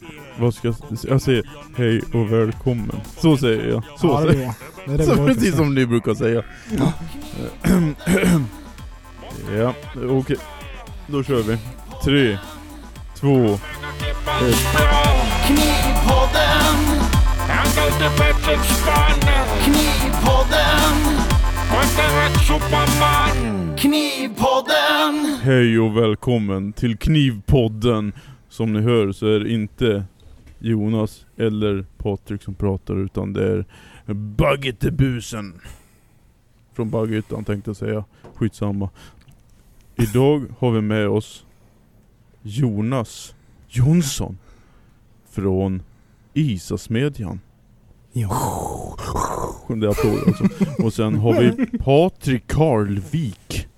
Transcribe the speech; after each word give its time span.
Vad 0.38 0.54
ska 0.54 0.68
jag, 0.68 0.76
s- 0.92 1.06
jag 1.08 1.22
säger 1.22 1.44
hej 1.76 2.02
och 2.12 2.32
välkommen. 2.32 3.00
Så 3.18 3.36
säger 3.36 3.68
jag. 3.68 3.82
Så 4.00 4.06
ja, 4.06 4.20
det 4.20 4.32
säger 4.32 4.44
bra. 4.46 4.54
Det 4.86 4.92
är 4.92 4.98
det 4.98 5.04
Så 5.04 5.26
precis 5.26 5.42
säga. 5.42 5.56
som 5.56 5.74
ni 5.74 5.86
brukar 5.86 6.14
säga. 6.14 6.42
ja, 9.58 9.74
okej. 10.10 10.36
Då 11.06 11.22
kör 11.22 11.42
vi. 11.42 11.58
Tre, 12.04 12.38
två, 13.20 13.44
ett. 13.44 13.60
Knivpodden. 15.46 16.76
Knivpodden. 19.62 21.16
Knivpodden. 23.76 25.38
Hej 25.42 25.78
och 25.78 25.96
välkommen 25.96 26.72
till 26.72 26.96
Knivpodden. 26.98 28.12
Som 28.56 28.72
ni 28.72 28.80
hör 28.80 29.12
så 29.12 29.26
är 29.26 29.40
det 29.40 29.52
inte 29.52 30.04
Jonas 30.58 31.26
eller 31.36 31.86
Patrik 31.98 32.42
som 32.42 32.54
pratar 32.54 32.96
utan 32.96 33.32
det 33.32 33.52
är 33.52 33.66
Baggetebusen. 34.14 35.60
Från 36.72 36.90
Baggehyttan 36.90 37.44
tänkte 37.44 37.70
jag 37.70 37.76
säga. 37.76 38.04
Skitsamma. 38.34 38.90
Idag 39.96 40.44
har 40.58 40.70
vi 40.70 40.80
med 40.80 41.08
oss 41.08 41.46
Jonas 42.42 43.34
Jonsson. 43.68 44.38
Från 45.30 45.82
Isasmedjan. 46.34 47.40
Ja. 48.12 48.96
Alltså. 49.68 50.48
Och 50.82 50.92
sen 50.92 51.14
har 51.14 51.40
vi 51.40 51.78
Patrik 51.78 52.46
Karlvik. 52.46 53.68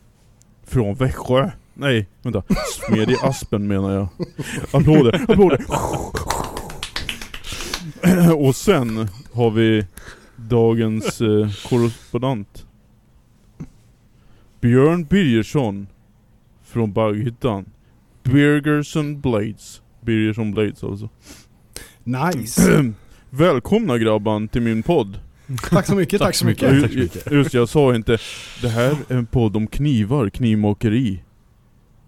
Från 0.63 0.95
Växjö. 0.95 1.51
Nej, 1.81 2.07
vänta. 2.23 2.43
Smedje 2.87 3.17
Aspen 3.23 3.67
menar 3.67 3.95
jag. 3.95 4.09
Applåder, 4.73 5.25
applåder. 5.31 5.65
Och 8.37 8.57
sen 8.57 9.09
har 9.33 9.51
vi 9.51 9.87
dagens 10.37 11.21
eh, 11.21 11.49
korrespondent. 11.69 12.67
Björn 14.61 15.05
Birgersson. 15.05 15.87
Från 16.65 16.93
Bagghyttan. 16.93 17.65
Birgerson 18.23 19.21
Blades. 19.21 19.83
Birgersson 20.01 20.51
Blades 20.51 20.85
alltså. 20.85 21.09
Nice. 22.05 22.85
Välkomna 23.31 23.99
grabban 23.99 24.49
till 24.49 24.63
min 24.63 24.83
podd. 24.83 25.19
Tack 25.71 25.87
så 25.87 25.95
mycket, 25.95 26.21
tack 26.21 26.35
så 26.35 26.47
mycket. 26.47 26.73
Ju- 26.73 26.89
ju- 27.31 27.37
Just 27.37 27.55
jag 27.55 27.69
sa 27.69 27.95
inte, 27.95 28.19
det 28.63 28.69
här 28.69 28.97
är 29.09 29.17
en 29.17 29.27
podd 29.27 29.57
om 29.57 29.67
knivar, 29.67 30.31
knivmakeri 30.31 31.23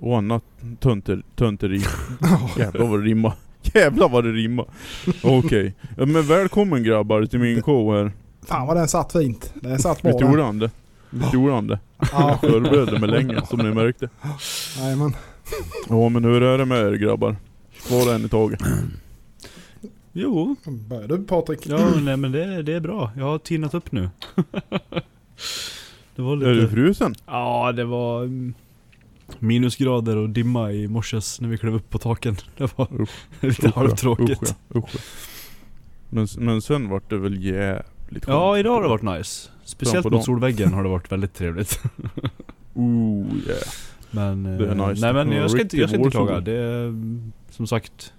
och 0.01 0.19
annat 0.19 0.43
tönter, 0.81 1.23
tönteri. 1.37 1.79
Jävlar 2.59 2.87
vad 2.87 3.01
det 3.01 3.07
rimmar. 3.07 3.33
Jävlar 3.63 4.09
vad 4.09 4.25
det 4.25 4.33
rimmar. 4.33 4.67
Okej, 5.23 5.75
ja, 5.97 6.07
men 6.07 6.23
välkommen 6.27 6.83
grabbar 6.85 7.27
till 7.27 7.39
min 7.39 7.63
show 7.63 7.95
här. 7.95 8.13
Fan 8.47 8.67
vad 8.67 8.77
den 8.77 8.89
satt 8.89 9.13
fint. 9.13 9.53
Den 9.55 9.79
satt 9.79 10.03
bra 10.03 10.11
Visst 10.13 10.23
gjorde 10.23 10.43
han 10.43 10.59
det? 10.59 10.71
Visst 11.11 11.35
gjorde 11.35 11.53
han 11.53 11.67
det? 11.67 11.79
Ja, 11.99 12.07
Jag 12.13 12.41
förberedde 12.41 12.99
mig 13.01 13.09
länge 13.11 13.47
som 13.47 13.59
ni 13.59 13.75
märkte. 13.75 14.09
jajamän. 14.79 15.17
Ja 15.89 16.09
men 16.09 16.25
hur 16.25 16.43
är 16.43 16.59
det 16.59 16.65
med 16.65 16.79
er 16.79 16.93
grabbar? 16.93 17.37
Var 17.91 18.15
en 18.15 18.25
i 18.25 18.29
taget. 18.29 18.61
Jo, 20.13 20.57
Börjar 20.89 21.09
du 21.09 21.25
Patrik? 21.25 21.67
ja 21.67 21.91
nej 22.03 22.17
men 22.17 22.33
det, 22.33 22.63
det 22.63 22.73
är 22.73 22.81
bra. 22.81 23.11
Jag 23.17 23.25
har 23.25 23.39
tinat 23.39 23.75
upp 23.75 23.93
nu. 23.93 24.11
det 26.17 26.23
var 26.23 26.37
lite... 26.37 26.51
Är 26.51 26.55
du 26.55 26.69
frusen? 26.69 27.15
Ja, 27.27 27.73
det 27.73 27.85
var 27.85 28.29
minusgrader 29.39 30.17
och 30.17 30.31
dimma 30.31 30.73
i 30.73 30.89
morses 30.89 31.41
när 31.41 31.49
vi 31.49 31.59
klev 31.59 31.75
upp 31.75 31.91
på 31.91 31.99
taken. 31.99 32.37
Det 32.57 32.79
var 32.79 33.03
Usch. 33.03 33.11
lite 33.41 33.47
Usch, 33.47 33.61
ja. 33.65 33.71
halvtråkigt. 33.75 34.43
Usch, 34.43 34.49
ja. 34.75 34.79
Usch, 34.81 34.95
ja. 34.95 35.01
Men, 36.11 36.29
men 36.39 36.63
sen 36.63 36.89
vart 36.89 37.11
det 37.11 37.19
väl 37.19 37.45
jävligt 37.45 38.25
Ja, 38.27 38.53
skönt. 38.53 38.61
idag 38.61 38.75
har 38.75 38.83
det 38.83 38.89
varit 38.89 39.19
nice. 39.19 39.51
Speciellt 39.65 40.03
på 40.03 40.11
mot 40.11 40.25
solväggen 40.25 40.73
har 40.73 40.83
det 40.83 40.89
varit 40.89 41.13
väldigt 41.13 41.35
trevligt. 41.35 41.83
Ooh 42.75 43.27
yeah. 43.49 43.59
Men, 44.11 44.43
Det 44.43 44.51
är 44.67 44.81
eh, 44.81 44.89
nice. 44.89 45.01
nej 45.07 45.13
men 45.15 45.33
Ja, 45.33 45.41
jag 45.41 45.51
ska 45.51 45.61
inte, 45.61 45.77
jag 45.77 45.89
ska 45.89 45.99
inte 45.99 46.11
klaga. 46.11 46.41
Det 46.41 46.53
är, 46.53 46.87
mm, 46.87 47.33
som 47.51 47.67
sagt, 47.67 48.13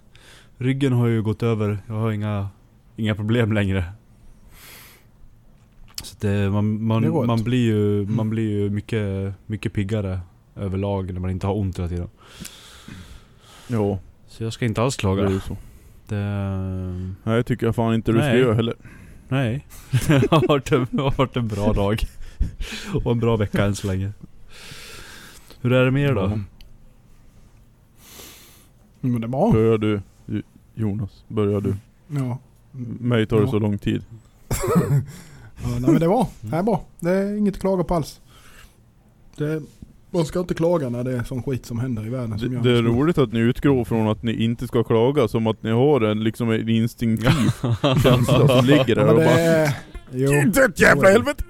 ryggen 0.58 0.94
har 0.94 1.08
ju 1.08 1.22
gått 1.22 1.44
över. 1.44 1.78
Jag 1.88 1.94
har 1.96 2.12
inga, 2.12 2.50
inga 2.96 3.16
problem 3.16 3.54
längre. 3.54 3.84
Så 6.04 6.16
det, 6.20 6.50
man, 6.50 6.78
Det 6.78 6.84
är 6.84 6.86
man, 7.02 7.12
gott. 7.12 7.28
man 7.28 7.44
blir 7.44 7.66
ju, 7.66 8.06
man 8.06 8.30
blir 8.30 8.50
ju 8.50 8.70
mycket, 8.70 9.34
mycket 9.46 9.74
piggare 9.74 10.20
överlag 10.56 11.14
när 11.14 11.20
man 11.20 11.30
inte 11.32 11.48
har 11.48 11.54
ont 11.58 11.78
hela 11.80 11.88
tiden. 11.90 12.10
Ja, 13.68 14.00
Så 14.28 14.44
jag 14.44 14.54
ska 14.54 14.66
inte 14.66 14.82
alls 14.82 14.96
det 14.98 15.00
klaga. 15.00 15.26
är 15.26 15.30
ju 15.30 15.40
så. 15.40 15.58
Det, 16.08 16.16
Nej 17.24 17.38
det 17.38 17.44
tycker 17.44 17.66
jag 17.66 17.76
fan 17.76 17.94
inte 17.94 18.12
du 18.12 18.18
ska 18.18 18.36
göra 18.38 18.54
heller. 18.54 18.76
nej. 19.28 19.66
det 20.08 20.32
har 20.32 20.48
varit 20.48 20.72
en, 20.72 20.88
det 20.92 21.02
har 21.02 21.12
varit 21.12 21.36
en 21.38 21.48
bra 21.48 21.74
dag. 21.74 22.04
Och 23.04 23.12
en 23.12 23.20
bra 23.20 23.36
vecka 23.38 23.66
än 23.66 23.76
så 23.76 23.88
länge. 23.88 24.12
Hur 25.62 25.74
är 25.74 25.86
det 25.86 25.92
med 25.92 26.10
er 26.10 26.14
då? 26.16 26.22
Ja. 26.22 26.40
Men 29.00 29.22
det 29.22 29.26
är 29.26 29.30
bra. 29.30 29.52
Börjar 29.52 29.78
du 29.78 30.02
Jo- 30.26 30.42
Jonas? 30.74 31.24
Börjar 31.28 31.62
du? 31.62 31.76
Ja. 32.08 32.38
Mig 33.00 33.26
tar 33.28 33.38
det 33.38 33.44
Ja. 33.44 33.52
så 33.52 33.60
lång 33.60 33.78
tid. 33.78 34.04
Ja, 35.64 35.70
nej 35.70 35.82
men 35.92 36.00
det 36.00 36.06
är 36.06 36.10
bra. 36.10 36.30
Det 36.42 36.56
är 36.56 36.64
bra. 36.64 36.84
Det 37.00 37.12
är 37.12 37.36
inget 37.38 37.54
att 37.56 37.62
klaga 37.62 37.84
på 37.84 37.96
alls. 37.96 38.22
Det, 39.36 39.62
man 40.12 40.26
ska 40.26 40.40
inte 40.40 40.54
klaga 40.54 40.90
när 40.90 41.04
det 41.04 41.18
är 41.18 41.24
sån 41.24 41.44
skit 41.44 41.66
som 41.66 41.80
händer 41.80 42.06
i 42.06 42.10
världen 42.10 42.30
Det, 42.32 42.40
som 42.40 42.50
det 42.50 42.70
är 42.70 42.74
just 42.74 42.84
nu. 42.84 42.90
roligt 42.90 43.18
att 43.18 43.34
ni 43.34 43.40
utgår 43.40 43.86
från 43.86 44.08
att 44.08 44.24
ni 44.24 44.44
inte 44.44 44.68
ska 44.68 44.84
klaga 44.84 45.28
som 45.28 45.48
att 45.48 45.64
ni 45.64 45.70
har 45.72 46.02
en 46.02 46.24
liksom 46.24 46.50
en 46.52 46.70
instinktiv 46.70 47.52
känsla 48.04 48.48
som 48.48 48.66
ligger 48.66 48.96
där 48.96 49.08
och 49.08 49.20
det 49.20 49.26
bara 49.26 49.40
är, 49.40 49.74
jo, 50.12 50.34
Inte 50.34 50.64
ett 50.64 50.80
jävla 50.80 51.10
helvete! 51.10 51.44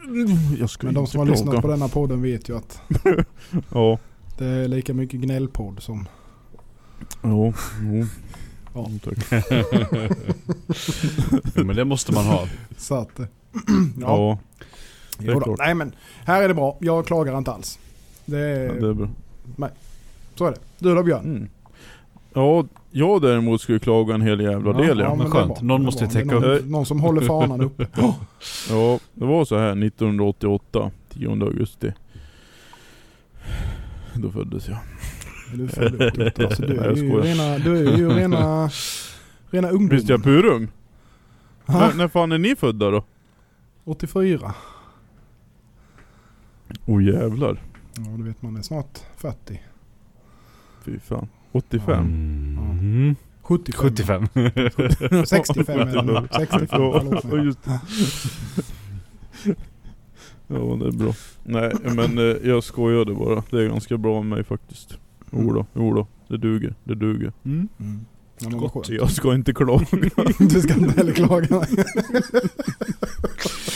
Jag 0.59 0.69
men 0.81 0.93
de 0.93 1.07
som 1.07 1.19
har 1.19 1.25
lyssnat 1.27 1.45
klaga. 1.49 1.61
på 1.61 1.67
denna 1.67 1.87
podden 1.87 2.21
vet 2.21 2.49
ju 2.49 2.57
att 2.57 2.81
Ja, 3.73 3.99
det 4.37 4.45
är 4.45 4.67
lika 4.67 4.93
mycket 4.93 5.19
gnällpodd 5.19 5.75
som... 5.81 6.07
jo, 7.23 7.53
jo. 7.81 8.05
Ja. 8.73 8.85
Mm, 8.85 8.99
Tack. 8.99 9.17
Ja, 11.55 11.63
men 11.63 11.75
det 11.75 11.85
måste 11.85 12.13
man 12.13 12.25
ha. 12.25 12.47
Så 12.77 12.95
att... 12.95 13.19
ja, 13.19 13.27
Ja, 14.01 14.37
det 15.17 15.27
är 15.31 15.41
jo. 15.45 15.55
Nej 15.59 15.73
men 15.75 15.95
här 16.25 16.43
är 16.43 16.47
det 16.47 16.53
bra. 16.53 16.77
Jag 16.81 17.05
klagar 17.07 17.37
inte 17.37 17.51
alls. 17.51 17.79
Det 18.25 18.39
är, 18.39 18.65
ja, 18.65 18.73
det 18.73 18.87
är 18.87 18.93
bra. 18.93 19.09
Så 20.35 20.45
är 20.45 20.51
det. 20.51 20.57
Du 20.79 20.95
då 20.95 21.03
Björn? 21.03 21.25
Mm. 21.25 21.49
Ja, 22.33 22.65
jag 22.91 23.21
däremot 23.21 23.61
skulle 23.61 23.79
klaga 23.79 24.15
en 24.15 24.21
hel 24.21 24.41
jävla 24.41 24.73
del 24.73 24.99
ja. 24.99 25.09
men 25.09 25.17
det 25.19 25.25
är 25.25 25.29
skönt. 25.29 25.47
bra. 25.47 25.57
Någon 25.61 25.83
måste 25.83 26.07
täcka 26.07 26.35
upp. 26.35 26.43
någon, 26.43 26.71
någon 26.71 26.85
som 26.85 26.99
håller 26.99 27.21
fanan 27.21 27.61
uppe. 27.61 27.87
Ja, 28.69 28.99
det 29.13 29.25
var 29.25 29.45
så 29.45 29.57
här 29.57 29.85
1988, 29.85 30.91
10 31.09 31.29
augusti. 31.29 31.93
Då 34.15 34.31
föddes 34.31 34.67
jag. 34.67 34.77
Du 35.53 35.63
är 35.63 35.67
född 35.67 36.01
upp, 36.01 36.13
du, 36.15 36.45
alltså, 36.45 36.61
du, 36.61 36.73
Nej, 36.73 36.87
är 36.87 36.95
ju 36.95 37.21
rena, 37.21 37.57
du 37.57 37.77
är 37.77 37.97
ju 37.97 38.09
rena, 38.09 38.69
rena 39.49 39.69
ungdomen. 39.69 39.95
Visst 39.95 40.09
är 40.09 40.13
jag 40.13 40.23
purung? 40.23 40.67
När, 41.65 41.93
när 41.93 42.07
fan 42.07 42.31
är 42.31 42.37
ni 42.37 42.55
födda 42.55 42.91
då? 42.91 43.03
84. 43.83 44.53
Oh 46.85 47.03
jävlar. 47.03 47.57
Ja 47.95 48.03
det 48.17 48.23
vet 48.23 48.41
man 48.41 48.55
är 48.57 48.61
snart 48.61 48.99
40. 49.17 49.61
Fy 50.85 50.99
fan. 50.99 51.27
85? 51.51 51.99
Mm. 52.03 53.15
75. 53.41 54.27
75. 54.35 55.25
65 55.25 55.79
är 55.79 55.85
det 55.85 56.01
nu. 56.01 56.27
65. 56.37 56.67
Ja, 56.71 56.99
Förlåt 56.99 57.23
ja, 57.23 57.35
mig. 57.35 57.45
just 57.45 57.63
det. 57.63 57.79
Ja 60.47 60.77
det 60.79 60.87
är 60.87 60.91
bra. 60.91 61.13
Nej 61.43 61.73
men 61.83 62.17
eh, 62.17 62.23
jag 62.49 62.63
skojade 62.63 63.13
bara. 63.13 63.43
Det 63.49 63.63
är 63.63 63.67
ganska 63.67 63.97
bra 63.97 64.21
med 64.21 64.37
mig 64.37 64.43
faktiskt. 64.43 64.97
Jodå, 65.31 65.65
jodå. 65.73 66.07
Det 66.27 66.37
duger, 66.37 66.75
det 66.83 66.95
duger. 66.95 67.33
Mm. 67.45 67.67
Mm. 67.79 68.05
Ja. 68.39 68.71
Så 68.83 68.93
jag 68.93 69.11
ska 69.11 69.33
inte 69.33 69.53
klaga. 69.53 69.85
Du 70.39 70.61
ska 70.61 70.73
inte 70.73 70.93
heller 70.97 71.13
klaga. 71.13 71.47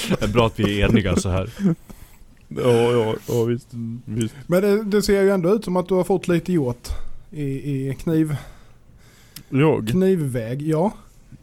Det 0.09 0.23
är 0.23 0.33
bra 0.33 0.47
att 0.47 0.59
vi 0.59 0.81
är 0.81 0.89
eniga 0.89 1.15
så 1.15 1.29
här. 1.29 1.49
Ja, 2.57 2.91
ja, 2.91 3.15
ja 3.27 3.43
visst. 3.43 3.67
visst. 4.05 4.35
Men 4.47 4.61
det, 4.61 4.83
det 4.83 5.01
ser 5.01 5.21
ju 5.21 5.29
ändå 5.29 5.55
ut 5.55 5.63
som 5.65 5.75
att 5.75 5.87
du 5.87 5.93
har 5.93 6.03
fått 6.03 6.27
lite 6.27 6.53
gjort 6.53 6.87
i, 7.31 7.43
i 7.89 7.95
kniv, 7.99 8.35
Jag? 9.49 9.87
knivväg. 9.87 10.61
Ja, 10.61 10.91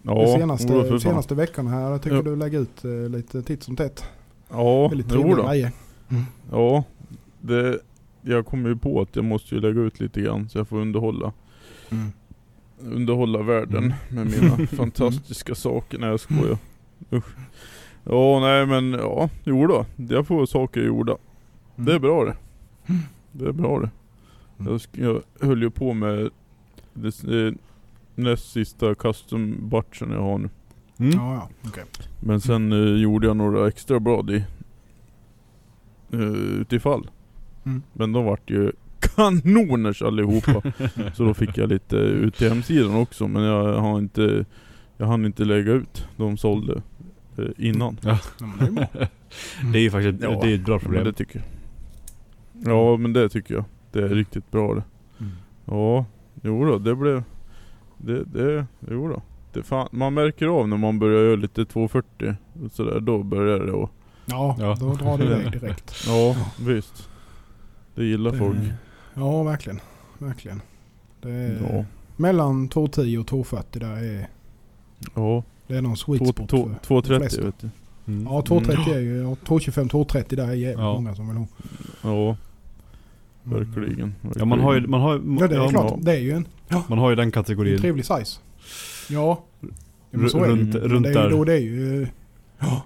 Ja, 0.03 0.14
de 0.14 0.38
senaste, 0.41 0.69
fan. 0.88 1.00
senaste 1.00 1.35
veckorna 1.35 1.70
här. 1.70 1.91
Jag 1.91 2.03
tycker 2.03 2.17
Ja. 2.17 2.23
du 2.23 2.37
lägger 2.37 2.61
ut 2.61 2.85
eh, 2.85 2.91
lite 3.11 3.43
titt 3.43 3.62
som 3.62 3.76
tätt. 3.76 4.05
Ja, 4.50 4.88
Väldigt 4.88 5.09
trevliga 5.09 5.47
grejer. 5.49 5.70
Ja, 6.50 6.85
det, 7.41 7.79
jag 8.23 8.47
kommer 8.47 8.69
ju 8.69 8.76
på 8.76 9.00
att 9.00 9.17
jag 9.17 9.25
måste 9.25 9.55
ju 9.55 9.61
lägga 9.61 9.81
ut 9.81 10.00
lite 10.00 10.20
grann 10.20 10.49
så 10.49 10.58
jag 10.58 10.69
får 10.69 10.76
underhålla. 10.81 11.32
Mm. 11.91 12.12
Underhålla 12.81 13.43
världen 13.43 13.94
Mm. 14.11 14.29
med 14.29 14.41
mina 14.43 14.67
fantastiska 14.76 15.55
saker. 15.55 15.99
Nej 15.99 16.08
jag 16.08 16.20
skojar. 16.20 16.58
Usch. 17.12 17.25
Ja 18.05 18.41
nej 18.41 18.67
men 18.67 18.93
ja, 18.93 19.29
jo 19.45 19.67
då. 19.67 19.87
Jag 19.97 20.27
får 20.27 20.47
saker 20.47 20.81
gjorda. 20.81 21.17
Det 21.77 21.95
är 21.95 21.99
bra 21.99 22.25
det. 22.25 22.37
Det 23.33 23.49
är 23.49 23.53
bra 23.53 23.81
det. 23.81 23.91
Mm. 24.59 24.79
Jag, 24.93 25.05
jag 25.05 25.47
höll 25.47 25.63
ju 25.63 25.71
på 25.71 25.93
med 25.93 26.31
det, 26.93 27.25
eh, 27.25 27.53
näst 28.15 28.53
sista 28.53 28.95
custom 28.95 29.57
batchen 29.69 30.11
jag 30.11 30.23
har 30.23 30.39
nu. 30.39 30.49
Mm. 30.99 31.13
Ja, 31.15 31.35
ja. 31.35 31.49
Okej. 31.69 31.85
Men 32.21 32.41
sen 32.41 32.73
eh, 32.73 33.01
gjorde 33.03 33.27
jag 33.27 33.37
några 33.37 33.69
extra 33.69 34.01
blad 34.01 34.31
i 34.31 34.45
uh, 36.15 36.61
utifall. 36.61 37.11
Mm. 37.65 37.83
Men 37.93 38.13
de 38.13 38.25
vart 38.25 38.51
ju 38.51 38.73
kanoners 39.01 40.03
allihopa. 40.03 40.63
så 41.15 41.25
då 41.25 41.35
fick 41.35 41.59
jag 41.59 41.69
lite 41.69 41.97
ut 41.97 42.35
till 42.35 42.49
hemsidan 42.49 42.97
också. 42.97 43.29
Men 43.29 43.43
jag 43.43 43.81
har 43.81 43.99
inte 43.99 44.45
Jag 44.97 45.07
hann 45.07 45.25
inte 45.25 45.45
lägga 45.45 45.73
ut. 45.73 46.09
De 46.17 46.37
sålde 46.37 46.73
eh, 46.73 46.81
innan. 47.58 47.99
Ja, 48.02 48.19
men 48.38 48.75
det 49.73 49.79
är 49.79 49.82
ju 49.82 49.90
faktiskt 49.90 50.23
Ja, 50.23 50.40
det 50.43 50.50
är 50.50 50.55
ett 50.55 50.64
bra 50.64 50.75
Men 50.75 50.81
problem. 50.81 51.05
det 51.05 51.12
tycker 51.12 51.38
jag. 51.38 51.46
Ja 52.75 52.96
men 52.96 53.12
det 53.12 53.29
tycker 53.29 53.55
jag. 53.55 53.64
Det 53.93 53.99
är 54.02 54.08
riktigt 54.08 54.50
bra 54.50 54.75
det. 54.75 54.82
Mm. 55.20 55.32
Ja, 55.64 56.05
jo 56.43 56.64
då, 56.64 56.79
det 56.79 56.94
blev... 56.94 57.23
Det, 57.99 58.25
det, 58.25 58.67
jo 58.90 59.08
då. 59.08 59.23
Det 59.52 59.62
fan, 59.62 59.88
man 59.93 60.14
märker 60.14 60.46
av 60.46 60.69
när 60.69 60.76
man 60.76 60.99
börjar 60.99 61.23
göra 61.25 61.37
lite 61.37 61.64
240 61.64 62.34
och 62.64 62.70
sådär, 62.73 63.00
då 63.00 63.23
börjar 63.23 63.58
det 63.58 63.73
och, 63.73 63.90
Ja, 64.26 64.56
Ja. 64.61 64.76
då 64.81 64.94
drar 64.94 65.19
det 65.19 65.25
iväg 65.25 65.52
direkt. 65.52 65.94
Ja, 66.06 66.37
visst. 66.67 67.08
Det 67.94 68.05
gillar 68.05 68.32
Det- 68.32 68.38
folk. 68.38 68.58
Ja, 69.14 69.43
verkligen. 69.43 69.81
Verkligen. 70.19 70.61
Det 71.20 71.31
är 71.31 71.58
Ja. 71.76 71.84
mellan 72.17 72.69
210 72.69 73.19
och 73.19 73.26
240 73.26 73.81
där 73.81 73.96
är 73.96 74.29
Ja, 75.14 75.43
det 75.73 75.79
är 75.79 75.83
någon 75.83 75.97
sweet 75.97 76.29
spot 76.29 76.49
två- 76.51 76.57
för, 76.57 76.63
för 76.65 76.69
de 76.69 77.03
230 77.03 77.21
flesta. 77.21 77.43
vet 77.45 77.55
du. 77.61 77.69
Mm. 78.13 78.27
Ja, 78.31 78.43
230 78.43 78.95
är 78.95 78.99
ju, 79.01 79.17
ja, 79.23 79.37
225, 79.47 79.89
230 79.89 80.37
där 80.37 80.49
är 80.49 80.53
jävligt 80.53 80.79
Ja. 80.79 80.95
många 80.95 81.15
som 81.15 81.29
vill 81.29 81.37
ha. 81.37 81.47
Ja, 82.03 82.37
Men, 83.43 83.73
verkligen. 83.75 84.15
Ja 84.37 84.45
man 84.45 84.61
har 84.61 84.75
ju, 84.75 84.87
man 84.87 85.01
har, 85.01 85.13
Ja, 85.41 85.47
det 85.49 85.55
är 85.55 85.59
ja, 85.59 85.69
klart. 85.69 85.91
ja. 85.91 85.99
Det 86.01 86.13
är 86.13 86.21
ju 86.21 86.31
en, 86.33 86.47
man 86.89 86.99
har 86.99 87.11
ju 87.11 87.17
den 87.17 87.25
en 87.25 87.33
kategorin. 87.33 87.79
trevlig 87.79 88.05
size. 88.05 88.41
Ja. 89.09 89.45
ja 89.61 89.69
men 90.11 90.31
så 90.31 90.39
är 90.45 90.49
det 90.49 90.49
ju. 90.49 90.53
Runt, 90.61 90.75
runt 90.75 91.03
det 91.03 91.09
är 91.09 91.15
ju, 91.15 91.21
där. 91.21 91.31
då 91.31 91.45
det 91.45 91.53
är 91.55 91.59
ju... 91.59 92.07
Ja. 92.59 92.83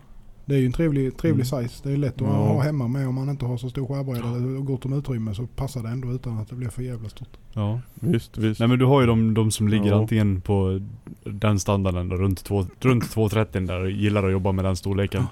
Det 0.48 0.54
är 0.54 0.58
ju 0.58 0.66
en 0.66 0.72
trevlig, 0.72 1.16
trevlig 1.16 1.46
Mm. 1.52 1.69
size. 1.69 1.88
Det 1.88 1.93
är 1.93 1.96
lätt 1.96 2.14
att 2.14 2.20
Ja. 2.20 2.32
ha 2.34 2.60
hemma 2.62 2.88
med 2.88 3.08
om 3.08 3.14
man 3.14 3.28
inte 3.28 3.44
har 3.44 3.56
så 3.56 3.70
stor 3.70 3.87
skärbräda 3.87 4.28
eller 4.28 4.60
gott 4.60 4.84
om 4.84 4.93
utrymme 4.93 5.34
så 5.34 5.46
passar 5.46 5.82
det 5.82 5.88
ändå 5.88 6.12
utan 6.12 6.38
att 6.38 6.48
det 6.48 6.54
blir 6.54 6.69
för 6.69 6.82
jävla 6.82 7.08
stort. 7.08 7.28
Ja. 7.52 7.81
Visst, 7.94 8.38
visst. 8.38 8.60
Nej 8.60 8.69
men 8.69 8.78
du 8.78 8.84
har 8.84 9.00
ju 9.00 9.06
de, 9.06 9.34
de 9.34 9.50
som 9.50 9.69
ligger 9.69 9.87
Ja. 9.90 9.98
antingen 10.00 10.40
på 10.40 10.81
den 11.25 11.60
standarden 11.60 12.10
runt, 12.10 12.44
två, 12.44 12.66
runt 12.81 13.10
230 13.10 13.60
där 13.66 13.81
och 13.81 13.90
gillar 13.90 14.25
att 14.26 14.32
jobba 14.32 14.52
med 14.52 14.64
den 14.64 14.76
storleken. 14.76 15.25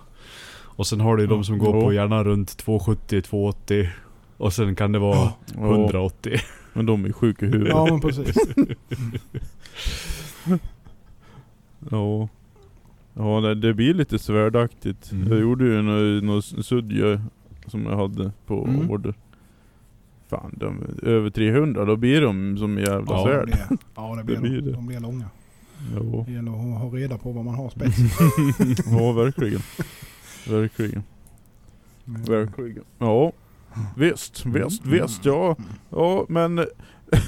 Och 0.77 0.87
sen 0.87 1.01
har 1.01 1.17
du 1.17 1.23
ju 1.23 1.27
de 1.29 1.45
som 1.45 1.59
går 1.59 1.77
Ja. 1.77 1.83
på 1.83 1.93
gärna 1.93 2.25
runt 2.25 2.57
270, 2.57 3.23
280 3.23 3.89
och 4.37 4.53
sen 4.53 4.75
kan 4.75 4.93
det 4.93 4.99
vara 4.99 5.15
Ja. 5.17 5.33
ja, 5.57 5.75
180. 5.75 6.39
men 6.73 6.87
de 6.87 7.05
är 7.05 7.13
sjuka 7.13 7.47
i 7.47 7.49
huvudet. 7.49 7.73
Ja 7.73 7.87
men 7.91 8.01
precis. 8.01 8.37
Ja. 11.91 12.29
Ja, 13.15 13.41
det, 13.41 13.55
det 13.55 13.75
blir 13.75 13.95
lite 13.95 14.19
svärdaktigt. 14.19 15.13
Mm. 15.13 15.29
Jag 15.29 15.41
gjorde 15.41 15.65
ju 15.65 15.83
någon, 15.83 16.27
någon 16.27 16.43
suddgö 16.43 17.21
som 17.67 17.87
jag 17.87 17.97
hade 17.97 18.33
på 18.47 18.65
Mm. 18.69 18.91
order. 18.91 19.15
Fan, 20.29 20.55
de, 20.57 20.83
över 21.03 21.31
300, 21.31 21.85
då 21.85 21.97
blir 21.97 22.21
de 22.21 22.59
som 22.59 22.79
jävla 22.79 23.07
Ja, 23.17 23.17
det 23.27 23.33
svärd. 23.33 23.45
blir, 23.47 23.79
ja 23.95 24.15
det 24.17 24.25
blir, 24.25 24.35
Det 24.37 24.41
blir 24.41 24.61
de, 24.61 24.61
det. 24.67 24.73
de 24.73 24.87
blir 24.87 25.01
långa. 25.01 25.25
Ja. 25.95 26.25
Det 26.27 26.33
gäller 26.33 26.53
att 26.75 26.81
ha 26.81 26.89
reda 26.89 27.19
på 27.19 27.33
vad 27.33 27.45
man 27.45 27.55
har 27.55 27.69
spets. 27.71 27.97
ja, 28.91 29.13
verkligen. 29.13 29.61
Verkligen. 30.49 31.03
Verkligen. 32.05 32.85
Ja. 32.99 33.33
Visst, 33.97 34.47
visst, 34.47 34.85
Mm. 34.85 35.01
visst. 35.03 35.25
Ja, 35.25 35.57
ja 35.91 36.27
men... 36.29 36.67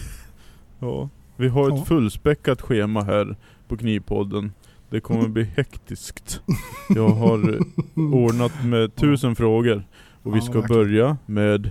ja. 0.79 1.09
Vi 1.37 1.49
har 1.49 1.79
ett 1.81 1.87
fullspäckat 1.89 2.63
schema 2.63 3.03
här 3.03 3.37
på 3.69 3.77
Knivpodden. 3.77 4.53
Det 4.97 5.01
kommer 5.01 5.29
bli 5.29 5.45
hektiskt. 5.57 6.41
Jag 6.89 7.09
har 7.09 7.59
ordnat 7.97 8.53
med 8.65 8.95
tusen 8.97 9.37
frågor. 9.37 9.85
Och 10.23 10.35
vi 10.35 10.39
Ja, 10.39 10.45
ska 10.45 10.63
börja 10.63 11.17
med 11.27 11.71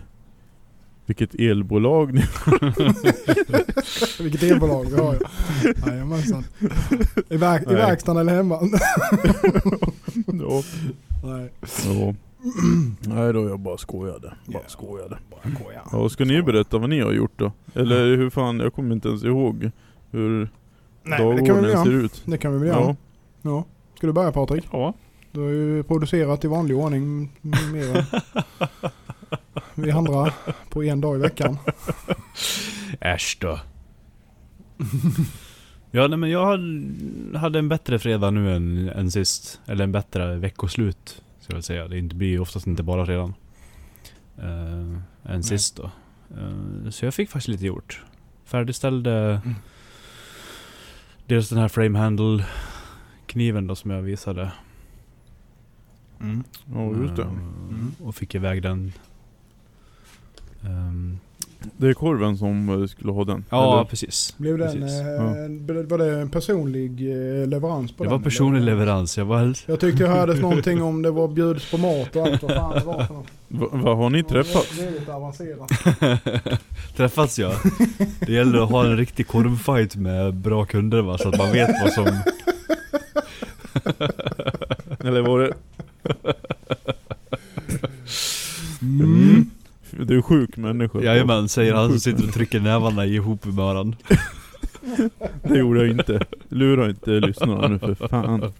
vilket 1.06 1.36
elbolag 1.36 2.13
ni... 2.13 2.22
Vilket 4.19 4.44
elbolag 4.44 4.86
vi 4.92 5.01
har 5.01 5.13
ju. 5.13 5.19
Jajamensan. 5.88 6.44
I, 7.30 7.38
verk, 7.38 7.62
I 7.62 7.66
Nej. 7.66 7.75
verkstaden 7.75 8.22
eller 8.22 8.36
hemma? 8.36 8.60
ja. 10.25 10.63
Nej. 11.24 11.51
ja. 11.86 12.13
Nej 13.01 13.33
då, 13.33 13.50
jag 13.50 13.60
bara 13.60 13.77
skojade. 13.77 14.33
Bara 14.45 14.63
Ja. 14.63 14.69
skojade. 14.69 15.18
Bara 15.31 15.56
koja. 15.63 15.81
Ja, 15.92 16.10
ska 16.10 16.25
ni 16.25 16.42
berätta 16.42 16.77
vad 16.77 16.89
ni 16.89 17.00
har 17.00 17.12
gjort 17.12 17.33
då? 17.39 17.51
Eller 17.74 18.06
hur 18.18 18.30
fan, 18.30 18.60
jag 18.60 18.74
kommer 18.74 18.95
inte 18.95 19.07
ens 19.07 19.24
ihåg 19.24 19.72
hur 20.12 20.50
Nej 21.04 21.19
dagordningen 21.19 21.83
ser 21.83 21.92
ut. 21.92 22.22
Det 22.25 22.38
kan 22.38 22.54
vi 22.54 22.60
väl 22.60 22.68
göra. 22.68 22.80
Ja. 22.80 22.95
Ja. 23.45 23.65
Ska 23.97 24.07
du 24.07 24.13
börja 24.13 24.31
Patrik? 24.31 24.65
Ja. 24.71 24.94
Du 25.31 25.39
har 25.42 25.50
ju 25.50 25.83
producerat 25.83 26.45
i 26.45 26.47
vanlig 26.47 26.77
ordning 26.77 27.31
mer 27.74 27.97
än 27.97 28.03
vi 29.83 29.92
andra 29.92 30.31
på 30.69 30.83
en 30.83 31.01
dag 31.01 31.15
i 31.15 31.19
veckan. 31.19 31.57
Äsch 33.00 33.38
då. 33.42 33.59
ja 35.92 36.07
nej 36.07 36.18
men 36.18 36.30
jag 36.30 36.45
hade- 37.38 37.59
en 37.59 37.69
bättre 37.69 38.00
fredag 38.00 38.31
nu 38.31 38.56
än, 38.56 38.89
än 38.89 39.12
sist. 39.12 39.62
Eller 39.65 39.83
en 39.83 39.91
bättre 39.91 40.36
veckoslut. 40.36 41.21
Ska 41.39 41.53
jag 41.53 41.63
säga. 41.63 41.88
Det 41.88 42.01
blir 42.01 42.27
ju 42.27 42.39
oftast 42.39 42.68
inte 42.68 42.83
bara 42.83 43.06
fredagen. 43.06 43.33
Uh, 44.44 44.98
än 45.24 45.44
sist 45.44 45.75
då. 45.77 45.83
Eh, 46.38 46.89
så 46.89 47.06
jag 47.06 47.13
fick 47.13 47.30
faktiskt 47.30 47.48
lite 47.48 47.65
gjort. 47.65 48.03
Färdigställde 48.45 49.12
Mm. 49.44 49.56
dels 51.25 51.50
den 51.50 51.59
här 51.59 51.68
frame 51.68 52.00
handle 52.00 52.45
kniven 53.25 53.68
då 53.68 53.75
som 53.75 53.92
jag 53.92 54.01
visade. 54.01 54.51
Mm. 56.22 56.44
Ja, 56.74 56.92
just 57.01 57.16
det. 57.16 57.22
Eh, 57.22 57.27
Mm. 57.69 57.92
Och 58.04 58.16
fick 58.16 58.36
iväg 58.36 58.62
den. 58.62 58.92
Ehm, 60.66 61.18
Det 61.77 61.88
är 61.88 61.94
korven 61.94 62.38
som 62.38 62.69
eh, 62.81 62.88
skulle 62.88 63.12
ha 63.12 63.24
den. 63.24 63.45
ja 63.50 63.74
eller? 63.74 63.83
precis. 63.89 64.33
Blev 64.38 64.57
den, 64.57 64.72
precis. 64.72 65.00
eh, 65.00 65.86
Var 65.89 65.98
det 65.98 66.22
en 66.22 66.30
personlig 66.30 66.92
eh, 67.12 67.48
leverans 67.48 67.92
på 67.92 68.04
Det 68.04 68.10
den? 68.10 68.18
var 68.18 68.24
personlig 68.24 68.62
eller? 68.62 68.72
leverans. 68.75 69.18
Jag 69.18 69.25
var 69.25 69.56
Jag 69.66 69.80
tyckte 69.80 70.04
jag 70.04 70.10
hördes 70.10 70.39
någonting 70.42 70.81
om 70.81 71.01
det 71.01 71.12
var 71.12 71.27
bjuds 71.27 71.72
på 71.72 71.77
mat 71.77 72.16
och 72.16 72.27
allt 72.27 72.44
vad 72.44 72.51
fan 72.56 72.74
det 72.80 72.86
var 72.86 73.04
för 73.04 73.13
något. 73.13 73.25
Va, 73.48 73.68
vad 73.72 73.98
har 73.98 74.10
ni 74.10 74.24
träffats? 74.24 74.77
Det 74.77 74.86
är 74.88 74.92
lite 74.92 75.13
avancerat. 75.13 75.72
Träffats 76.95 77.39
ja. 77.39 77.51
Det 78.19 78.33
gäller 78.33 78.60
att 78.63 78.69
ha 78.72 78.86
en 78.86 78.98
riktig 78.98 79.27
korvfight 79.27 79.95
med 79.95 80.33
bra 80.33 80.66
kunder 80.66 81.01
va, 81.01 81.18
så 81.18 81.30
att 81.30 81.38
man 81.38 81.51
vet 81.51 81.69
vad 81.83 81.94
som... 81.94 82.06
Eller 85.15 85.27
var 85.27 85.39
det... 85.39 85.53
Mm. 88.81 89.50
Du 89.91 90.17
är 90.17 90.22
sjuk 90.22 90.57
människa. 90.57 91.01
Jajamän, 91.01 91.50
säger 91.50 91.74
han 91.74 91.89
som 91.89 92.00
sitter 92.00 92.24
och 92.27 92.34
trycker 92.34 92.60
nävarna 92.60 93.05
ihop 93.05 93.45
med 93.45 93.53
varandra. 93.53 93.98
Det 95.43 95.57
gjorde 95.57 95.79
jag 95.79 95.89
inte. 95.89 96.19
Lura 96.50 96.89
inte 96.89 97.12
lyssnarna 97.12 97.67
nu 97.67 97.79
för 97.79 97.95
fan. 98.07 98.53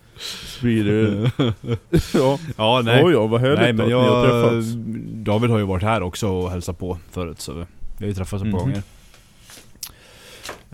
Sprider 0.58 1.32
Ja. 2.14 2.40
Ja 2.58 2.82
nej. 2.86 3.04
Oj, 3.06 3.14
ja, 3.14 3.28
vad 3.28 3.42
härligt 3.42 3.60
nej 3.60 3.74
men 3.74 3.82
att 3.86 3.88
ni 3.88 3.94
har 3.94 4.26
träffats. 4.26 4.68
David 5.14 5.50
har 5.50 5.58
ju 5.58 5.66
varit 5.66 5.84
här 5.84 6.02
också 6.04 6.28
och 6.30 6.52
hälsat 6.52 6.80
på 6.80 6.98
förut 7.12 7.42
så 7.42 7.54
vi 7.54 7.60
har 8.00 8.08
ju 8.08 8.14
träffats 8.14 8.44
ett 8.44 8.52
par 8.52 8.60
Mhm. 8.60 8.68
gånger. 8.70 8.82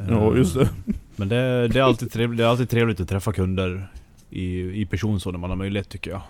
Ja, 0.09 0.31
Eh, 0.31 0.37
just 0.37 0.55
det. 0.55 0.69
Men 1.15 1.29
det, 1.29 1.67
det, 1.67 1.79
är 1.79 1.83
alltid 1.83 2.11
trevligt, 2.11 2.37
det 2.37 2.43
är 2.43 2.47
alltid 2.47 2.69
trevligt 2.69 2.99
att 2.99 3.09
träffa 3.09 3.33
kunder 3.33 3.87
i, 4.31 4.81
i 4.81 4.85
person 4.85 5.19
så 5.19 5.31
när 5.31 5.39
man 5.39 5.49
har 5.49 5.57
möjlighet 5.57 5.89
tycker 5.89 6.11
jag. 6.11 6.21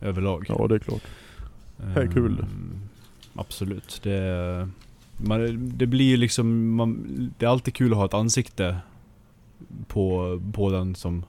Överlag. 0.00 0.44
Ja, 0.48 0.66
det 0.68 0.74
är 0.74 0.78
klart. 0.78 1.02
Det 1.94 2.00
är 2.02 2.06
kul. 2.12 2.38
Ehm, 2.40 2.80
Absolut. 3.34 4.00
Det, 4.02 4.68
man, 5.16 5.70
det 5.76 5.86
blir 5.86 6.04
ju 6.06 6.16
liksom, 6.16 6.74
man, 6.74 6.98
det 7.38 7.46
är 7.46 7.50
alltid 7.50 7.74
kul 7.74 7.92
att 7.92 7.98
ha 7.98 8.04
ett 8.04 8.14
ansikte 8.14 8.76
på, 9.86 10.40
på 10.52 10.70
den 10.70 10.94
som 10.94 11.24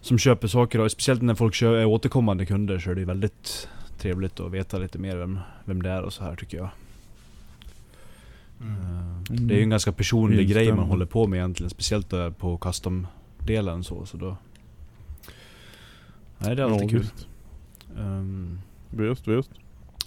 som 0.00 0.18
köper 0.18 0.48
saker 0.48 0.78
och 0.80 0.90
speciellt 0.90 1.22
när 1.22 1.34
folk 1.34 1.54
kö- 1.54 1.74
är 1.80 1.84
återkommande 1.84 2.46
kunder 2.46 2.78
så 2.78 2.90
är 2.90 2.94
det 2.94 3.04
väldigt 3.04 3.68
trevligt 3.98 4.40
att 4.40 4.52
veta 4.52 4.78
lite 4.78 4.98
mer 4.98 5.16
vem, 5.16 5.38
vem 5.64 5.82
det 5.82 5.90
är 5.90 6.02
och 6.02 6.12
så 6.12 6.24
här 6.24 6.36
tycker 6.36 6.56
jag. 6.58 6.68
Ehm, 8.60 9.04
Mm. 9.30 9.46
Det 9.48 9.54
är 9.54 9.56
ju 9.56 9.62
en 9.62 9.70
ganska 9.70 9.92
personlig 9.92 10.48
grej 10.50 10.72
man 10.72 10.86
håller 10.86 11.06
på 11.06 11.26
med 11.26 11.36
egentligen, 11.36 11.70
speciellt 11.70 12.12
på 12.38 12.58
custom-delen 13.44 13.84
så, 13.84 14.06
så 14.06 14.16
då... 14.16 14.36
Nej 16.38 16.56
det 16.56 16.62
är 16.62 16.66
alltid 16.66 16.84
ja, 16.84 16.88
kul. 16.88 17.00
Visst, 17.00 17.28
Ehm, 17.98 18.58
visst. 18.90 19.28
visst. 19.28 19.50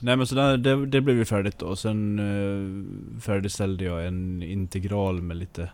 Nej 0.01 0.17
men 0.17 0.27
så 0.27 0.35
där, 0.35 0.57
det, 0.57 0.85
det 0.85 1.01
blev 1.01 1.17
ju 1.17 1.25
färdigt 1.25 1.59
då. 1.59 1.75
Sen 1.75 2.19
uh, 2.19 3.19
färdigställde 3.19 3.83
jag 3.83 4.07
en 4.07 4.43
integral 4.43 5.21
med 5.21 5.37
lite... 5.37 5.71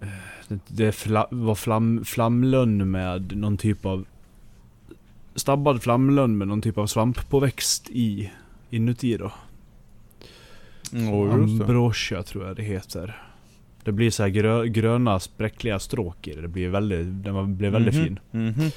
eh, 0.00 0.08
det 0.48 0.58
det 0.66 0.92
fla, 0.92 1.28
var 1.30 1.54
flam, 1.54 2.04
flamlönn 2.04 2.90
med 2.90 3.36
någon 3.36 3.56
typ 3.56 3.86
av... 3.86 4.04
Stabbad 5.34 5.82
flamlönn 5.82 6.38
med 6.38 6.48
någon 6.48 6.62
typ 6.62 6.78
av 6.78 6.86
svamppåväxt 6.86 7.90
i. 7.90 8.32
Inuti 8.70 9.16
då. 9.16 9.32
Det. 10.90 11.32
Ambrosia 11.32 12.22
tror 12.22 12.46
jag 12.46 12.56
det 12.56 12.62
heter. 12.62 13.25
Det 13.86 13.92
blir 13.92 14.10
så 14.10 14.22
här 14.22 14.30
grö, 14.30 14.66
gröna 14.66 15.20
spräckliga 15.20 15.78
stråk 15.78 16.26
i 16.28 16.34
det. 16.34 16.40
Det 16.40 16.48
blir 16.48 16.68
väldigt, 16.68 17.24
den 17.24 17.56
blev 17.56 17.72
väldigt 17.72 17.94
Mhm, 17.94 18.04
fin. 18.04 18.18
mhm. 18.30 18.70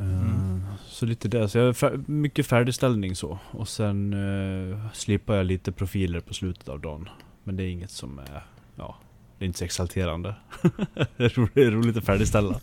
Eh, 0.00 0.58
Så 0.88 1.06
lite 1.06 1.28
det. 1.28 1.48
Så 1.48 1.58
jag 1.58 1.74
fär- 1.74 2.04
mycket 2.10 2.46
färdigställning 2.46 3.16
så. 3.16 3.38
Och 3.50 3.68
sen 3.68 4.14
uh, 4.14 4.86
slipar 4.92 5.34
jag 5.34 5.46
lite 5.46 5.72
profiler 5.72 6.20
på 6.20 6.34
slutet 6.34 6.68
av 6.68 6.80
dagen. 6.80 7.08
Men 7.44 7.56
det 7.56 7.62
är 7.62 7.68
inget 7.68 7.90
som 7.90 8.18
är... 8.18 8.42
Ja, 8.76 8.96
det 9.38 9.44
är 9.44 9.46
inte 9.46 9.58
så 9.58 9.64
exalterande. 9.64 10.34
det 11.16 11.24
är 11.24 11.28
ro- 11.28 11.48
det 11.54 11.62
är 11.62 11.70
roligt 11.70 11.96
att 11.96 12.04
färdigställa. 12.04 12.60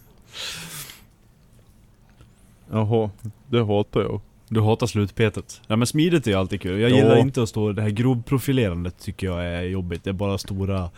Jaha, 2.71 3.09
det 3.49 3.63
hatar 3.65 4.01
jag. 4.01 4.21
Du 4.53 4.61
hatar 4.61 4.87
slutpetet. 4.87 5.61
Nej 5.67 5.77
men 5.77 5.87
smidigt 5.87 6.27
är 6.27 6.31
ju 6.31 6.37
alltid 6.37 6.61
kul. 6.61 6.79
Jag 6.79 6.91
Ja. 6.91 6.95
gillar 6.95 7.17
inte 7.17 7.43
att 7.43 7.49
stå... 7.49 7.71
Det 7.71 7.81
här 7.81 7.89
grovprofilerandet 7.89 8.99
tycker 8.99 9.27
jag 9.27 9.45
är 9.45 9.61
jobbigt. 9.61 10.03
Det 10.03 10.09
är 10.09 10.13
bara 10.13 10.37
stora... 10.37 10.89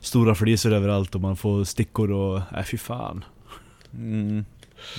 Stora 0.00 0.34
flisor 0.34 0.72
överallt 0.72 1.14
och 1.14 1.20
man 1.20 1.36
får 1.36 1.64
stickor 1.64 2.10
och... 2.12 2.40
Nej 2.52 2.64
fy 2.64 2.76
fan. 2.78 3.24
Mm. 3.94 4.44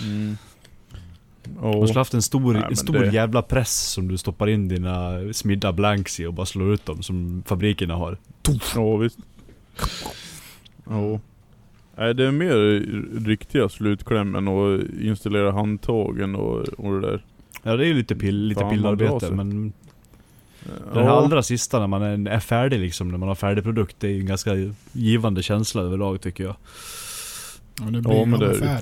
Mm. 0.02 0.38
Du 1.44 1.60
har 1.60 1.88
Ja. 1.88 1.94
haft 1.96 2.14
en 2.14 2.22
stor, 2.22 2.54
Nej, 2.54 2.64
en 2.70 2.76
stor 2.76 2.94
det- 2.94 3.14
jävla 3.14 3.42
press 3.42 3.82
som 3.92 4.08
du 4.08 4.18
stoppar 4.18 4.48
in 4.50 4.68
dina 4.68 5.20
smidda 5.34 5.72
blanks 5.74 6.20
i 6.20 6.26
och 6.26 6.34
bara 6.34 6.46
slår 6.46 6.74
ut 6.74 6.86
dem 6.86 7.04
som 7.04 7.44
fabrikerna 7.48 7.96
har. 7.96 8.18
Ja 8.76 8.96
visst. 8.98 9.18
Ja. 10.90 11.20
Nej 11.98 12.14
det 12.16 12.28
är 12.28 12.32
mer 12.32 12.56
riktiga 13.26 13.70
slutklämmen 13.70 14.48
och 14.48 14.80
installera 15.02 15.52
handtagen 15.52 16.36
och, 16.36 16.60
och 16.60 17.02
det 17.02 17.08
där. 17.08 17.24
Ja 17.64 17.76
det 17.76 17.84
är 17.84 17.88
ju 17.88 17.94
lite, 17.94 18.16
pill, 18.16 18.36
lite 18.48 18.64
pillarbete 18.70 19.32
men 19.32 19.74
Den 20.94 21.04
här 21.04 21.10
allra 21.12 21.44
sista 21.44 21.80
när 21.80 21.88
man 21.88 22.02
är, 22.02 22.30
är 22.32 22.40
färdig 22.40 22.80
liksom, 22.80 23.10
när 23.12 23.18
man 23.18 23.28
har 23.28 23.36
färdig 23.36 23.64
produkt, 23.64 23.96
det 24.00 24.08
är 24.08 24.12
ju 24.12 24.20
en 24.20 24.26
ganska 24.26 24.52
givande 24.92 25.44
känsla 25.44 25.82
överlag 25.82 26.22
tycker 26.22 26.44
jag. 26.44 26.56
Ja, 27.80 27.86
det 27.86 27.98
Ja, 27.98 28.02
blir 28.02 28.26
men 28.26 28.40
det 28.40 28.46
är 28.46 28.60
det. 28.60 28.82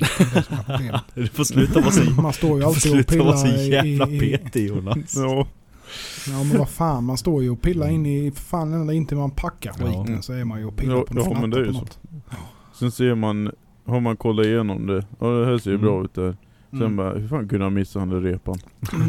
Det. 1.15 1.21
Du 1.21 1.27
får 1.27 1.43
sluta 1.43 1.79
vara 1.79 1.91
så, 1.91 2.21
Man 2.21 2.33
står 2.33 2.59
ju 2.59 2.65
alltid 2.65 2.91
och 2.91 3.05
sluta 3.05 3.23
vara 3.23 3.37
så 3.37 3.47
jävla 3.47 4.07
i, 4.07 4.15
i, 4.15 4.19
petig 4.37 4.67
Jonas. 4.67 5.15
Ja. 5.15 5.47
Ja 6.27 6.43
men 6.43 6.57
vad 6.57 6.69
fan, 6.69 7.03
man 7.03 7.17
står 7.17 7.43
ju 7.43 7.49
och 7.49 7.61
pillar 7.61 7.87
in 7.89 8.05
i, 8.05 8.31
för 8.31 8.41
fan 8.41 8.73
ända 8.73 8.93
in 8.93 9.05
till 9.05 9.17
man 9.17 9.31
packar 9.31 9.73
Ja. 9.79 9.85
skiten 9.85 10.23
så 10.23 10.33
är 10.33 10.43
man 10.45 10.59
ju 10.59 10.65
och 10.65 10.75
pillar 10.77 10.95
Ja, 10.95 11.03
på 11.07 11.13
något 11.13 11.27
ja, 11.33 11.41
men 11.41 11.49
det 11.49 11.59
är 11.59 11.65
ju 11.65 11.73
så. 11.73 11.85
Sen 12.73 12.91
ser 12.91 13.15
man, 13.15 13.51
har 13.85 13.99
man 13.99 14.17
kollat 14.17 14.45
igenom 14.45 14.87
det. 14.87 15.05
Ja 15.19 15.27
det 15.27 15.45
här 15.45 15.57
ser 15.57 15.69
ju 15.71 15.75
Mm. 15.77 15.87
bra 15.87 16.03
ut 16.03 16.13
där. 16.13 16.35
Sen 16.71 16.81
Mm. 16.81 16.95
bara, 16.95 17.13
hur 17.13 17.27
fan 17.27 17.47
kunde 17.47 17.65
jag 17.65 17.71
missa 17.73 17.99
den 17.99 18.09
där 18.09 18.21
repan? 18.21 18.57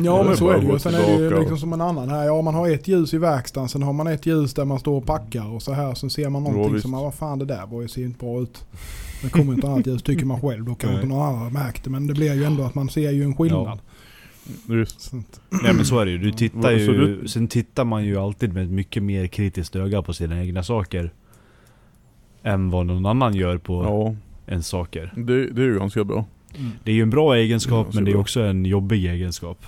Ja 0.05 0.19
Det 0.23 0.25
men 0.29 0.37
så 0.37 0.51
är 0.51 0.59
det 0.61 0.67
ju. 0.67 0.79
Sen 0.79 0.95
är 0.95 0.99
det 1.19 1.25
ju 1.25 1.39
liksom 1.41 1.59
som 1.59 1.73
en 1.73 1.81
annan 1.81 2.09
här. 2.09 2.25
Ja 2.25 2.43
man 2.43 2.55
har 2.55 2.69
ett 2.69 2.89
ljus 2.89 3.15
i 3.15 3.19
verkstaden, 3.19 3.69
sen 3.69 3.83
har 3.83 3.93
man 3.93 4.07
ett 4.07 4.27
ljus 4.27 4.55
där 4.55 4.65
man 4.65 4.79
står 4.79 4.97
och 4.97 5.07
packar 5.07 5.55
och 5.55 5.63
så 5.63 5.73
här. 5.73 5.95
Sen 5.95 6.11
ser 6.11 6.29
man 6.31 6.45
Ja, 6.45 6.51
någonting 6.51 6.75
visst. 6.75 6.83
som 6.83 6.93
vad 6.93 7.15
fan 7.15 7.39
det 7.39 7.45
där 7.45 7.67
var 7.67 7.83
ju 7.83 7.89
ser 7.89 8.05
inte 8.05 8.19
bra 8.19 8.41
ut. 8.43 8.65
Det 9.23 9.29
kommer 9.31 9.55
inte 9.55 9.67
annat 9.69 9.87
ljus 9.87 10.03
tycker 10.03 10.27
man 10.27 10.41
själv. 10.41 10.65
Då 10.65 10.75
kanske 10.75 10.95
inte 10.97 11.07
någon 11.09 11.27
annan 11.27 11.39
har 11.43 11.51
märkt 11.51 11.85
det. 11.85 11.91
Men 11.91 12.07
det 12.07 12.15
blir 12.15 12.35
ju 12.35 12.45
ändå 12.45 12.63
att 12.65 12.75
man 12.75 12.89
ser 12.89 13.11
ju 13.11 13.23
en 13.25 13.37
skillnad. 13.37 13.79
Just. 14.69 15.01
Så 15.01 15.17
att- 15.17 15.41
Nej 15.63 15.75
men 15.75 15.85
så 15.85 15.99
är 15.99 16.05
det 16.05 16.11
ju. 16.11 16.19
Du 16.19 16.33
tittar 16.33 16.61
Så 16.63 16.71
ju, 16.71 17.17
du- 17.23 17.29
sen 17.29 17.49
tittar 17.49 17.85
man 17.85 18.05
ju 18.05 18.17
alltid 18.17 18.53
med 18.53 18.65
ett 18.65 18.71
mycket 18.71 19.03
mer 19.03 19.27
kritiskt 19.27 19.77
öga 19.77 20.03
på 20.03 20.13
sina 20.13 20.41
egna 20.45 20.63
saker. 20.63 21.13
Än 22.43 22.71
vad 22.71 22.87
någon 22.87 23.07
annan 23.07 23.35
gör 23.35 23.59
på 23.59 23.85
Ja, 23.85 24.15
ens 24.53 24.67
saker. 24.67 25.13
det, 25.17 25.51
det 25.51 25.63
är 25.63 25.67
ju 25.67 25.79
ganska 25.79 26.05
bra. 26.05 26.25
Mm. 26.59 26.71
Det 26.85 26.91
är 26.91 26.95
ju 26.95 27.03
en 27.03 27.11
bra 27.11 27.37
egenskap 27.37 27.87
så 27.91 27.95
men 27.95 28.05
det 28.05 28.11
är 28.11 28.13
bra. 28.13 28.21
också 28.21 28.41
en 28.41 28.65
jobbig 28.65 29.05
egenskap. 29.07 29.59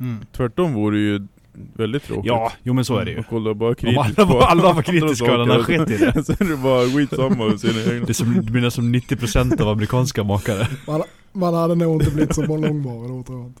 Mm. 0.00 0.16
Tvärtom 0.36 0.74
vore 0.74 0.96
det 0.96 1.02
ju 1.02 1.26
väldigt 1.74 2.02
tråkigt. 2.04 2.26
Ja, 2.26 2.52
jo 2.62 2.74
men 2.74 2.84
så 2.84 2.96
är 2.96 3.04
det 3.04 3.10
ju. 3.10 3.18
Och 3.18 3.24
kolla 3.30 3.54
bara 3.54 3.74
Om 3.86 3.98
alla, 3.98 4.14
på 4.14 4.24
var- 4.24 4.42
alla 4.42 4.72
var 4.72 4.82
kritiska 4.82 5.24
och 5.24 5.30
alla 5.42 5.46
saker. 5.58 5.62
sket 5.78 5.90
i 5.90 5.96
det. 6.04 6.24
Sen 6.24 6.36
är 6.40 6.50
det 6.50 6.56
bara 6.56 6.86
skitsamma 6.86 7.46
med 7.48 7.60
sina 7.60 7.80
egna. 7.94 8.06
Det 8.06 8.12
är 8.12 8.14
som, 8.14 8.40
du 8.46 8.52
menar 8.52 8.70
som 8.70 8.94
90% 8.94 9.60
av 9.62 9.68
amerikanska 9.68 10.24
makare. 10.24 10.66
Man, 10.86 11.02
man 11.32 11.54
hade 11.54 11.74
nog 11.74 12.02
inte 12.02 12.10
blivit 12.14 12.34
så 12.34 12.42
långvarig 12.56 13.10
då 13.10 13.22
tror 13.22 13.38
jag 13.38 13.46
inte. 13.46 13.60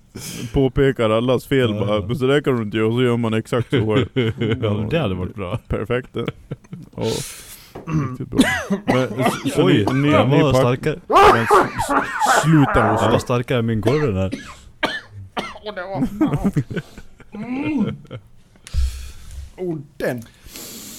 Påpekar 0.52 1.10
allas 1.10 1.46
fel 1.46 1.70
Ja. 1.70 1.86
bara. 1.86 2.06
Men 2.06 2.16
så 2.16 2.26
där 2.26 2.40
kan 2.40 2.56
du 2.56 2.62
inte 2.62 2.76
göra, 2.76 2.92
så 2.92 3.02
gör 3.02 3.16
man 3.16 3.34
exakt 3.34 3.70
så 3.70 3.76
själv. 3.94 4.06
ja, 4.62 4.86
det 4.90 4.98
hade 4.98 5.14
varit 5.14 5.34
bra. 5.34 5.58
Perfekt 5.68 6.08
det. 6.12 6.26
Ja. 6.96 7.02
Riktigt 7.86 8.28
bra. 8.28 8.40
Men, 8.86 9.08
så, 9.54 9.64
Oj, 9.64 9.86
ni, 9.92 9.92
ni, 10.02 10.10
den 10.10 10.30
var 10.30 10.52
starkare. 10.52 11.00
Men 11.08 11.42
s- 11.42 11.48
s- 11.90 12.42
Sluta 12.42 12.72
Den 12.74 12.86
var 12.86 12.92
hosta. 13.02 13.18
starkare 13.18 13.58
än 13.58 13.66
min 13.66 13.82
korv 13.82 14.00
den 14.06 14.16
här. 14.16 14.30
Oh 19.56 19.78
den! 19.96 20.22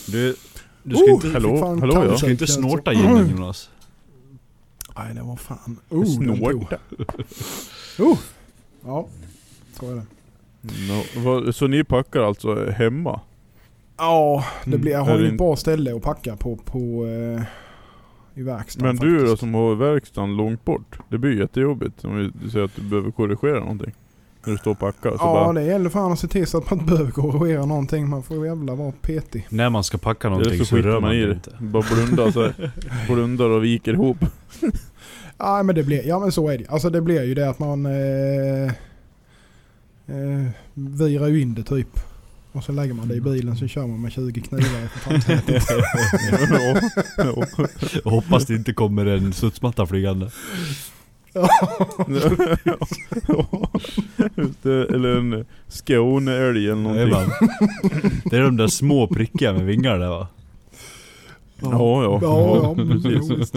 Du, 0.07 0.35
du 0.83 0.95
ska 0.95 1.05
Oh, 1.05 1.11
inte, 1.11 1.29
hallå, 1.29 1.65
hallå, 1.79 1.93
ja. 2.05 2.11
du 2.11 2.17
ska 2.17 2.29
inte 2.31 2.47
snorta 2.47 2.93
ginen 2.93 3.29
Jonas. 3.29 3.69
Nej 4.97 5.13
det 5.15 5.21
var 5.21 5.35
fan. 5.35 5.79
Oh. 5.89 6.05
Snorta. 6.05 6.77
Oh. 7.99 8.17
Ja, 8.85 9.07
så 9.79 9.91
är 9.91 9.95
det. 9.95 10.03
No, 11.23 11.51
så 11.53 11.67
ni 11.67 11.83
packar 11.83 12.19
alltså 12.21 12.69
hemma? 12.71 13.19
Ja, 14.01 14.43
det 14.63 14.67
Mm. 14.69 14.81
blir, 14.81 14.91
jag 14.91 15.07
Är 15.07 15.11
har 15.11 15.19
ju 15.19 15.27
ett 15.27 15.37
bra 15.37 15.55
ställe 15.55 15.95
att 15.95 16.01
packa 16.01 16.35
på, 16.35 16.55
på 16.55 17.05
eh, 17.07 17.43
i 18.39 18.43
verkstaden 18.43 18.87
Men 18.87 19.07
du 19.07 19.13
då 19.15 19.19
faktiskt. 19.19 19.39
som 19.39 19.53
har 19.53 19.75
verkstaden 19.75 20.37
långt 20.37 20.65
bort. 20.65 20.99
Det 21.09 21.17
blir 21.17 21.39
jättejobbigt 21.39 22.05
om 22.05 22.31
vi 22.43 22.49
säger 22.49 22.65
att 22.65 22.75
du 22.75 22.81
behöver 22.81 23.11
korrigera 23.11 23.59
någonting. 23.59 23.91
När 24.45 24.51
du 24.53 24.57
står 24.57 24.71
och 24.71 24.79
packar. 24.79 25.09
Så 25.09 25.15
Ja, 25.19 25.33
bara, 25.33 25.53
det 25.53 25.63
gäller 25.63 25.89
fan 25.89 26.11
att 26.11 26.19
se 26.19 26.27
till 26.27 26.47
så 26.47 26.57
att 26.57 26.69
man 26.71 26.79
inte 26.79 26.91
behöver 26.91 27.11
korrigera 27.11 27.65
någonting. 27.65 28.09
Man 28.09 28.23
får 28.23 28.45
jävla 28.45 28.75
vara 28.75 28.91
petig. 29.01 29.47
När 29.49 29.69
man 29.69 29.83
ska 29.83 29.97
packa 29.97 30.29
någonting 30.29 30.57
så 30.59 30.65
så 30.65 30.77
rör 30.77 30.91
man 30.93 31.01
man 31.01 31.11
i 31.15 31.25
det 31.25 31.33
inte. 31.33 31.51
Bara 31.59 31.83
blundar 31.93 32.31
så 32.31 32.41
här. 32.41 32.71
Blundar 33.13 33.49
och 33.49 33.63
viker 33.63 33.93
ihop. 33.93 34.17
Ja, 35.37 35.63
men 35.63 35.75
det 35.75 35.83
blir, 35.83 36.07
ja 36.07 36.19
men 36.19 36.31
så 36.31 36.49
är 36.49 36.57
det 36.57 36.67
Alltså 36.69 36.89
det 36.89 37.01
blir 37.01 37.23
ju 37.23 37.33
det 37.33 37.49
att 37.49 37.59
man 37.59 37.85
eh, 37.85 38.65
eh, 40.07 40.47
virar 40.73 41.27
ju 41.27 41.41
in 41.41 41.53
det 41.53 41.63
typ. 41.63 41.87
Och 42.51 42.63
så 42.63 42.71
lägger 42.71 42.93
man 42.93 43.07
det 43.07 43.15
i 43.15 43.21
bilen 43.21 43.57
så 43.57 43.67
kör 43.67 43.87
man 43.87 44.01
med 44.01 44.11
20 44.11 44.41
knivar 44.41 44.65
i 44.65 44.87
framsätet. 44.87 45.63
hoppas 48.03 48.45
det 48.45 48.55
inte 48.55 48.73
kommer 48.73 49.05
en 49.05 49.33
studsmatta 49.33 49.85
flygande. 49.85 50.31
Det, 54.61 54.85
eller 54.85 55.17
en 55.17 55.45
Skåneälg 55.67 56.65
eller 56.65 56.75
någonting. 56.75 57.31
Det 58.25 58.37
är 58.37 58.41
de 58.41 58.57
där 58.57 58.67
små 58.67 59.07
prickiga 59.07 59.53
med 59.53 59.65
vingar 59.65 59.99
där 59.99 60.09
va? 60.09 60.27
Ja, 61.61 62.03
ja. 62.03 62.19
Ja, 62.21 62.55
ja, 62.63 62.75
precis. 62.75 63.51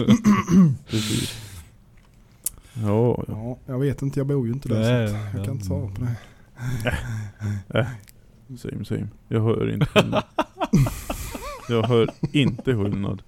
precis. 0.89 1.41
Ja, 2.73 3.23
ja. 3.27 3.33
Ja, 3.33 3.57
jag 3.65 3.79
vet 3.79 4.01
inte, 4.01 4.19
jag 4.19 4.27
bor 4.27 4.47
ju 4.47 4.53
inte 4.53 4.69
där 4.69 4.79
Nej, 4.79 5.07
så 5.07 5.15
jag 5.15 5.39
ja. 5.39 5.45
kan 5.45 5.53
inte 5.53 5.65
svara 5.65 5.87
på 5.87 6.07
det. 7.67 7.87
Same 8.57 8.85
same. 8.85 9.07
Jag 9.27 9.41
hör 9.41 9.73
inte 9.73 9.85
skillnad. 9.85 10.23
Jag 11.69 11.83
hör 11.83 12.09
inte 12.31 12.75
skillnad. 12.75 13.21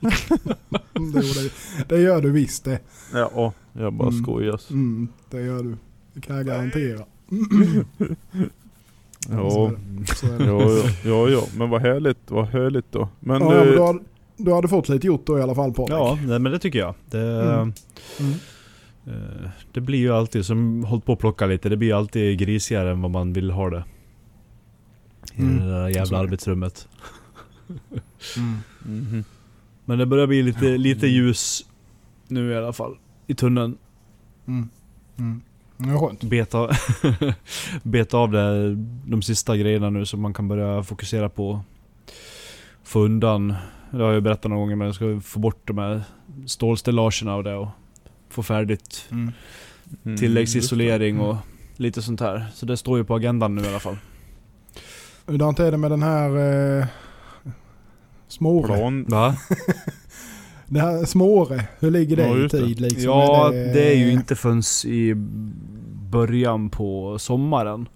Det, 0.00 1.20
det, 1.20 1.50
det 1.88 2.00
gör 2.00 2.20
du 2.22 2.30
visst 2.30 2.64
det. 2.64 2.80
Ja, 3.12 3.52
jag 3.72 3.92
bara 3.92 4.08
Mm. 4.08 4.22
skojas. 4.22 4.70
Mm, 4.70 5.08
det 5.30 5.40
gör 5.40 5.62
du. 5.62 5.76
Det 6.12 6.20
kan 6.20 6.36
jag 6.36 6.46
garantera. 6.46 7.04
Ja, 9.30 9.50
Så. 9.50 9.72
Så 10.14 10.26
ja, 10.26 10.82
ja, 11.04 11.28
ja. 11.30 11.42
Men 11.56 11.70
vad 11.70 11.80
härligt, 11.82 12.18
vad 12.30 12.46
härligt 12.46 12.92
då. 12.92 13.08
Men, 13.20 13.40
ja, 13.42 13.48
men 13.48 13.58
eh, 13.58 13.64
du, 13.74 13.82
hade, 13.82 13.98
du 14.36 14.52
hade 14.52 14.68
fått 14.68 14.88
lite 14.88 15.06
gjort 15.06 15.26
då 15.26 15.38
i 15.38 15.42
alla 15.42 15.54
fall 15.54 15.72
på 15.72 15.86
Ja, 15.90 16.18
nej, 16.26 16.38
men 16.38 16.52
det 16.52 16.58
tycker 16.58 16.78
jag. 16.78 16.94
Det, 17.10 17.42
Mm. 17.42 17.72
Mm. 18.20 18.32
eh, 19.06 19.50
det 19.72 19.80
blir 19.80 19.98
ju 19.98 20.12
alltid, 20.12 20.46
som 20.46 20.84
hållit 20.84 21.04
på 21.04 21.12
att 21.12 21.18
plocka 21.18 21.46
lite, 21.46 21.68
det 21.68 21.76
blir 21.76 21.88
ju 21.88 21.94
alltid 21.94 22.38
grisigare 22.38 22.90
än 22.90 23.02
vad 23.02 23.10
man 23.10 23.32
vill 23.32 23.50
ha 23.50 23.70
det. 23.70 23.84
I 25.36 25.42
Mm. 25.42 25.58
det 25.58 25.64
där 25.66 25.80
Så 25.80 25.84
är 25.84 25.88
jävla 25.88 26.18
det. 26.18 26.24
arbetsrummet. 26.24 26.88
Mm. 28.36 28.58
mhm. 28.84 29.24
Men 29.84 29.98
det 29.98 30.06
börjar 30.06 30.26
bli 30.26 30.42
lite, 30.42 30.76
lite 30.76 31.06
ljus 31.06 31.66
nu 32.28 32.50
i 32.52 32.56
alla 32.56 32.72
fall. 32.72 32.96
I 33.26 33.34
tunneln. 33.34 33.78
Mm. 34.46 34.68
Mm. 35.18 35.42
Skönt. 35.98 36.24
Beta, 36.24 36.70
beta 37.82 38.16
av 38.18 38.30
det, 38.32 38.74
de 39.06 39.22
sista 39.22 39.56
grejerna 39.56 39.90
nu 39.90 40.06
som 40.06 40.20
man 40.20 40.34
kan 40.34 40.48
börja 40.48 40.82
fokusera 40.82 41.28
på. 41.28 41.60
Få 42.84 43.00
undan, 43.00 43.54
det 43.90 44.02
har 44.02 44.12
jag 44.12 44.22
berättat 44.22 44.44
några 44.50 44.60
gånger 44.62 44.76
men 44.76 44.86
jag 44.86 44.94
ska 44.94 45.20
få 45.20 45.38
bort 45.38 45.60
de 45.68 45.78
här 45.78 46.02
stålstellagerna 46.46 47.34
och 47.34 47.44
det 47.44 47.54
och 47.54 47.68
få 48.28 48.42
färdigt 48.42 49.08
Mm. 49.10 49.32
Mm, 50.04 50.16
tilläggsisolering 50.18 51.20
och 51.20 51.36
lite 51.76 52.02
sånt 52.02 52.20
här. 52.20 52.46
Så 52.54 52.66
det 52.66 52.76
står 52.76 52.98
ju 52.98 53.04
på 53.04 53.14
agendan 53.14 53.54
nu 53.54 53.62
i 53.62 53.68
alla 53.68 53.80
fall. 53.80 53.96
Hurdant 55.26 55.60
är 55.60 55.70
det 55.70 55.76
med 55.78 55.90
den 55.90 56.02
här 56.02 56.28
eh, 56.30 56.86
det. 57.42 57.50
småre? 58.28 58.66
Plan. 58.76 59.04
Va? 59.08 59.36
Det 60.68 60.80
här 60.80 61.04
småre, 61.04 61.64
hur 61.78 61.90
ligger 61.90 62.16
det 62.16 62.28
Ja, 62.28 62.36
i 62.36 62.42
det. 62.42 62.48
tid 62.48 62.80
liksom? 62.80 63.02
Ja, 63.02 63.50
det 63.50 63.92
är 63.92 63.96
ju 63.96 64.10
inte 64.12 64.36
förrän 64.36 64.62
i 64.84 65.14
början 66.10 66.70
på 66.70 67.18
sommaren. 67.18 67.88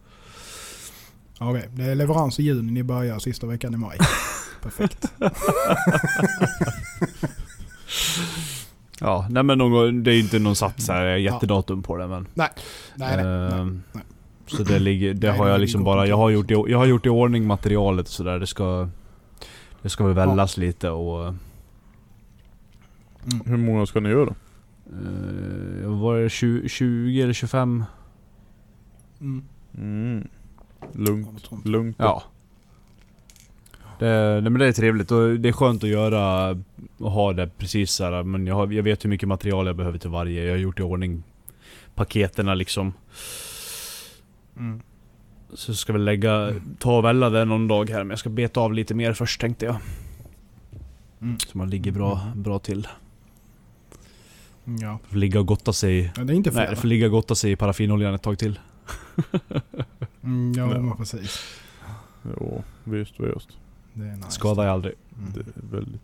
Okej, 1.39 1.69
det 1.75 1.83
är 1.85 1.95
leverans 1.95 2.41
i 2.41 2.43
juni, 2.43 2.73
ni 2.73 2.83
börjar 2.83 3.19
sista 3.19 3.47
veckan 3.47 3.75
i 3.75 3.77
maj. 3.77 3.99
Perfekt. 4.63 5.13
Ja, 9.03 9.27
nej 9.31 9.43
men 9.43 9.59
någon, 9.59 10.03
det 10.03 10.15
är 10.15 10.21
inte 10.21 10.39
någon 10.39 10.57
satt 10.57 10.81
så 10.83 10.93
här 10.93 11.07
jättedatum 11.17 11.83
på 11.83 11.97
det 11.97 12.07
men... 12.09 12.27
Nej, 12.35 12.49
nej. 12.95 13.17
nej, 13.17 13.27
Ehm, 13.27 13.83
nej. 13.93 14.03
Så 14.57 14.63
det 14.63 14.79
ligger, 14.79 15.15
det 15.15 15.31
har 15.31 15.45
det 15.45 15.51
jag 15.51 15.61
liksom 15.61 15.85
bara, 15.85 16.07
jag 16.07 16.17
har 16.17 16.31
gjort 16.31 16.51
i, 16.51 16.55
jag 16.55 16.79
har 16.79 16.87
gjort 16.87 17.07
i 17.07 17.09
ordning 17.09 17.47
materialet 17.47 18.07
och 18.07 18.13
sådär. 18.13 18.39
Det 18.39 18.47
ska... 18.47 18.89
Det 19.83 19.89
ska 19.89 20.05
väl 20.05 20.15
vällas 20.15 20.57
lite 20.57 20.91
och... 20.91 21.25
Mm. 21.25 21.39
Hur 23.47 23.57
många 23.57 23.87
ska 23.87 24.01
ni 24.01 24.09
göra? 24.09 24.35
Uh, 24.93 26.01
var 26.01 26.19
det 26.19 26.31
20, 26.31 26.69
20 26.69 27.23
eller 27.23 27.33
25? 27.33 27.85
Mm. 29.21 29.45
Mm. 29.79 30.29
Lugnt, 30.93 31.49
Ja, 31.51 31.59
lugnt. 31.65 31.97
Ja. 31.99 32.23
Det, 33.99 34.41
nej, 34.41 34.51
men 34.51 34.59
det 34.59 34.67
är 34.67 34.73
trevligt 34.73 35.11
och 35.11 35.31
det 35.31 35.49
är 35.49 35.53
skönt 35.53 35.85
att 35.85 35.91
göra 35.91 36.57
och 36.99 37.11
ha 37.11 37.33
det 37.33 37.51
precis 37.59 37.91
så 37.91 38.05
här. 38.05 38.23
Men 38.23 38.47
jag, 38.47 38.55
har, 38.55 38.73
jag 38.73 38.83
vet 38.83 39.05
hur 39.05 39.11
mycket 39.11 39.29
material 39.29 39.67
jag 39.67 39.77
behöver 39.77 39.99
till 39.99 40.11
varje. 40.11 40.45
Jag 40.45 40.53
har 40.53 40.59
gjort 40.59 40.81
i 40.81 40.83
ordning 40.83 41.23
paketerna 41.95 42.55
liksom. 42.55 42.93
Mm. 44.61 44.81
Så 45.55 45.75
ska 45.75 45.93
vi 45.93 45.99
lägga, 45.99 46.55
ta 46.79 46.97
och 46.99 47.05
välla 47.05 47.31
det 47.31 47.45
någon 47.45 47.69
dag 47.69 47.91
här. 47.91 47.99
Men 47.99 48.11
jag 48.11 48.19
ska 48.19 48.29
beta 48.31 48.61
av 48.61 48.73
lite 48.73 48.95
mer 48.95 49.13
först 49.13 49.41
tänkte 49.41 49.65
jag. 49.67 49.77
Mm. 51.21 51.39
Så 51.39 51.59
man 51.59 51.71
ligger 51.71 51.93
bra, 51.93 52.21
bra 52.35 52.59
till. 52.59 52.89
Ja. 54.81 54.99
Får 55.09 55.17
ligga 55.17 55.41
och 55.41 55.47
gotta 55.47 55.73
sig 55.73 56.13
Men 56.17 56.27
det 56.27 56.33
är 56.33 56.35
inte 56.35 56.51
Nej, 56.51 56.67
fel. 56.67 56.77
får 56.77 56.89
ligga 56.89 57.07
och 57.07 57.13
gotta 57.13 57.35
sig 57.35 57.53
i 57.53 57.57
paraffinoljan 57.57 58.15
ett 58.15 58.23
tag 58.23 58.39
till. 58.39 58.59
Mm, 60.25 60.53
ja, 60.57 60.71
Ja. 60.75 60.81
men 60.81 60.97
precis. 60.97 61.41
Jo, 62.23 62.63
visst, 62.85 63.15
visst. 63.21 63.49
Det 63.93 64.05
är 64.05 64.17
nice. 64.17 64.31
Skadar 64.31 64.65
jag 64.65 64.73
aldrig. 64.73 64.95
Mm. 65.19 65.33
Det 65.35 65.41
är 65.41 65.81
väldigt... 65.81 66.01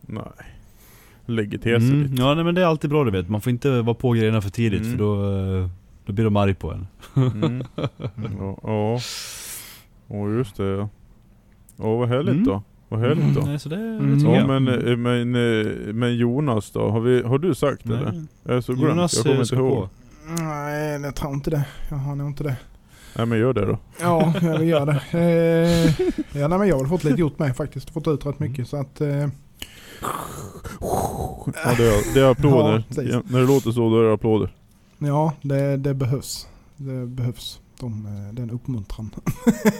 Nej. 0.00 0.24
Lägger 1.26 1.58
till 1.58 1.80
sig 1.80 1.88
Mm. 1.90 2.02
lite. 2.02 2.22
Ja 2.22 2.34
nej, 2.34 2.44
men 2.44 2.54
det 2.54 2.60
är 2.60 2.64
alltid 2.66 2.90
bra 2.90 3.04
du 3.04 3.10
vet. 3.10 3.28
Man 3.28 3.40
får 3.40 3.50
inte 3.50 3.82
vara 3.82 3.94
på 3.94 4.12
grejerna 4.12 4.40
för 4.40 4.50
tidigt 4.50 4.80
Mm. 4.80 4.90
för 4.92 4.98
då, 4.98 5.30
eh, 5.62 5.68
då 6.10 6.14
blir 6.14 6.24
de 6.24 6.36
arg 6.36 6.54
på 6.54 6.70
en. 6.72 6.86
Mm. 7.16 7.62
Ja, 8.38 8.58
ja. 8.62 8.98
Och 10.06 10.30
just 10.30 10.56
det 10.56 10.64
ja. 10.66 10.88
Ja, 11.76 11.96
vad 11.96 12.08
härligt 12.08 12.32
Mm. 12.34 12.44
då. 12.44 12.62
Vad 12.88 13.00
härligt 13.00 13.34
då. 13.34 13.40
Nej, 13.40 13.58
så 13.58 13.68
det, 13.68 13.76
Mm. 13.76 14.18
det 14.24 14.36
Ja 14.36 14.46
men, 14.46 14.68
eh, 14.68 14.96
men, 14.96 15.34
eh, 15.34 15.92
men 15.94 16.16
Jonas 16.16 16.70
då? 16.70 16.90
Har, 16.90 17.00
vi, 17.00 17.22
har 17.22 17.38
du 17.38 17.54
sagt 17.54 17.80
det 17.84 17.96
eller? 17.96 18.12
Nej. 18.12 18.24
Jag 18.44 18.56
är 18.56 18.60
så 18.60 18.72
glömt, 18.74 18.90
Jonas 18.96 19.14
jag 19.16 19.24
kommer 19.24 19.40
inte 19.42 19.54
ihåg. 19.54 19.82
på. 19.82 19.88
Nej, 20.42 21.00
jag 21.00 21.14
tror 21.14 21.32
inte 21.34 21.50
det. 21.50 21.64
Jag 21.90 21.96
har 21.96 22.14
nog 22.16 22.26
inte 22.28 22.44
det. 22.44 22.56
Nej 23.16 23.26
men 23.26 23.38
gör 23.38 23.52
det 23.52 23.66
då. 23.66 23.78
Ja, 24.00 24.32
jag 24.42 24.58
vill 24.58 24.68
göra 24.68 24.84
det. 24.84 25.02
Eh, 25.18 26.40
ja, 26.40 26.48
nej, 26.48 26.58
men 26.58 26.68
jag 26.68 26.74
har 26.74 26.80
väl 26.82 26.88
fått 26.88 27.04
lite 27.04 27.20
gjort 27.20 27.38
med 27.38 27.56
faktiskt. 27.56 27.90
Fått 27.90 28.08
ut 28.08 28.26
rätt 28.26 28.38
mycket 28.38 28.68
så 28.68 28.76
att... 28.76 29.00
Eh, 29.00 29.28
Ja 30.80 31.74
det 31.76 31.86
är, 31.86 32.14
det 32.14 32.20
är 32.20 32.30
applåder. 32.30 32.84
Ja, 32.88 33.22
när 33.28 33.40
det 33.40 33.46
låter 33.46 33.70
så 33.70 33.90
då 33.90 34.00
är 34.00 34.04
det 34.04 34.12
applåder. 34.14 34.50
Ja, 35.08 35.32
det, 35.42 35.76
det 35.76 35.94
behövs. 35.94 36.48
Det 36.76 37.06
behövs. 37.06 37.60
De, 37.80 38.06
den 38.32 38.50
uppmuntran. 38.50 39.10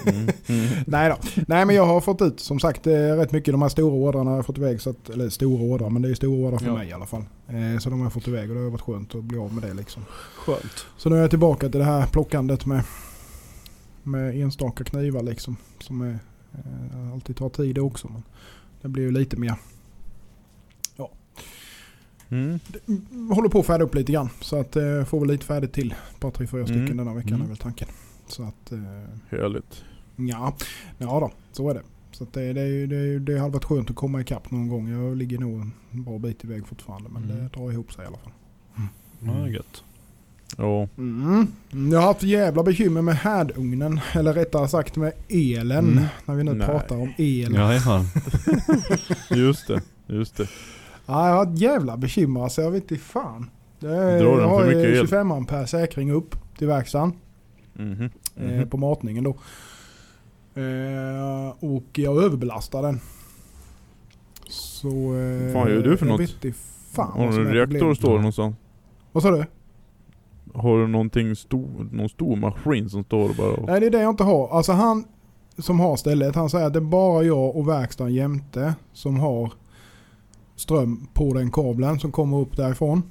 Mm. 0.07 0.29
Mm. 0.47 0.67
Nej 0.87 1.09
då. 1.11 1.17
Nej 1.49 1.65
men 1.65 1.77
jag 1.77 1.87
har 1.87 2.01
fått 2.01 2.23
ut 2.23 2.41
som 2.41 2.61
sagt 2.61 2.87
eh, 2.87 2.93
rätt 2.93 3.33
mycket. 3.33 3.55
De 3.55 3.63
här 3.63 3.69
stora 3.69 3.95
ordrarna 3.95 4.31
har 4.31 4.37
jag 4.39 4.47
fått 4.47 4.59
iväg. 4.59 4.81
Så 4.81 4.91
att, 4.91 5.09
eller 5.11 5.29
stora 5.29 5.63
ordrar 5.63 5.91
men 5.91 6.03
det 6.03 6.11
är 6.11 6.15
stora 6.15 6.47
ordrar 6.47 6.59
för 6.59 6.67
Ja. 6.67 6.75
mig 6.75 6.89
i 6.89 6.93
alla 6.93 7.07
fall. 7.07 7.25
Eh, 7.49 7.79
så 7.81 7.91
de 7.91 7.99
har 7.99 8.07
jag 8.07 8.13
fått 8.13 8.29
iväg 8.29 8.51
och 8.51 8.57
det 8.57 8.63
har 8.63 8.71
varit 8.71 8.81
skönt 8.81 9.15
att 9.15 9.25
bli 9.25 9.39
av 9.39 9.55
med 9.55 9.63
det 9.63 9.75
liksom. 9.75 10.03
Skönt. 10.37 10.87
Så 10.97 11.09
nu 11.11 11.17
är 11.17 11.21
jag 11.21 11.31
tillbaka 11.31 11.69
till 11.69 11.79
det 11.79 11.85
här 11.87 12.07
plockandet 12.07 12.67
med, 12.67 12.83
med 14.03 14.35
enstaka 14.41 14.85
knivar 14.85 15.23
liksom. 15.23 15.57
Som 15.81 16.01
är, 16.03 16.19
eh, 16.53 17.13
alltid 17.13 17.37
tar 17.37 17.49
tid 17.49 17.79
också. 17.79 18.09
Men 18.09 18.23
det 18.83 18.89
blir 18.89 19.03
ju 19.05 19.11
lite 19.11 19.37
mer. 19.37 19.55
Mm. 22.31 22.59
Håller 23.35 23.49
på 23.49 23.61
att 23.61 23.67
färda 23.67 23.85
upp 23.85 23.95
lite 23.95 24.13
grann. 24.13 24.29
Så 24.41 24.61
att 24.61 24.77
eh, 24.77 25.05
får 25.05 25.21
väl 25.21 25.29
lite 25.29 25.47
färdigt 25.47 25.73
till. 25.73 25.95
Ett 26.15 26.21
par, 26.21 26.31
tre, 26.31 26.47
fyra 26.47 26.65
stycken 26.65 26.83
Mm. 26.85 26.97
denna 26.97 27.15
veckan 27.15 27.33
Mm. 27.33 27.43
är 27.43 27.49
väl 27.49 27.57
tanken. 27.57 27.89
Så 28.29 28.43
att 28.43 28.73
eh, 28.73 28.79
Härligt. 29.31 29.85
ja, 30.17 30.57
ja 30.99 31.21
då, 31.21 31.31
så 31.53 31.71
är 31.71 31.75
det. 31.75 31.83
Så 32.13 32.25
att 32.25 32.33
det, 32.33 32.53
det, 32.53 32.87
det, 32.87 33.19
det 33.19 33.39
hade 33.39 33.53
varit 33.53 33.65
skönt 33.65 33.91
att 33.91 33.97
komma 33.97 34.21
ikapp 34.21 34.51
någon 34.51 34.69
gång. 34.69 34.89
Jag 34.89 35.17
ligger 35.17 35.39
nog 35.39 35.61
en 35.91 36.03
bra 36.05 36.19
bit 36.19 36.45
iväg 36.45 36.67
fortfarande. 36.67 37.09
Men 37.09 37.25
Mm. 37.25 37.37
det 37.37 37.49
drar 37.49 37.73
ihop 37.73 37.93
sig 37.93 38.05
i 38.05 38.07
alla 38.07 38.17
fall. 38.19 38.33
Ja, 39.21 39.33
det 39.33 39.39
är 39.43 39.47
gött. 39.47 39.83
Ja. 40.57 40.89
Mm. 40.99 41.47
Jag 41.93 41.99
har 42.01 42.07
haft 42.07 42.23
jävla 42.23 42.63
bekymmer 42.63 43.03
med 43.03 43.15
härdugnen. 43.17 44.01
Eller 44.13 44.33
rättare 44.33 44.69
sagt 44.69 44.97
med 44.97 45.13
elen. 45.29 45.89
Mm. 45.93 46.05
När 46.27 46.35
vi 46.35 46.45
nu 46.45 46.53
Nej. 46.55 46.67
pratar 46.67 46.97
om 46.97 47.13
el. 47.19 47.55
Ja, 47.55 47.75
ja. 47.75 48.05
Just 49.37 49.67
det. 49.69 49.83
Just 50.07 50.37
det. 50.37 50.49
Ja, 51.11 51.29
jag 51.29 51.35
har 51.37 51.43
ett 51.53 51.59
jävla 51.61 51.97
bekymmer 51.97 52.43
alltså. 52.43 52.63
Jag 52.63 52.71
vet 52.71 52.83
inte 52.91 53.05
fan. 53.05 53.51
Det 53.81 53.89
är, 53.97 54.17
jag 54.25 54.49
har 54.49 54.65
ju 54.71 54.81
el? 54.81 54.97
25 55.01 55.33
ampere 55.33 55.67
säkring 55.67 56.11
upp 56.13 56.35
till 56.59 56.67
verkstaden. 56.67 57.13
Mhm. 57.73 58.11
eh, 58.37 58.43
Mhm. 58.51 58.69
på 58.69 58.77
matningen 58.77 59.25
då. 59.25 59.31
Eh, 60.61 61.49
och 61.61 61.99
jag 61.99 62.23
överbelastar 62.25 62.83
den. 62.83 63.01
Så... 64.49 64.89
Eh, 64.89 65.53
Fan 65.53 65.69
gör 65.71 65.83
du 65.83 65.97
för 65.97 66.07
jag 66.07 66.13
något? 66.13 66.21
vet 66.21 66.45
inte 66.45 66.59
fan 66.93 67.13
Har 67.21 67.33
du 67.33 67.47
en 67.49 67.53
reaktor 67.55 67.95
står 67.95 68.17
någonstans? 68.17 68.57
Vad 69.13 69.23
sa 69.23 69.31
du? 69.31 69.45
Har 70.55 70.79
du 70.79 70.87
någonting 70.87 71.37
stor, 71.37 71.89
någon 71.93 72.09
stor 72.09 72.37
maskin 72.37 72.91
som 72.91 73.05
står 73.05 73.29
och 73.29 73.35
bara... 73.37 73.51
och- 73.53 73.67
Nej 73.67 73.81
det 73.81 73.87
är 73.87 73.91
det 73.91 74.01
jag 74.03 74.11
inte 74.11 74.25
har. 74.25 74.49
Alltså 74.57 74.73
han 74.73 75.05
som 75.59 75.81
har 75.81 75.97
stället, 75.97 76.35
han 76.35 76.51
säger 76.51 76.67
att 76.67 76.73
det 76.73 76.79
är 76.79 76.81
bara 76.81 77.23
jag 77.23 77.57
och 77.57 77.69
verkstaden 77.69 78.15
jämte 78.15 78.75
som 78.93 79.21
har 79.21 79.53
ström 80.61 81.07
på 81.15 81.35
den 81.35 81.51
kabeln 81.51 82.01
som 82.01 82.13
kommer 82.13 82.39
upp 82.39 82.57
därifrån. 82.57 83.03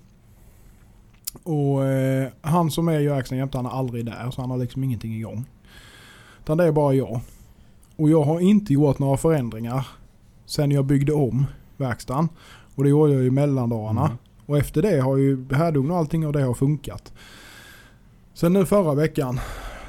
Och 1.44 1.86
eh, 1.86 2.28
han 2.42 2.72
som 2.72 2.88
är 2.88 3.00
i 3.00 3.08
verkstaden 3.08 3.40
jämte 3.40 3.58
han 3.58 3.66
är 3.66 3.70
aldrig 3.70 4.06
där 4.06 4.32
så 4.32 4.42
han 4.42 4.52
har 4.52 4.58
liksom 4.58 4.84
ingenting 4.84 5.16
igång. 5.16 5.46
Utan 6.44 6.58
det 6.58 6.64
är 6.64 6.72
bara 6.72 6.94
jag. 6.94 7.20
Och 7.96 8.10
jag 8.10 8.24
har 8.24 8.40
inte 8.40 8.74
gjort 8.74 9.00
några 9.00 9.18
förändringar 9.18 9.88
sen 10.46 10.72
jag 10.72 10.86
byggde 10.86 11.14
om 11.14 11.46
verkstaden. 11.78 12.30
Och 12.76 12.84
det 12.84 12.90
gjorde 12.90 13.14
jag 13.14 13.24
i 13.24 13.30
mellandagarna. 13.30 14.06
Mm. 14.06 14.18
Och 14.46 14.58
efter 14.58 14.82
det 14.82 15.00
har 15.00 15.18
ju 15.18 15.54
härdugn 15.54 15.92
och 15.92 15.98
allting 15.98 16.28
och 16.28 16.34
det 16.34 16.42
har 16.42 16.54
funkat. 16.54 17.14
Sen 18.34 18.54
nu 18.54 18.66
förra 18.66 18.94
veckan 18.94 19.40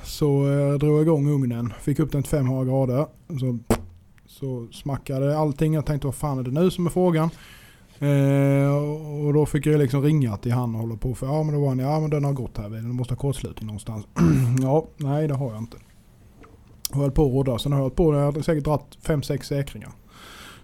så 0.05 0.53
eh, 0.53 0.79
drog 0.79 0.97
jag 0.97 1.03
igång 1.03 1.29
ugnen. 1.29 1.73
Fick 1.81 1.99
upp 1.99 2.13
den 2.13 2.23
till 2.23 2.31
500 2.31 2.65
grader. 2.65 3.07
Så, 3.41 3.59
så 4.41 4.69
smackade 4.73 5.39
allting. 5.39 5.75
Jag 5.75 5.87
tänkte 5.87 6.07
vad 6.07 6.15
fan 6.15 6.39
är 6.39 6.43
det 6.43 6.51
nu 6.51 6.71
som 6.71 6.87
är 6.87 6.91
frågan? 6.91 7.31
Eh, 7.99 8.75
och 9.27 9.33
då 9.35 9.47
fick 9.47 9.67
jag 9.67 9.79
liksom 9.79 10.03
ringa 10.03 10.37
till 10.37 10.53
han 10.53 10.75
och 10.75 10.81
hålla 10.81 10.97
på 10.97 11.15
för 11.15 11.27
ja 11.27 11.43
men 11.43 11.55
då 11.55 11.61
var 11.61 11.69
han 11.69 11.79
ja 11.79 12.01
men 12.01 12.11
den 12.11 12.25
har 12.25 12.33
gått 12.33 12.59
här. 12.59 12.71
Den 12.71 12.95
måste 12.95 13.15
ha 13.15 13.19
kortslutning 13.19 13.67
någonstans. 13.67 14.07
ja, 14.63 14.87
nej 14.97 15.29
det 15.29 15.35
har 15.35 15.53
jag 15.53 15.59
inte. 15.59 15.77
Jag 16.91 16.97
höll 16.97 17.11
på 17.11 17.27
att 17.27 17.33
rodda. 17.33 17.59
Sen 17.59 17.73
har 17.73 17.79
jag 17.79 17.83
hållit 17.83 17.97
på. 17.97 18.15
Jag 18.15 18.33
har 18.33 18.43
säkert 18.43 18.65
dragit 18.65 18.99
5-6 19.03 19.43
säkringar. 19.43 19.91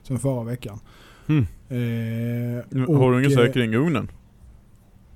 Sen 0.03 0.19
förra 0.19 0.45
veckan. 0.45 0.79
Mm. 1.27 1.47
Eh, 1.69 2.97
har 2.97 3.13
du 3.13 3.19
ingen 3.19 3.39
eh, 3.39 3.45
säkring 3.45 3.73
i 3.73 3.77
ugnen? 3.77 4.11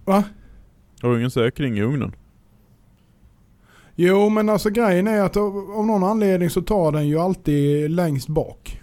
Va? 0.05 0.25
Har 1.03 1.11
du 1.11 1.19
ingen 1.19 1.31
säkring 1.31 1.79
i 1.79 1.83
ugnen? 1.83 2.15
Jo 4.03 4.29
men 4.29 4.49
alltså 4.49 4.71
grejen 4.71 5.07
är 5.09 5.21
att 5.23 5.37
av, 5.37 5.55
någon 5.87 6.05
anledning 6.05 6.51
så 6.51 6.63
tar 6.63 6.93
den 6.93 7.09
ju 7.09 7.19
alltid 7.19 7.91
längst 7.91 8.29
bak. 8.29 8.81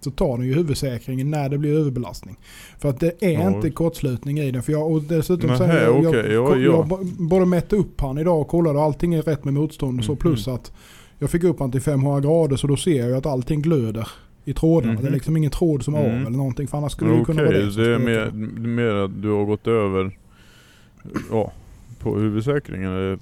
Så 0.00 0.10
tar 0.10 0.36
den 0.38 0.46
ju 0.46 0.54
huvudsäkringen 0.54 1.30
när 1.30 1.48
det 1.48 1.58
blir 1.58 1.78
överbelastning. 1.78 2.36
För 2.78 2.88
att 2.88 3.00
det 3.00 3.22
är 3.22 3.30
Ja. 3.32 3.48
inte 3.56 3.70
kortslutning 3.70 4.38
i 4.38 4.50
den. 4.50 4.62
För 4.62 4.72
jag, 4.72 4.92
och 4.92 5.02
dessutom 5.02 5.56
så 5.56 5.64
här, 5.64 5.82
jag, 5.82 6.06
okej, 6.06 6.32
jag, 6.32 6.50
ja, 6.50 6.56
ja. 6.56 6.56
jag 6.58 6.88
b- 6.88 6.96
både 7.18 7.46
mätte 7.46 7.76
upp 7.76 8.00
han 8.00 8.18
idag 8.18 8.40
och 8.40 8.48
kollade 8.48 8.78
och 8.78 8.84
allting 8.84 9.14
är 9.14 9.22
rätt 9.22 9.44
med 9.44 9.54
motstånd 9.54 9.98
och 9.98 10.04
så. 10.04 10.12
Mhm. 10.12 10.18
Plus 10.18 10.48
att 10.48 10.72
jag 11.18 11.30
fick 11.30 11.44
upp 11.44 11.60
han 11.60 11.72
till 11.72 11.80
500 11.80 12.20
grader 12.20 12.56
så 12.56 12.66
då 12.66 12.76
ser 12.76 13.08
jag 13.08 13.18
att 13.18 13.26
allting 13.26 13.62
glöder 13.62 14.08
i 14.44 14.52
trådarna. 14.54 14.92
Mhm. 14.92 15.02
Det 15.02 15.08
är 15.08 15.12
liksom 15.12 15.36
ingen 15.36 15.50
tråd 15.50 15.82
som 15.84 15.94
är 15.94 16.04
Mm. 16.04 16.20
av 16.20 16.26
eller 16.26 16.36
någonting. 16.38 16.68
För 16.68 16.78
annars 16.78 16.92
skulle 16.92 17.10
det 17.10 17.20
Okej, 17.20 17.34
ju 17.34 17.38
kunna 17.38 17.42
vara 17.48 17.58
det. 17.64 17.84
det 17.84 17.94
är 17.94 17.98
mer, 17.98 18.30
mer 18.68 18.94
att 18.94 19.22
du 19.22 19.28
har 19.30 19.44
gått 19.44 19.66
över 19.66 20.18
ja, 21.30 21.52
på 21.98 22.18
huvudsäkringen. 22.18 23.18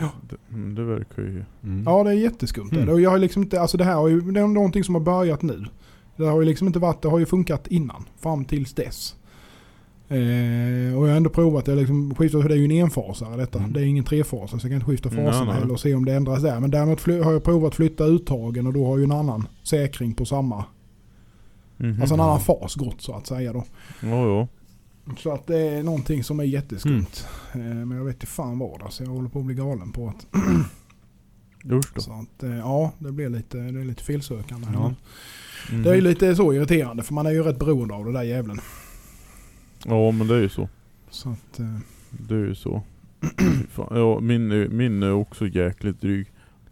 Ja. 0.00 0.10
det, 0.30 0.36
mm, 0.54 0.74
det 0.74 0.84
verkar 0.84 1.22
ju... 1.22 1.44
Mm. 1.62 1.82
Ja 1.86 2.04
det 2.04 2.10
är 2.10 2.14
jätteskumt. 2.14 2.72
Mm. 2.72 2.86
det. 2.86 2.92
Och 2.92 3.00
jag 3.00 3.10
har 3.10 3.18
liksom 3.18 3.42
inte, 3.42 3.60
alltså 3.60 3.76
det 3.76 3.84
här 3.84 3.94
har 3.94 4.08
ju, 4.08 4.20
det 4.20 4.40
är 4.40 4.46
någonting 4.46 4.84
som 4.84 4.94
har 4.94 5.02
börjat 5.02 5.42
nu. 5.42 5.64
Det 6.16 6.24
har 6.24 6.40
ju 6.40 6.46
liksom 6.46 6.66
inte 6.66 6.78
varit, 6.78 7.02
det 7.02 7.08
har 7.08 7.18
ju 7.18 7.26
funkat 7.26 7.66
innan. 7.66 8.04
Fram 8.16 8.44
tills 8.44 8.74
dess. 8.74 9.14
Eh, 10.08 10.98
och 10.98 11.04
jag 11.04 11.08
har 11.08 11.16
ändå 11.16 11.30
provat 11.30 11.64
det. 11.64 11.74
Liksom, 11.74 12.14
skifta, 12.14 12.42
för 12.42 12.48
det 12.48 12.54
är 12.54 12.58
ju 12.58 12.64
en 12.64 12.70
enfasare 12.70 13.36
detta. 13.36 13.58
Mm. 13.58 13.72
Det 13.72 13.80
är 13.80 13.84
ingen 13.84 14.04
trefasare 14.04 14.60
så 14.60 14.66
jag 14.66 14.70
kan 14.70 14.72
inte 14.72 14.86
skifta 14.86 15.10
faserna 15.10 15.52
heller 15.52 15.72
och 15.72 15.80
se 15.80 15.94
om 15.94 16.04
det 16.04 16.14
ändras 16.14 16.42
där. 16.42 16.60
Men 16.60 16.70
däremot 16.70 17.06
har 17.06 17.32
jag 17.32 17.44
provat 17.44 17.74
flytta 17.74 18.04
uttagen 18.04 18.66
och 18.66 18.72
då 18.72 18.86
har 18.86 18.98
ju 18.98 19.04
en 19.04 19.12
annan 19.12 19.48
säkring 19.62 20.14
på 20.14 20.24
samma. 20.24 20.64
Mhm. 21.76 22.00
Alltså 22.00 22.14
en 22.14 22.20
annan 22.20 22.40
fas 22.40 22.74
gått 22.74 23.00
så 23.00 23.14
att 23.14 23.26
säga 23.26 23.52
då. 23.52 23.64
Ja, 24.02 24.26
ja. 24.26 24.48
Så 25.16 25.32
att 25.32 25.46
det 25.46 25.58
är 25.58 25.82
någonting 25.82 26.24
som 26.24 26.40
är 26.40 26.44
jätteskumt. 26.44 27.26
Eh, 27.52 27.58
men 27.60 27.90
jag 27.90 28.04
vet 28.04 28.14
inte 28.14 28.26
fan 28.26 28.58
vad 28.58 28.82
alltså. 28.82 29.04
Jag 29.04 29.10
håller 29.10 29.28
på 29.28 29.38
att 29.38 29.44
bli 29.44 29.54
galen 29.54 29.92
på 29.92 30.08
att 30.08 30.26
Usch. 31.72 32.00
Så 32.02 32.12
att, 32.12 32.42
eh, 32.42 32.56
ja, 32.58 32.92
det 32.98 33.12
blir 33.12 33.28
lite, 33.28 33.58
det 33.58 33.80
är 33.80 33.84
lite 33.84 34.04
felsökande. 34.04 34.68
Ja. 34.72 34.94
Mhm. 35.72 35.82
Det 35.82 35.90
är 35.90 35.94
ju 35.94 36.00
lite 36.00 36.36
så 36.36 36.52
irriterande 36.52 37.02
för 37.02 37.14
man 37.14 37.26
är 37.26 37.30
ju 37.30 37.42
rätt 37.42 37.58
beroende 37.58 37.94
av 37.94 38.04
det 38.04 38.12
där 38.12 38.22
jävlen. 38.22 38.60
Ja 39.84 40.10
men 40.10 40.26
det 40.26 40.34
är 40.34 40.40
ju 40.40 40.48
så. 40.48 40.68
Så 41.10 41.28
att, 41.28 41.58
eh, 41.58 41.76
Det 42.10 42.34
är 42.34 42.38
ju 42.38 42.54
så. 42.54 42.82
Ja, 43.90 44.20
min, 44.20 44.76
min 44.76 45.02
är 45.02 45.12
också 45.12 45.46
jäkligt 45.46 46.00
dryg. 46.00 46.26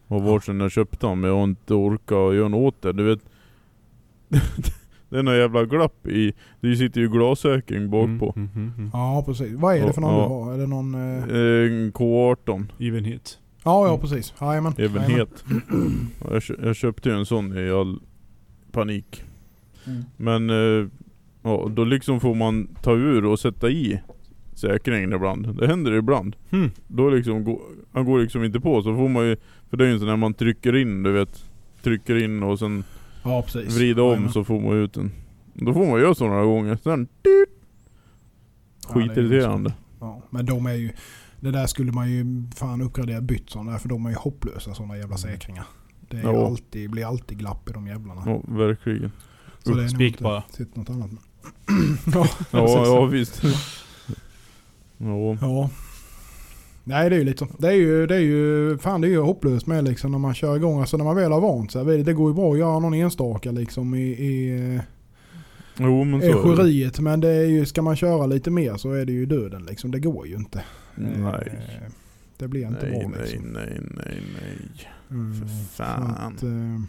Har 0.08 0.20
varit 0.20 0.44
sedan 0.44 0.60
jag 0.60 0.72
köpte 0.72 1.06
den 1.06 1.20
men 1.20 1.30
jag 1.30 1.36
har 1.36 1.44
inte 1.44 1.74
orkat 1.74 2.34
göra 2.34 2.48
något 2.48 2.74
åt 2.74 2.82
det. 2.82 2.92
Du 2.92 3.02
vet. 3.04 3.20
det 5.08 5.18
är 5.18 5.22
någon 5.22 5.36
jävla 5.36 5.64
glapp 5.64 6.06
i. 6.06 6.32
Det 6.60 6.76
sitter 6.76 7.00
ju 7.00 7.08
glassäkring 7.08 7.90
bakpå. 7.90 8.32
Mm, 8.36 8.48
mm, 8.54 8.72
mm. 8.78 8.90
ja 8.92 9.22
precis. 9.26 9.52
Vad 9.52 9.76
är 9.76 9.86
det 9.86 9.92
för 9.92 10.00
någon 10.00 10.14
Ja. 10.14 10.22
du 10.28 10.28
har? 10.34 10.54
Är 10.54 10.58
det 10.58 10.66
någon... 10.66 10.94
Eh, 10.94 11.72
En 11.82 11.92
K18. 11.92 12.64
Evenhet. 12.80 13.38
ja 13.64 13.86
ja 13.86 13.98
precis. 13.98 14.34
Jajamän. 14.40 14.72
Även 14.78 15.02
Jajamän. 15.02 15.18
het. 15.18 15.44
Ja, 16.24 16.30
Jag, 16.32 16.42
jag 16.66 16.76
köpte 16.76 17.08
ju 17.08 17.14
en 17.14 17.26
sån 17.26 17.58
i 17.58 17.70
all 17.70 18.00
panik. 18.72 19.22
Mm. 19.86 20.04
Men 20.16 20.50
eh, 20.50 20.88
ja, 21.42 21.68
då 21.70 21.84
liksom 21.84 22.20
får 22.20 22.34
man 22.34 22.68
ta 22.82 22.92
ur 22.92 23.24
och 23.24 23.38
sätta 23.40 23.70
i 23.70 24.00
säkringen 24.54 25.12
ibland. 25.12 25.56
Det 25.58 25.66
händer 25.66 25.92
ibland. 25.92 26.36
Hmm. 26.50 26.70
Då 26.88 27.10
liksom 27.10 27.44
går, 27.44 27.60
han 27.92 28.04
går 28.04 28.18
liksom 28.20 28.44
inte 28.44 28.60
på 28.60 28.82
så 28.82 28.96
får 28.96 29.08
man 29.08 29.26
ju, 29.26 29.36
för 29.70 29.76
det 29.76 29.84
är 29.84 29.88
ju 29.88 29.92
en 29.94 29.98
sån 29.98 30.08
när 30.08 30.16
man 30.16 30.34
trycker 30.34 30.76
in 30.76 31.02
du 31.02 31.12
vet. 31.12 31.44
Trycker 31.82 32.24
in 32.24 32.42
och 32.42 32.58
sen 32.58 32.84
Ja 33.26 33.42
precis. 33.42 33.76
vrider 33.76 34.02
om 34.02 34.08
Jajamän. 34.08 34.32
så 34.32 34.44
får 34.44 34.60
man 34.60 34.72
ut 34.72 34.94
den. 34.94 35.12
Då 35.54 35.72
får 35.72 35.86
man 35.86 36.00
göra 36.00 36.14
så 36.14 36.26
några 36.26 36.44
gånger. 36.44 36.78
Sen 36.82 37.04
dyrt. 37.22 37.48
Ja, 38.88 38.94
Skitirriterande. 38.94 39.74
Ja, 40.00 40.22
men 40.30 40.46
de 40.46 40.66
är 40.66 40.72
ju... 40.74 40.90
Det 41.40 41.50
där 41.50 41.66
skulle 41.66 41.92
man 41.92 42.10
ju 42.10 42.26
fan 42.56 42.80
uppgradera 42.82 43.20
bytt 43.20 43.50
sådana 43.50 43.70
där 43.72 43.78
för 43.78 43.88
de 43.88 44.06
är 44.06 44.10
ju 44.10 44.16
hopplösa 44.16 44.74
sådana 44.74 44.96
jävla 44.96 45.16
säkringar. 45.16 45.64
Det 46.10 46.20
Ja. 46.20 46.46
alltid, 46.46 46.90
blir 46.90 47.06
alltid 47.08 47.38
glapp 47.38 47.68
i 47.70 47.72
de 47.72 47.86
jävlarna. 47.86 48.22
Ja 48.26 48.40
verkligen. 48.48 49.12
Så 49.62 49.74
det 49.74 49.84
är 49.84 49.88
Spik 49.88 50.12
inte 50.12 50.22
bara. 50.22 50.42
sett 50.50 50.76
något 50.76 50.90
annat. 50.90 51.10
ja, 52.14 52.26
Ja, 52.50 52.84
ja 52.86 53.04
visst. 53.12 53.42
Ja. 54.98 55.36
Ja. 55.40 55.70
Nej 56.88 57.10
det 57.10 57.16
är 57.16 57.18
ju 57.18 57.24
lite 57.24 57.38
så. 57.38 57.48
Det 57.58 57.68
är 57.68 57.72
ju, 57.72 58.06
det 58.06 58.14
är 58.16 58.20
ju, 58.20 58.78
fan 58.78 59.00
det 59.00 59.06
är 59.06 59.10
ju 59.10 59.20
hopplöst 59.20 59.66
med 59.66 59.84
liksom 59.84 60.12
när 60.12 60.18
man 60.18 60.34
kör 60.34 60.56
igång. 60.56 60.80
Alltså 60.80 60.96
när 60.96 61.04
man 61.04 61.16
väl 61.16 61.32
har 61.32 61.40
vant 61.40 61.72
sig. 61.72 61.84
vid 61.84 61.98
det. 61.98 62.02
Det 62.02 62.12
går 62.12 62.30
ju 62.30 62.34
bra 62.34 62.52
att 62.52 62.58
göra 62.58 62.78
någon 62.78 62.94
enstaka 62.94 63.50
liksom 63.50 63.94
i, 63.94 64.02
i 64.08 64.80
Jo 65.78 66.04
men 66.04 66.22
euforiet. 66.22 67.00
Men 67.00 67.20
det 67.20 67.28
är 67.28 67.44
ju, 67.46 67.66
ska 67.66 67.82
man 67.82 67.96
köra 67.96 68.26
lite 68.26 68.50
mer 68.50 68.76
så 68.76 68.92
är 68.92 69.04
det 69.04 69.12
ju 69.12 69.26
döden 69.26 69.64
liksom. 69.64 69.90
Det 69.90 69.98
går 70.00 70.26
ju 70.26 70.34
inte. 70.36 70.64
Nej. 70.94 71.48
Eh, 71.52 71.90
Det 72.36 72.48
blir 72.48 72.66
inte 72.66 72.86
Nej, 72.90 72.98
bra 73.00 73.08
nej, 73.08 73.20
liksom. 73.22 73.42
nej, 73.52 73.80
nej, 73.80 74.22
nej. 74.40 74.88
Mm, 75.10 75.34
För 75.34 75.46
fan. 75.84 76.10
att, 76.10 76.42
eh, 76.42 76.80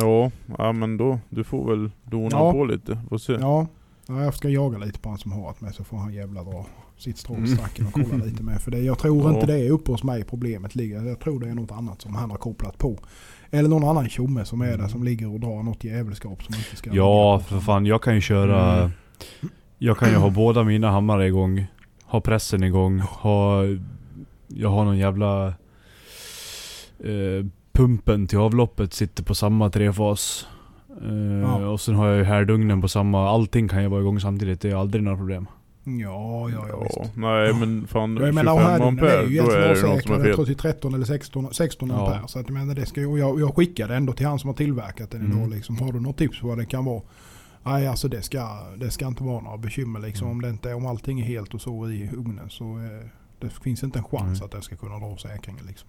Ja, 0.00 0.30
ja 0.58 0.72
men 0.72 0.96
då, 0.96 1.18
du 1.30 1.44
får 1.44 1.70
väl 1.70 1.90
dona 2.04 2.28
Ja. 2.30 2.52
på 2.52 2.64
lite. 2.64 2.98
Får 3.08 3.18
se. 3.18 3.32
ja, 3.32 3.66
ja, 4.06 4.22
jag 4.24 4.34
ska 4.34 4.48
jaga 4.48 4.78
lite 4.78 4.98
på 4.98 5.08
han 5.08 5.18
som 5.18 5.32
har 5.32 5.54
det 5.58 5.64
med 5.64 5.74
så 5.74 5.84
får 5.84 5.96
han 5.96 6.12
jävla 6.14 6.44
dra 6.44 6.66
sitt 6.98 7.18
strå 7.18 7.36
i 7.36 7.46
stacken 7.46 7.86
och 7.86 7.92
kolla 7.92 8.24
lite 8.24 8.42
med. 8.42 8.62
För 8.62 8.70
det, 8.70 8.78
jag 8.78 8.98
tror 8.98 9.22
Ja. 9.22 9.34
inte 9.34 9.46
det 9.46 9.58
är 9.66 9.70
uppe 9.70 9.90
hos 9.92 10.02
mig 10.04 10.24
problemet 10.24 10.74
ligger. 10.74 11.02
Jag 11.04 11.20
tror 11.20 11.40
det 11.40 11.48
är 11.48 11.54
något 11.54 11.72
annat 11.72 12.02
som 12.02 12.14
han 12.14 12.30
har 12.30 12.38
kopplat 12.38 12.78
på. 12.78 12.98
Eller 13.50 13.68
någon 13.68 13.84
annan 13.84 14.08
tjomme 14.08 14.44
som 14.44 14.60
är 14.60 14.78
där 14.78 14.88
som 14.88 15.04
ligger 15.04 15.32
och 15.32 15.40
drar 15.40 15.62
något 15.62 15.84
jävelskap 15.84 16.42
som 16.44 16.54
inte 16.54 16.76
ska 16.76 16.90
Ja, 16.94 17.40
för 17.40 17.60
fan. 17.60 17.86
Jag 17.86 18.02
kan 18.02 18.14
ju 18.14 18.20
köra... 18.20 18.76
Mm. 18.78 18.90
Jag 19.78 19.98
kan 19.98 20.08
ju 20.10 20.16
ha 20.16 20.30
båda 20.30 20.64
mina 20.64 20.90
hammare 20.90 21.26
igång. 21.26 21.66
Ha 22.04 22.20
pressen 22.20 22.62
igång. 22.62 22.98
Ha... 23.00 23.62
Jag 24.48 24.68
har 24.68 24.84
någon 24.84 24.98
jävla... 24.98 25.46
Eh, 27.04 27.46
pumpen 27.72 28.26
till 28.26 28.38
avloppet 28.38 28.92
sitter 28.94 29.24
på 29.24 29.34
samma 29.34 29.70
trefas. 29.70 30.46
Eh, 31.02 31.12
Ja. 31.42 31.68
Och 31.68 31.80
sen 31.80 31.94
har 31.94 32.08
jag 32.08 32.16
ju 32.18 32.24
härdugnen 32.24 32.80
på 32.80 32.88
samma. 32.88 33.28
Allting 33.28 33.68
kan 33.68 33.82
ju 33.82 33.88
vara 33.88 34.00
igång 34.00 34.20
samtidigt. 34.20 34.60
Det 34.60 34.70
är 34.70 34.74
aldrig 34.76 35.02
några 35.04 35.16
problem. 35.18 35.46
Ja, 36.00 36.50
ja, 36.50 36.66
ja 36.68 36.80
visst. 36.82 37.16
Nej 37.16 37.54
men 37.54 37.86
fan 37.86 38.10
Jag 38.16 38.18
25 38.20 38.34
menar 38.34 38.52
och 38.52 38.60
här 38.60 38.80
ampere, 38.80 39.10
är 39.10 39.26
ju 39.26 39.40
då 39.40 39.50
är 39.50 39.60
det 39.60 39.68
något 39.68 39.78
som 39.78 39.88
är 39.88 39.94
avsäkrad. 39.94 40.18
Jag 40.26 40.34
tror 40.34 40.46
fel. 40.46 40.54
till 40.54 40.62
13 40.62 40.94
eller 40.94 41.04
16, 41.04 41.54
16 41.54 41.88
Ja. 41.90 42.06
ampere. 42.06 42.28
Så 42.28 42.38
att 42.38 42.48
menar 42.48 42.74
det 42.74 42.86
ska 42.86 43.08
och 43.08 43.18
jag, 43.18 43.40
jag 43.40 43.56
skickade 43.56 43.94
ändå 43.96 44.12
till 44.12 44.26
han 44.26 44.38
som 44.38 44.48
har 44.48 44.54
tillverkat 44.54 45.10
den 45.10 45.22
idag 45.26 45.38
Mm. 45.38 45.50
liksom. 45.50 45.78
Har 45.78 45.92
du 45.92 46.00
något 46.00 46.16
tips 46.18 46.40
på 46.40 46.48
vad 46.48 46.58
det 46.58 46.64
kan 46.66 46.84
vara? 46.84 47.02
Nej 47.64 47.86
alltså 47.86 48.08
det 48.08 48.22
ska, 48.22 48.58
det 48.76 48.90
ska 48.90 49.06
inte 49.06 49.22
vara 49.24 49.40
några 49.40 49.58
bekymmer 49.58 50.00
liksom. 50.00 50.26
Mm. 50.26 50.36
Om, 50.36 50.42
det 50.42 50.48
inte, 50.50 50.74
om 50.74 50.86
allting 50.86 51.20
är 51.20 51.24
helt 51.24 51.54
och 51.54 51.60
så 51.60 51.90
i 51.90 52.10
ugnen 52.16 52.50
så 52.50 52.64
eh, 52.64 53.06
det 53.40 53.48
finns 53.48 53.82
inte 53.82 53.98
en 53.98 54.04
chans 54.04 54.38
Nej. 54.40 54.44
att 54.44 54.50
det 54.50 54.62
ska 54.62 54.76
kunna 54.76 54.98
dra 54.98 55.16
säkringen 55.16 55.66
liksom. 55.66 55.88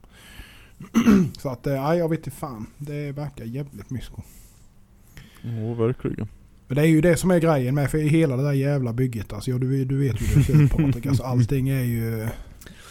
så 1.38 1.50
att, 1.50 1.68
eh, 1.68 1.74
jag 1.74 2.10
vet 2.10 2.20
inte 2.20 2.32
fan. 2.32 2.66
Det 2.78 3.12
verkar 3.12 3.46
jävligt 3.46 3.90
mysko. 3.90 4.22
Ja 5.42 5.74
verkligen. 5.74 6.28
Men 6.70 6.76
det 6.76 6.82
är 6.82 6.86
ju 6.86 7.02
det 7.02 7.18
som 7.18 7.32
är 7.32 7.40
grejen 7.40 7.76
med 7.76 7.92
för 7.92 7.98
hela 7.98 8.38
det 8.38 8.44
där 8.44 8.52
jävla 8.54 8.94
bygget. 8.94 9.34
Alltså, 9.34 9.52
ja, 9.52 9.58
du, 9.58 9.86
du 9.86 9.98
vet 9.98 10.22
ju 10.22 10.26
det 10.36 10.44
själv 10.44 10.70
Patrik. 10.70 11.06
Alltså, 11.06 11.24
allting 11.24 11.70
är 11.70 11.84
ju... 11.84 12.28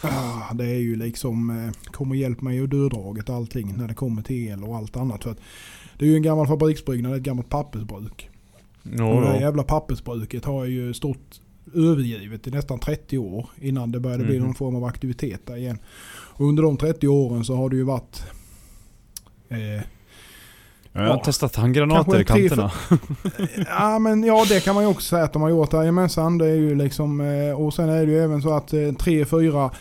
Ah, 0.01 0.53
det 0.53 0.65
är 0.65 0.79
ju 0.79 0.95
liksom... 0.95 1.49
Eh, 1.49 1.91
kom 1.91 2.09
och 2.11 2.15
hjälp 2.17 2.41
mig 2.41 2.61
och 2.61 2.69
döddraget 2.69 3.29
allting 3.29 3.73
när 3.77 3.87
det 3.87 3.93
kommer 3.93 4.21
till 4.21 4.47
el 4.47 4.63
och 4.63 4.75
allt 4.75 4.97
annat. 4.97 5.23
För 5.23 5.31
att 5.31 5.39
det 5.97 6.05
är 6.05 6.09
ju 6.09 6.15
en 6.15 6.21
gammal 6.21 6.47
fabriksbyggnad, 6.47 7.15
ett 7.15 7.21
gammalt 7.21 7.49
pappersbruk. 7.49 8.29
och 8.83 8.89
det 8.91 8.97
Ja, 8.97 9.21
här 9.25 9.33
ja. 9.35 9.41
jävla 9.41 9.63
pappersbruket 9.63 10.45
har 10.45 10.65
ju 10.65 10.93
stått 10.93 11.41
övergivet 11.75 12.47
i 12.47 12.51
nästan 12.51 12.79
30 12.79 13.17
år 13.17 13.49
innan 13.61 13.91
det 13.91 13.99
började 13.99 14.23
bli 14.25 14.37
Mhm. 14.37 14.45
någon 14.45 14.55
form 14.55 14.75
av 14.75 14.83
aktivitet 14.83 15.41
där 15.45 15.57
igen. 15.57 15.77
Och 16.09 16.45
under 16.47 16.63
de 16.63 16.77
30 16.77 17.07
åren 17.07 17.43
så 17.45 17.55
har 17.55 17.69
det 17.69 17.75
ju 17.75 17.83
varit... 17.83 18.23
Eh, 19.49 19.81
Jag 21.03 21.09
har 21.09 21.17
Ja. 21.17 21.23
testat 21.23 21.55
handgranater 21.55 22.21
i 22.21 22.25
kanterna. 22.25 22.71
Ja 23.67 23.99
men 23.99 24.23
ja 24.23 24.45
det 24.49 24.59
kan 24.63 24.75
man 24.75 24.83
ju 24.83 24.89
också 24.89 25.07
säga 25.09 25.23
att 25.23 25.33
de 25.33 25.41
har 25.41 25.49
gjort. 25.49 25.73
Jajamensan 25.73 26.37
det 26.37 26.45
är 26.47 26.55
ju 26.55 26.75
liksom 26.75 27.21
eh, 27.21 27.61
och 27.61 27.73
sen 27.73 27.89
är 27.89 28.05
det 28.05 28.11
ju 28.11 28.19
även 28.23 28.41
så 28.41 28.53
att 28.53 28.73
eh, 28.73 28.91
tre, 28.99 29.25
fyra 29.25 29.71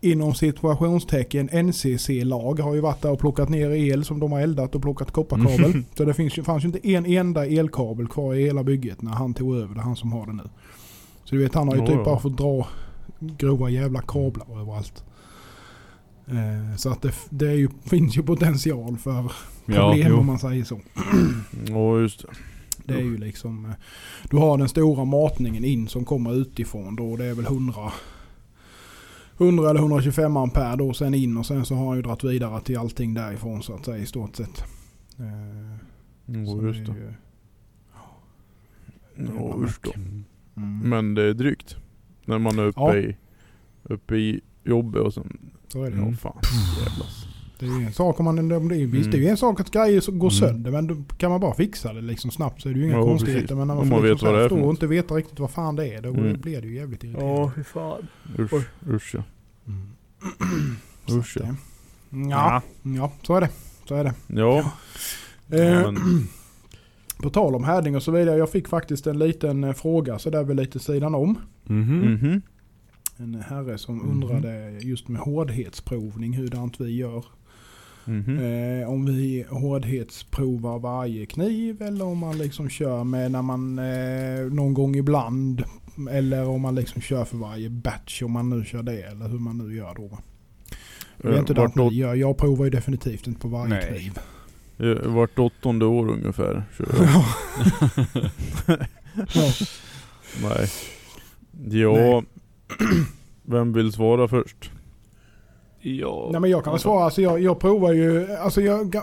inom 0.00 0.34
situationstecken 0.34 1.48
NCC-lag 1.52 2.60
har 2.60 2.74
ju 2.74 2.80
varit 2.80 3.02
där 3.02 3.10
och 3.10 3.18
plockat 3.18 3.48
ner 3.48 3.70
el 3.70 4.04
som 4.04 4.20
de 4.20 4.32
har 4.32 4.40
eldat 4.40 4.74
och 4.74 4.82
plockat 4.82 5.10
kopparkabel. 5.10 5.82
Så 5.96 6.04
det 6.04 6.14
finns 6.14 6.34
fanns 6.34 6.64
ju 6.64 6.66
inte 6.66 6.88
en 6.88 7.06
enda 7.06 7.46
elkabel 7.46 8.08
kvar 8.08 8.34
i 8.34 8.44
hela 8.44 8.62
bygget 8.64 9.02
när 9.02 9.12
han 9.12 9.34
tog 9.34 9.56
över. 9.56 9.74
Det 9.74 9.80
är 9.80 9.84
han 9.84 9.96
som 9.96 10.12
har 10.12 10.26
det 10.26 10.32
nu. 10.32 10.42
Så 11.24 11.34
du 11.34 11.42
vet 11.42 11.54
han 11.54 11.68
har 11.68 11.74
ju 11.74 11.80
Ja, 11.80 11.86
typ 11.86 12.04
bara 12.04 12.18
fått 12.18 12.36
dra 12.38 12.66
grova 13.18 13.68
jävla 13.70 14.00
kablar 14.00 14.60
överallt. 14.60 15.04
Eh, 16.26 16.76
så 16.76 16.90
att 16.90 17.02
det, 17.02 17.12
det 17.30 17.46
är 17.48 17.54
ju, 17.54 17.68
finns 17.84 18.16
ju 18.16 18.22
potential 18.22 18.98
för 18.98 19.12
Ja, 19.66 19.90
problem 19.90 20.06
jo. 20.10 20.16
om 20.18 20.26
man 20.26 20.38
säger 20.38 20.64
så. 20.64 20.80
ja 21.68 21.98
just 22.00 22.22
det. 22.22 22.28
Det 22.86 22.94
är 22.94 23.04
ju 23.04 23.16
liksom... 23.18 23.64
eh, 23.64 23.70
Du 24.30 24.36
har 24.36 24.58
den 24.58 24.68
stora 24.68 25.04
matningen 25.04 25.64
in 25.64 25.88
som 25.88 26.04
kommer 26.04 26.34
utifrån 26.34 26.96
då. 26.96 27.16
Det 27.16 27.24
är 27.24 27.34
väl 27.34 27.44
100... 27.44 27.74
100 29.38 29.70
eller 29.70 29.80
125 29.80 30.36
ampere 30.36 30.76
då 30.76 30.92
sen 30.94 31.14
in 31.14 31.36
och 31.36 31.46
sen 31.46 31.64
så 31.64 31.74
har 31.74 31.86
han 31.86 31.96
ju 31.96 32.02
dragit 32.02 32.24
vidare 32.24 32.60
till 32.60 32.78
allting 32.78 33.14
därifrån 33.14 33.62
så 33.62 33.74
att 33.74 33.84
säga 33.84 33.98
i 33.98 34.06
stort 34.06 34.36
sett. 34.36 34.58
Eh, 35.18 35.78
så 36.44 36.60
Ja 36.60 36.66
just 36.66 36.86
det. 36.86 36.92
ju- 36.92 37.14
Ja 39.36 39.56
just 39.62 39.82
det. 39.82 39.94
Mm. 39.94 40.24
Men 40.88 41.14
det 41.14 41.22
är 41.22 41.34
drygt. 41.34 41.76
När 42.24 42.38
man 42.38 42.58
är 42.58 42.62
uppe 42.64 42.80
Ja. 42.80 42.96
i 42.96 43.16
uppe 43.82 44.16
i 44.16 44.40
jobbet 44.64 45.02
och 45.02 45.14
sen, 45.14 45.50
Så 45.74 45.82
är 45.82 45.90
det. 45.90 45.96
ja 45.96 46.02
Mm. 46.02 46.16
fan 46.16 46.36
jävlas. 46.78 47.26
Det 47.58 47.66
är 47.66 47.80
ju 47.80 47.86
en 47.86 47.92
sak 47.92 48.18
om 48.20 48.24
man... 48.24 48.48
det 48.48 48.54
är- 48.54 48.86
Visst 48.86 49.10
det 49.10 49.16
är 49.18 49.20
ju 49.20 49.28
en 49.28 49.36
sak 49.36 49.60
att 49.60 49.70
grejer 49.70 50.10
går 50.10 50.30
Mm. 50.30 50.30
sönder 50.30 50.70
men 50.70 50.86
då 50.86 50.96
kan 51.18 51.30
man 51.30 51.40
bara 51.40 51.54
fixa 51.54 51.92
det 51.92 52.00
liksom 52.00 52.30
snabbt 52.30 52.62
så 52.62 52.68
är 52.68 52.72
det 52.72 52.78
ju 52.78 52.84
inga 52.86 52.96
Ja, 52.96 53.02
konstigheter. 53.02 53.40
precis. 53.40 53.56
Men 53.56 53.68
när 53.68 53.74
man, 53.74 53.78
Om 53.82 53.90
får 53.90 53.96
man 54.00 54.06
liksom 54.08 54.32
vet 54.34 54.46
stå 54.46 54.60
och 54.64 54.70
inte 54.70 54.86
veta 54.86 55.14
riktigt 55.14 55.38
vad 55.40 55.50
fan 55.50 55.76
det 55.76 55.94
är 55.94 56.02
då 56.02 56.08
Mm. 56.08 56.40
blir 56.40 56.60
det 56.62 56.68
ju 56.68 56.74
jävligt 56.76 57.04
irriterande. 57.04 57.52
fy 57.56 57.64
fan. 57.64 58.06
Usch, 58.38 58.52
usch 58.88 59.14
ja. 59.14 59.22
Mm. 61.08 61.20
Usch 61.20 61.36
ja. 61.40 61.44
eh, 61.44 61.54
Ja, 62.30 62.62
ja, 62.82 63.12
så 63.22 63.34
är 63.36 63.40
det. 63.40 63.48
Så 63.88 63.94
är 63.94 64.04
det. 64.04 64.14
Ja. 64.26 64.70
Eh, 65.50 65.58
ja 65.64 65.90
men, 65.90 65.96
På 67.22 67.30
tal 67.30 67.54
om 67.54 67.64
härdning 67.64 67.96
och 67.96 68.02
så 68.02 68.10
vidare. 68.12 68.36
Jag 68.38 68.50
fick 68.50 68.68
faktiskt 68.68 69.06
en 69.06 69.18
liten 69.18 69.64
eh, 69.64 69.72
fråga 69.72 70.18
så 70.18 70.30
där 70.30 70.44
väl 70.44 70.56
lite 70.56 70.78
sidan 70.78 71.14
om. 71.14 71.38
Mhm. 71.64 71.98
mhm. 71.98 72.42
En 73.16 73.34
herre 73.48 73.78
som 73.78 73.96
Mhm. 73.98 74.10
undrade 74.10 74.78
just 74.80 75.08
med 75.08 75.20
hårdhetsprovning 75.20 76.36
hurdant 76.36 76.80
vi 76.80 76.96
gör. 76.96 77.24
Mhm. 78.04 78.38
Eh, 78.38 78.88
om 78.90 79.06
vi 79.06 79.44
hårdhetsprovar 79.50 80.78
varje 80.78 81.26
kniv 81.26 81.82
eller 81.82 82.04
om 82.04 82.18
man 82.18 82.38
liksom 82.38 82.68
kör 82.68 83.04
med 83.04 83.30
när 83.32 83.42
man 83.42 83.78
eh, 83.78 84.52
någon 84.52 84.74
gång 84.74 84.96
ibland. 84.96 85.64
Eller 86.10 86.48
om 86.48 86.60
man 86.60 86.74
liksom 86.74 87.02
kör 87.02 87.24
för 87.24 87.36
varje 87.36 87.70
batch 87.70 88.22
om 88.22 88.32
man 88.32 88.50
nu 88.50 88.64
kör 88.64 88.82
det 88.82 89.02
eller 89.02 89.28
hur 89.28 89.38
man 89.38 89.58
nu 89.58 89.76
gör 89.76 89.94
då. 89.96 90.18
Jag 91.22 91.30
vet 91.30 91.38
inte 91.40 91.52
Eh, 91.52 91.58
Vart, 91.58 91.74
hur 91.76 91.82
åt, 91.82 91.92
ni 91.92 91.98
gör. 91.98 92.14
Jag 92.14 92.36
provar 92.38 92.64
ju 92.64 92.70
definitivt 92.70 93.26
inte 93.26 93.40
på 93.40 93.48
varje 93.48 93.68
Nej. 93.68 93.98
kniv. 93.98 94.18
eh, 94.90 95.06
vart 95.12 95.38
åttonde 95.38 95.84
år 95.86 96.08
ungefär 96.10 96.64
kör 96.78 96.86
jag. 96.98 97.24
ja. 99.34 99.52
Nej. 100.42 100.68
Ja. 101.80 102.22
Vem 103.42 103.72
vill 103.72 103.92
svara 103.92 104.28
först? 104.28 104.70
Ja. 105.80 106.28
Nej 106.32 106.40
men 106.40 106.50
jag 106.50 106.64
kan 106.64 106.72
väl 106.72 106.80
svara, 106.80 107.04
alltså 107.04 107.22
jag, 107.22 107.40
jag 107.40 107.58
provar 107.60 107.92
ju, 107.92 108.32
alltså 108.36 108.60
jag, 108.60 108.94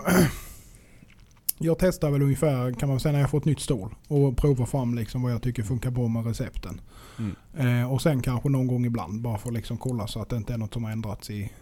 jag 1.58 1.78
testar 1.78 2.10
väl 2.10 2.22
ungefär 2.22 2.72
kan 2.72 2.88
man 2.88 3.00
säga 3.00 3.12
när 3.12 3.20
jag 3.20 3.30
får 3.30 3.38
ett 3.38 3.44
nytt 3.44 3.60
stål 3.60 3.94
och 4.08 4.36
provar 4.36 4.66
fram 4.66 4.94
liksom 4.94 5.22
vad 5.22 5.32
jag 5.32 5.42
tycker 5.42 5.62
funkar 5.62 5.90
bra 5.90 6.08
med 6.08 6.26
recepten. 6.26 6.80
Mm. 7.18 7.80
Eh, 7.82 7.92
och 7.92 8.02
sen 8.02 8.22
kanske 8.22 8.48
någon 8.48 8.66
gång 8.66 8.84
ibland 8.86 9.22
bara 9.22 9.38
för 9.38 9.48
att 9.48 9.54
liksom 9.54 9.76
kolla 9.78 10.06
så 10.06 10.20
att 10.22 10.28
det 10.28 10.36
inte 10.36 10.54
är 10.54 10.58
något 10.58 10.72
som 10.74 10.84
har 10.84 10.90
ändrats 10.92 11.30
i 11.30 11.52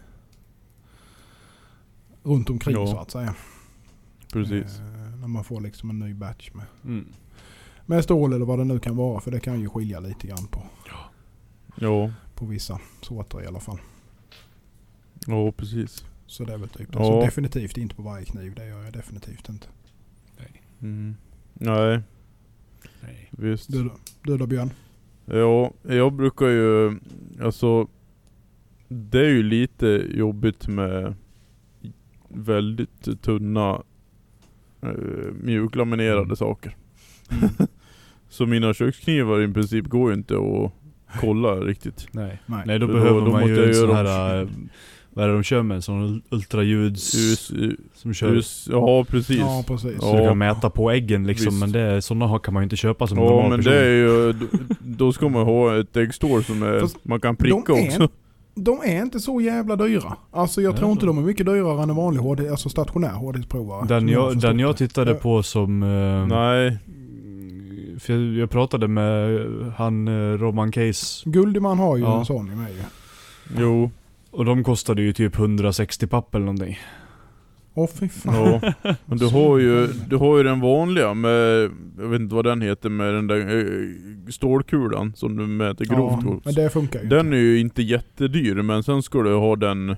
runt 2.23 2.49
omkring 2.49 2.75
Ja. 2.75 2.87
så 2.87 2.97
att 2.97 3.11
säga. 3.11 3.35
Precis. 4.33 4.79
Eh, 4.79 5.17
när 5.19 5.27
man 5.27 5.43
får 5.43 5.61
liksom 5.61 5.89
en 5.89 5.99
ny 5.99 6.13
batch 6.13 6.51
med, 6.53 6.65
Mm. 6.85 7.05
med 7.85 8.03
stål 8.03 8.33
eller 8.33 8.45
vad 8.45 8.59
det 8.59 8.65
nu 8.65 8.79
kan 8.79 8.95
vara. 8.95 9.19
För 9.19 9.31
det 9.31 9.39
kan 9.39 9.59
ju 9.59 9.69
skilja 9.69 9.99
lite 9.99 10.27
grann 10.27 10.47
på, 10.51 10.63
Ja, 11.81 12.11
på 12.35 12.45
vissa 12.45 12.79
sorter 13.01 13.43
i 13.43 13.47
alla 13.47 13.59
fall. 13.59 13.77
ja 15.27 15.51
precis. 15.51 16.05
Så 16.27 16.43
det 16.43 16.53
är 16.53 16.57
väl 16.57 16.69
typ 16.69 16.87
Ja. 16.93 17.03
Så 17.03 17.21
definitivt 17.21 17.77
inte 17.77 17.95
på 17.95 18.01
varje 18.01 18.25
kniv. 18.25 18.53
Det 18.55 18.67
gör 18.67 18.83
jag 18.83 18.93
definitivt 18.93 19.49
inte. 19.49 19.67
Mm. 20.81 21.15
Nej, 21.53 21.99
Nej. 23.01 23.29
visst. 23.31 23.71
Du, 23.71 23.83
då? 23.83 23.91
du 24.23 24.37
då 24.37 24.47
Björn? 24.47 24.69
Ja, 25.25 25.71
jag 25.83 26.13
brukar 26.13 26.45
ju, 26.47 26.99
alltså 27.41 27.87
det 28.87 29.19
är 29.19 29.29
ju 29.29 29.43
lite 29.43 29.85
jobbigt 30.11 30.67
med 30.67 31.15
väldigt 32.27 33.21
tunna 33.21 33.83
eh, 34.81 35.31
mjuklaminerade 35.41 36.21
Mm. 36.23 36.35
saker. 36.35 36.77
Så 38.29 38.45
mina 38.45 38.73
köksknivar 38.73 39.41
i 39.41 39.53
princip 39.53 39.85
går 39.85 40.11
ju 40.11 40.17
inte 40.17 40.33
att 40.35 40.71
kolla 41.19 41.55
riktigt. 41.55 42.07
Nej. 42.11 42.39
Nej. 42.45 42.63
Nej, 42.65 42.79
då 42.79 42.87
behöver 42.87 43.09
då- 43.21 43.21
man 43.31 43.31
måste 43.41 43.47
ju 43.53 43.67
en 43.67 43.73
sån 43.75 43.95
här... 43.95 44.41
äh, 44.41 44.47
Vad 45.13 45.25
är 45.25 45.29
det 45.29 45.33
de 45.35 45.43
kör 45.43 45.61
med? 45.63 45.75
En 45.75 45.81
sån 45.81 46.21
ultraljuds... 46.29 47.15
Us, 47.15 47.51
som 47.93 48.13
kör... 48.13 48.35
us, 48.35 48.67
ja 48.71 49.03
precis. 49.09 49.37
Ja 49.39 49.63
precis. 49.67 49.91
Ja. 49.93 49.99
Så 50.01 50.17
du 50.17 50.27
kan 50.27 50.37
mäta 50.37 50.69
på 50.69 50.91
äggen 50.91 51.27
liksom, 51.27 51.45
Visst. 51.49 51.59
men 51.59 51.71
det, 51.71 52.01
sådana 52.01 52.39
kan 52.39 52.53
man 52.53 52.61
ju 52.61 52.65
inte 52.65 52.75
köpa 52.75 53.07
som 53.07 53.17
Ja 53.17 53.23
normal 53.23 53.49
men 53.49 53.59
person. 53.59 53.73
det 53.73 53.79
är 53.79 53.89
ju, 53.89 54.33
då, 54.33 54.45
då 54.79 55.13
ska 55.13 55.29
man 55.29 55.45
ha 55.45 55.79
ett 55.79 55.97
äggstål 55.97 56.43
som 56.43 56.63
är, 56.63 56.79
Fast 56.79 57.05
man 57.05 57.19
kan 57.19 57.35
pricka 57.35 57.63
de 57.67 57.79
är- 57.81 57.87
också. 57.87 58.07
De 58.55 58.81
är 58.85 59.01
inte 59.01 59.19
så 59.19 59.41
jävla 59.41 59.75
dyra. 59.75 60.13
Alltså 60.31 60.61
jag 60.61 60.73
Ja, 60.73 60.77
tror 60.77 60.91
inte 60.91 61.01
så. 61.01 61.05
de 61.07 61.17
är 61.17 61.21
mycket 61.21 61.45
dyrare 61.45 61.83
än 61.83 61.89
en 61.89 61.95
vanlig 61.95 62.21
HD, 62.21 62.49
alltså 62.49 62.69
stationär 62.69 63.09
HD-provare. 63.13 63.87
Den 63.87 64.09
jag, 64.09 64.39
den 64.39 64.59
jag 64.59 64.77
tittade 64.77 65.11
Ja. 65.11 65.17
på 65.17 65.43
som... 65.43 65.83
eh, 65.83 66.27
Nej, 66.27 66.77
För 68.01 68.13
jag, 68.13 68.21
jag 68.33 68.49
pratade 68.49 68.87
med 68.87 69.39
han 69.77 70.07
eh, 70.07 70.37
Roman 70.37 70.71
Case 70.71 71.29
Guldiman 71.29 71.79
har 71.79 71.97
ju 71.97 72.03
Ja. 72.03 72.19
en 72.19 72.25
sån 72.25 72.47
ju 72.47 72.55
med 72.55 72.69
ju. 72.71 72.81
jo. 73.63 73.91
och 74.31 74.45
de 74.45 74.63
kostade 74.63 75.01
ju 75.01 75.13
typ 75.13 75.35
160 75.39 76.07
papp 76.07 76.35
eller 76.35 76.45
någonting. 76.45 76.79
Åh 77.73 77.89
fy 77.99 78.09
fan. 78.09 78.35
Ja, 78.35 78.73
men 79.05 79.17
du 79.17 79.25
har 79.27 79.57
ju, 79.57 79.87
du 80.09 80.15
har 80.17 80.37
ju 80.37 80.43
den 80.43 80.59
vanliga 80.59 81.13
med, 81.13 81.69
jag 81.99 82.07
vet 82.07 82.21
inte 82.21 82.35
vad 82.35 82.45
den 82.45 82.61
heter, 82.61 82.89
med 82.89 83.13
den 83.13 83.27
där 83.27 83.37
eh, 83.59 84.31
stålkulan 84.31 85.13
som 85.15 85.37
du 85.37 85.47
mäter 85.47 85.85
grovt 85.85 86.19
Ja, 86.23 86.29
gods. 86.31 86.45
men 86.45 86.53
det 86.53 86.69
funkar 86.69 87.01
ju 87.01 87.07
Den 87.07 87.33
är 87.33 87.37
ju 87.37 87.59
inte 87.59 87.81
jättedyr, 87.81 88.55
men 88.61 88.83
sen 88.83 89.03
ska 89.03 89.21
du 89.21 89.33
ha 89.35 89.55
den 89.55 89.95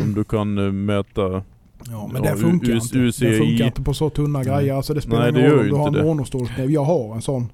som 0.00 0.14
du 0.14 0.24
kan 0.24 0.58
eh, 0.58 0.72
mäta 0.72 1.42
Ja 1.90 2.10
men 2.12 2.24
Ja, 2.24 2.30
det 2.30 2.36
funkar 2.36 2.68
U- 2.72 2.74
inte. 2.82 2.98
UCI. 2.98 3.26
Det 3.26 3.38
funkar 3.38 3.64
inte 3.66 3.82
på 3.82 3.94
så 3.94 4.10
tunna 4.10 4.44
grejer. 4.44 4.74
Alltså 4.74 4.94
det 4.94 5.00
spelar 5.00 5.20
Nej, 5.20 5.30
ingen 5.30 5.42
det 5.42 5.56
roll 5.56 5.60
om 5.62 5.68
du 5.70 5.74
har 5.76 5.86
en 5.86 5.92
det. 5.92 6.02
monostålskniv. 6.04 6.70
Jag 6.70 6.84
har 6.84 7.14
en 7.14 7.22
sån. 7.22 7.52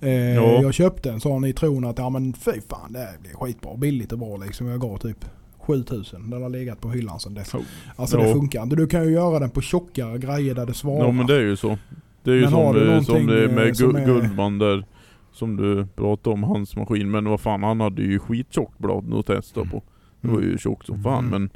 Eh, 0.00 0.10
Ja. 0.10 0.42
Jag 0.62 0.74
köpte 0.74 1.10
en 1.10 1.20
sån 1.20 1.44
i 1.44 1.52
tron 1.52 1.84
att 1.84 1.98
ja 1.98 2.10
men 2.10 2.32
fy 2.32 2.60
fan 2.68 2.92
det 2.92 3.08
blir 3.22 3.32
skitbra. 3.34 3.76
Billigt 3.76 4.12
och 4.12 4.18
bra 4.18 4.36
liksom. 4.36 4.66
Jag 4.66 4.80
gav 4.80 4.98
typ 4.98 5.24
7000. 5.58 6.30
Den 6.30 6.42
har 6.42 6.48
legat 6.48 6.80
på 6.80 6.90
hyllan 6.90 7.20
sedan 7.20 7.34
dess. 7.34 7.52
Alltså 7.96 8.16
det 8.18 8.28
Ja. 8.28 8.34
funkar 8.34 8.62
inte. 8.62 8.76
Du 8.76 8.86
kan 8.86 9.04
ju 9.04 9.10
göra 9.10 9.38
den 9.38 9.50
på 9.50 9.60
tjockare 9.60 10.18
grejer 10.18 10.54
där 10.54 10.66
det 10.66 10.74
svarar. 10.74 11.06
Ja 11.06 11.12
men 11.12 11.26
det 11.26 11.34
är 11.36 11.40
ju 11.40 11.56
så. 11.56 11.78
Det 12.22 12.30
är 12.30 12.34
ju 12.34 12.40
Men 12.40 12.50
som, 12.50 12.60
eh, 12.60 12.82
någonting, 12.82 13.04
som 13.04 13.26
det 13.26 13.44
är 13.44 13.48
eh, 13.48 13.54
med 13.54 13.76
som 13.76 13.96
Gu- 13.96 14.00
är- 14.00 14.06
Guldman 14.06 14.58
där, 14.58 14.84
som 15.32 15.56
du 15.56 15.86
pratade 15.96 16.34
om, 16.34 16.42
hans 16.42 16.76
maskin. 16.76 17.10
Men 17.10 17.24
vad 17.24 17.40
fan, 17.40 17.62
han 17.62 17.80
hade 17.80 18.02
ju 18.02 18.18
skittjockt 18.18 18.78
blad 18.78 19.14
att 19.14 19.26
testa 19.26 19.64
på. 19.64 19.82
Det 20.20 20.28
var 20.28 20.40
ju 20.40 20.58
tjockt 20.58 20.86
som 20.86 21.02
fan 21.02 21.18
Mm. 21.26 21.30
men 21.30 21.50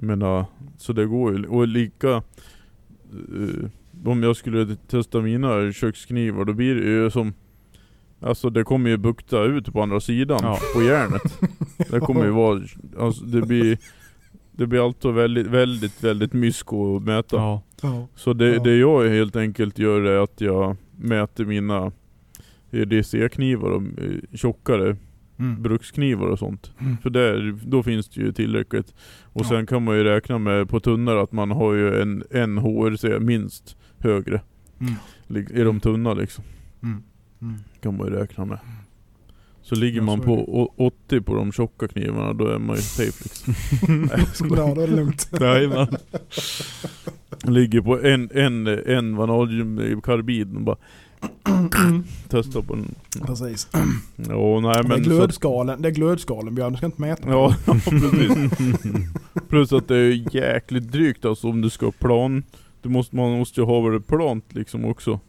jag 0.00 0.06
menar, 0.06 0.44
så 0.78 0.92
det 0.92 1.06
går 1.06 1.36
ju. 1.36 1.46
Och 1.46 1.68
lika 1.68 2.10
eh, 2.10 3.70
om 4.04 4.22
jag 4.22 4.36
skulle 4.36 4.76
testa 4.76 5.20
mina 5.20 5.72
köksknivar 5.72 6.44
då 6.44 6.52
blir 6.52 6.74
det 6.74 6.90
ju 6.90 7.10
som 7.10 7.32
Alltså 8.22 8.50
det 8.50 8.64
kommer 8.64 8.90
ju 8.90 8.96
bukta 8.96 9.42
ut 9.42 9.72
på 9.72 9.82
andra 9.82 10.00
sidan 10.00 10.38
Ja. 10.42 10.58
på 10.74 10.82
järnet. 10.82 11.22
Det 11.90 12.00
kommer 12.00 12.24
ju 12.24 12.30
vara, 12.44 12.60
alltså 12.98 13.24
det 13.24 13.42
blir 13.42 13.78
Det 14.52 14.66
blir 14.66 14.84
alltid 14.86 15.10
väldigt, 15.10 15.46
väldigt, 15.46 16.04
väldigt 16.04 16.32
mysko 16.32 16.96
att 16.96 17.02
mäta. 17.02 17.36
Ja. 17.36 17.62
Ja. 17.82 18.06
Så 18.14 18.32
det, 18.32 18.58
det 18.64 18.76
jag 18.76 19.08
helt 19.08 19.36
enkelt 19.36 19.78
gör 19.78 20.00
är 20.00 20.22
att 20.24 20.40
jag 20.40 20.76
mäter 20.96 21.44
mina 21.44 21.92
EDC-knivar 22.70 23.70
och 23.70 23.82
eh, 23.82 24.36
tjockare 24.36 24.96
Mm. 25.40 25.62
bruksknivar 25.62 26.26
och 26.26 26.38
sånt. 26.38 26.72
Mm. 26.80 26.96
För 27.02 27.10
där, 27.10 27.58
då 27.66 27.82
finns 27.82 28.08
det 28.08 28.20
ju 28.20 28.32
tillräckligt. 28.32 28.94
Och 29.24 29.44
Ja. 29.44 29.48
sen 29.48 29.66
kan 29.66 29.84
man 29.84 29.96
ju 29.96 30.04
räkna 30.04 30.38
med 30.38 30.68
på 30.68 30.80
tunnare 30.80 31.22
att 31.22 31.32
man 31.32 31.50
har 31.50 31.74
ju 31.74 32.00
en, 32.02 32.24
en 32.30 32.58
HRC 32.58 33.18
minst 33.20 33.76
högre. 33.98 34.40
Mm. 34.80 35.46
I 35.50 35.62
de 35.62 35.80
tunna 35.80 36.14
liksom. 36.14 36.44
Mm. 36.82 37.02
Mm. 37.42 37.54
Kan 37.82 37.96
man 37.96 38.06
ju 38.06 38.12
räkna 38.12 38.44
med. 38.44 38.58
Så 39.62 39.74
ligger 39.74 40.00
man 40.00 40.20
är 40.20 40.24
på 40.24 40.60
å- 40.62 40.74
80 40.76 41.20
på 41.20 41.34
de 41.34 41.52
tjocka 41.52 41.88
knivarna 41.88 42.32
då 42.32 42.46
är 42.46 42.58
man 42.58 42.76
ju 42.76 42.82
safe 42.82 43.22
liksom. 43.24 43.54
Nej. 44.06 44.26
Ja, 44.50 44.74
då 44.74 44.80
är 44.82 44.86
det 44.86 44.96
lugnt. 44.96 45.28
Jajamän. 45.40 45.88
Ligger 47.44 47.80
på 47.80 48.00
en, 48.00 48.30
en, 48.34 48.66
en 48.66 49.16
vanadiumkarbid 49.16 50.54
och 50.56 50.62
bara 50.62 50.76
Testa 52.28 52.62
på 52.62 52.74
den. 52.74 52.94
Precis. 53.26 53.68
Ja, 53.72 54.60
nej 54.60 54.72
det, 54.72 54.78
är 54.78 54.82
men 54.82 55.04
så, 55.04 55.10
glödskalen, 55.10 55.82
det 55.82 55.88
är 55.88 55.92
glödskalen 55.92 56.54
Björn, 56.54 56.72
du 56.72 56.76
ska 56.76 56.86
inte 56.86 57.00
mäta. 57.00 57.28
Ja, 57.30 57.54
ja 57.66 57.74
precis. 57.84 58.52
Plus 59.48 59.72
att 59.72 59.88
det 59.88 59.96
är 59.96 60.34
jäkligt 60.36 60.92
drygt 60.92 61.24
alltså 61.24 61.48
om 61.48 61.60
du 61.60 61.70
ska 61.70 61.86
ha 61.86 61.92
plan. 61.92 62.42
Du 62.82 62.88
måste, 62.88 63.16
man 63.16 63.38
måste 63.38 63.60
ju 63.60 63.66
ha 63.66 63.90
det 63.90 64.00
plant 64.00 64.44
liksom 64.54 64.84
också. 64.84 65.20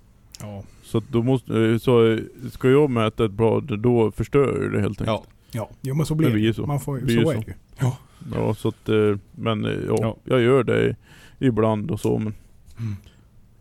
Ja. 0.42 0.64
Så 0.84 0.98
att 0.98 1.04
då 1.12 1.24
måste, 1.24 1.54
eh, 1.62 1.78
så 1.78 2.08
eh, 2.14 2.20
ska 2.52 2.70
jag 2.70 2.90
mäta 2.90 3.26
ett 3.26 3.32
blad 3.32 3.80
då 3.80 4.12
förstör 4.12 4.62
jag 4.62 4.72
det 4.72 4.82
helt 4.82 5.02
enkelt. 5.02 5.08
Ja. 5.08 5.24
Ja, 5.54 5.70
jo 5.82 5.96
men 5.96 6.06
så 6.06 6.16
blir 6.16 6.28
Det 6.28 6.34
det. 6.34 6.40
blir 6.40 6.54
så. 6.54 6.66
Man 6.66 6.80
får, 6.80 7.00
ju- 7.00 7.06
Blir 7.06 7.16
så 7.16 7.22
ju 7.22 7.30
är 7.30 7.34
så. 7.36 7.40
det 7.42 7.48
ju. 7.48 7.54
Ja. 7.80 7.98
Ja 8.36 8.54
så 8.54 8.68
att, 8.68 8.90
eh, 8.90 9.16
men 9.32 9.64
ja, 9.64 9.98
Ja. 10.02 10.18
jag 10.24 10.42
gör 10.42 10.64
det 10.64 10.96
ibland 11.40 11.92
och 11.92 12.00
så 12.00 12.18
men 12.18 12.34
Mm. 12.80 12.96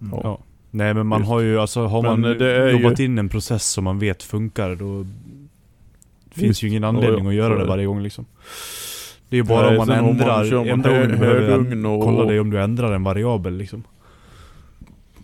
Mm. 0.00 0.20
Ja. 0.22 0.38
Ja. 0.72 0.76
Nej 0.78 0.94
men 0.94 1.06
man 1.06 1.20
Just. 1.20 1.28
har 1.30 1.40
ju, 1.40 1.58
alltså 1.60 1.86
har 1.86 2.02
Men, 2.02 2.20
man 2.20 2.72
jobbat 2.82 3.00
ju- 3.00 3.04
in 3.04 3.18
en 3.18 3.28
process 3.28 3.66
som 3.70 3.84
man 3.84 3.98
vet 3.98 4.22
funkar 4.22 4.74
då 4.74 5.06
finns 6.30 6.62
ju 6.64 6.68
ingen 6.68 6.84
anledning 6.84 7.18
Ja, 7.18 7.24
ja, 7.24 7.28
att 7.30 7.34
göra 7.34 7.58
det 7.58 7.64
varje 7.68 7.86
gång 7.86 8.02
liksom. 8.02 8.24
Det 9.28 9.36
är 9.36 9.42
ju 9.42 9.48
bara 9.48 9.60
Nej, 9.62 9.70
om 9.70 9.76
man 9.76 9.86
sen 9.86 9.98
om 9.98 10.04
man 10.04 10.10
ändrar, 10.20 10.44
kör 10.46 10.56
man 10.58 10.68
enda 10.68 10.88
gången 10.90 11.08
du 11.10 11.16
behöver 11.16 11.48
härugn 11.50 11.86
och- 11.86 12.02
kolla 12.02 12.24
det 12.24 12.34
är 12.34 12.40
om 12.40 12.50
du 12.50 12.60
ändrar 12.62 12.92
en 12.92 13.02
variabel 13.02 13.56
liksom. 13.56 13.82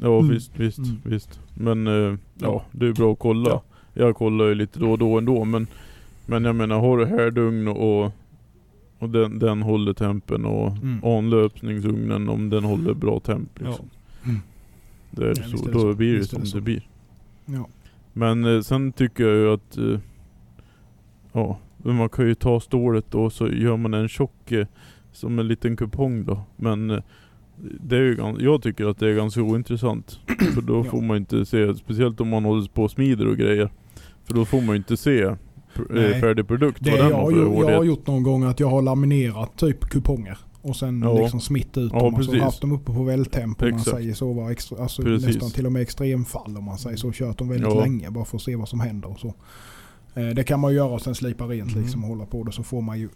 Ja 0.01 0.19
Mm. 0.19 0.31
visst, 0.35 0.51
visst, 0.57 0.79
Mm. 0.79 0.97
visst. 1.03 1.41
Men 1.55 1.87
eh, 1.87 1.93
ja, 1.93 2.17
Ja. 2.39 2.65
det 2.73 2.87
är 2.87 2.93
bra 2.93 3.13
att 3.13 3.19
kolla. 3.19 3.51
Ja. 3.51 3.63
Jag 3.95 4.17
kollar 4.17 4.45
ju 4.45 4.55
lite 4.55 4.79
då 4.79 4.91
och 4.91 4.99
då 4.99 5.19
ändå 5.19 5.45
men 5.45 5.67
Men 6.27 6.45
jag 6.45 6.55
menar 6.57 6.81
har 6.81 6.99
du 6.99 7.07
härdugn 7.07 7.69
och 7.69 8.13
Och 8.99 9.09
den, 9.11 9.39
den 9.39 9.63
håller 9.63 9.93
tempen 9.93 10.45
och 10.45 10.73
Mm. 10.73 11.05
anlöpningsugnen 11.05 12.29
om 12.29 12.51
den 12.51 12.65
håller 12.65 12.95
bra 12.95 13.21
temp 13.21 13.49
liksom. 13.59 13.91
Mm. 14.25 14.41
Det 15.17 15.25
är 15.31 15.35
Ja, 15.51 15.59
så, 15.59 15.69
då 15.71 15.95
blir 15.95 16.19
det 16.19 16.25
som 16.25 16.43
det 16.45 16.51
det, 16.55 16.61
blir. 16.61 16.89
Ja. 17.47 17.69
Men 18.13 18.45
eh, 18.57 18.61
sen 18.61 18.93
tycker 18.93 19.25
jag 19.25 19.37
ju 19.37 19.53
att 19.53 19.77
eh, 19.79 19.99
Ja, 21.33 21.59
man 21.83 22.09
kan 22.09 22.27
ju 22.27 22.35
ta 22.35 22.61
stålet 22.61 23.05
då 23.11 23.31
så 23.31 23.49
gör 23.49 23.77
man 23.77 23.95
en 23.95 24.09
tjock 24.09 24.53
eh, 24.53 24.67
Som 25.13 25.39
en 25.39 25.49
liten 25.49 25.77
kupong 25.77 26.25
då. 26.25 26.41
Men 26.57 26.91
eh, 26.91 27.03
det 27.81 27.97
är 27.97 28.01
ju, 28.01 28.35
jag 28.39 28.63
tycker 28.63 28.87
att 28.87 28.99
det 28.99 29.09
är 29.11 29.15
ganska 29.15 29.43
ointressant. 29.43 30.21
För 30.55 30.63
då 30.63 30.85
får 30.85 31.03
man 31.03 31.17
inte 31.17 31.45
se, 31.47 31.75
speciellt 31.75 32.21
om 32.21 32.29
man 32.29 32.45
håller 32.45 32.69
på 32.69 32.83
och 32.83 32.91
smider 32.91 33.27
och 33.29 33.37
grejer. 33.37 33.71
För 34.25 34.35
då 34.35 34.45
får 34.45 34.61
man 34.61 34.69
ju 34.69 34.77
inte 34.77 34.97
se 34.97 35.25
pr- 35.75 35.87
Nej. 35.91 36.13
eh, 36.13 36.21
färdig 36.21 36.49
produkt. 36.49 36.85
Det 36.85 36.91
jag, 36.97 37.33
ju- 37.33 37.39
jag 37.69 37.77
har 37.77 37.85
gjort 37.85 38.07
någon 38.07 38.23
gång 38.23 38.45
att 38.45 38.61
jag 38.61 38.69
har 38.69 38.83
laminerat 38.83 39.57
typ 39.59 39.81
kuponger. 39.81 40.39
Och 40.69 40.77
sen 40.77 41.03
Ja. 41.03 41.19
liksom 41.21 41.41
smitt 41.41 41.77
ut 41.77 41.93
Ja, 41.93 41.99
dem 41.99 42.15
och 42.15 42.25
så 42.25 42.31
precis. 42.31 42.45
haft 42.45 42.61
dem 42.61 42.73
uppe 42.73 42.93
på 42.93 43.03
vältemp 43.05 43.63
om 43.63 43.71
man 43.71 43.81
säger 43.81 44.15
så. 44.15 44.33
Var 44.33 44.51
extra, 44.51 44.83
alltså 44.83 45.03
Precis. 45.03 45.27
nästan 45.27 45.51
till 45.51 45.67
och 45.67 45.73
med 45.73 45.83
extremfall 45.83 46.57
om 46.57 46.65
man 46.65 46.79
säger 46.79 46.97
så. 46.97 47.13
Kört 47.13 47.39
dem 47.39 47.49
väldigt 47.49 47.73
Ja. 47.75 47.81
länge 47.81 48.11
bara 48.11 48.25
för 48.25 48.37
att 48.37 48.43
se 48.43 48.57
vad 48.57 48.69
som 48.69 48.81
händer 48.81 49.11
och 49.11 49.19
så. 49.21 49.35
Eh, 50.15 50.27
det 50.29 50.45
kan 50.45 50.61
man 50.61 50.71
ju 50.71 50.77
göra 50.77 50.89
och 50.91 51.03
sen 51.03 51.15
slipa 51.15 51.45
rent 51.45 51.71
Mm. 51.71 51.83
liksom 51.83 52.05
och 52.05 52.11
hålla 52.11 52.27
på 52.27 52.45
det 52.45 52.53
så 52.53 52.63
får 52.63 52.81
man 52.83 52.99
ju 52.99 53.09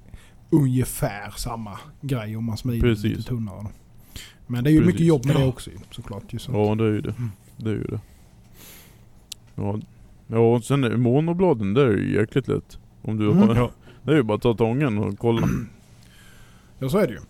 ungefär 0.51 1.31
samma 1.37 1.79
grej 2.01 2.37
om 2.37 2.45
man 2.45 2.57
smider 2.57 2.81
Precis. 2.81 3.05
lite 3.05 3.23
tunnare. 3.23 3.63
Då. 3.63 3.71
Men 4.47 4.65
det 4.65 4.71
är 4.71 4.73
ju 4.73 4.79
Precis. 4.79 4.93
mycket 4.95 5.07
jobb 5.07 5.27
med 5.27 5.37
det 5.37 5.47
också 5.47 5.71
såklart. 5.91 6.23
Ju, 6.33 6.39
så. 6.39 6.53
Ja 6.53 6.75
det 6.75 6.85
är 6.85 6.93
ju 6.93 7.01
det. 7.01 7.15
Mm. 7.19 7.31
Det 7.57 7.71
är 7.71 7.75
ju 7.75 7.85
det. 7.85 8.01
Ja, 9.55 9.79
ja 10.27 10.39
och 10.39 10.65
sen 10.65 11.01
monobladen, 11.03 11.75
det 11.75 11.83
är 11.83 11.91
ju 11.97 12.15
jäkligt 12.15 12.49
lätt. 12.49 12.79
Om 13.03 13.17
du 13.17 13.31
Mm. 13.31 13.49
har, 13.49 13.55
Ja. 13.57 13.71
Det 14.03 14.13
är 14.13 14.17
ju 14.17 14.23
bara 14.23 14.35
att 14.37 14.43
ta 14.43 14.55
tången 14.55 14.99
och 14.99 15.19
kolla. 15.19 15.49
Ja 16.79 16.89
så 16.89 16.99
är 16.99 17.07
det 17.07 17.13
ju. 17.13 17.21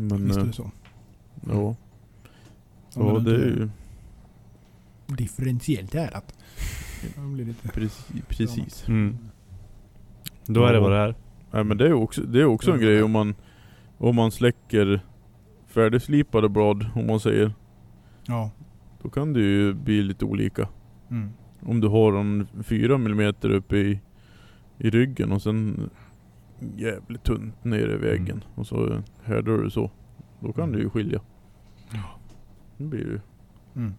Men 0.00 0.26
Visst 0.26 0.38
är 0.38 0.42
eh, 0.42 0.46
det 0.46 0.52
så. 0.52 0.70
ja. 1.48 1.76
Om 2.94 3.06
Ja, 3.06 3.18
det 3.18 3.34
är 3.34 3.38
ju 3.38 3.68
differentiellt 5.06 5.94
härat. 5.94 6.34
Det 7.14 7.20
blir 7.20 7.44
lite... 7.44 7.68
precis. 7.68 8.06
precis. 8.28 8.88
Mm. 8.88 9.18
Då 10.46 10.64
är 10.64 10.72
det 10.72 10.80
vad 10.80 10.92
det 10.92 10.98
är. 10.98 11.14
Nej 11.50 11.64
men 11.64 11.76
det 11.76 11.86
är 11.86 11.92
också, 11.92 12.22
det 12.22 12.40
är 12.40 12.44
också 12.44 12.72
en 12.72 12.80
grej 12.80 13.02
om 13.02 13.10
man, 13.10 13.34
om 13.98 14.16
man 14.16 14.30
släcker 14.30 15.00
färdigslipade 15.66 16.48
blad, 16.48 16.86
om 16.94 17.06
man 17.06 17.20
säger. 17.20 17.52
Ja. 18.26 18.50
Då 19.02 19.08
kan 19.08 19.32
det 19.32 19.40
ju 19.40 19.74
bli 19.74 20.02
lite 20.02 20.24
olika. 20.24 20.68
Mm. 21.10 21.30
Om 21.60 21.80
du 21.80 21.88
har 21.88 22.12
en 22.12 22.46
4 22.62 22.94
mm 22.94 23.34
uppe 23.42 23.76
i, 23.76 24.00
i 24.78 24.90
ryggen 24.90 25.32
och 25.32 25.42
sen 25.42 25.90
jävligt 26.76 27.22
tunt 27.24 27.64
nere 27.64 27.92
i 27.94 27.96
väggen. 27.96 28.30
Mm. 28.36 28.42
Och 28.54 28.66
så 28.66 29.02
härdar 29.24 29.52
du 29.58 29.70
så. 29.70 29.90
Då 30.40 30.52
kan 30.52 30.64
Mm. 30.64 30.76
det 30.76 30.82
ju 30.82 30.90
skilja. 30.90 31.20
Det 32.76 32.84
blir 32.84 33.04
det 33.04 33.10
ju. 33.10 33.20
Mm. 33.76 33.94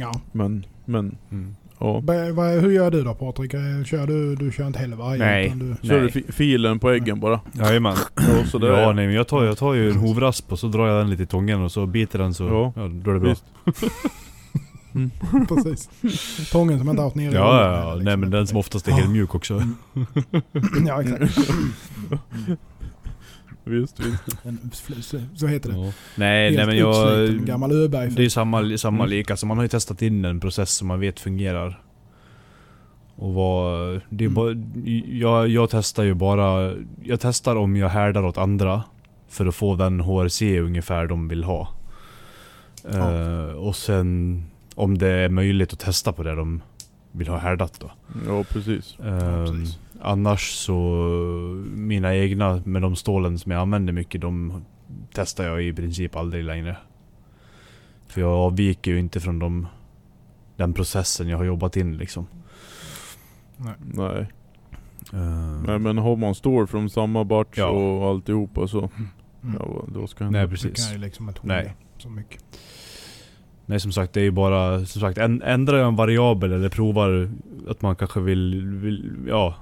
Ja. 0.00 0.20
Men, 0.32 0.66
men, 0.84 1.16
Mm. 1.30 1.56
ja. 1.78 2.00
Vad- 2.32 2.46
Hur 2.62 2.70
gör 2.70 2.90
du 2.90 3.02
då 3.04 3.14
Patrik? 3.14 3.54
Eh, 3.54 3.84
Kör 3.84 4.06
du, 4.06 4.36
du 4.36 4.52
kör 4.52 4.66
inte 4.66 4.78
heller 4.78 4.96
varje? 4.96 5.18
Nej. 5.24 5.46
utan 5.46 5.58
Du, 5.58 5.76
Kör 5.88 5.94
du 5.96 6.00
Nej. 6.02 6.10
fi- 6.12 6.32
filen 6.32 6.78
på 6.78 6.90
äggen 6.90 7.20
bara. 7.20 7.40
Jajamän. 7.52 7.96
Ja, 8.16 8.44
så 8.46 8.58
där. 8.58 8.80
Ja 8.82 8.92
nej 8.92 9.06
men 9.06 9.16
jag 9.16 9.28
tar, 9.28 9.44
jag 9.44 9.58
tar 9.58 9.74
ju 9.74 9.90
en 9.90 9.96
hovrasp 9.96 10.52
och 10.52 10.58
så 10.58 10.66
drar 10.66 10.86
jag 10.88 10.98
den 11.00 11.10
lite 11.10 11.22
i 11.22 11.26
tången 11.26 11.62
och 11.62 11.72
så 11.72 11.86
biter 11.86 12.18
den 12.18 12.34
så, 12.34 12.44
Ja. 12.44 12.72
ja, 12.76 12.88
då 12.88 13.10
är 13.10 13.14
det 13.14 13.20
bra. 13.20 13.34
Visst. 14.92 15.48
precis. 15.48 15.88
Tången 16.52 16.78
som 16.78 16.88
inte 16.88 17.02
haft 17.02 17.16
nere 17.16 17.34
Ja, 17.34 17.62
ja, 17.62 17.72
ja. 17.80 17.94
liksom. 17.94 18.04
nej 18.04 18.16
men 18.16 18.30
den 18.30 18.46
som 18.46 18.56
oftast 18.58 18.88
är 18.88 18.92
helt 18.92 19.10
mjuk 19.10 19.34
också. 19.34 19.62
ja, 20.86 21.02
exakt. 21.02 21.38
Visst, 23.64 24.00
visst. 24.00 24.22
Fl- 24.88 25.26
så 25.34 25.46
heter 25.46 25.70
det. 25.70 25.76
Ja. 25.76 25.82
Nej, 25.84 25.92
nej 26.16 26.56
Helt 26.56 26.66
men 26.68 26.76
jag... 26.78 27.28
gammal 27.46 27.72
Öberg. 27.72 28.10
Det 28.10 28.24
är 28.24 28.28
samma, 28.28 28.78
samma 28.78 29.04
Mm. 29.04 29.10
lika, 29.10 29.36
så 29.36 29.46
man 29.46 29.56
har 29.58 29.64
ju 29.64 29.68
testat 29.68 30.02
in 30.02 30.24
en 30.24 30.40
process 30.40 30.70
som 30.70 30.88
man 30.88 31.00
vet 31.00 31.20
fungerar. 31.20 31.82
Och 33.16 33.34
vad... 33.34 34.00
Det 34.08 34.24
är 34.24 34.28
Mm. 34.28 34.34
bara, 34.34 34.52
jag, 35.18 35.48
jag 35.48 35.70
testar 35.70 36.02
ju 36.02 36.14
bara... 36.14 36.72
Jag 37.02 37.20
testar 37.20 37.56
om 37.56 37.76
jag 37.76 37.88
härdar 37.88 38.24
åt 38.24 38.38
andra. 38.38 38.82
För 39.28 39.46
att 39.46 39.54
få 39.54 39.76
den 39.76 40.00
HRC 40.00 40.42
ungefär 40.60 41.06
de 41.06 41.28
vill 41.28 41.44
ha. 41.44 41.68
Ja. 42.92 43.12
Eh, 43.14 43.52
och 43.52 43.76
sen 43.76 44.44
om 44.80 44.98
det 44.98 45.08
är 45.08 45.28
möjligt 45.28 45.72
att 45.72 45.78
testa 45.78 46.12
på 46.12 46.22
det 46.22 46.34
de 46.34 46.62
vill 47.12 47.28
ha 47.28 47.38
härdat 47.38 47.80
då. 47.80 47.90
Ja 48.26 48.44
precis. 48.44 48.98
Ehm, 49.04 49.46
precis. 49.46 49.78
annars 50.00 50.50
så, 50.52 50.74
mina 51.74 52.16
egna 52.16 52.62
med 52.64 52.82
de 52.82 52.96
stålen 52.96 53.38
som 53.38 53.52
jag 53.52 53.60
använder 53.60 53.92
mycket, 53.92 54.20
de 54.20 54.64
testar 55.12 55.44
jag 55.44 55.62
i 55.62 55.72
princip 55.72 56.16
aldrig 56.16 56.44
längre. 56.44 56.76
För 58.06 58.20
jag 58.20 58.30
avviker 58.30 58.90
ju 58.90 58.98
inte 58.98 59.20
från 59.20 59.38
de, 59.38 59.66
den 60.56 60.72
processen 60.72 61.28
jag 61.28 61.36
har 61.38 61.44
jobbat 61.44 61.76
in 61.76 61.96
liksom. 61.98 62.26
Nej. 63.78 64.26
Ehm, 65.12 65.62
Nej 65.62 65.78
men 65.78 65.98
har 65.98 66.16
man 66.16 66.34
stål 66.34 66.66
från 66.66 66.90
samma 66.90 67.24
batch 67.24 67.58
Ja. 67.58 67.66
och 67.68 68.08
alltihopa 68.10 68.66
så, 68.68 68.78
Mm. 69.42 69.56
ja 69.60 69.84
då 69.88 70.06
ska 70.06 70.24
han 70.24 70.32
Nej 70.32 70.42
Du 70.42 70.50
precis. 70.50 70.84
kan 70.86 70.92
ju 70.92 70.98
liksom 71.00 71.28
inte 71.28 71.40
Nej. 71.44 71.62
hålla 71.62 71.72
så 71.98 72.08
mycket. 72.08 72.44
Nej 73.70 73.80
som 73.80 73.92
sagt, 73.92 74.12
det 74.12 74.20
är 74.20 74.24
ju 74.24 74.30
bara, 74.30 74.86
som 74.86 75.00
sagt, 75.00 75.18
ändrar 75.18 75.78
jag 75.78 75.88
en 75.88 75.96
variabel 75.96 76.52
eller 76.52 76.68
provar 76.68 77.30
att 77.68 77.82
man 77.82 77.96
kanske 77.96 78.20
vill, 78.20 78.66
vill 78.66 79.12
ja. 79.28 79.54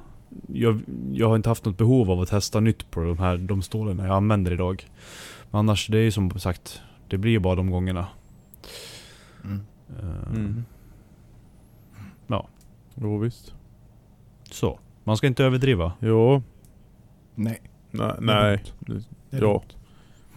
Jag, 0.46 0.80
jag 1.12 1.28
har 1.28 1.36
inte 1.36 1.48
haft 1.48 1.64
något 1.64 1.78
behov 1.78 2.10
av 2.10 2.20
att 2.20 2.28
testa 2.28 2.60
nytt 2.60 2.90
på 2.90 3.00
de 3.00 3.18
här 3.18 3.36
de 3.36 3.62
stålen 3.62 3.98
jag 3.98 4.10
använder 4.10 4.52
idag. 4.52 4.86
Men 5.50 5.58
annars, 5.58 5.86
det 5.86 5.98
är 5.98 6.02
ju 6.02 6.10
som 6.10 6.38
sagt, 6.40 6.82
det 7.08 7.18
blir 7.18 7.32
ju 7.32 7.38
bara 7.38 7.54
de 7.54 7.70
gångerna. 7.70 8.06
Mm. 9.44 9.60
Ehm, 10.00 10.34
Mm. 10.36 10.64
Ja. 12.26 12.48
Jo 12.94 13.18
visst. 13.18 13.54
Så. 14.50 14.78
Man 15.04 15.16
ska 15.16 15.26
inte 15.26 15.44
överdriva. 15.44 15.92
Ja. 16.00 16.42
Nej. 17.34 17.60
Nej. 17.90 18.12
det 18.18 18.32
är 18.32 18.40
nej. 18.42 18.64
dumt. 18.86 19.02
Det 19.30 19.36
är 19.36 19.42
Ja. 19.42 19.62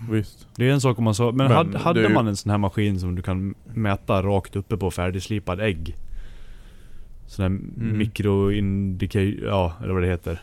Visst. 0.09 0.47
Det 0.55 0.69
är 0.69 0.71
en 0.73 0.81
sak 0.81 0.97
om 0.97 1.03
man 1.03 1.15
sa, 1.15 1.25
men, 1.25 1.37
Men 1.37 1.51
hade, 1.51 1.77
hade 1.77 2.01
ju- 2.01 2.09
man 2.09 2.27
en 2.27 2.35
sån 2.35 2.49
här 2.49 2.57
maskin 2.57 2.99
som 2.99 3.15
du 3.15 3.21
kan 3.21 3.55
mäta 3.73 4.21
rakt 4.23 4.55
uppe 4.55 4.77
på 4.77 4.91
färdigslipad 4.91 5.59
ägg? 5.59 5.95
Sån 7.27 7.43
här 7.43 7.49
Mm. 7.49 7.97
mikroindikator, 7.97 9.43
ja 9.47 9.73
eller 9.83 9.93
vad 9.93 10.03
det 10.03 10.07
heter. 10.09 10.41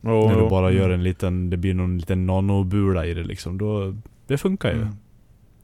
Ja, 0.00 0.28
När 0.28 0.40
du 0.42 0.48
bara 0.48 0.72
gör 0.72 0.90
en 0.90 1.02
liten, 1.02 1.50
det 1.50 1.56
blir 1.56 1.74
någon 1.74 1.98
liten 1.98 2.26
nanobula 2.26 3.06
i 3.06 3.14
det 3.14 3.24
liksom. 3.24 3.58
Då, 3.58 3.94
det 4.26 4.38
funkar 4.38 4.68
ju. 4.72 4.76
Mm. 4.82 4.94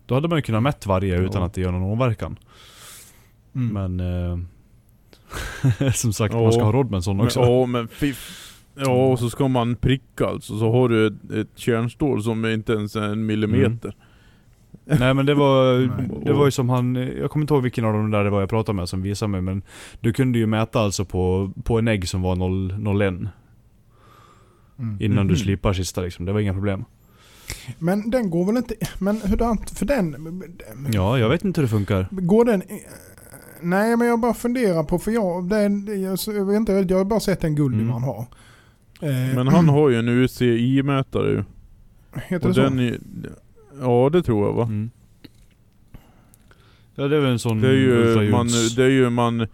Då 0.06 0.14
hade 0.14 0.28
man 0.28 0.38
ju 0.38 0.42
kunnat 0.42 0.62
mätt 0.62 0.86
varje 0.86 1.18
utan 1.18 1.40
Ja. 1.40 1.46
att 1.46 1.54
det 1.54 1.60
gör 1.60 1.72
någon 1.72 1.82
åverkan. 1.82 2.38
Mm. 3.54 3.96
Men... 3.96 4.00
Eh, 5.82 5.90
som 5.94 6.12
sagt, 6.12 6.34
Ja. 6.34 6.42
man 6.42 6.52
ska 6.52 6.62
ha 6.62 6.72
råd 6.72 6.90
med 6.90 6.96
en 6.96 7.02
sån 7.02 7.16
Men, 7.16 7.26
också. 7.26 7.40
ja 7.40 7.66
men 7.66 7.88
fiff. 7.88 8.53
Ja 8.74 9.06
och 9.12 9.18
så 9.18 9.30
ska 9.30 9.48
man 9.48 9.76
pricka 9.76 10.26
alltså. 10.26 10.58
Så 10.58 10.72
har 10.72 10.88
du 10.88 11.06
ett, 11.06 11.30
ett 11.32 11.48
kärnstål 11.58 12.22
som 12.22 12.44
är 12.44 12.50
inte 12.50 12.72
ens 12.72 12.96
är 12.96 13.02
en 13.02 13.26
millimeter. 13.26 13.96
Nej 14.84 15.14
men 15.14 15.26
det 15.26 15.34
var, 15.34 15.74
det 16.24 16.32
var 16.32 16.44
ju 16.44 16.50
som 16.50 16.68
han, 16.68 16.94
jag 16.94 17.30
kommer 17.30 17.42
inte 17.44 17.54
ihåg 17.54 17.62
vilken 17.62 17.84
av 17.84 17.92
dem 17.92 18.10
där 18.10 18.24
det 18.24 18.30
var 18.30 18.40
jag 18.40 18.48
pratade 18.50 18.76
med 18.76 18.88
som 18.88 19.02
visade 19.02 19.28
mig 19.32 19.40
men 19.40 19.62
Du 20.00 20.12
kunde 20.12 20.38
ju 20.38 20.46
mäta 20.46 20.80
alltså 20.80 21.04
på, 21.04 21.50
på 21.64 21.78
en 21.78 21.88
ägg 21.88 22.08
som 22.08 22.22
var 22.22 22.36
0, 22.36 23.02
01 23.02 23.28
Mm. 24.78 24.96
Innan 25.00 25.26
du 25.26 25.32
Mhm. 25.34 25.38
slipar 25.40 25.72
sista 25.72 26.00
liksom, 26.00 26.24
det 26.24 26.32
var 26.32 26.40
inga 26.40 26.52
problem. 26.52 26.84
Men 27.78 28.10
den 28.10 28.30
går 28.30 28.46
väl 28.46 28.56
inte... 28.56 28.74
Men 28.98 29.20
hurdant 29.20 29.70
för 29.70 29.86
den... 29.86 30.42
Ja, 30.92 31.18
jag 31.18 31.28
vet 31.28 31.44
inte 31.44 31.60
hur 31.60 31.66
det 31.66 31.70
funkar. 31.70 32.06
Går 32.10 32.44
den... 32.44 32.62
Nej 33.60 33.96
men 33.96 34.06
jag 34.08 34.20
bara 34.20 34.34
funderar 34.34 34.82
på 34.84 34.98
för 34.98 35.10
jag... 35.10 35.48
Den, 35.48 36.02
jag, 36.02 36.18
jag 36.36 36.44
vet 36.44 36.56
inte, 36.56 36.72
jag 36.72 36.98
har 36.98 37.04
bara 37.04 37.20
sett 37.20 37.44
en 37.44 37.54
gullig 37.54 37.78
Mm. 37.78 37.88
man 37.90 38.02
har. 38.02 38.26
Eh, 39.02 39.34
Men 39.34 39.48
han 39.48 39.68
har 39.68 39.88
ju 39.90 39.96
en 39.98 40.08
UCI-mätare 40.08 41.28
ju. 41.30 41.44
Heter 42.26 42.48
Och 42.48 42.54
det 42.54 42.62
den 42.62 42.76
så? 42.78 42.82
är, 42.82 42.98
Ja 43.80 44.10
det 44.12 44.22
tror 44.22 44.46
jag 44.46 44.52
va. 44.52 44.62
Mm. 44.62 44.90
Ja 46.94 47.08
det 47.08 47.16
är 47.16 47.20
väl 47.20 47.30
en 47.30 47.38
sån 47.38 47.60
Det 47.60 47.68
är 47.68 47.72
ju 47.72 48.30
man, 48.30 48.48
det 48.76 48.84
är 48.84 48.88
ju 48.90 49.10
man, 49.10 49.46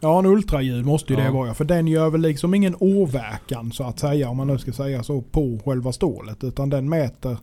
Ja 0.00 0.18
en 0.18 0.26
ultraljud 0.26 0.84
måste 0.86 1.12
ju 1.12 1.18
Ja. 1.18 1.24
det 1.24 1.30
vara 1.30 1.48
ja. 1.48 1.54
För 1.54 1.64
den 1.64 1.86
gör 1.88 2.10
väl 2.10 2.20
liksom 2.20 2.54
ingen 2.54 2.76
åverkan 2.80 3.72
så 3.72 3.84
att 3.84 3.98
säga 3.98 4.28
om 4.28 4.36
man 4.36 4.46
nu 4.46 4.58
ska 4.58 4.72
säga 4.72 5.02
så 5.02 5.20
på 5.22 5.60
själva 5.64 5.92
stålet. 5.92 6.44
Utan 6.44 6.70
den 6.70 6.88
mäter... 6.88 7.36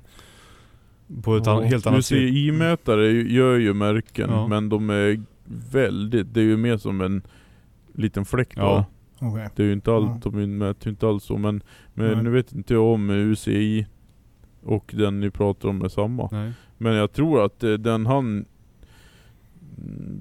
På 1.23 1.35
ett 1.37 1.47
an- 1.47 1.63
helt 1.63 1.87
annat 1.87 2.05
sätt. 2.05 2.17
UCI-mätare 2.17 3.11
gör 3.31 3.57
ju 3.57 3.73
märken 3.73 4.29
Ja. 4.29 4.47
men 4.47 4.69
de 4.69 4.89
är 4.89 5.21
väldigt, 5.71 6.33
det 6.33 6.39
är 6.39 6.43
ju 6.45 6.57
mer 6.57 6.77
som 6.77 7.01
en 7.01 7.21
liten 7.95 8.25
fläck 8.25 8.55
bara. 8.55 8.85
Ja. 9.21 9.27
Okej. 9.31 9.49
Det 9.55 9.63
är 9.63 9.67
ju 9.67 9.73
inte 9.73 9.93
allt, 9.93 10.25
Ja. 10.25 10.31
de 10.31 10.57
mäter 10.57 10.85
ju 10.87 10.91
inte 10.91 11.07
alls 11.07 11.23
så 11.23 11.37
men, 11.37 11.63
men 11.93 12.11
Nej. 12.13 12.23
nu 12.23 12.29
vet 12.29 12.53
inte 12.53 12.73
jag 12.73 12.85
om 12.93 13.09
UCI 13.09 13.87
och 14.63 14.91
den 14.97 15.19
ni 15.19 15.29
pratar 15.31 15.69
om 15.69 15.81
är 15.81 15.87
samma. 15.89 16.29
Nej. 16.31 16.51
Men 16.77 16.93
jag 16.95 17.11
tror 17.13 17.45
att 17.45 17.63
eh, 17.63 17.73
den 17.73 18.05
han 18.05 18.45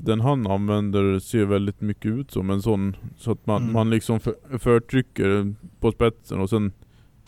den 0.05 0.21
han 0.21 0.47
använder 0.47 1.19
ser 1.19 1.45
väldigt 1.45 1.81
mycket 1.81 2.07
ut 2.07 2.31
som 2.31 2.51
en 2.51 2.63
sån 2.63 2.97
Så 3.17 3.33
att 3.33 3.47
man, 3.47 3.63
Mm. 3.63 3.73
man 3.73 3.91
liksom 3.91 4.21
för, 4.21 4.59
förtrycker 4.59 5.55
på 5.81 5.93
spetsen 5.93 6.41
och 6.41 6.51
sen 6.51 6.73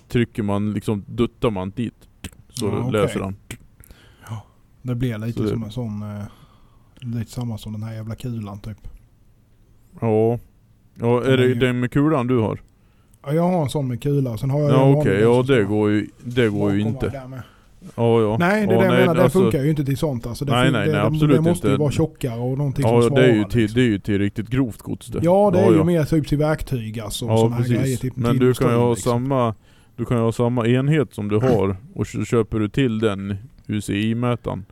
Trycker 0.08 0.42
man 0.42 0.72
liksom, 0.72 1.04
duttar 1.08 1.50
man 1.50 1.70
dit 1.70 2.08
Så 2.48 2.66
Ja, 2.66 2.78
okej. 2.78 2.92
löser 2.92 3.20
han 3.20 3.36
Det 4.82 4.94
blir 4.94 5.18
lite 5.18 5.32
Så 5.38 5.42
det- 5.42 5.48
som 5.48 5.62
en 5.64 5.70
sån... 5.70 6.02
Eh, 6.02 6.24
lite 7.00 7.30
samma 7.30 7.58
som 7.58 7.72
den 7.72 7.82
här 7.82 7.94
jävla 7.94 8.14
kulan 8.14 8.58
typ. 8.60 8.88
Ja 10.00 10.38
Ja, 11.02 11.20
är 11.24 11.28
är 11.28 11.36
det 11.36 11.44
ju- 11.46 11.54
den 11.54 11.80
med 11.80 11.90
kulan 11.90 12.26
du 12.26 12.38
har? 12.38 12.58
Ja, 13.26 13.32
jag 13.32 13.42
har 13.42 13.62
en 13.62 13.68
sån 13.68 13.88
med 13.88 14.02
kula. 14.02 14.36
Sen 14.36 14.50
har 14.50 14.60
jag 14.60 14.70
Ja 14.70 14.86
en 14.88 14.94
okej, 14.94 15.20
ja 15.20 15.42
det 15.42 15.64
går 15.64 15.90
ju, 15.90 16.06
det 16.24 16.48
går 16.48 16.72
ju 16.72 16.80
inte. 16.80 17.22
Ja 17.94 18.20
ja 18.20 18.36
Nej, 18.40 18.66
det 18.66 18.72
är 18.74 18.76
ja, 18.76 18.80
det 18.80 18.86
jag 18.86 18.94
menar. 19.00 19.14
Det 19.14 19.22
alltså- 19.22 19.40
funkar 19.40 19.62
ju 19.62 19.70
inte 19.70 19.84
till 19.84 19.96
sånt. 19.96 20.26
Alltså, 20.26 20.44
det 20.44 20.52
Nej, 20.52 20.72
nej, 20.72 20.86
det, 20.86 20.92
nej, 20.92 21.00
absolut 21.00 21.36
Det 21.36 21.42
måste 21.42 21.66
ju 21.66 21.72
inte. 21.72 21.80
vara 21.80 21.90
tjockare 21.92 22.40
och 22.40 22.58
någonting 22.58 22.84
Ja 22.88 23.02
som 23.02 23.14
det 23.14 23.22
är, 23.24 23.28
ju 23.28 23.34
svarar, 23.40 23.50
till, 23.50 23.60
liksom. 23.60 23.80
det 23.80 23.86
är 23.86 23.88
ju 23.88 23.98
till 23.98 24.18
riktigt 24.18 24.48
grovt 24.48 24.78
gods 24.82 25.06
det 25.06 25.18
Ja, 25.22 25.50
det 25.52 25.58
är 25.58 25.64
Ja, 25.64 25.70
ju 25.70 25.76
ja. 25.76 25.84
mer 25.84 26.04
typ 26.04 26.28
till 26.28 26.38
verktyg 26.38 27.00
alltså. 27.00 27.24
Ja 27.26 27.36
såna 27.38 27.54
här 27.54 27.62
precis. 27.62 27.78
grejer, 27.82 27.96
typ, 27.96 28.16
Men 28.16 28.38
du 28.38 28.54
kan 28.54 28.70
ju 28.70 28.76
ha 28.76 28.90
liksom. 28.90 29.12
samma 29.12 29.54
Du 29.96 30.04
kan 30.04 30.16
ju 30.16 30.22
ha 30.22 30.32
samma 30.32 30.66
enhet 30.66 31.14
som 31.14 31.28
du 31.28 31.36
har 31.38 31.76
och 31.94 32.06
så 32.06 32.24
köper 32.24 32.58
du 32.58 32.68
till 32.68 32.98
den 32.98 33.36
UCI-mätaren 33.66 34.64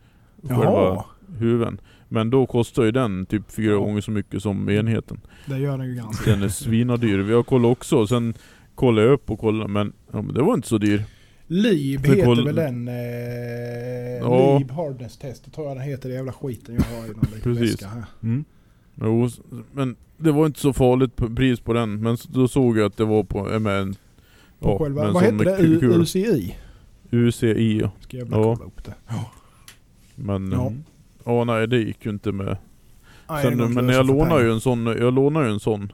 Själva 0.49 1.05
huven 1.39 1.81
Men 2.13 2.31
då 2.31 2.47
kostar 2.47 2.83
ju 2.85 2.91
den 2.91 3.27
typ 3.27 3.53
fyra 3.53 3.73
Ja. 3.73 3.79
gånger 3.79 4.01
så 4.01 4.11
mycket 4.11 4.43
som 4.43 4.69
enheten 4.69 5.21
det 5.47 5.59
gör 5.59 5.79
den 5.79 5.87
ju 5.89 5.95
ganska. 5.95 6.31
Den 6.31 6.43
är 6.43 6.49
svinadyr. 6.49 7.19
Vi 7.19 7.33
har 7.35 7.43
kollat 7.43 7.71
också, 7.73 8.07
sen 8.07 8.35
kollade 8.75 9.07
jag 9.07 9.15
upp 9.15 9.31
och 9.31 9.39
kollade 9.39 9.69
men, 9.71 9.93
ja, 10.13 10.23
men 10.23 10.35
det 10.35 10.43
var 10.43 10.55
inte 10.55 10.69
så 10.69 10.79
dyr. 10.79 11.03
Lib 11.47 12.07
heter 12.07 12.25
koll- 12.25 12.45
väl 12.47 12.55
den... 12.55 12.89
Eh, 12.89 12.95
Ja. 14.21 14.59
Lib 14.59 14.71
Hardness 14.71 15.19
Test, 15.19 15.53
tror 15.55 15.67
jag 15.69 15.77
den 15.77 15.85
heter. 15.85 16.09
Det 16.09 16.15
jävla 16.15 16.33
skiten 16.33 16.75
jag 16.75 16.97
har 16.97 17.05
i 17.07 17.09
någon 17.09 17.21
liten 17.35 17.41
Precis. 17.57 17.73
väska 17.75 17.87
här. 17.89 18.05
Mm. 18.23 18.45
Jo, 19.03 19.29
men 19.73 19.97
det 20.17 20.33
var 20.33 20.47
inte 20.47 20.61
så 20.61 20.73
farligt 20.73 21.17
pris 21.37 21.61
på 21.61 21.73
den. 21.73 22.03
Men 22.03 22.17
då 22.29 22.49
såg 22.49 22.79
jag 22.79 22.87
att 22.87 22.97
det 22.97 23.05
var 23.05 23.25
på, 23.25 23.51
eh, 23.53 23.59
med 23.59 23.81
en... 23.81 23.95
På 24.59 24.79
själva, 24.79 25.01
med 25.01 25.09
en 25.09 25.15
vad 25.15 25.23
hette 25.23 25.45
det? 25.45 25.87
U- 25.87 26.01
UCI? 26.01 26.57
UCI 27.11 27.79
ja. 27.83 27.91
Ska 28.01 28.17
jag 28.17 28.29
bara 28.29 28.41
Ja. 28.41 28.57
kolla 28.57 28.67
upp 28.67 28.85
det. 28.85 28.95
Ja. 29.09 29.31
Men, 30.17 30.53
Ja. 30.53 30.73
Ja. 31.25 31.45
nej 31.45 31.69
det 31.69 31.79
gick 31.79 32.05
ju 32.05 32.11
inte 32.11 32.33
med. 32.33 32.57
Nej, 33.29 33.43
Sen, 33.43 33.75
men 33.75 33.89
jag 33.89 34.07
lånade 34.07 34.43
ju 34.45 34.53
en 34.53 34.61
sån, 34.61 34.87
jag 34.87 35.15
lånade 35.15 35.47
ju 35.47 35.53
en 35.53 35.61
sån. 35.61 35.93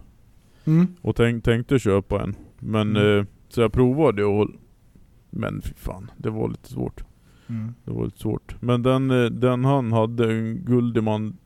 Mm. 0.65 0.87
Och 1.03 1.17
tänk, 1.17 1.45
tänkte 1.45 1.79
köpa 1.79 2.23
en. 2.23 2.35
Men, 2.59 2.97
Mm. 2.97 3.19
eh, 3.19 3.25
så 3.49 3.61
jag 3.61 3.73
provade 3.73 4.25
och 4.25 4.49
Men 5.31 5.63
fy 5.63 5.75
fan, 5.77 6.11
det 6.17 6.31
var 6.31 6.49
lite 6.49 6.69
svårt. 6.69 7.05
Mm. 7.49 7.75
Det 7.85 7.91
var 7.91 8.05
lite 8.05 8.19
svårt. 8.19 8.57
Men 8.61 8.83
den, 8.83 9.11
eh, 9.11 9.25
den 9.31 9.65
han 9.65 9.93
hade, 9.93 10.33
en 10.33 10.65
Guldiman 10.65 11.37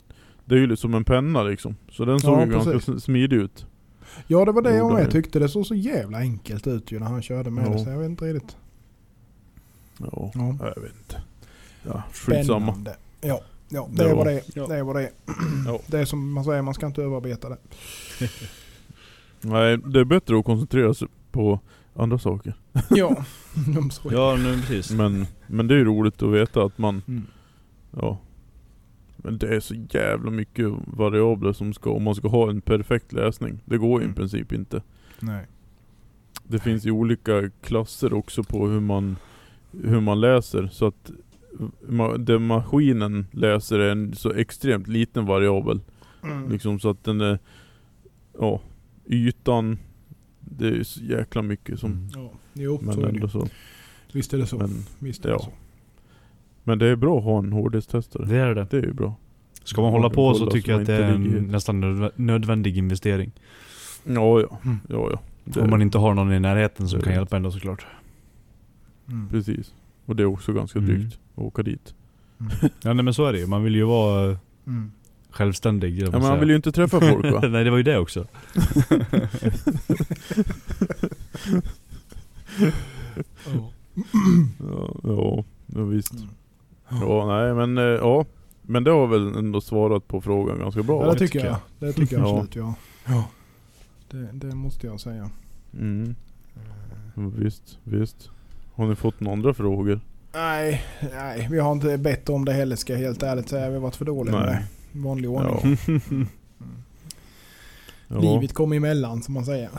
Det 0.44 0.54
är 0.54 0.58
ju 0.58 0.66
liksom 0.66 0.94
en 0.94 1.04
penna 1.04 1.42
liksom. 1.42 1.76
Så 1.90 2.04
den 2.04 2.20
såg 2.20 2.38
Ja, 2.38 2.44
ju 2.46 2.50
ganska 2.52 2.70
precis. 2.72 2.94
s- 2.94 3.02
smidig 3.04 3.36
ut. 3.36 3.66
Ja 4.26 4.44
det 4.44 4.52
var 4.52 4.62
det 4.62 4.76
jag 4.76 4.92
med 4.92 5.10
tyckte. 5.10 5.38
Det 5.38 5.48
såg 5.48 5.66
så 5.66 5.74
jävla 5.74 6.18
enkelt 6.18 6.66
ut 6.66 6.92
ju 6.92 6.98
när 6.98 7.06
han 7.06 7.22
körde 7.22 7.50
med 7.50 7.66
Ja. 7.66 7.70
det. 7.72 7.78
Så 7.78 7.90
jag 7.90 7.98
vet 7.98 8.08
inte 8.10 8.24
riktigt. 8.32 8.56
Ja, 9.98 10.30
Ja. 10.34 10.56
jag 10.74 10.82
vet 10.82 10.96
inte. 10.98 11.22
Ja, 11.82 12.02
skitsamma. 12.12 12.66
Spännande. 12.72 12.96
Ja, 13.20 13.40
ja 13.70 13.88
det 13.92 14.08
Ja. 14.08 14.14
var 14.16 14.24
det. 14.24 14.42
Ja. 14.54 14.66
Det 14.66 14.82
var 14.82 14.94
det. 14.94 15.10
Ja. 15.66 15.80
Det 15.86 15.98
är 15.98 16.04
som 16.04 16.32
man 16.32 16.44
säger, 16.44 16.62
man 16.62 16.74
ska 16.74 16.86
inte 16.86 17.02
överarbeta 17.02 17.48
det. 17.48 17.56
Nej, 19.40 19.78
det 19.78 20.00
är 20.00 20.04
bättre 20.04 20.38
att 20.38 20.44
koncentrera 20.44 20.94
sig 20.94 21.08
på 21.32 21.60
andra 21.94 22.18
saker. 22.18 22.54
Ja. 22.90 23.24
Ja, 24.10 24.36
nu 24.42 24.54
precis. 24.60 24.90
Men, 24.90 25.26
men 25.46 25.66
det 25.66 25.74
är 25.74 25.78
ju 25.78 25.84
roligt 25.84 26.22
att 26.22 26.30
veta 26.32 26.62
att 26.62 26.78
man, 26.78 27.02
Mm. 27.08 27.26
ja. 27.96 28.18
Men 29.16 29.38
det 29.38 29.48
är 29.56 29.60
så 29.60 29.74
jävla 29.74 30.30
mycket 30.30 30.66
variabler 30.86 31.52
som 31.52 31.72
ska, 31.74 31.90
om 31.90 32.02
man 32.02 32.14
ska 32.14 32.28
ha 32.28 32.50
en 32.50 32.60
perfekt 32.60 33.12
läsning. 33.12 33.60
Det 33.64 33.78
går 33.78 34.00
ju 34.00 34.04
Mm. 34.04 34.12
i 34.12 34.16
princip 34.16 34.52
inte. 34.52 34.82
Nej. 35.20 35.46
Det 36.44 36.58
finns 36.58 36.84
ju 36.86 36.90
olika 36.90 37.50
klasser 37.62 38.12
också 38.12 38.42
på 38.44 38.66
hur 38.68 38.80
man, 38.80 39.16
hur 39.84 40.00
man 40.00 40.20
läser. 40.20 40.68
Så 40.72 40.86
att 40.86 41.10
ma- 41.88 42.18
det 42.18 42.38
maskinen 42.38 43.26
läser 43.32 43.78
är 43.78 43.90
en 43.92 44.14
så 44.14 44.32
extremt 44.32 44.88
liten 44.88 45.26
variabel. 45.26 45.80
Mm. 46.24 46.50
Liksom 46.52 46.80
så 46.80 46.90
att 46.90 47.04
den 47.04 47.20
är, 47.20 47.38
ja, 48.38 48.60
ytan, 49.06 49.78
det 50.40 50.68
är 50.68 50.82
så 50.82 51.00
jäkla 51.00 51.42
mycket 51.42 51.78
som, 51.80 51.92
Mm. 51.92 52.08
Ja, 52.14 52.30
jo, 52.52 52.78
men 52.82 52.94
så 52.94 53.06
ändå 53.06 53.28
så. 53.28 53.46
Visst 54.12 54.34
är 54.34 54.38
det 54.38 54.46
så. 54.46 54.58
Men, 54.58 54.70
Visst 54.98 55.24
är 55.24 55.28
det 55.28 55.34
ja. 55.34 55.38
så. 55.38 55.50
men 56.64 56.78
det 56.78 56.86
är 56.86 56.96
bra 56.96 57.18
att 57.18 57.24
ha 57.24 57.38
en 57.38 57.52
hårddiskstestare. 57.52 58.26
Det 58.26 58.36
är 58.36 58.54
det. 58.54 58.66
Det 58.70 58.76
är 58.76 58.82
ju 58.82 58.92
bra. 58.92 59.14
Ska 59.64 59.82
man 59.82 59.90
hålla 59.90 60.10
på 60.10 60.34
så 60.34 60.50
tycker 60.50 60.72
jag 60.72 60.80
att 60.80 60.86
det 60.86 60.94
är 60.94 61.12
en 61.14 61.22
nästan 61.50 61.84
nödvä- 61.84 62.10
nödvändig 62.16 62.78
investering. 62.78 63.32
Ja, 64.04 64.40
ja. 64.40 64.58
Mm. 64.64 64.78
ja, 64.88 65.10
ja. 65.54 65.62
Om 65.62 65.70
man 65.70 65.82
inte 65.82 65.98
har 65.98 66.14
någon 66.14 66.32
i 66.32 66.40
närheten 66.40 66.88
som 66.88 67.00
kan 67.00 67.12
hjälpa 67.12 67.36
ändå 67.36 67.50
såklart. 67.50 67.86
Mm. 69.08 69.28
Precis. 69.28 69.74
Och 70.10 70.16
det 70.16 70.22
är 70.22 70.26
också 70.26 70.52
ganska 70.52 70.78
Mm. 70.78 70.90
drygt 70.90 71.18
att 71.34 71.42
åka 71.42 71.62
dit. 71.62 71.94
Mm. 72.40 72.52
Ja 72.82 72.92
nej 72.94 73.04
men 73.04 73.14
så 73.14 73.24
är 73.26 73.32
det 73.32 73.38
ju. 73.38 73.46
Man 73.46 73.64
vill 73.64 73.74
ju 73.74 73.84
vara 73.84 74.30
eh, 74.30 74.36
Mm. 74.66 74.92
självständig. 75.30 76.02
Ja, 76.02 76.10
men 76.10 76.20
man 76.22 76.40
vill 76.40 76.48
ju 76.50 76.56
inte 76.56 76.72
träffa 76.72 77.00
folk 77.00 77.32
va? 77.32 77.40
nej 77.48 77.64
det 77.64 77.70
var 77.70 77.76
ju 77.76 77.82
det 77.82 77.98
också. 77.98 78.26
Ja. 83.46 83.72
ja, 84.58 84.94
ja, 85.02 85.44
ja, 85.66 85.82
visst. 85.84 86.12
Mm. 86.14 86.28
Ja, 86.90 87.26
nej 87.26 87.54
men 87.54 87.78
eh, 87.78 87.84
ja. 87.84 88.24
Men 88.62 88.84
det 88.84 88.90
har 88.90 89.06
väl 89.06 89.36
ändå 89.36 89.60
svarat 89.60 90.08
på 90.08 90.20
frågan 90.20 90.58
ganska 90.58 90.82
bra. 90.82 91.06
Ja, 91.06 91.12
det 91.12 91.18
tycker 91.18 91.44
jag. 91.46 91.56
Det 91.78 91.92
tycker 91.92 92.16
jag 92.18 92.26
Ja. 92.26 92.30
absolut 92.30 92.56
ja. 92.56 92.74
ja. 93.06 93.24
Det, 94.10 94.28
det 94.32 94.54
måste 94.54 94.86
jag 94.86 95.00
säga. 95.00 95.30
Mm. 95.74 96.14
Ja, 97.14 97.22
Visst, 97.36 97.78
visst. 97.84 98.30
Har 98.80 98.86
ni 98.88 98.94
fått 98.96 99.20
några 99.20 99.32
andra 99.32 99.54
frågor? 99.54 100.00
Nej, 100.34 100.82
nej, 101.12 101.48
vi 101.50 101.58
har 101.58 101.72
inte 101.72 101.98
bett 101.98 102.28
om 102.28 102.44
det 102.44 102.52
heller 102.52 102.76
ska 102.76 102.92
jag 102.92 103.00
helt 103.00 103.22
ärligt 103.22 103.48
säga. 103.48 103.68
Vi 103.68 103.74
har 103.74 103.80
varit 103.82 103.96
för 103.96 104.04
dåliga 104.04 104.34
med 104.38 104.46
Nej. 104.46 104.64
det. 104.92 104.98
Vanlig 104.98 105.30
ordning. 105.30 105.76
Ja. 105.86 106.26
Ja, 108.08 108.18
Livet 108.20 108.52
kom 108.52 108.72
emellan 108.72 109.22
som 109.22 109.34
man 109.34 109.44
säger. 109.44 109.70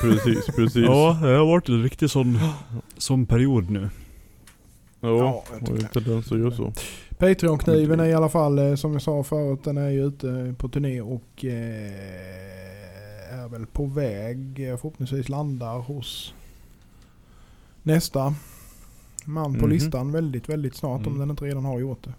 precis, 0.00 0.46
precis. 0.46 0.84
ja, 0.86 1.18
det 1.22 1.28
har 1.28 1.46
varit 1.46 1.68
en 1.68 1.82
riktig 1.82 2.10
sån, 2.10 2.38
sån 2.96 3.26
period 3.26 3.70
nu. 3.70 3.80
ja. 5.00 5.08
Ja, 5.08 5.44
jag 5.52 5.62
och 5.62 5.66
tycker 5.66 5.80
inte 5.82 6.00
den 6.00 6.22
som 6.22 6.40
gör 6.42 6.50
så. 6.50 6.72
Patreon-kniven 7.18 8.00
är 8.00 8.04
i 8.04 8.14
alla 8.14 8.28
fall 8.28 8.58
eh, 8.58 8.74
som 8.74 8.92
jag 8.92 9.02
sa 9.02 9.22
förut. 9.22 9.60
Den 9.64 9.76
är 9.78 9.88
ju 9.90 10.06
ute 10.06 10.54
på 10.58 10.68
turné 10.68 11.00
och 11.00 11.44
eh, 11.44 11.92
är 13.44 13.48
väl 13.48 13.66
på 13.66 13.86
väg. 13.86 14.68
eh, 14.70 14.76
Förhoppningsvis 14.76 15.28
landar 15.28 15.78
hos 15.78 16.34
nästa 17.86 18.34
man 19.24 19.52
på 19.54 19.60
Mhm. 19.66 19.70
listan 19.70 20.12
väldigt, 20.12 20.48
väldigt 20.48 20.74
snart. 20.74 21.00
Om 21.00 21.06
Mm. 21.06 21.18
den 21.18 21.30
inte 21.30 21.44
redan 21.44 21.64
har 21.64 21.78
gjort 21.80 22.04
det. 22.04 22.14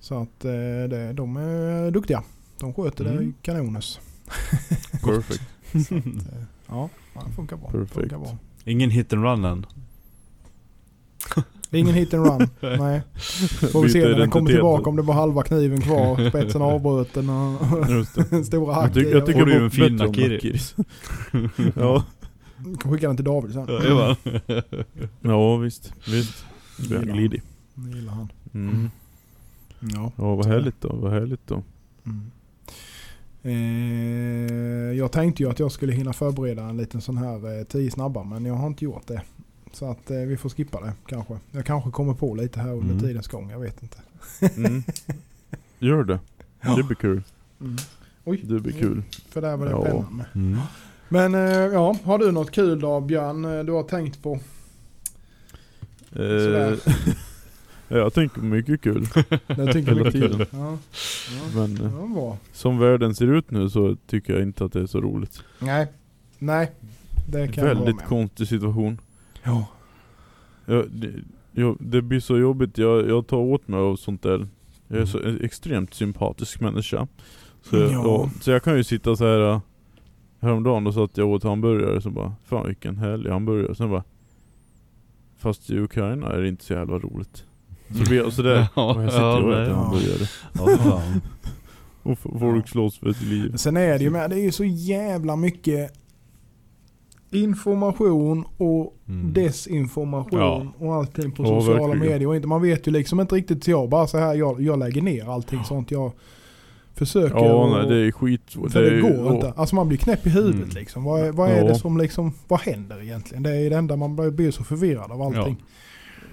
Så 0.00 0.14
att 0.22 0.44
eh, 0.44 0.50
det, 0.90 1.12
de 1.12 1.36
är 1.36 1.90
duktiga. 1.90 2.22
De 2.60 2.74
sköter 2.74 3.04
det 3.04 3.10
Mm. 3.10 3.34
kanones. 3.42 4.00
Perfect. 5.04 5.42
Så 5.72 5.78
att, 5.96 6.04
eh, 6.04 6.42
ja, 6.68 6.88
det 7.26 7.32
funkar 7.36 7.56
bra. 7.56 7.70
Perfekt. 7.70 7.92
Funkar 7.94 8.18
bra. 8.18 8.36
Ingen 8.64 8.90
hit 8.90 9.12
and 9.12 9.22
run 9.24 9.44
än. 9.44 9.66
Ingen 11.70 11.94
hit 11.94 12.14
and 12.14 12.26
run. 12.26 12.48
Nej. 12.78 13.02
Får 13.72 13.82
vi 13.82 13.88
se 13.90 14.00
när 14.08 14.18
den 14.18 14.30
kommer 14.30 14.50
tillbaka 14.50 14.90
om 14.90 14.96
det 14.96 15.02
var 15.02 15.14
halva 15.14 15.42
kniven 15.42 15.80
kvar. 15.80 16.28
Spetsen 16.30 16.62
avbruten 16.62 17.30
och 17.30 17.86
det. 18.30 18.44
stora 18.44 18.72
Jag, 18.74 18.80
hack 18.82 18.94
tycker- 18.94 19.10
jag 19.10 19.26
tycker 19.26 19.38
Får 19.40 19.46
du 19.46 19.52
det 19.52 19.56
en 19.58 19.62
var 19.62 19.70
fin 19.70 20.00
om 20.00 20.06
nakiri? 20.06 20.34
nakiris. 20.34 20.74
Ja. 22.64 22.76
kan 22.80 22.92
skicka 22.92 23.06
den 23.06 23.16
till 23.16 23.24
David 23.24 23.52
sen. 23.52 23.66
Ja, 23.68 24.16
ja, 25.20 25.56
visst. 25.56 25.92
Visst. 26.08 26.44
Det 26.88 26.94
är 26.94 27.00
Gillar 27.00 27.14
glidig. 27.14 27.42
Det 27.74 27.90
gillar 27.90 28.12
han. 28.12 28.32
Mm. 28.54 28.90
Ja. 29.80 30.12
Ja, 30.16 30.34
vad 30.34 30.46
härligt 30.46 30.80
då. 30.80 30.96
Vad 30.96 31.12
härligt 31.12 31.46
då. 31.46 31.62
Mm. 32.06 32.30
Eh, 33.42 34.98
jag 34.98 35.12
tänkte 35.12 35.42
ju 35.42 35.50
att 35.50 35.58
jag 35.58 35.72
skulle 35.72 35.92
hinna 35.92 36.12
förbereda 36.12 36.62
en 36.62 36.76
liten 36.76 37.00
sån 37.00 37.16
här 37.16 37.58
eh, 37.58 37.64
10 37.64 37.90
snabba 37.90 38.24
men 38.24 38.44
jag 38.44 38.54
har 38.54 38.66
inte 38.66 38.84
gjort 38.84 39.06
det. 39.06 39.22
Så 39.72 39.90
att 39.90 40.10
eh, 40.10 40.16
vi 40.18 40.36
får 40.36 40.48
skippa 40.48 40.80
det 40.80 40.92
kanske. 41.06 41.38
Jag 41.50 41.64
kanske 41.66 41.90
kommer 41.90 42.14
på 42.14 42.34
lite 42.34 42.60
här 42.60 42.72
under 42.72 42.84
Mm. 42.94 43.00
tidens 43.00 43.28
gång. 43.28 43.50
Jag 43.50 43.60
vet 43.60 43.82
inte. 43.82 43.98
Mm. 44.56 44.82
Gör 45.78 46.04
det. 46.04 46.18
Det 46.76 46.82
blir 46.82 46.96
kul. 46.96 47.22
Oj, 48.24 48.40
Det 48.44 48.60
blir 48.60 48.72
kul. 48.72 49.02
för 49.28 49.40
där 49.42 49.56
var 49.56 49.66
det 49.66 49.72
Ja. 49.72 49.84
pennan 49.84 50.16
med. 50.32 50.58
Mm. 51.10 51.32
Men 51.32 51.34
eh, 51.34 51.58
ja, 51.72 51.96
har 52.04 52.18
du 52.18 52.32
något 52.32 52.50
kul 52.50 52.80
då 52.80 53.00
Björn? 53.00 53.44
eh, 53.44 53.64
Du 53.64 53.72
har 53.72 53.82
tänkt 53.82 54.22
på? 54.22 54.38
Sådär. 56.12 56.72
Eh, 56.86 56.92
jag 57.98 58.14
tänker 58.14 58.40
på 58.40 58.44
mycket 58.46 58.80
kul. 58.82 59.06
Jag 59.46 59.72
tänker 59.72 59.94
mycket 59.94 60.12
kul. 60.12 60.46
Ja. 60.50 60.78
Ja. 61.30 61.48
Men 61.54 61.92
Ja, 62.16 62.36
som 62.52 62.78
världen 62.78 63.14
ser 63.14 63.26
ut 63.26 63.50
nu 63.50 63.70
så 63.70 63.96
tycker 64.06 64.32
jag 64.32 64.42
inte 64.42 64.64
att 64.64 64.72
det 64.72 64.80
är 64.80 64.86
så 64.86 65.00
roligt. 65.00 65.42
Nej, 65.58 65.86
nej. 66.38 66.72
Det 67.28 67.48
kan 67.48 67.64
jag 67.64 67.74
Väldigt 67.74 67.84
vara 67.94 67.94
med. 67.96 68.04
konstig 68.08 68.48
situation. 68.48 69.00
Ja. 69.42 69.66
Jag, 70.66 70.90
det, 70.90 71.10
jag, 71.52 71.76
det 71.80 72.02
blir 72.02 72.20
så 72.20 72.38
jobbigt. 72.38 72.78
Jag, 72.78 73.08
jag 73.08 73.26
tar 73.26 73.36
åt 73.36 73.68
mig 73.68 73.80
av 73.80 73.96
sånt 73.96 74.22
där. 74.22 74.48
Jag 74.88 75.00
är 75.00 75.06
så 75.06 75.18
en 75.22 75.40
extremt 75.44 75.94
sympatisk 75.94 76.60
människa. 76.60 77.06
Så, 77.62 77.76
jag, 77.76 77.92
Ja. 77.92 78.02
ja, 78.04 78.30
så 78.40 78.50
jag 78.50 78.62
kan 78.62 78.76
ju 78.76 78.84
sitta 78.84 79.16
så 79.16 79.24
här. 79.24 79.60
Häromdagen 80.40 80.84
då 80.84 80.92
satt 80.92 81.16
jag 81.16 81.28
och 81.28 81.34
åt 81.34 81.42
hamburgare 81.44 82.00
så 82.00 82.10
bara 82.10 82.32
Fan 82.44 82.66
vilken 82.66 82.96
härlig 82.96 83.30
hamburgare. 83.30 83.74
Sen 83.74 83.90
bara 83.90 84.04
Fast 85.38 85.70
i 85.70 85.78
Ukraina 85.78 86.26
är 86.32 86.40
det 86.40 86.48
inte 86.48 86.64
så 86.64 86.72
jävla 86.72 86.98
roligt. 86.98 87.44
Så 87.88 88.02
blir 88.04 88.16
jag 88.16 88.32
sådär. 88.32 88.68
Ja, 88.76 88.94
och 88.94 89.02
jag 89.02 89.12
sitter 89.12 89.42
och 89.44 89.52
äter 89.52 89.68
ja. 89.68 89.74
hamburgare. 89.74 90.28
Ja. 90.54 91.02
Och 92.02 92.18
folk 92.18 92.68
slåss 92.68 92.98
för 92.98 93.12
sitt 93.12 93.26
liv. 93.28 93.56
Sen 93.56 93.76
är 93.76 93.98
det 93.98 94.04
ju 94.04 94.10
med, 94.10 94.30
det 94.30 94.36
är 94.36 94.42
ju 94.44 94.52
så 94.52 94.64
jävla 94.64 95.36
mycket 95.36 95.92
information 97.30 98.44
och 98.56 98.94
Mm. 99.08 99.32
desinformation 99.32 100.38
Ja. 100.40 100.66
och 100.78 100.94
allting 100.94 101.32
på 101.32 101.42
Ja, 101.42 101.60
sociala 101.60 101.86
verkligen. 101.86 101.98
medier. 102.12 102.28
Och 102.28 102.36
inte, 102.36 102.48
man 102.48 102.62
vet 102.62 102.88
ju 102.88 102.92
liksom 102.92 103.20
inte 103.20 103.34
riktigt, 103.34 103.64
så 103.64 103.70
jag 103.70 103.88
bara 103.88 104.06
så 104.06 104.18
här, 104.18 104.34
jag, 104.34 104.60
jag 104.62 104.78
lägger 104.78 105.02
ner 105.02 105.32
allting 105.32 105.64
sånt. 105.64 105.90
Jag 105.90 106.12
försöker 106.98 107.36
Ja 107.36 107.52
och, 107.52 107.70
nej, 107.70 107.88
det 107.88 108.06
är 108.06 108.12
skit. 108.12 108.56
För 108.72 108.82
det, 108.82 108.90
är- 108.96 109.00
går 109.00 109.26
ja. 109.26 109.34
inte. 109.34 109.52
Alltså 109.56 109.74
man 109.74 109.88
blir 109.88 109.98
knäpp 109.98 110.26
i 110.26 110.30
huvudet 110.30 110.54
Mm. 110.62 110.68
liksom. 110.74 111.04
Vad, 111.04 111.20
är- 111.20 111.32
vad 111.32 111.50
är 111.50 111.56
Ja. 111.56 111.68
det 111.68 111.74
som 111.74 111.98
liksom, 111.98 112.32
vad 112.48 112.60
händer 112.60 113.02
egentligen? 113.02 113.42
Det 113.42 113.50
är 113.56 113.70
det 113.70 113.76
enda 113.76 113.96
man 113.96 114.16
blir- 114.36 114.50
så 114.50 114.64
förvirrad 114.64 115.12
av 115.12 115.22
allting. 115.22 115.56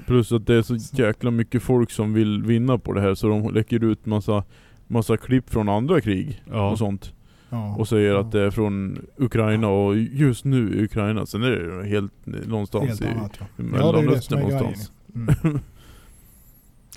Plus 0.06 0.32
att 0.32 0.48
det 0.48 0.56
är 0.56 0.62
så 0.62 0.76
jäkla 1.02 1.32
mycket 1.32 1.64
folk 1.64 1.92
som 1.92 2.14
vill 2.14 2.44
vinna 2.44 2.78
på 2.78 2.94
det 2.94 3.02
här 3.02 3.16
så 3.16 3.28
de 3.28 3.54
lägger 3.54 3.84
ut 3.84 4.06
massa, 4.06 4.44
massa 4.88 5.18
klipp 5.18 5.50
från 5.50 5.70
andra 5.70 6.02
krig 6.02 6.42
Ja. 6.52 6.72
och 6.72 6.78
sånt. 6.78 7.14
Ja. 7.50 7.76
Och 7.76 7.88
säger 7.88 8.12
Ja. 8.12 8.20
att 8.20 8.32
det 8.32 8.42
är 8.42 8.52
från 8.52 9.06
Ukraina 9.18 9.68
och 9.68 9.98
just 9.98 10.46
nu 10.46 10.80
i 10.80 10.84
Ukraina. 10.84 11.26
Sen 11.26 11.44
är 11.44 11.52
det 11.52 11.88
helt 11.90 12.12
någonstans 12.26 12.88
Helt 12.88 13.02
i 13.02 13.08
annat 13.08 13.32
ja. 13.40 13.46
Ja, 13.58 13.64
det 13.64 13.64
det 13.64 13.72
Mellanöstern 13.72 14.40
någonstans. 14.40 14.92
Mm. 15.16 15.60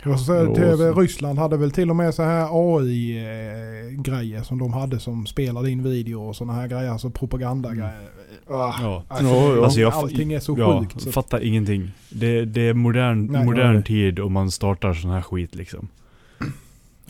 Jag 0.04 0.18
Ja, 0.28 0.54
TV 0.54 0.90
Ryssland 0.90 1.38
hade 1.38 1.56
väl 1.56 1.70
till 1.70 1.90
och 1.90 1.96
med 1.96 2.14
så 2.14 2.22
här 2.22 2.48
AI-grejer 2.52 4.42
som 4.42 4.58
de 4.58 4.72
hade 4.72 5.00
som 5.00 5.26
spelade 5.26 5.70
in 5.70 5.82
video 5.82 6.22
och 6.28 6.36
sådana 6.36 6.52
här 6.52 6.68
grejer. 6.68 6.90
Alltså 6.90 7.10
propagandagrejer. 7.10 8.08
Ah, 8.50 8.74
Ja. 8.82 9.04
Alltså, 9.08 9.26
Ja, 9.34 9.56
ja. 9.56 9.64
Alltså 9.64 9.80
jag- 9.80 9.92
allting 9.92 10.32
är 10.32 10.40
så 10.40 10.54
Ja, 10.58 10.80
sjukt. 10.80 11.00
Så, 11.00 11.12
fattar 11.12 11.40
ingenting. 11.44 11.90
Det, 12.10 12.44
det 12.44 12.60
är 12.68 12.74
modern, 12.74 13.26
Nej. 13.26 13.44
modern 13.44 13.82
tid 13.82 14.18
och 14.18 14.30
man 14.30 14.50
startar 14.50 14.92
sån 14.94 15.10
här 15.10 15.22
skit 15.22 15.54
liksom. 15.54 15.88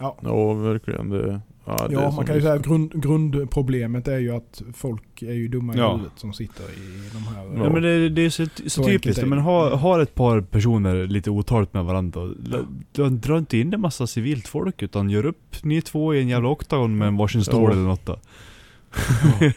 Ja. 0.00 0.16
Ja, 0.20 0.52
verkligen. 0.52 1.10
Det, 1.10 1.40
ja, 1.68 1.88
Ja, 1.90 2.10
man 2.16 2.26
kan 2.26 2.34
ju 2.34 2.40
säga 2.42 2.54
att 2.54 2.66
grund, 2.66 3.02
grundproblemet 3.02 4.08
är 4.08 4.18
ju 4.18 4.30
att 4.36 4.62
folk 4.74 5.22
är 5.22 5.32
ju 5.32 5.48
dumma 5.48 5.74
i 5.74 5.78
Ja. 5.78 5.92
huvudet 5.92 6.12
som 6.18 6.32
sitter 6.32 6.64
i 6.64 7.08
de 7.12 7.18
här... 7.34 7.44
Ja. 7.56 7.64
Ja, 7.64 7.72
men 7.72 7.82
det, 7.82 8.08
det 8.08 8.22
är 8.24 8.30
så, 8.30 8.46
så, 8.66 8.84
typiskt. 8.84 9.26
Men 9.26 9.38
ha, 9.38 9.76
har 9.76 10.00
ett 10.00 10.14
par 10.14 10.40
personer 10.40 11.06
lite 11.06 11.30
otaligt 11.30 11.74
med 11.74 11.84
varandra. 11.84 12.22
L- 12.22 13.10
Dra, 13.20 13.38
inte 13.38 13.58
in 13.58 13.74
en 13.74 13.80
massa 13.80 14.06
civilt 14.06 14.48
folk 14.48 14.82
utan 14.82 15.10
gör 15.10 15.26
upp 15.26 15.56
ni 15.62 15.82
två 15.82 16.14
i 16.14 16.20
en 16.20 16.28
jävla 16.28 16.48
oktagon 16.48 16.98
med 16.98 17.08
en 17.08 17.16
varsin 17.16 17.44
stol 17.44 17.62
Ja. 17.64 17.70
eller 17.72 17.82
något 17.82 18.06
då. 18.06 18.18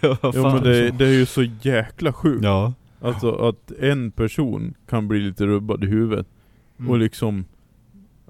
ja, 0.01 0.15
fan. 0.33 0.53
men 0.53 0.63
det, 0.63 0.91
det 0.91 1.05
är 1.05 1.13
ju 1.13 1.25
så 1.25 1.43
jäkla 1.61 2.13
sjukt. 2.13 2.43
Ja. 2.43 2.73
Alltså 3.01 3.31
att 3.31 3.71
en 3.79 4.11
person 4.11 4.73
kan 4.89 5.07
bli 5.07 5.19
lite 5.19 5.45
rubbad 5.45 5.83
i 5.83 5.87
huvudet 5.87 6.27
Mm. 6.79 6.91
och 6.91 6.99
liksom 6.99 7.45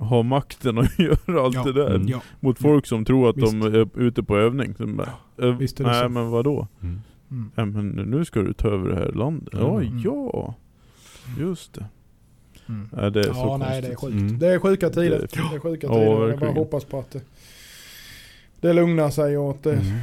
ha 0.09 0.23
makten 0.23 0.77
att 0.77 0.99
göra 0.99 1.41
allt 1.45 1.55
Ja. 1.55 1.63
det 1.63 1.73
där. 1.73 1.95
Mm. 1.95 2.07
Ja, 2.07 2.21
Mot 2.39 2.59
folk 2.59 2.85
som 2.87 3.05
tror 3.05 3.29
att 3.29 3.37
Visst. 3.37 3.51
de 3.51 3.61
är 3.61 3.99
ute 3.99 4.23
på 4.23 4.37
övning. 4.37 4.75
Så 4.75 4.87
bara, 4.87 5.09
eh, 5.41 5.57
Visst 5.57 5.79
är 5.79 5.83
det 5.83 5.89
nej 5.91 6.01
så. 6.03 6.09
men 6.09 6.29
vadå? 6.29 6.67
Mm. 6.81 7.01
mm. 7.31 7.51
Ja, 7.55 7.65
men 7.65 7.89
nu 7.89 8.25
ska 8.25 8.39
du 8.41 8.53
ta 8.53 8.67
över 8.67 8.89
det 8.89 8.95
här 8.95 9.11
landet. 9.11 9.53
Mm. 9.53 9.65
Ja, 9.65 9.81
Mm. 9.81 10.01
ja. 10.03 10.55
Just 11.39 11.73
det. 11.73 11.85
Mm. 12.69 12.89
Nej, 12.91 13.11
det 13.11 13.19
är 13.19 13.23
så 13.23 13.29
Ja, 13.39 13.57
nej 13.57 13.67
konstigt. 13.67 13.83
det 13.85 13.91
är 13.91 13.95
sjukt. 13.95 14.13
Mm. 14.21 14.39
Det 14.39 14.47
är 14.47 14.59
sjuka 14.59 14.89
tider. 14.89 15.09
Det 15.19 15.27
Det 15.33 15.37
är- 15.39 15.55
är 15.55 15.59
sjuka 15.59 15.87
Ja, 15.87 15.93
tider. 15.93 16.29
Jag 16.29 16.39
bara 16.39 16.51
hoppas 16.51 16.83
på 16.85 16.99
att 16.99 17.11
det, 17.11 17.21
det 18.61 18.73
lugnar 18.73 19.09
sig 19.09 19.37
och 19.37 19.49
att 19.51 19.63
det, 19.63 19.73
Mm. 19.73 19.97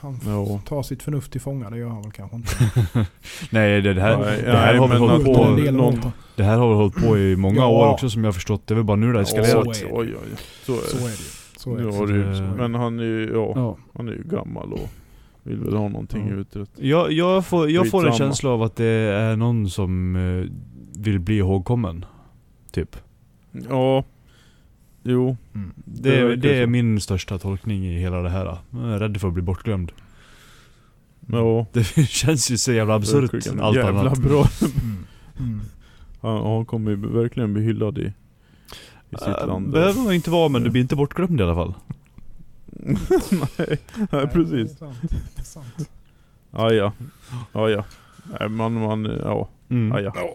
Han 0.00 0.18
Ja. 0.26 0.60
tar 0.68 0.82
sitt 0.82 1.02
förnuft 1.02 1.32
till 1.32 1.40
fånga. 1.40 1.70
Det 1.70 1.78
gör 1.78 1.88
han 1.88 2.02
väl 2.02 2.12
kanske 2.12 2.36
inte. 2.36 2.50
Nej, 3.50 3.80
det, 3.82 3.94
det 3.94 4.00
här, 4.00 4.18
Nej, 4.18 4.42
det 4.42 4.50
här 4.56 4.66
nej, 4.66 4.78
har 4.78 4.88
vi 4.88 4.92
men 5.00 5.08
hållit 5.10 5.24
på... 5.24 5.44
en 5.44 5.56
del 5.56 5.74
någon- 5.76 5.98
åt- 5.98 6.12
Det 6.36 6.42
här 6.44 6.58
har 6.58 6.68
vi 6.68 6.74
hållit 6.74 6.94
på 6.94 7.18
i 7.18 7.36
många 7.36 7.56
Ja. 7.60 7.66
år 7.68 7.88
också 7.92 8.10
som 8.10 8.24
jag 8.24 8.28
har 8.28 8.32
förstått. 8.32 8.66
Det 8.66 8.74
är 8.74 8.76
väl 8.76 8.84
bara 8.84 8.96
nu 8.96 9.06
det 9.12 9.18
har 9.18 9.22
eskalerat. 9.22 9.76
så 9.76 10.00
är 10.00 10.04
det. 10.06 10.16
Så 10.64 10.72
är 10.72 10.78
Så 10.78 10.96
det. 10.96 11.02
är 11.04 11.10
det. 11.10 11.52
Så 11.58 11.76
är 11.76 11.82
det. 11.82 12.34
Så 12.36 12.42
det- 12.42 12.54
men 12.56 12.74
han 12.74 12.98
är 12.98 13.02
ju, 13.04 13.30
ja, 13.34 13.52
Ja. 13.54 13.76
han 13.94 14.08
är 14.08 14.12
ju 14.12 14.22
gammal 14.22 14.72
och 14.72 14.88
vill 15.42 15.58
väl 15.60 15.76
ha 15.76 15.88
någonting 15.88 16.28
Ja. 16.30 16.34
utrett. 16.34 16.70
Jag, 16.76 17.12
jag, 17.12 17.46
får, 17.46 17.70
jag 17.70 17.90
får 17.90 18.06
en 18.08 18.12
känsla 18.14 18.50
av 18.50 18.62
att 18.62 18.76
det 18.76 18.86
är 18.86 19.36
någon 19.36 19.70
som 19.70 20.16
eh, 20.16 20.50
vill 21.02 21.18
bli 21.20 21.36
ihågkommen. 21.38 22.04
Typ. 22.72 22.96
Ja, 23.68 24.04
jo. 25.02 25.36
Mm. 25.54 25.72
Det, 25.84 26.10
Det 26.24 26.36
det, 26.36 26.56
är 26.62 26.66
min 26.66 27.00
största 27.00 27.38
tolkning 27.38 27.86
i 27.86 27.98
hela 27.98 28.22
det 28.22 28.30
här. 28.30 28.58
Jag 28.70 28.82
är 28.94 28.98
rädd 28.98 29.20
för 29.20 29.28
att 29.28 29.34
bli 29.34 29.42
bortglömd. 29.42 29.92
Ja. 31.26 31.66
Det 31.72 31.84
känns 32.08 32.50
ju 32.50 32.58
så 32.58 32.72
jävla 32.72 32.94
absurt 32.94 33.46
allt 33.60 33.76
Jävla 33.76 34.00
annat. 34.00 34.18
bra. 34.18 34.46
Mm. 35.40 35.52
Mm. 35.52 35.60
Han, 36.20 36.46
han 36.52 36.64
kommer 36.66 36.90
ju 36.90 36.96
verkligen 36.96 37.52
bli 37.54 37.62
hyllad 37.62 37.98
i, 37.98 38.12
i 39.10 39.16
sitt 39.16 39.22
Äh, 39.28 39.46
land. 39.46 39.70
behöver 39.72 40.00
man 40.02 40.14
inte 40.14 40.30
vara 40.30 40.48
men 40.48 40.62
du 40.62 40.70
blir 40.70 40.82
inte 40.82 40.96
bortglömd 40.96 41.40
i 41.40 41.42
alla 41.42 41.54
fall. 41.54 41.74
nej, 43.58 43.78
nej, 44.12 44.26
precis. 44.28 44.78
Det 44.78 44.84
är 44.84 44.90
sant. 44.90 44.96
Det 45.36 45.40
är 45.40 45.44
sant. 45.44 45.90
Ja, 46.50 46.72
ja. 46.72 46.92
Ja, 47.52 47.68
ja. 47.70 47.84
Nej, 48.40 48.48
man, 48.48 48.72
man, 48.72 49.04
ja. 49.04 49.48
Mm. 49.68 49.88
Ja, 50.04 50.12
ja. 50.14 50.30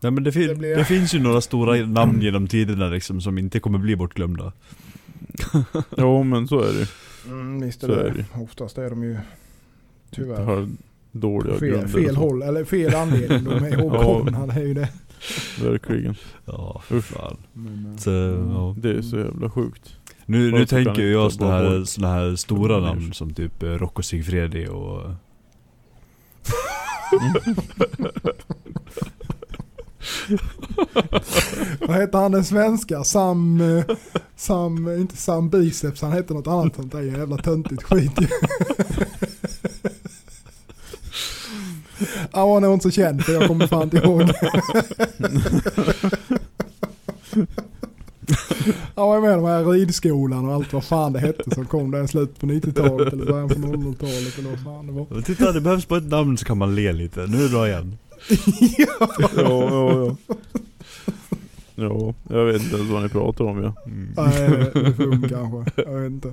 Nej, 0.00 0.12
men 0.12 0.24
det, 0.24 0.32
fin- 0.32 0.42
Det 0.48 0.54
det, 0.54 0.58
blir- 0.58 0.84
finns 0.84 1.14
ju 1.14 1.18
några 1.20 1.40
stora 1.40 1.86
namn 1.86 2.20
genom 2.22 2.46
tiderna 2.46 2.88
liksom 2.88 3.20
som 3.20 3.38
inte 3.38 3.60
kommer 3.60 3.78
bli 3.78 3.96
bortglömda. 3.96 4.52
Jo, 5.96 6.22
men 6.22 6.48
så 6.48 6.60
är 6.60 6.72
det. 6.72 6.86
Mm, 7.30 7.60
visst 7.60 7.82
är 7.84 7.88
Så 7.88 7.94
det. 7.94 8.00
är 8.08 8.10
det. 8.14 8.24
Oftast 8.42 8.78
är 8.78 8.90
de 8.90 9.02
ju 9.04 9.16
tyvärr 10.10 10.42
Har 10.44 10.68
dåliga 11.12 11.54
fel, 11.58 11.88
fel 11.88 12.16
håll, 12.16 12.42
eller 12.42 12.64
fel 12.64 12.94
anledning. 12.94 13.44
De 13.44 13.50
är 13.64 13.78
ihågkomna, 13.80 14.46
det 14.46 14.52
är 14.60 14.64
ju 14.66 14.74
det. 14.74 14.88
Verkligen. 15.62 16.14
Ja, 16.44 16.82
Usch. 16.92 17.04
fan. 17.04 17.36
Men, 17.52 17.98
Så, 17.98 18.10
ja. 18.50 18.74
Det 18.78 18.90
är 18.90 19.02
så 19.02 19.16
jävla 19.16 19.50
sjukt. 19.50 19.96
Nu, 20.26 20.50
nu 20.52 20.66
tänker 20.66 21.02
jag 21.02 21.32
såna 21.32 21.46
bara 21.48 21.58
här, 21.70 21.84
såna 21.84 22.08
här 22.08 22.36
stora 22.36 22.76
Mm. 22.76 22.88
namn 22.88 23.12
som 23.12 23.34
typ 23.34 23.62
eh, 23.62 23.68
Rocco 23.68 24.02
Sigfredi 24.02 24.66
och... 24.68 25.02
Vad 31.80 31.96
heter 31.96 32.18
han 32.18 32.32
den 32.32 32.44
svenska? 32.44 33.04
Sam, 33.04 33.60
eh, 33.60 33.84
Sam, 34.36 34.88
inte 34.88 35.16
Sam 35.16 35.50
Biceps, 35.50 36.02
han 36.02 36.12
heter 36.12 36.34
något 36.34 36.46
annat 36.46 36.76
sånt 36.76 36.92
där 36.92 37.02
jävla 37.02 37.36
töntigt 37.36 37.82
skit 37.82 38.12
ju. 38.20 38.26
Han 42.32 42.48
var 42.48 42.60
nog 42.60 42.74
inte 42.74 42.82
så 42.82 42.90
känd 42.90 43.24
för 43.24 43.32
jag 43.32 43.46
kommer 43.46 43.66
fan 43.66 43.82
inte 43.82 43.96
ihåg. 43.96 44.22
Han 48.94 49.08
var 49.08 49.20
med 49.20 49.30
i 49.30 49.34
de 49.34 49.44
här 49.44 49.64
ridskolan 49.64 50.48
och 50.48 50.54
allt 50.54 50.72
vad 50.72 50.84
fan 50.84 51.12
det 51.12 51.18
hette 51.20 51.54
som 51.54 51.66
kom 51.66 51.90
där 51.90 52.04
i 52.04 52.08
slutet 52.08 52.40
på 52.40 52.46
90-talet 52.46 53.12
eller 53.12 53.26
början 53.26 53.48
på 53.48 53.54
00-talet 53.54 54.38
eller 54.38 54.50
vad 54.50 54.64
fan 54.64 54.86
det 54.86 54.92
var. 54.92 55.22
Titta, 55.22 55.52
det 55.52 55.60
behövs 55.60 55.88
bara 55.88 55.98
ett 55.98 56.10
namn 56.10 56.36
så 56.38 56.44
kan 56.44 56.58
man 56.58 56.74
le 56.74 56.92
lite. 56.92 57.26
Nu 57.26 57.38
är 57.38 57.42
det 57.42 57.48
bra 57.48 57.68
igen. 57.68 57.98
Ja, 58.78 59.10
ja, 59.36 60.16
ja. 60.16 60.16
Ja, 61.80 62.14
jag 62.28 62.44
vet 62.44 62.62
inte 62.62 62.76
ens 62.76 62.90
vad 62.90 63.02
ni 63.02 63.08
pratar 63.08 63.44
om 63.44 63.62
ja. 63.62 63.74
Nej, 64.16 64.48
det 64.74 64.80
är 64.80 64.92
fum 64.92 65.28
kanske. 65.28 65.82
Jag 65.82 65.94
vet 66.00 66.12
inte. 66.12 66.28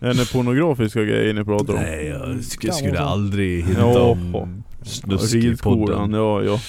Är 0.00 0.14
det 0.14 0.32
pornografiska 0.32 1.04
grejer 1.04 1.34
ni 1.34 1.44
pratar 1.44 1.74
om? 1.74 1.80
Nej, 1.80 2.06
jag 2.06 2.20
sk- 2.36 2.58
Kan 2.66 2.74
skulle 2.74 3.00
aldrig 3.00 3.64
hinta 3.64 3.80
Ja. 3.80 4.16
om 4.32 4.62
snusk 4.82 5.34
i 5.34 5.56
podden. 5.56 6.12
ja 6.12 6.42
ja. 6.42 6.60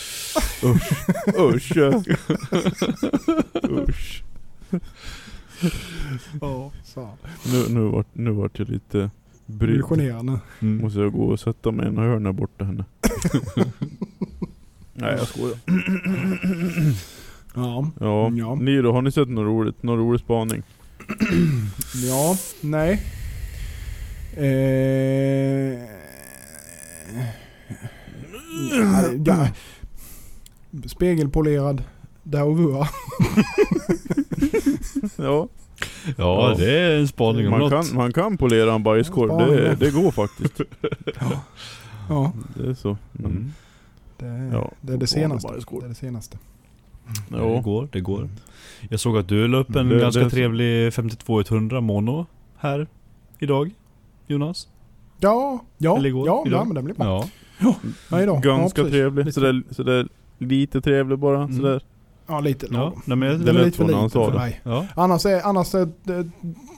Usch. 0.63 1.77
Usch. 1.77 1.77
Usch. 3.89 4.23
Ja, 6.41 6.71
fan. 6.95 7.17
Nu, 7.53 7.65
nu, 7.69 7.79
vart, 7.79 8.07
nu 8.13 8.31
vart 8.31 8.59
jag 8.59 8.69
lite 8.69 9.09
brydd. 9.45 9.73
Illusionerande. 9.75 10.39
Mm. 10.61 10.77
Måste 10.83 10.99
jag 10.99 11.11
gå 11.13 11.23
och 11.23 11.39
sätta 11.39 11.71
mig 11.71 11.85
i 11.85 11.89
en 11.89 11.97
hörn 11.97 12.23
där 12.23 12.31
borta 12.31 12.65
henne. 12.65 12.85
Nej 14.93 15.15
jag 15.17 15.27
skojar. 15.27 15.57
Ja. 17.55 17.91
Ja. 17.99 18.31
Ja. 18.35 18.55
Ni 18.55 18.81
då, 18.81 18.91
har 18.91 19.01
ni 19.01 19.11
sett 19.11 19.29
något 19.29 19.45
roligt? 19.45 19.83
Någon 19.83 19.99
rolig 19.99 20.19
spaning? 20.21 20.63
Ja, 22.09 22.37
nej. 22.61 23.01
Eh, 24.37 25.79
ja, 28.71 29.03
ja. 29.25 29.47
Spegelpolerad 30.87 31.83
Dauvua. 32.23 32.87
Ja. 35.17 35.47
Ja, 36.17 36.49
Ja. 36.49 36.55
det 36.57 36.71
är 36.79 36.99
en 36.99 37.07
spaning 37.07 37.45
om 37.45 37.51
Man 37.51 37.59
något. 37.59 37.71
kan, 37.87 37.95
man 37.95 38.13
kan 38.13 38.37
polera 38.37 38.73
en 38.73 38.83
bajskorv, 38.83 39.47
det, 39.47 39.63
ja. 39.67 39.75
det 39.75 39.91
går 39.91 40.11
faktiskt. 40.11 40.61
Ja, 42.09 42.33
Det 42.55 42.69
är 42.69 42.73
så. 42.73 42.97
Men, 43.11 43.31
Mm. 43.31 43.53
Det, 44.23 44.29
är- 44.29 44.51
Ja, 44.53 44.71
det 44.81 44.93
är 44.93 44.97
det 44.97 45.07
senaste. 45.07 45.47
Det 45.53 45.85
är 45.85 45.89
det 45.89 45.95
senaste. 45.95 46.37
Det 47.29 47.37
ja. 47.37 47.61
går, 47.61 47.87
det 47.91 47.99
går. 48.01 48.29
Jag 48.89 48.99
såg 48.99 49.17
att 49.17 49.27
du 49.27 49.47
la 49.47 49.57
upp 49.57 49.75
en 49.75 49.89
Det- 49.89 49.99
ganska 49.99 50.23
det- 50.23 50.29
trevlig 50.29 50.93
52-100 50.93 51.81
mono 51.81 52.25
här 52.57 52.87
idag. 53.39 53.71
Jonas? 54.27 54.67
Ja, 55.19 55.59
ja, 55.77 55.97
Eller 55.97 56.09
igår, 56.09 56.27
ja, 56.27 56.43
idag. 56.47 56.59
ja 56.59 56.65
men 56.65 56.75
det 56.75 56.81
blir 56.81 56.95
bra. 56.95 57.25
Ja. 57.59 57.75
Ja, 58.11 58.21
idag. 58.21 58.41
Ganska 58.43 58.81
ja, 58.81 58.87
trevlig. 58.89 59.25
Lite- 59.25 59.33
Sådär, 59.33 59.63
sådär 59.71 60.07
lite 60.37 60.81
trevlig 60.81 61.19
bara. 61.19 61.43
Mm. 61.43 61.55
Sådär. 61.57 61.83
Ja, 62.27 62.39
lite 62.39 62.67
Ja, 62.71 62.77
lagom. 62.77 63.01
nej, 63.05 63.17
men 63.17 63.29
Det 63.29 63.37
Den 63.37 63.47
är 63.47 63.53
lät 63.59 63.65
lite 63.65 63.77
för 63.77 64.09
sa 64.09 64.25
för 64.25 64.31
det. 64.31 64.37
mig. 64.37 64.61
ja. 64.63 64.87
Annars, 64.95 65.25
är, 65.25 65.41
annars 65.47 65.75
är, 65.75 65.81
eh, 65.81 66.25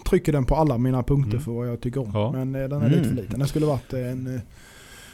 trycker 0.10 0.32
den 0.32 0.46
på 0.46 0.56
alla 0.56 0.78
mina 0.78 1.04
punkter 1.04 1.32
Mm. 1.32 1.41
för 1.43 1.52
vad 1.52 1.68
jag 1.68 1.82
tycker 1.82 2.00
om. 2.02 2.12
Ja. 2.14 2.32
Men 2.32 2.56
eh, 2.56 2.62
den 2.70 2.82
är 2.82 2.86
Mm. 2.86 2.91
lite 2.91 3.10
för 3.10 3.16
liten. 3.16 3.39
Den 3.39 3.48
skulle 3.48 3.66
varit 3.66 3.93
en 3.93 4.36
eh, 4.36 4.41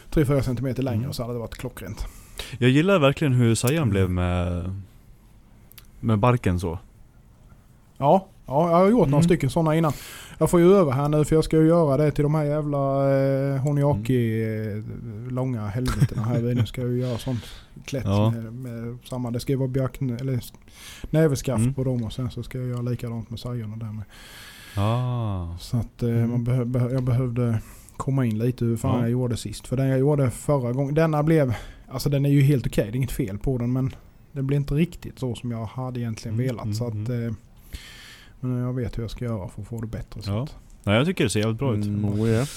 3-4 0.10 0.42
cm 0.42 0.76
längre 0.78 0.98
Mm. 1.04 1.14
så 1.14 1.24
hade 1.24 1.34
det 1.36 1.40
varit 1.40 1.56
klockrent. 1.58 2.06
Jag 2.58 2.70
gillar 2.70 3.00
verkligen 3.00 3.34
hur 3.34 3.56
Sajan 3.56 3.90
blev 3.90 4.10
med, 4.10 4.64
med 6.00 6.20
barken 6.20 6.60
så. 6.60 6.80
Ja, 7.98 8.28
ja 8.46 8.70
jag 8.70 8.78
har 8.78 8.90
gjort 8.90 9.08
några 9.08 9.18
Mm. 9.18 9.24
stycken 9.24 9.50
sådana 9.50 9.76
innan. 9.76 9.94
Jag 10.38 10.50
får 10.50 10.60
ju 10.60 10.74
öva 10.74 10.92
här 10.92 11.10
nu 11.10 11.26
för 11.26 11.36
jag 11.36 11.44
ska 11.44 11.58
ju 11.58 11.68
göra 11.68 11.98
det 11.98 12.12
till 12.12 12.24
de 12.24 12.36
här 12.36 12.44
jävla 12.44 13.12
eh, 13.18 13.58
Honiaki 13.62 14.44
eh, 14.44 14.84
långa 15.32 15.68
helvetena 15.68 16.22
här. 16.24 16.40
Nu 16.56 16.66
ska 16.66 16.82
jag 16.82 16.90
ju 16.92 17.00
göra 17.00 17.18
sånt 17.18 17.44
klätt 17.86 18.04
Ja. 18.06 18.32
med, 18.32 18.54
med 18.54 18.98
samma. 19.10 19.32
Det 19.32 19.40
ska 19.40 19.52
ju 19.54 19.58
vara 19.58 19.68
björkn 19.70 20.10
eller 20.22 20.40
näverskaft 21.10 21.62
Mm. 21.62 21.74
på 21.74 21.84
dem 21.84 22.04
och 22.04 22.14
sen 22.14 22.32
så 22.32 22.44
ska 22.44 22.58
jag 22.58 22.68
göra 22.68 22.82
likadant 22.82 23.30
med 23.30 23.40
Sajon 23.40 23.72
och 23.74 23.78
där 23.78 23.92
med. 23.92 24.04
Ah. 24.78 25.58
Så 25.60 25.78
att 25.78 26.04
eh, 26.04 26.10
Mm. 26.10 26.30
man 26.30 26.44
behö, 26.44 26.66
behö, 26.66 26.90
jag 26.94 27.04
behövde 27.04 27.60
komma 27.98 28.26
in 28.26 28.38
lite 28.40 28.66
hur 28.66 28.78
fan 28.78 28.96
Ja. 28.96 29.02
jag 29.02 29.10
gjorde 29.10 29.38
sist. 29.38 29.68
För 29.68 29.78
den 29.78 29.88
jag 29.88 30.00
gjorde 30.00 30.30
förra 30.32 30.72
gången, 30.74 30.96
denna 30.96 31.24
blev, 31.24 31.54
alltså 31.92 32.10
den 32.10 32.26
är 32.26 32.30
ju 32.30 32.42
helt 32.42 32.68
okej, 32.68 32.84
det 32.86 32.92
är 32.92 32.96
inget 32.96 33.12
fel 33.12 33.38
på 33.38 33.58
den 33.58 33.74
men 33.74 33.96
den 34.32 34.48
blev 34.48 34.58
inte 34.60 34.74
riktigt 34.74 35.20
så 35.20 35.36
som 35.36 35.52
jag 35.52 35.66
hade 35.66 36.00
egentligen 36.00 36.36
Mm, 36.36 36.48
velat. 36.48 36.64
mm, 36.66 36.76
så 36.76 36.88
att, 36.88 36.94
eh, 37.10 37.34
men 38.40 38.58
jag 38.58 38.74
vet 38.74 38.98
hur 38.98 39.04
jag 39.04 39.12
ska 39.12 39.26
göra 39.26 39.48
för 39.50 39.62
att 39.62 39.68
få 39.68 39.82
det 39.82 39.88
bättre. 39.88 40.22
Så 40.22 40.32
Ja. 40.32 40.44
att, 40.44 40.56
Nej, 40.84 40.96
jag 40.98 41.06
tycker 41.06 41.24
det 41.24 41.30
ser 41.30 41.40
jävligt 41.40 41.60
bra 41.60 41.76
ut. 41.76 41.86
Mm, 41.86 42.06
oh, 42.06 42.30
yeah. 42.30 42.48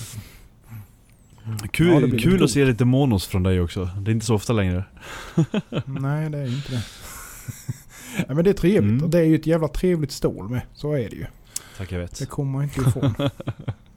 Kul, 1.70 2.02
Ja, 2.02 2.06
blir 2.08 2.18
kul 2.18 2.44
att 2.44 2.50
se 2.50 2.64
lite 2.64 2.84
monos 2.84 3.26
från 3.26 3.42
dig 3.42 3.60
också. 3.60 3.84
Det 4.00 4.10
är 4.10 4.12
inte 4.12 4.26
så 4.26 4.34
ofta 4.34 4.52
längre. 4.52 4.84
nej 5.86 6.30
det 6.30 6.38
är 6.38 6.46
ju 6.46 6.56
inte 6.56 6.72
det. 6.72 6.82
nej, 8.16 8.26
men 8.36 8.44
det 8.44 8.50
är 8.50 8.54
trevligt 8.54 8.90
Mm. 8.92 9.04
och 9.04 9.10
det 9.10 9.18
är 9.18 9.24
ju 9.24 9.34
ett 9.34 9.46
jävla 9.46 9.68
trevligt 9.68 10.12
stål 10.12 10.48
med. 10.48 10.60
Så 10.74 10.92
är 10.92 11.10
det 11.10 11.16
ju. 11.16 11.26
Tack 11.78 11.92
jag 11.92 11.98
vet. 11.98 12.18
Det 12.18 12.26
kommer 12.26 12.52
man 12.52 12.62
inte 12.62 12.80
ifrån. 12.80 13.14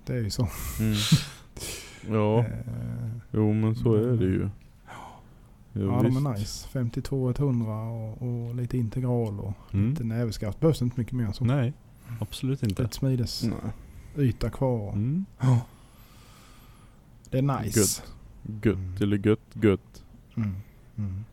det 0.06 0.14
är 0.14 0.22
ju 0.24 0.30
så. 0.30 0.48
Mm. 0.80 0.96
Ja, 2.12 2.40
Eh, 2.40 2.46
jo 3.32 3.54
men 3.54 3.76
så 3.76 3.96
är 3.96 4.18
det 4.18 4.26
ju. 4.26 4.50
Jo, 5.80 5.92
ja, 5.92 6.02
de 6.04 6.26
är 6.26 6.34
nice. 6.34 6.68
52 6.68 7.30
100 7.30 7.72
och, 7.74 8.22
och 8.22 8.56
lite 8.56 8.78
integral 8.78 9.40
och 9.40 9.54
Mm. 9.74 9.90
lite 9.90 10.04
näverskaft. 10.04 10.60
Behövs 10.60 10.82
inte 10.82 11.00
mycket 11.00 11.14
mer 11.14 11.32
så. 11.32 11.46
Nej, 11.46 11.74
absolut 12.20 12.64
inte. 12.64 12.84
Ett 12.84 12.94
smides 12.94 13.44
Nej, 13.44 14.28
yta 14.28 14.50
kvar. 14.50 14.92
Mm. 14.94 15.26
Ja. 15.40 15.60
Det 17.30 17.38
är 17.38 17.62
nice. 17.64 18.02
gött 18.64 19.02
eller 19.02 19.18
gött 19.28 19.40
gött. 19.54 20.04
Mm. 20.36 20.56
Mm. 20.98 21.24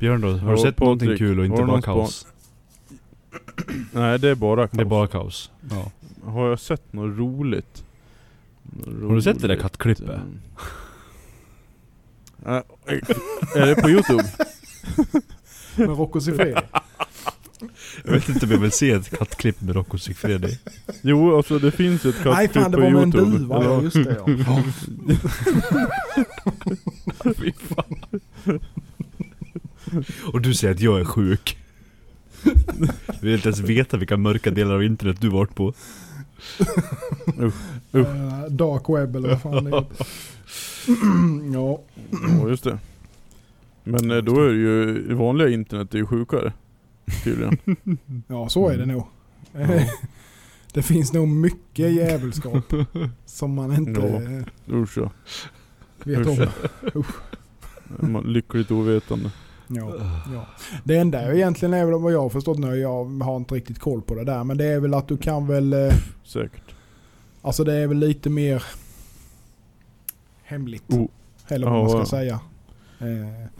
Björn 0.00 0.20
då, 0.20 0.32
har 0.32 0.52
du 0.52 0.58
sett 0.58 0.80
någonting 0.80 1.16
kul 1.16 1.38
och 1.38 1.46
inte 1.46 1.62
bara 1.64 1.82
kaos? 1.82 2.26
Nej 3.92 4.18
det 4.18 4.28
är 4.30 4.34
bara 4.34 4.66
kaos. 4.68 4.76
Det 4.76 4.82
är 4.82 4.84
bara 4.84 5.06
kaos. 5.06 5.50
Ja. 5.70 5.90
Har 6.24 6.48
jag 6.48 6.60
sett 6.60 6.92
något 6.92 7.18
roligt? 7.18 7.84
Något 8.62 9.08
Har 9.08 9.14
du 9.14 9.22
sett 9.22 9.34
det 9.40 9.42
där 9.42 9.48
roligt? 9.54 9.62
kattklippet? 9.62 10.20
Äh, 12.46 12.52
är 13.54 13.66
det 13.66 13.74
på 13.82 13.90
youtube? 13.90 14.24
Men 15.76 15.88
Rocco 15.88 16.20
Siffredi. 16.20 16.54
Jag 18.04 18.12
vet 18.12 18.28
inte 18.28 18.46
om 18.46 18.52
jag 18.52 18.58
vill 18.58 18.72
se 18.72 18.90
ett 18.90 19.18
kattklipp 19.18 19.60
med 19.60 19.74
Rocco 19.76 19.98
Sigfredi. 19.98 20.58
Jo 21.02 21.36
alltså 21.36 21.58
det 21.58 21.70
finns 21.70 22.04
ett 22.04 22.14
kattklipp 22.22 22.34
Nej 22.36 22.48
fan 22.48 22.70
det 22.70 22.76
på 22.76 22.82
var 22.82 22.90
med 22.90 23.02
en 23.02 23.14
youtube. 23.14 23.38
duva. 23.38 23.64
Ja 23.64 23.82
just 23.82 23.94
det 23.96 24.16
ja. 24.46 24.62
Fy 27.34 27.52
fan. 27.52 28.20
Och 30.32 30.40
du 30.40 30.54
säger 30.54 30.74
att 30.74 30.80
jag 30.80 31.00
är 31.00 31.04
sjuk. 31.04 31.58
Du 33.06 33.20
vill 33.20 33.34
inte 33.34 33.48
ens 33.48 33.60
veta 33.60 33.96
vilka 33.96 34.16
mörka 34.16 34.50
delar 34.50 34.74
av 34.74 34.84
internet 34.84 35.16
du 35.20 35.28
varit 35.28 35.54
på. 35.54 35.74
Eh, 37.92 38.44
dark 38.50 38.88
web 38.88 39.16
eller 39.16 39.28
vad 39.28 39.42
fan 39.42 39.64
det 39.64 39.76
heter. 39.76 40.06
ja. 41.54 41.80
Ja 42.40 42.48
just 42.48 42.64
det. 42.64 42.78
Men 43.84 44.10
eh, 44.10 44.16
då 44.16 44.40
är 44.42 44.48
det 44.48 44.54
ju, 44.56 45.02
det 45.08 45.14
vanliga 45.14 45.48
internet 45.48 45.94
är 45.94 45.98
ju 45.98 46.06
sjukare. 46.06 46.52
Tydligen. 47.24 47.58
ja 48.28 48.48
så 48.48 48.68
är 48.68 48.78
det 48.78 48.86
nog. 48.86 49.06
det 50.72 50.82
finns 50.82 51.12
nog 51.12 51.28
mycket 51.28 51.92
djävulskap 51.92 52.72
som 53.26 53.54
man 53.54 53.74
inte 53.74 54.00
Ja. 54.00 54.06
eh, 54.76 54.80
Usch 54.82 54.98
ja. 54.98 55.10
vet 56.04 56.18
Usch. 56.26 56.40
om. 56.94 57.04
Man- 58.12 58.32
Lyckligt 58.32 58.70
ovetande. 58.70 59.30
Ja, 59.68 59.92
ja. 60.34 60.46
Det 60.84 60.96
enda 60.96 61.34
egentligen 61.34 61.74
är 61.74 61.84
väl 61.84 62.00
vad 62.00 62.12
jag 62.12 62.20
har 62.22 62.28
förstått 62.28 62.58
nu, 62.58 62.76
jag 62.76 63.04
har 63.04 63.36
inte 63.36 63.54
riktigt 63.54 63.78
koll 63.78 64.02
på 64.02 64.14
det 64.14 64.24
där, 64.24 64.44
men 64.44 64.56
det 64.58 64.64
är 64.64 64.80
väl 64.80 64.94
att 64.94 65.08
du 65.08 65.16
kan 65.16 65.46
väl, 65.46 65.72
eh, 65.72 65.92
Säkert. 66.24 66.74
alltså 67.42 67.64
det 67.64 67.74
är 67.74 67.86
väl 67.86 67.98
lite 67.98 68.30
mer 68.30 68.62
hemligt. 70.46 70.92
Oh. 70.92 71.06
Eller 71.48 71.66
vad 71.70 71.78
man 71.80 71.88
ska 71.90 71.98
Ja. 71.98 72.04
säga. 72.06 72.40
Eh, 72.98 73.08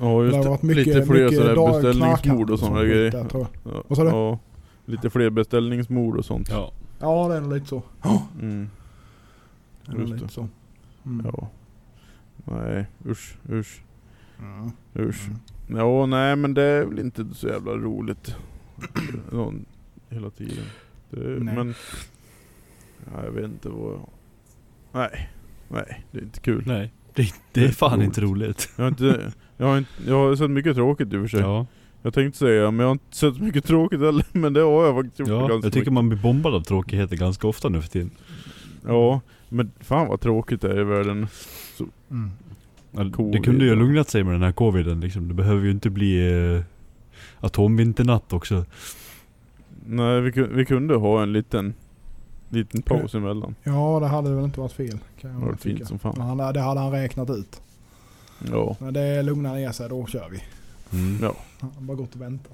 Ja 0.01 0.23
det 0.23 0.37
har 0.37 0.45
varit 0.49 0.63
mycket, 0.63 0.87
Lite 0.87 1.07
fler 1.07 1.25
mycket 1.25 1.43
här 1.47 1.73
beställningsmord 1.73 2.51
och 2.51 2.59
sådana 2.59 2.85
grejer. 2.85 3.11
där. 3.11 3.27
Ja, 3.33 3.47
Vad 3.89 3.99
sa 3.99 4.05
du? 4.05 4.11
Ja, 4.11 4.39
lite 4.85 5.11
fler 5.11 5.31
beställningsmord 5.31 6.17
och 6.17 6.25
sånt. 6.25 6.49
Ja. 6.51 6.73
Ja, 6.99 7.29
det 7.29 7.37
är 7.37 7.41
nog 7.41 7.53
lite 7.53 7.67
så. 7.67 7.83
Mm. 8.41 8.71
Det 9.87 9.93
är 10.03 10.07
lite 10.07 10.29
så. 10.29 10.49
Mm. 11.07 11.27
Ja. 11.33 11.49
Nej, 12.45 12.87
usch, 13.07 13.37
usch, 13.51 13.83
Mm. 14.39 14.71
usch. 15.09 15.27
Mm. 15.69 15.79
Ja, 15.81 16.07
nej 16.07 16.37
men 16.37 16.55
det 16.55 16.63
är 16.63 16.85
väl 16.85 16.99
inte 16.99 17.25
så 17.35 17.49
jävla 17.49 17.73
roligt. 17.73 18.37
Hela 20.09 20.31
tiden. 20.31 20.65
Det, 21.11 21.21
Nej. 21.45 21.55
men... 21.55 21.75
Ja, 23.15 23.25
jag 23.25 23.31
vet 23.33 23.45
inte 23.45 23.69
vad 23.69 23.93
jag... 23.93 24.09
Nej, 24.93 25.29
nej, 25.69 26.05
det 26.11 26.19
är 26.19 26.23
inte 26.23 26.41
kul. 26.41 26.63
Nej, 26.67 26.93
det, 27.15 27.35
det 27.53 27.65
är 27.65 27.69
fan 27.69 28.03
inte 28.03 28.21
roligt. 28.21 28.71
Jag 28.77 28.85
har 28.85 28.89
inte... 28.89 29.33
Jag 29.59 29.67
har, 29.67 29.79
inte, 29.79 29.91
jag 30.07 30.15
har 30.15 30.37
sett 30.37 30.51
mycket 30.51 30.75
tråkigt 30.77 31.13
i 31.13 31.17
och 31.17 31.21
för 31.21 31.29
sig. 31.29 31.41
Ja, 31.41 31.67
Jag 32.03 32.15
tänkte 32.15 32.39
säga, 32.39 32.71
men 32.71 32.79
jag 32.81 32.87
har 32.87 32.93
inte 32.93 33.17
sett 33.17 33.35
så 33.35 33.43
mycket 33.43 33.65
tråkigt 33.65 34.01
heller. 34.01 34.25
Men 34.33 34.53
det 34.53 34.61
har 34.61 34.85
jag 34.87 34.95
faktiskt 34.97 35.19
gjort 35.19 35.29
ja 35.29 35.39
ganska 35.39 35.55
jag 35.55 35.63
tycker 35.63 35.79
mycket. 35.81 35.93
man 35.93 36.09
blir 36.09 36.19
bombad 36.19 36.55
av 36.55 36.61
tråkigheter 36.61 37.17
ganska 37.17 37.49
ofta 37.49 37.69
nu 37.69 37.83
för 37.83 37.89
tiden. 37.89 38.11
Ja, 38.87 39.21
men 39.49 39.71
fan 39.81 40.09
vad 40.09 40.21
tråkigt 40.21 40.61
det 40.61 40.71
är 40.73 40.81
i 40.81 40.85
världen. 40.85 41.29
Mm. 42.11 42.31
Ja, 42.93 43.05
Det 43.05 43.11
Covid, 43.11 43.45
kunde 43.45 43.65
ju 43.65 43.71
ha 43.71 43.77
ja. 43.77 43.83
lugnat 43.83 44.09
sig 44.09 44.25
med 44.25 44.35
den 44.35 44.43
här 44.43 44.53
coviden 44.53 45.01
liksom. 45.01 45.29
Det 45.29 45.35
behöver 45.35 45.65
ju 45.65 45.71
inte 45.71 45.91
bli 45.91 46.33
eh, 46.55 46.61
atomvinternatt 47.41 48.33
också. 48.33 48.65
Nej, 49.87 50.21
vi, 50.21 50.31
ku- 50.31 50.53
vi 50.55 50.65
kunde 50.65 50.95
ha 50.97 51.23
en 51.23 51.33
liten, 51.33 51.75
liten 52.57 52.83
paus 52.83 53.15
emellan. 53.15 53.55
Ja, 53.63 53.99
det 54.01 54.07
hade 54.07 54.35
väl 54.35 54.45
inte 54.45 54.61
varit 54.61 54.73
fel. 54.73 54.99
Kan 55.21 55.31
jag 55.31 55.41
Det 55.41 55.45
var 55.45 55.49
väl 55.53 55.59
fint 55.59 55.89
som 55.89 55.99
fan. 55.99 56.21
Han, 56.21 56.37
det 56.37 56.61
hade 56.61 56.81
han 56.81 56.93
räknat 56.93 57.31
ut. 57.31 57.61
Ja. 58.51 58.77
När 58.81 58.93
det 58.93 59.23
lugnar 59.23 59.55
ner 59.55 59.73
sig, 59.73 59.89
då 59.89 60.07
kör 60.07 60.29
vi. 60.31 60.43
Mm. 60.99 61.19
Ja. 61.23 61.35
Han 61.61 61.71
har 61.75 61.83
bara 61.83 61.97
gått 61.97 62.15
och 62.15 62.21
väntat. 62.21 62.53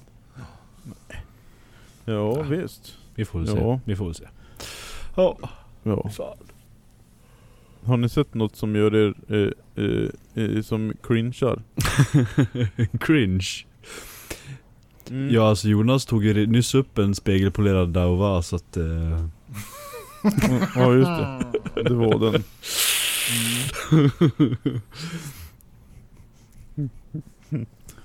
Ja, 2.04 2.42
visst. 2.42 2.94
Vi 3.14 3.24
får 3.24 3.38
väl 3.38 3.48
se. 3.48 3.58
Ja. 3.58 3.80
Vi 3.84 3.96
får 3.96 4.04
väl 4.04 4.14
se. 4.14 4.28
Ja, 5.16 5.38
Ja. 5.82 6.08
fan. 6.10 6.36
Har 7.84 7.96
ni 7.96 8.08
sett 8.08 8.34
något 8.34 8.56
som 8.56 8.76
gör 8.76 8.94
er, 8.94 9.14
eh, 9.28 9.84
eh, 9.84 10.44
eh, 10.56 10.62
som 10.62 10.92
cringear? 11.02 11.62
Cringe. 12.98 13.48
Mm. 15.10 15.34
Ja 15.34 15.48
alltså 15.48 15.68
Jonas 15.68 16.06
tog 16.06 16.24
ju 16.24 16.46
nyss 16.46 16.74
upp 16.74 16.98
en 16.98 17.14
spegelpolerad 17.14 17.88
Daova 17.88 18.42
så 18.42 18.56
att... 18.56 18.76
Ja, 20.76 20.94
just 20.94 21.06
det. 21.06 21.82
Det 21.82 21.94
var 21.94 22.32
den. 22.32 22.42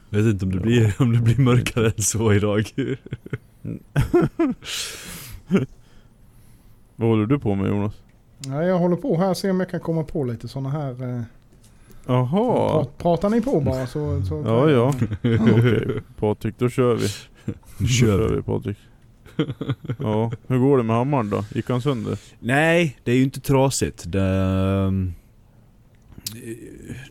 vet 0.10 0.26
inte 0.26 0.46
om 0.46 0.52
det, 0.52 0.58
Ja. 0.58 0.64
blir, 0.64 0.94
om 1.00 1.14
det 1.14 1.20
blir 1.20 1.38
mörkare 1.38 1.88
än 1.98 2.02
så 2.02 2.34
idag. 2.34 2.72
Vad 6.96 7.10
håller 7.10 7.26
du 7.26 7.40
på 7.40 7.56
med 7.56 7.70
Jonas? 7.70 7.94
Nej, 8.48 8.68
jag 8.68 8.80
håller 8.80 8.96
på 8.96 9.18
här 9.18 9.30
och 9.30 9.38
ser 9.38 9.50
om 9.50 9.60
jag 9.60 9.70
kan 9.70 9.80
komma 9.80 10.04
på 10.04 10.24
lite 10.24 10.48
sådana 10.48 10.70
här... 10.70 11.16
Eh, 11.18 11.22
Jaha. 12.06 12.84
pra, 12.84 12.86
pratar 12.98 13.30
ni 13.30 13.42
på 13.42 13.62
bara 13.62 13.88
så... 13.88 14.22
så 14.26 14.44
Ja, 14.46 14.70
ja. 14.70 14.88
Okej, 15.52 16.02
Patrik, 16.20 16.56
då 16.58 16.70
kör 16.70 16.96
vi. 16.96 17.08
Nu 17.78 17.88
kör 17.88 18.30
vi. 18.30 18.36
vi 18.36 18.42
Patrik. 18.42 18.78
Ja, 20.00 20.32
hur 20.48 20.58
går 20.58 20.78
det 20.78 20.84
med 20.84 20.96
hammaren 20.96 21.30
då? 21.30 21.46
Gick 21.56 21.70
han 21.70 21.82
sönder? 21.82 22.18
Nej, 22.40 22.98
det 23.04 23.12
är 23.12 23.16
ju 23.16 23.24
inte 23.24 23.40
trasigt. 23.40 24.04
Det, 24.12 24.22
ehm, 24.24 25.14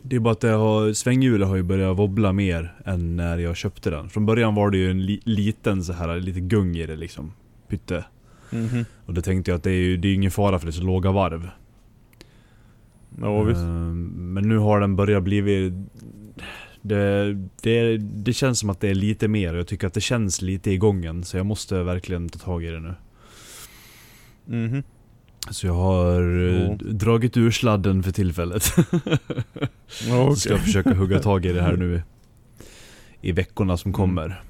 det 0.01 0.15
är 0.15 0.19
bara 0.19 0.31
att 0.31 0.39
det 0.39 0.49
har, 0.49 0.93
svänghjulet 0.93 1.47
har 1.47 1.55
ju 1.55 1.63
börjat 1.63 1.97
wobbla 1.97 2.33
mer 2.33 2.73
än 2.85 3.15
när 3.15 3.37
jag 3.37 3.55
köpte 3.55 3.89
den. 3.89 4.09
Från 4.09 4.25
början 4.25 4.55
var 4.55 4.69
det 4.69 4.77
ju 4.77 4.91
en 4.91 5.05
li, 5.05 5.21
liten 5.23 5.83
så 5.83 5.93
här, 5.93 6.19
lite 6.19 6.39
gung 6.39 6.75
i 6.77 6.85
det 6.85 6.95
liksom. 6.95 7.31
Pytte. 7.67 8.05
Mhm. 8.49 8.85
Och 9.05 9.13
då 9.13 9.21
tänkte 9.21 9.51
jag 9.51 9.57
att 9.57 9.63
det 9.63 9.71
är 9.71 9.83
ju 9.83 9.97
det 9.97 10.07
är 10.07 10.13
ingen 10.13 10.31
fara 10.31 10.59
för 10.59 10.65
det 10.65 10.69
är 10.69 10.73
så 10.73 10.83
låga 10.83 11.11
varv. 11.11 11.49
Ja, 13.21 13.41
visst. 13.43 13.59
Ehm, 13.61 14.33
Men 14.33 14.49
nu 14.49 14.57
har 14.57 14.79
den 14.79 14.95
börjat 14.95 15.23
blivit... 15.23 15.73
Det, 16.87 17.33
det, 17.61 17.97
det 17.97 18.33
känns 18.33 18.59
som 18.59 18.69
att 18.69 18.79
det 18.79 18.89
är 18.89 18.95
lite 18.95 19.27
mer 19.27 19.53
jag 19.53 19.67
tycker 19.67 19.87
att 19.87 19.93
det 19.93 20.01
känns 20.01 20.41
lite 20.41 20.71
i 20.71 20.77
gången. 20.77 21.23
Så 21.23 21.37
jag 21.37 21.45
måste 21.45 21.83
verkligen 21.83 22.29
ta 22.29 22.39
tag 22.39 22.63
i 22.63 22.67
det 22.69 22.79
nu. 22.79 22.95
Mhm. 24.45 24.83
Så 25.49 25.67
jag 25.67 25.73
har 25.73 26.21
Ja. 26.21 26.77
dragit 26.79 27.37
ur 27.37 27.51
sladden 27.51 28.03
för 28.03 28.11
tillfället. 28.11 28.63
Ja, 30.07 30.23
okej. 30.23 30.35
Ska 30.35 30.57
försöka 30.57 30.93
hugga 30.93 31.19
tag 31.19 31.45
i 31.45 31.53
det 31.53 31.61
här 31.61 31.77
nu 31.77 32.01
i 33.21 33.31
veckorna 33.31 33.77
som 33.77 33.89
Mm. 33.89 33.95
kommer. 33.97 34.41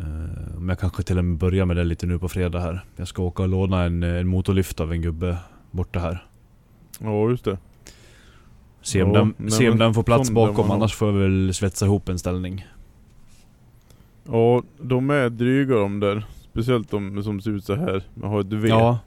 Eh, 0.00 0.04
Men 0.58 0.68
jag 0.68 0.78
kanske 0.78 1.02
till 1.02 1.18
och 1.18 1.24
med 1.24 1.38
börjar 1.38 1.64
med 1.66 1.76
det 1.76 1.84
lite 1.84 2.06
nu 2.06 2.18
på 2.18 2.28
fredag 2.28 2.60
här. 2.60 2.84
Jag 2.96 3.08
ska 3.08 3.22
åka 3.22 3.42
och 3.42 3.48
låna 3.48 3.84
en, 3.84 4.02
en 4.02 4.28
motorlyft 4.28 4.80
av 4.80 4.92
en 4.92 5.02
gubbe 5.02 5.36
borta 5.70 5.98
här. 6.00 6.26
Ja, 7.00 7.30
just 7.30 7.44
det. 7.44 7.58
Se 8.82 9.02
om, 9.02 9.12
Ja, 9.12 9.18
den, 9.18 9.34
nej, 9.36 9.50
se 9.50 9.70
om 9.70 9.78
den 9.78 9.94
får 9.94 10.02
plats 10.02 10.30
bakom, 10.30 10.70
annars 10.70 10.94
får 10.94 11.08
jag 11.08 11.18
väl 11.18 11.54
svetsa 11.54 11.86
ihop 11.86 12.08
en 12.08 12.18
ställning. 12.18 12.66
Ja, 14.30 14.62
de 14.80 15.10
är 15.10 15.30
dryga 15.30 15.74
de 15.74 16.00
där. 16.00 16.26
Speciellt 16.50 16.90
de 16.90 17.22
som 17.22 17.40
ser 17.40 17.50
ut 17.50 17.64
så 17.64 17.74
här. 17.74 18.02
Man 18.14 18.30
har 18.30 18.40
ett 18.40 18.52
V. 18.52 18.68
Ja, 18.68 18.98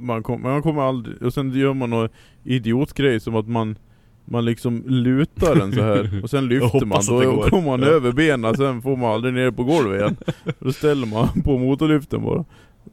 Man, 0.00 0.22
kom, 0.22 0.42
man 0.42 0.62
kommer 0.62 0.82
aldrig... 0.82 1.22
Och 1.22 1.34
sen 1.34 1.50
gör 1.50 1.74
man 1.74 1.90
någon 1.90 2.08
idiotgrej 2.44 3.20
som 3.20 3.36
att 3.36 3.48
man 3.48 3.76
man 4.24 4.44
liksom 4.44 4.82
lutar 4.86 5.54
den 5.54 5.72
så 5.72 5.82
här 5.82 6.20
och 6.22 6.30
sen 6.30 6.48
lyfter 6.48 6.86
man, 6.86 7.02
då 7.08 7.42
kommer 7.42 7.62
man 7.62 7.82
över 7.82 8.12
benen, 8.12 8.56
sen 8.56 8.82
får 8.82 8.96
man 8.96 9.10
aldrig 9.12 9.34
ner 9.34 9.50
på 9.50 9.64
golvet 9.64 10.00
igen. 10.00 10.16
Då 10.58 10.72
ställer 10.72 11.06
man 11.06 11.42
på 11.42 11.58
motorlyften 11.58 12.22
bara. 12.22 12.44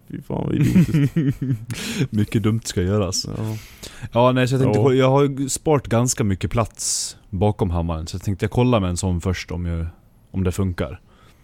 Fy 0.07 0.21
fan 0.21 0.43
vad 0.45 0.55
idiotiskt. 0.55 1.15
mycket 2.11 2.43
dumt 2.43 2.61
ska 2.63 2.81
göras. 2.81 3.27
Ja. 3.37 3.57
Ja 4.11 4.31
nej 4.31 4.47
så 4.47 4.53
jag 4.55 4.61
tänkte 4.61 4.79
Ja. 4.79 4.93
jag 4.93 5.09
har 5.09 5.49
sparat 5.49 5.87
ganska 5.87 6.23
mycket 6.23 6.51
plats 6.51 7.17
bakom 7.29 7.69
hammaren. 7.69 8.07
Så 8.07 8.15
jag 8.15 8.21
tänkte 8.23 8.43
jag 8.45 8.51
kolla 8.51 8.79
med 8.79 8.89
en 8.89 8.97
sån 8.97 9.21
först 9.21 9.51
om, 9.51 9.65
jag, 9.65 9.85
om 10.31 10.43
det 10.43 10.51
funkar. 10.51 10.99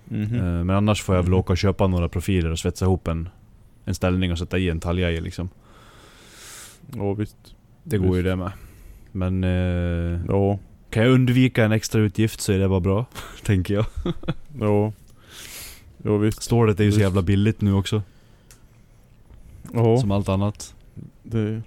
Mhm. 0.05 0.35
Eh, 0.35 0.43
Men 0.63 0.69
annars 0.69 1.01
får 1.03 1.15
jag 1.15 1.23
väl 1.23 1.33
åka 1.33 1.53
och 1.53 1.57
köpa 1.57 1.87
några 1.87 2.09
profiler 2.09 2.51
och 2.51 2.59
svetsa 2.59 2.85
ihop 2.85 3.07
en, 3.07 3.29
en 3.85 3.95
ställning 3.95 4.31
och 4.31 4.37
sätta 4.39 4.57
i 4.57 4.69
en 4.69 4.79
talja 4.79 5.11
i 5.11 5.21
liksom. 5.21 5.49
Ja 6.95 7.13
visst. 7.13 7.37
Det 7.83 7.97
går 7.97 8.17
ju 8.17 8.23
det 8.23 8.35
med. 8.35 8.51
Men 9.11 9.43
eh, 9.43 10.19
Ja. 10.27 10.59
kan 10.89 11.03
jag 11.03 11.11
undvika 11.11 11.65
en 11.65 11.71
extra 11.71 12.01
utgift 12.01 12.41
så 12.41 12.51
är 12.53 12.59
det 12.59 12.67
bara 12.69 12.79
bra. 12.79 13.05
tänker 13.43 13.73
jag. 13.73 13.85
Ja. 14.59 14.93
Ja 16.03 16.17
visst. 16.17 16.43
Stålet 16.43 16.79
är 16.79 16.83
ju 16.83 16.91
så 16.91 16.95
Visst. 16.95 17.03
jävla 17.03 17.21
billigt 17.21 17.61
nu 17.61 17.73
också. 17.73 18.01
Ja. 19.73 19.97
Som 19.97 20.11
allt 20.11 20.29
annat. 20.29 20.75
Det, 21.23 21.61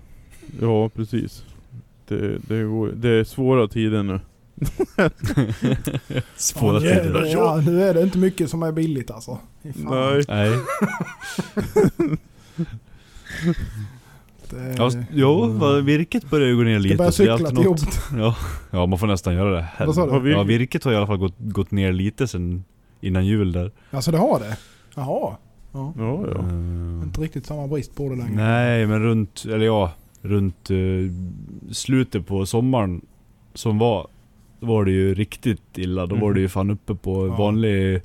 ja 0.60 0.88
precis. 0.88 1.44
Det, 2.08 2.38
det, 2.48 2.62
går, 2.64 2.88
det 2.96 3.08
är 3.08 3.24
svåra 3.24 3.68
tider 3.68 4.02
nu. 4.02 4.20
Svåra 6.36 6.74
ja, 6.74 6.80
nu, 6.80 6.88
är 6.90 7.02
tider. 7.04 7.20
det, 7.20 7.28
ja, 7.30 7.62
nu 7.66 7.82
är 7.82 7.94
det 7.94 8.02
inte 8.02 8.18
mycket 8.18 8.50
som 8.50 8.62
är 8.62 8.72
billigt 8.72 9.10
alltså. 9.10 9.38
Nej. 9.62 10.22
Nej. 10.28 10.50
Det, 14.50 14.74
Ja, 14.78 14.90
jo, 15.12 15.46
vad- 15.46 15.84
virket 15.84 16.30
börjar 16.30 16.48
ju 16.48 16.56
gå 16.56 16.62
ner 16.62 16.78
lite. 16.78 16.94
det 16.94 16.98
börjar 16.98 17.10
det 17.10 17.16
cykla 17.16 17.32
alltid 17.32 17.48
till 17.56 17.64
jobbet. 17.64 18.00
Ja, 18.16 18.36
ja, 18.70 18.86
man 18.86 18.98
får 18.98 19.06
nästan 19.06 19.34
göra 19.34 19.50
det. 19.50 19.66
Vad 19.86 19.94
sa 19.94 20.06
du? 20.06 20.12
Har 20.12 20.20
vi- 20.20 20.32
Ja, 20.32 20.42
virket 20.42 20.84
har 20.84 20.92
i 20.92 20.96
alla 20.96 21.06
fall 21.06 21.16
gått, 21.18 21.34
gått 21.38 21.70
ner 21.70 21.92
lite 21.92 22.28
sen 22.28 22.64
innan 23.00 23.26
jul 23.26 23.52
där. 23.52 23.70
Alltså 23.90 24.10
det 24.10 24.18
har 24.18 24.40
det? 24.40 24.56
Jaha. 24.94 25.36
Ja. 25.72 25.92
Ja 25.98 26.24
ja. 26.34 26.38
Eh, 26.38 27.02
Inte 27.04 27.20
riktigt 27.20 27.46
samma 27.46 27.66
brist 27.66 27.94
på 27.96 28.08
det 28.08 28.16
längre. 28.16 28.34
Nej, 28.36 28.86
men 28.86 29.02
runt, 29.02 29.44
eller 29.44 29.66
ja, 29.66 29.92
runt 30.22 30.70
eh, 30.70 30.76
slutet 31.72 32.26
på 32.26 32.46
sommaren 32.46 33.00
som 33.54 33.78
var, 33.78 34.06
då 34.60 34.66
var 34.66 34.84
det 34.84 34.90
ju 34.90 35.14
riktigt 35.14 35.78
illa. 35.78 36.06
Då 36.06 36.14
var 36.16 36.26
Mhm. 36.26 36.34
det 36.34 36.40
ju 36.40 36.48
fan 36.48 36.70
uppe 36.70 36.94
på 36.94 37.26
Ja. 37.26 37.36
vanlig 37.36 38.02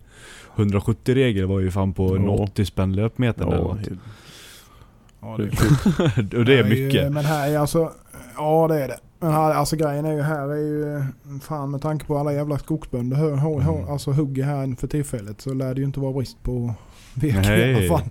170-regel 0.55 1.45
var 1.45 1.59
ju 1.59 1.71
fan 1.71 1.93
på 1.93 2.15
en 2.15 2.23
Ja. 2.23 2.29
80 2.31 2.65
spänn 2.65 2.93
löpmetern 2.95 3.47
eller 3.47 3.57
Ja, 3.57 3.63
något. 3.63 3.79
Ja, 5.21 5.37
det, 5.37 6.37
Och 6.37 6.45
det 6.45 6.59
är 6.59 6.63
ju- 6.67 6.85
mycket. 6.85 7.11
Men 7.11 7.25
här 7.25 7.49
är 7.49 7.57
alltså, 7.59 7.91
ja 8.37 8.67
det 8.67 8.83
är 8.83 8.87
det. 8.87 8.97
Men 9.19 9.31
här, 9.31 9.53
alltså 9.53 9.75
grejen 9.75 10.05
är 10.05 10.13
ju 10.13 10.21
här 10.21 10.49
är 10.49 10.55
ju, 10.55 10.95
eh, 10.97 11.03
fan 11.41 11.71
med 11.71 11.81
tanke 11.81 12.05
på 12.05 12.17
alla 12.17 12.33
jävla 12.33 12.57
skogsbönder 12.59 13.17
hör, 13.17 13.35
hör, 13.35 13.61
Mm. 13.77 13.89
alltså 13.89 14.11
hugger 14.11 14.43
här 14.43 14.75
för 14.79 14.87
tillfället 14.87 15.41
så 15.41 15.53
lär 15.53 15.73
det 15.73 15.79
ju 15.79 15.85
inte 15.85 15.99
vara 15.99 16.13
brist 16.13 16.43
på 16.43 16.73
virke 17.15 17.39
Nej. 17.49 17.87
fall. 17.89 18.01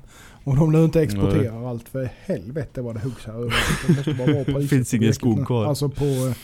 Och 0.44 0.56
de 0.56 0.72
lär 0.72 0.84
inte 0.84 1.02
exportera 1.02 1.68
allt 1.68 1.88
för 1.88 2.08
helvete 2.24 2.82
vad 2.82 2.94
det 2.96 3.00
huggs 3.00 3.26
här 3.26 3.32
överallt. 3.34 4.46
Det 4.46 4.68
Finns 4.68 4.94
ingen 4.94 5.14
skog 5.14 5.38
nu. 5.38 5.44
kvar. 5.44 5.64
Alltså 5.66 5.88
på, 5.88 6.04
eh, 6.04 6.36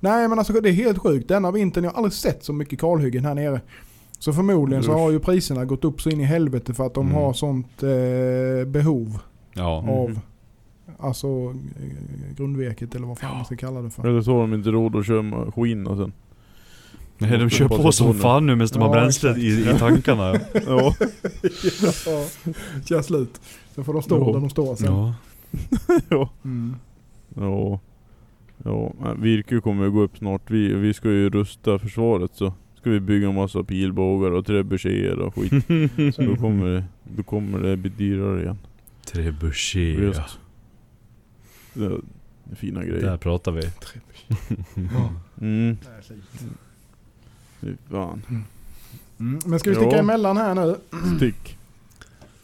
nej 0.00 0.28
men 0.28 0.38
alltså 0.38 0.52
det 0.52 0.68
är 0.68 0.72
helt 0.72 0.98
sjukt. 0.98 1.28
Denna 1.28 1.50
vintern, 1.50 1.84
jag 1.84 1.90
har 1.90 1.96
aldrig 1.96 2.12
sett 2.12 2.44
så 2.44 2.52
mycket 2.52 2.80
kalhyggen 2.80 3.24
här 3.24 3.34
nere. 3.34 3.60
Så 4.18 4.32
förmodligen 4.32 4.82
så 4.84 4.90
Usch. 4.92 4.98
har 4.98 5.10
ju 5.10 5.20
priserna 5.20 5.64
gått 5.64 5.84
upp 5.84 6.00
så 6.02 6.10
in 6.10 6.20
i 6.20 6.24
helvete 6.24 6.74
för 6.74 6.86
att 6.86 6.94
de 6.94 7.06
Mm. 7.06 7.14
har 7.18 7.32
sånt 7.32 7.82
eh, 7.82 8.66
behov 8.66 9.18
Ja. 9.54 9.84
Av 9.88 10.20
alltså 10.98 11.26
eh, 11.26 12.34
grundvirket 12.36 12.94
eller 12.94 13.06
vad 13.06 13.18
fan 13.18 13.36
man 13.36 13.44
ska 13.44 13.56
kalla 13.56 13.82
det 13.82 13.90
för. 13.90 14.08
Eller 14.08 14.22
så 14.22 14.32
har 14.34 14.40
de 14.40 14.54
inte 14.54 14.70
råd 14.70 14.96
att 14.96 15.06
köra 15.06 15.22
maskinerna 15.22 15.96
sen. 15.96 16.12
Nej, 17.30 17.38
de 17.38 17.50
kör 17.50 17.68
på 17.68 17.92
som 17.92 18.14
fan 18.14 18.46
nu 18.46 18.54
medan 18.56 18.68
de 18.72 18.78
har 18.82 18.88
Ja, 18.88 18.92
bränsle 18.92 19.30
exakt. 19.30 19.44
i, 19.44 19.70
i 19.70 19.78
tankarna. 19.78 20.32
Ja. 20.66 20.94
ja, 22.06 22.24
kör 22.84 23.02
slut. 23.02 23.40
Så 23.74 23.84
får 23.84 23.92
de 23.92 24.02
stå 24.02 24.18
Ja. 24.18 24.32
där 24.32 24.40
de 24.40 24.50
står 24.50 24.76
sen. 24.76 24.86
ja. 24.92 25.14
ja. 26.08 26.30
Mm. 26.44 26.76
Ja. 27.34 27.80
Ja, 28.64 28.92
virke 29.18 29.60
kommer 29.60 29.88
gå 29.88 30.00
upp 30.02 30.18
snart. 30.18 30.50
Vi, 30.50 30.74
vi 30.74 30.94
ska 30.94 31.08
ju 31.08 31.30
rusta 31.30 31.78
försvaret 31.78 32.30
så 32.34 32.54
ska 32.80 32.90
vi 32.90 33.00
bygga 33.00 33.28
en 33.28 33.34
massa 33.34 33.62
pilbågar 33.64 34.30
och 34.30 34.46
trebuchéer 34.46 35.18
och 35.18 35.34
skit. 35.34 35.64
Så 36.14 36.22
då 36.26 36.36
kommer 36.36 36.66
det, 36.66 36.84
då 37.16 37.22
kommer 37.22 37.58
det 37.58 37.76
bli 37.76 37.90
dyrare 37.90 38.42
igen. 38.42 38.58
Är 42.50 42.56
fina 42.56 42.84
grejer. 42.84 43.02
Där 43.02 43.16
pratar 43.16 43.52
vi. 43.52 43.62
Ja. 44.74 45.10
Mm. 45.40 45.76
Fy 47.64 47.76
fan. 47.90 48.22
Mm. 49.20 49.38
Men 49.46 49.58
ska 49.58 49.70
vi 49.70 49.76
sticka 49.76 49.90
Ja. 49.96 49.98
emellan 49.98 50.36
här 50.36 50.54
nu? 50.54 50.76
Stick. 51.16 51.58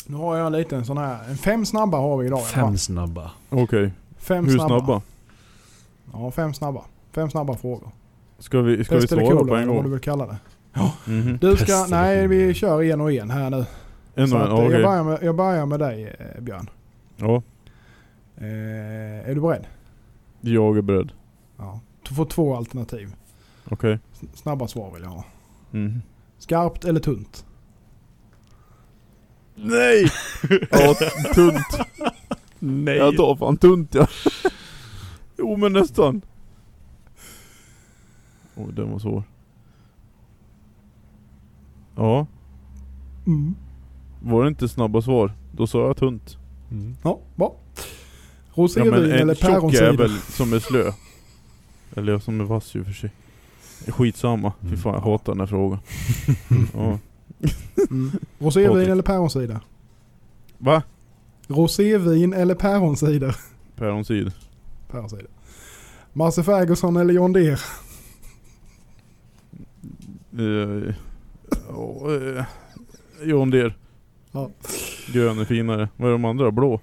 Nu 0.07 0.17
har 0.17 0.37
jag 0.37 0.47
en 0.47 0.53
liten 0.53 0.85
sån 0.85 0.99
här. 0.99 1.29
En 1.31 1.37
fem 1.37 1.67
snabba 1.67 1.99
har 1.99 2.17
vi 2.19 2.27
idag. 2.27 2.47
Fem 2.47 2.79
snabba. 2.79 3.31
Okej. 3.51 3.93
Fem 4.19 4.45
Hur 4.47 4.59
snabba? 4.59 5.03
Ja, 6.13 6.31
fem 6.31 6.55
snabba. 6.55 6.83
Fem 7.13 7.31
snabba 7.31 7.57
frågor. 7.57 7.89
Ska 8.39 8.61
vi, 8.61 8.85
ska 8.85 8.95
vi 8.95 9.01
Pest 9.01 9.13
svara 9.13 9.45
på 9.45 9.55
en 9.57 9.63
eller 9.63 9.67
vad 9.67 9.77
du 9.77 9.83
gång? 9.83 9.91
vill 9.91 10.01
kalla 10.01 10.27
det. 10.27 10.37
Mhm. 11.07 11.39
Du 11.41 11.51
Pest 11.57 11.63
ska, 11.63 11.73
eller 11.85 11.89
nej 11.91 12.27
vi 12.29 12.55
kör 12.55 12.83
en 12.83 13.01
och 13.01 13.13
en 13.13 13.31
här 13.31 13.51
nu. 13.51 13.65
En 14.15 14.29
Så 14.29 14.37
och 14.39 14.45
en, 14.47 14.53
okej. 14.53 14.71
jag, 14.73 14.83
börjar 14.83 15.05
med, 15.05 15.19
jag 15.23 15.35
börjar 15.37 15.67
med 15.67 15.81
dig 15.81 16.17
eh, 16.19 16.43
Björn. 16.43 16.71
Ja, 17.17 17.43
Eh, 18.37 19.31
är 19.31 19.35
du 19.35 19.41
beredd? 19.41 19.67
jag 20.41 20.77
är 20.79 20.83
beredd. 20.83 21.13
Ja. 21.57 21.81
Du 22.09 22.15
får 22.15 22.25
två 22.25 22.57
alternativ. 22.57 23.13
Okej. 23.71 23.99
Snabba 24.35 24.69
svar 24.69 24.93
vill 24.95 25.03
jag 25.03 25.11
ha. 25.11 25.25
Mhm. 25.71 26.03
Skarpt 26.39 26.85
eller 26.85 27.01
tunt? 27.01 27.45
Nej! 29.55 30.07
Ja, 30.71 30.95
tunt. 31.35 31.67
Nej. 32.59 32.97
Jag 32.97 33.17
tar 33.17 33.37
fan 33.37 33.57
tunt 33.57 33.95
ja. 33.95 34.07
Jo 35.39 35.57
men 35.57 35.73
nästan. 35.73 36.23
Oj 38.57 38.73
den 38.73 38.91
var 38.93 38.99
svår. 38.99 39.23
Ja, 41.97 42.27
Mm. 43.27 43.55
var 44.23 44.43
det 44.43 44.49
inte 44.49 44.69
snabba 44.69 45.03
svar? 45.03 45.33
Då 45.53 45.67
sa 45.67 45.87
jag 45.87 45.97
tunt. 45.97 46.39
Mm. 46.71 46.97
Ja, 47.03 47.21
bra. 47.37 47.57
Ja 47.77 47.83
Rosévin 48.63 48.91
men 48.91 49.05
eller 49.05 49.21
en 49.29 49.35
tjock 49.35 49.41
päronsider? 49.51 49.87
jävel 49.93 50.11
som 50.19 50.53
är 50.53 50.59
slö. 50.59 50.93
Eller 51.97 52.19
som 52.19 52.41
är 52.41 52.45
vass 52.45 52.75
ju 52.75 52.85
för 52.85 52.93
sig. 52.93 53.11
Skitsamma. 53.89 54.53
Fy 54.61 54.67
Mm. 54.67 54.79
fan 54.79 54.95
jag 54.95 55.01
hatar 55.01 55.33
den 55.33 55.41
här 55.41 55.47
frågan. 55.47 55.79
Ja. 56.75 56.99
Mm. 57.91 58.11
Rosévin 58.39 58.91
eller 58.91 59.03
päronsider? 59.03 59.61
Va? 60.59 60.83
Rosévin 61.49 62.33
eller 62.33 62.55
päronsider? 62.55 63.37
Päronsid. 63.77 64.33
Päronsider. 64.91 65.27
Marcel 66.13 66.45
Ferguson 66.45 66.97
eller 66.97 67.15
John 67.15 67.33
Deere? 67.33 67.59
Uh, 70.39 70.95
eh, 72.09 72.45
John 73.23 73.51
Deere. 73.51 73.75
Ja. 74.33 74.51
Grön 75.13 75.39
är 75.39 75.45
finare. 75.45 75.89
Vad 75.97 76.09
är 76.09 76.13
de 76.13 76.25
andra? 76.25 76.51
Blå? 76.51 76.81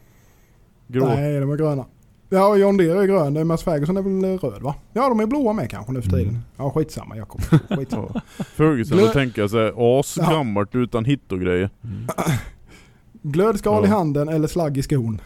Grå? 0.87 1.05
Nej, 1.05 1.39
de 1.39 1.51
är 1.51 1.57
gröna. 1.57 1.85
Ja, 2.29 2.55
John 2.55 2.77
Deere 2.77 3.03
är 3.03 3.05
grön. 3.07 3.47
Marcel 3.47 3.65
Ferguson 3.65 3.97
är 3.97 4.01
väl 4.01 4.39
röd 4.39 4.61
va? 4.61 4.75
Ja, 4.93 5.09
de 5.09 5.19
är 5.19 5.25
blåa 5.25 5.53
med 5.53 5.69
kanske 5.71 5.91
nu 5.91 6.01
för 6.01 6.09
tiden. 6.09 6.27
Mm. 6.29 6.41
Ja, 6.57 6.71
skitsamma 6.71 7.17
Jakob. 7.17 7.41
Skitsamma. 7.69 8.11
Ja. 8.13 8.21
Ferguson, 8.43 8.97
då 8.97 9.07
tänker 9.07 9.41
jag 9.41 9.49
såhär 9.49 9.99
asgammalt 9.99 10.75
utan 10.75 11.05
hit 11.05 11.31
och 11.31 11.39
grejer. 11.41 11.69
Mm. 11.83 12.07
Glödskal 13.21 13.85
i 13.85 13.87
Ja. 13.87 13.95
handen 13.95 14.29
eller 14.29 14.47
slagg 14.47 14.77
i 14.77 14.83
skon? 14.83 15.21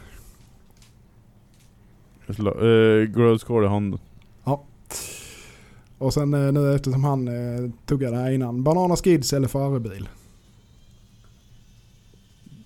Eh, 2.28 3.06
Glödskal 3.08 3.64
i 3.64 3.68
handen. 3.68 4.00
Och 5.98 6.14
sen 6.14 6.34
eh, 6.34 6.52
nu 6.52 6.76
eftersom 6.76 7.04
han 7.04 7.28
eh, 7.28 7.70
tuggade 7.86 8.18
här 8.18 8.32
innan. 8.32 8.64
Banana 8.64 8.96
skids 8.96 9.34
eller 9.34 9.48
Ferraribil? 9.48 10.10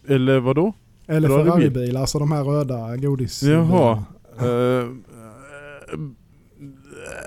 Eller 0.08 0.40
vadå? 0.40 0.74
Eller? 1.08 1.28
Ferraribil, 1.30 1.98
alltså 1.98 2.20
de 2.20 2.32
här 2.32 2.44
röda 2.44 2.98
godis... 2.98 3.44
Jaha. 3.44 4.04
Eh, 4.40 4.48
eh, 4.48 6.00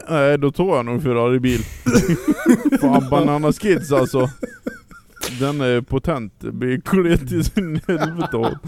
nej, 0.08 0.38
då 0.38 0.50
tar 0.52 0.76
jag 0.76 0.86
nog 0.86 1.02
Ferrari-bil. 1.02 1.60
Fan, 2.80 3.08
Banana 3.10 3.52
Skids 3.52 3.92
alltså. 3.92 4.30
Den 5.40 5.60
är 5.60 5.80
potent. 5.80 6.32
Det 6.38 6.52
blir 6.52 6.80
klet 6.80 7.32
i 7.32 7.44
sin 7.44 7.80
helvete. 7.86 8.58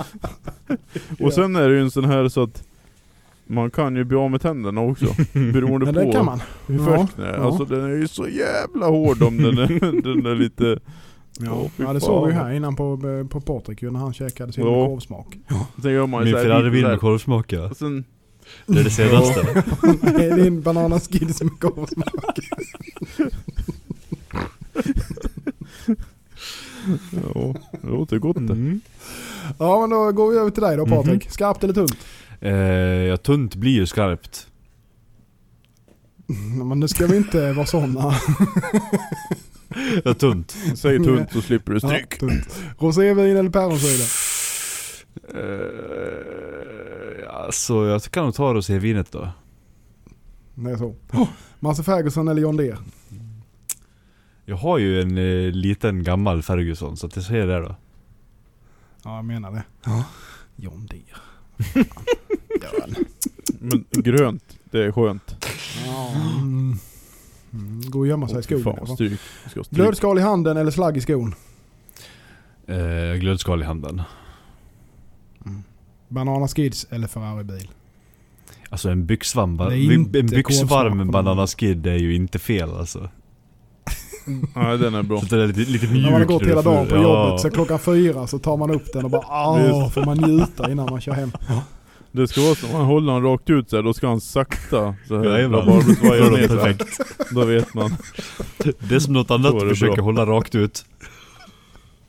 Och 1.20 1.32
sen 1.32 1.56
är 1.56 1.68
det 1.68 1.74
ju 1.74 1.80
en 1.80 1.90
sån 1.90 2.04
här 2.04 2.28
så 2.28 2.42
att 2.42 2.64
man 3.46 3.70
kan 3.70 3.96
ju 3.96 4.04
bli 4.04 4.16
av 4.16 4.30
med 4.30 4.40
tänderna 4.40 4.80
också. 4.80 5.06
Beroende 5.32 5.86
Men 5.86 5.94
det 5.94 6.04
på 6.04 6.12
kan 6.12 6.24
man. 6.24 6.40
hur 6.66 6.78
Ja, 6.78 6.84
färsk 6.84 7.16
den 7.16 7.24
är. 7.26 7.32
ja. 7.34 7.44
Alltså 7.44 7.64
den 7.64 7.84
är 7.84 7.96
ju 7.96 8.08
så 8.08 8.28
jävla 8.28 8.86
hård 8.86 9.22
om 9.22 9.36
den 9.36 9.58
är, 9.58 10.02
den 10.14 10.26
är 10.26 10.34
lite... 10.34 10.78
Ja, 11.40 11.68
fy 11.76 11.82
ja 11.82 11.92
det 11.92 12.00
såg 12.00 12.26
vi 12.26 12.32
ju 12.32 12.38
här 12.38 12.52
innan 12.52 12.76
på, 12.76 12.98
på 13.30 13.40
Patrik 13.40 13.82
när 13.82 14.00
han 14.00 14.12
käkade 14.12 14.52
sin 14.52 14.64
Ja. 14.66 14.86
korvsmak. 14.86 15.38
Sen 15.82 15.92
gör 15.92 16.06
man 16.06 16.26
ju 16.26 16.32
Min 16.34 16.42
Ferrari 16.42 16.80
här- 16.82 16.88
med 16.88 17.00
korvsmak 17.00 17.52
ja. 17.52 17.70
Det 18.66 18.80
är 18.80 18.84
det 18.84 18.90
senaste. 18.90 19.64
Nej, 19.82 19.98
det 20.14 20.24
är 20.24 20.46
en 20.46 20.62
banana 20.62 21.00
skids 21.00 21.42
med 21.42 21.60
korvsmak. 21.60 22.38
ja, 27.34 27.54
det 27.82 27.88
låter 27.88 28.18
gott 28.18 28.36
det. 28.36 28.52
Mm. 28.52 28.80
Ja 29.58 29.80
men 29.80 29.90
då 29.90 30.12
går 30.12 30.30
vi 30.30 30.38
över 30.38 30.50
till 30.50 30.62
dig 30.62 30.76
då 30.76 30.86
Patrik. 30.86 31.24
Mhm. 31.24 31.32
Skarpt 31.32 31.64
eller 31.64 31.74
tunt? 31.74 31.96
Eh, 32.40 32.52
ja, 32.52 33.16
tunt 33.16 33.54
blir 33.54 33.72
ju 33.72 33.86
skarpt. 33.86 34.46
Mm, 36.28 36.68
Men 36.68 36.80
nu 36.80 36.88
ska 36.88 37.06
vi 37.06 37.16
inte 37.16 37.52
vara 37.52 37.66
sådana. 37.66 38.14
Det 40.04 40.06
är 40.10 40.14
tunt. 40.14 40.56
Säg 40.76 41.04
tunt 41.04 41.32
så 41.32 41.42
slipper 41.42 41.72
du 41.72 41.78
Ja, 41.82 41.88
stryk. 41.88 42.18
tunt. 42.18 42.60
Rosévin 42.78 43.36
eller 43.36 43.50
päronsyra? 43.50 44.04
Uh, 45.34 47.34
alltså 47.34 47.86
jag 47.86 48.02
kan 48.02 48.24
nog 48.24 48.34
ta 48.34 48.54
rosévinet 48.54 49.12
då. 49.12 49.28
Det 50.54 50.70
är 50.70 50.76
så. 50.76 50.94
Masse 51.60 51.82
Ferguson 51.82 52.28
eller 52.28 52.42
John 52.42 52.56
Deere? 52.56 52.78
Jag 54.44 54.56
har 54.56 54.78
ju 54.78 55.00
en 55.00 55.18
eh, 55.18 55.52
liten 55.52 56.04
gammal 56.04 56.42
Ferguson 56.42 56.96
så 56.96 57.06
att 57.06 57.16
jag 57.16 57.24
säger 57.24 57.46
det 57.46 57.60
då. 57.60 57.76
Ja, 59.04 59.16
jag 59.16 59.24
menar 59.24 59.50
det. 59.50 59.62
John 60.56 60.86
Deere. 60.86 61.20
Men 63.58 63.84
grönt, 63.90 64.58
det 64.64 64.84
är 64.84 64.92
skönt. 64.92 65.46
Ja. 65.86 66.12
Mm. 66.36 66.74
Mm. 67.52 67.80
Gå 67.90 67.98
och 67.98 68.06
gömma 68.06 68.28
sig 68.28 68.38
i 68.38 68.42
skogen. 68.42 68.64
fan, 68.64 68.86
stryk. 68.86 69.20
Glödskal 69.70 70.18
i 70.18 70.20
handen 70.20 70.56
eller 70.56 70.70
slagg 70.70 70.96
i 70.96 71.00
skon? 71.00 71.34
Eh, 72.66 73.14
glödskal 73.20 73.62
i 73.62 73.64
handen. 73.64 74.02
Banana 76.10 76.48
Skids 76.48 76.86
eller 76.90 77.08
Ferrari-bil? 77.08 77.68
Alltså 78.70 78.88
en 78.88 79.06
byxvarm, 79.06 79.60
en 79.60 80.26
byxvarm 80.26 80.98
den. 80.98 81.10
bananaskid 81.10 81.86
är 81.86 81.96
ju 81.96 82.14
inte 82.14 82.38
fel 82.38 82.70
alltså. 82.70 83.08
Nej 84.54 84.78
den 84.78 84.94
är 84.94 85.02
bra. 85.02 85.20
Så 85.20 85.36
det 85.36 85.42
är 85.42 85.46
lite, 85.46 85.70
lite 85.70 85.86
mjuk 85.86 86.04
När 86.04 86.10
man 86.10 86.20
har 86.20 86.28
gått 86.28 86.46
hela 86.46 86.62
dagen 86.62 86.86
på 86.86 86.94
ja. 86.96 87.02
jobbet 87.02 87.40
så 87.40 87.50
klockan 87.50 87.78
fyra 87.78 88.26
så 88.26 88.38
tar 88.38 88.56
man 88.56 88.70
upp 88.70 88.92
den 88.92 89.04
och 89.04 89.10
bara 89.10 89.22
ah, 89.28 89.90
får 89.90 90.04
man 90.04 90.16
njuta 90.16 90.70
innan 90.70 90.90
man 90.90 91.00
kör 91.00 91.12
hem. 91.12 91.32
Det 92.12 92.28
ska 92.28 92.40
vara 92.40 92.54
som 92.54 92.72
man 92.72 92.84
håller 92.84 93.12
han 93.12 93.22
rakt 93.22 93.50
ut 93.50 93.70
så 93.70 93.76
här, 93.76 93.82
då 93.82 93.94
ska 93.94 94.08
han 94.08 94.20
sakta 94.20 94.94
så 95.08 95.18
här. 95.18 95.24
Jajamän. 95.24 95.66
Då 95.66 95.80
så. 95.82 97.34
Då 97.34 97.44
vet 97.44 97.74
man. 97.74 97.96
Det 98.88 98.94
är 98.94 98.98
som 98.98 99.12
något 99.12 99.30
annat 99.30 99.60
försöker 99.60 99.94
bra. 99.94 100.04
hålla 100.04 100.26
rakt 100.26 100.54
ut. 100.54 100.84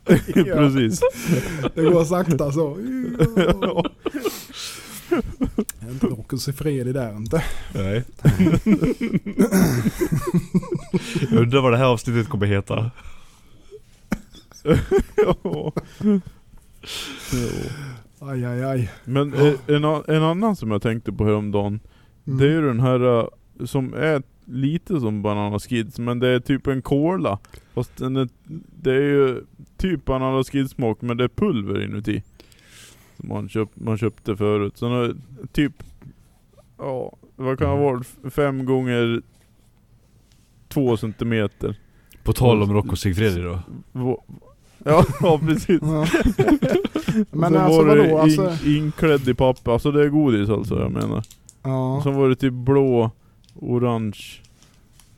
Precis. 0.34 1.02
Det 1.76 1.84
går 1.84 2.06
sakta 2.06 2.52
så. 2.52 2.78
Jag 5.80 5.90
är 5.90 5.92
inte 5.92 6.06
Rockens 6.06 6.48
i 6.48 6.54
fred 6.54 6.88
i 6.88 6.94
där 6.94 7.16
inte. 7.16 7.44
Nej. 7.74 8.04
jag 11.32 11.40
undrar 11.40 11.62
vad 11.62 11.72
det 11.72 11.78
här 11.78 11.86
avsnittet 11.86 12.30
kommer 12.30 12.46
heta. 12.46 12.92
Ja. 15.16 15.72
Aj 18.20 18.46
aj 18.46 18.64
aj. 18.64 18.92
Men 19.06 19.34
eh, 19.34 19.54
en, 19.68 19.84
en 19.84 20.24
annan 20.24 20.56
som 20.56 20.72
jag 20.72 20.82
tänkte 20.82 21.12
på 21.12 21.26
häromdagen 21.26 21.80
Mm. 22.28 22.40
Det 22.40 22.46
är 22.46 22.50
ju 22.50 22.62
den 22.62 22.80
här 22.80 23.20
eh, 23.20 23.28
som 23.66 23.94
är 23.94 24.24
lite 24.46 25.00
som 25.00 25.22
Banana 25.22 25.60
Skids 25.60 26.00
men 26.00 26.20
det 26.20 26.28
är 26.28 26.40
typ 26.40 26.68
en 26.68 26.82
cola 26.82 27.40
Fast 27.74 27.98
den 27.98 28.16
är, 28.16 28.30
det 28.82 28.92
är 28.92 29.02
ju 29.02 29.44
typ 29.78 30.06
Banana 30.06 30.44
Skids 30.44 30.72
smak 30.72 31.02
men 31.02 31.18
det 31.18 31.24
är 31.24 31.28
pulver 31.28 31.84
inuti 31.84 32.24
Som 33.18 33.30
man, 33.30 33.50
köp, 33.50 33.70
man 33.74 33.98
köpte 33.98 34.36
förut. 34.36 34.78
Så 34.78 35.04
är 35.04 35.16
typ, 35.52 35.84
ja 36.78 37.14
vad 37.36 37.58
kan 37.58 37.70
det 37.70 37.76
ha 37.76 37.84
varit? 37.84 38.08
Fem 38.34 38.66
gånger 38.66 39.22
två 40.68 40.98
centimeter. 40.98 41.76
På 42.24 42.34
tal 42.34 42.64
om 42.64 42.74
Rocco 42.74 42.96
Sigfredi 42.96 43.42
då. 43.42 43.60
Ja, 44.84 45.06
ja 45.22 45.40
precis. 45.40 45.82
Ja. 45.82 46.06
Men 47.32 47.54
så 47.54 47.60
alltså 47.60 47.84
var 47.84 47.98
vadå? 47.98 48.18
Alltså, 48.18 48.66
in, 48.66 48.76
inklädd 48.78 49.28
i 49.28 49.34
papper, 49.34 49.72
alltså 49.72 49.92
det 49.92 50.04
är 50.04 50.10
godis 50.10 50.50
alltså 50.50 50.80
jag 50.80 50.92
menar. 50.92 51.24
ja. 51.64 52.02
Så 52.04 52.12
var 52.12 52.30
det 52.30 52.36
typ 52.36 52.54
blå, 52.54 53.12
orange. 53.56 54.18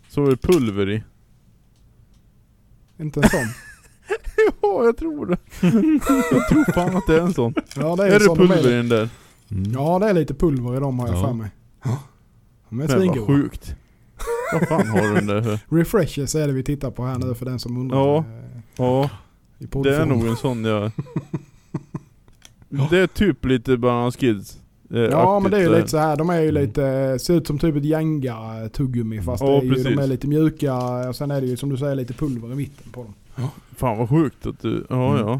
Så 0.10 0.22
var 0.22 0.30
det 0.30 0.38
pulver 0.38 0.90
i. 0.90 1.04
Inte 3.00 3.20
en 3.20 3.30
sån. 3.30 3.40
Ja, 4.62 4.86
jag 4.86 4.98
tror 4.98 5.26
det. 5.26 5.38
jag 6.32 6.48
tror 6.50 6.74
fan 6.74 6.96
att 6.98 7.08
det 7.08 7.16
är 7.16 7.22
en 7.22 7.34
sån. 7.34 7.54
Ja 7.76 7.96
det 7.96 8.04
är, 8.04 8.12
Är, 8.12 8.20
det 8.20 8.36
pulver 8.36 8.68
i 8.70 8.74
är. 8.74 8.78
den 8.78 8.90
där? 8.90 9.10
Mm. 9.52 9.72
Ja 9.72 10.00
det 10.00 10.10
är 10.10 10.14
lite 10.14 10.34
pulver 10.34 10.78
i 10.78 10.80
dem 10.80 11.00
har 11.00 11.08
jag 11.08 11.18
Ja. 11.18 11.22
för 11.28 11.34
mig. 11.34 11.50
De 12.70 12.80
är 12.82 12.88
svingoda. 12.88 13.26
sjukt. 13.28 13.76
Vad 14.54 14.68
fan 14.68 14.88
har 14.88 15.02
du 15.02 15.14
den 15.16 15.28
där 15.28 15.42
för? 15.42 15.76
Refreshers 15.78 16.36
är 16.36 16.48
det 16.48 16.54
vi 16.54 16.64
tittar 16.64 16.92
på 16.92 17.06
här 17.06 17.18
nu 17.18 17.36
för 17.36 17.46
den 17.46 17.60
som 17.60 17.78
undrar. 17.78 17.98
Ja. 17.98 18.26
Ja, 18.76 19.10
det 19.84 19.96
är 19.96 20.06
nog 20.06 20.28
en 20.28 20.36
sån 20.38 20.66
jag... 20.66 20.92
Det 22.90 22.98
är 23.00 23.08
typ 23.08 23.46
lite 23.46 23.78
Banana 23.78 24.12
Skids. 24.12 24.60
Eh, 24.94 25.00
Ja 25.02 25.40
men 25.40 25.52
det 25.52 25.58
är 25.58 25.62
ju 25.62 25.66
aktigt 25.68 25.78
lite 25.80 25.90
så 25.90 25.98
här. 25.98 26.16
de 26.18 26.30
är 26.30 26.40
ju 26.42 26.52
lite, 26.52 27.18
ser 27.20 27.34
ut 27.34 27.48
som 27.48 27.60
typ 27.60 27.76
ett 27.76 27.86
Jenga 27.86 28.70
tuggummi 28.74 29.22
fast 29.22 29.44
Ja, 29.44 29.50
det 29.50 29.56
är 29.68 29.76
ju, 29.78 29.84
de 29.84 29.98
är 30.00 30.08
lite 30.08 30.28
mjuka 30.28 30.76
och 31.10 31.16
sen 31.16 31.32
är 31.32 31.42
det 31.42 31.48
ju 31.48 31.58
som 31.58 31.70
du 31.70 31.78
säger 31.78 31.96
lite 31.96 32.14
pulver 32.14 32.52
i 32.52 32.56
mitten 32.56 32.92
på 32.92 33.04
dem. 33.04 33.14
Fan 33.78 33.98
vad 33.98 34.10
sjukt 34.10 34.46
att 34.46 34.62
du... 34.62 34.86
Ja 34.90 35.14
Mm. 35.18 35.28
ja. 35.28 35.40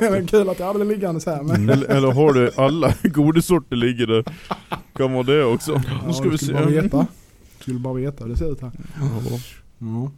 Det 0.00 0.26
kul 0.30 0.48
att 0.48 0.58
jag 0.58 0.66
hade 0.66 0.78
det 0.78 0.84
liggande 0.84 1.20
så 1.20 1.30
här 1.30 1.42
men. 1.42 1.68
Eller, 1.70 1.86
eller 1.90 2.12
har 2.12 2.32
du 2.32 2.50
alla 2.56 2.94
godissorter 3.02 3.76
ligger 3.76 4.06
där? 4.06 4.24
Kan 4.96 5.12
vara 5.12 5.22
det 5.22 5.44
också. 5.44 5.72
Nu 5.72 5.80
Ja, 6.06 6.12
ska 6.12 6.24
du 6.24 6.30
vi 6.30 6.38
skulle 6.38 6.58
se. 6.58 6.64
bara 6.64 6.82
veta. 6.82 7.06
Skulle 7.60 7.78
bara 7.78 7.94
veta 7.94 8.24
hur 8.24 8.30
det 8.30 8.36
ser 8.38 8.52
ut 8.52 8.60
här. 8.62 8.70
Ja. 9.00 9.38
Ja. 9.78 10.10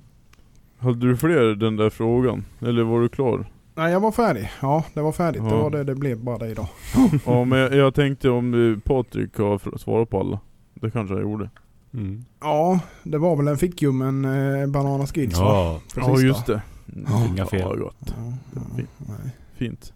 Hade 0.79 1.07
du 1.09 1.17
fler 1.17 1.55
den 1.55 1.77
där 1.77 1.91
frågan? 1.91 2.45
Eller 2.61 2.83
var 2.83 3.01
du 3.01 3.09
klar? 3.09 3.47
Nej 3.75 3.93
jag 3.93 4.01
var 4.01 4.13
färdig. 4.13 4.51
Ja 4.63 4.85
det 4.95 5.01
var 5.01 5.13
färdigt. 5.13 5.43
Det 5.43 5.49
Ja. 5.49 5.63
var 5.63 5.71
det 5.71 5.85
det 5.85 5.95
blev 5.95 6.19
bara 6.25 6.39
det 6.39 6.49
idag. 6.49 6.69
Ja 7.27 7.45
men 7.45 7.59
jag, 7.59 7.75
jag 7.75 7.95
tänkte 7.95 8.31
om 8.31 8.73
eh, 8.73 8.79
Patrik 8.79 9.37
har 9.39 9.79
svarat 9.79 10.11
på 10.11 10.21
alla. 10.21 10.41
Det 10.75 10.91
kanske 10.91 11.15
jag 11.15 11.23
gjorde. 11.23 11.51
Mm. 11.95 12.25
Ja 12.41 12.81
det 13.03 13.19
var 13.19 13.37
väl 13.37 13.49
en 13.49 13.57
fickljummen 13.59 14.25
eh, 14.25 14.67
Banana 14.67 15.07
Skids 15.07 15.39
va? 15.41 15.45
Ja. 15.47 15.81
För 15.95 16.01
Ja 16.01 16.21
just 16.21 16.47
det. 16.47 16.63
Ja. 17.09 17.27
Inga 17.27 17.47
fel. 17.47 17.61
Ja, 17.61 17.75
gott. 17.75 17.97
Ja, 18.17 18.33
ja, 18.55 18.61
Fint. 18.77 18.89
nej. 18.99 19.31
Fint. 19.57 19.93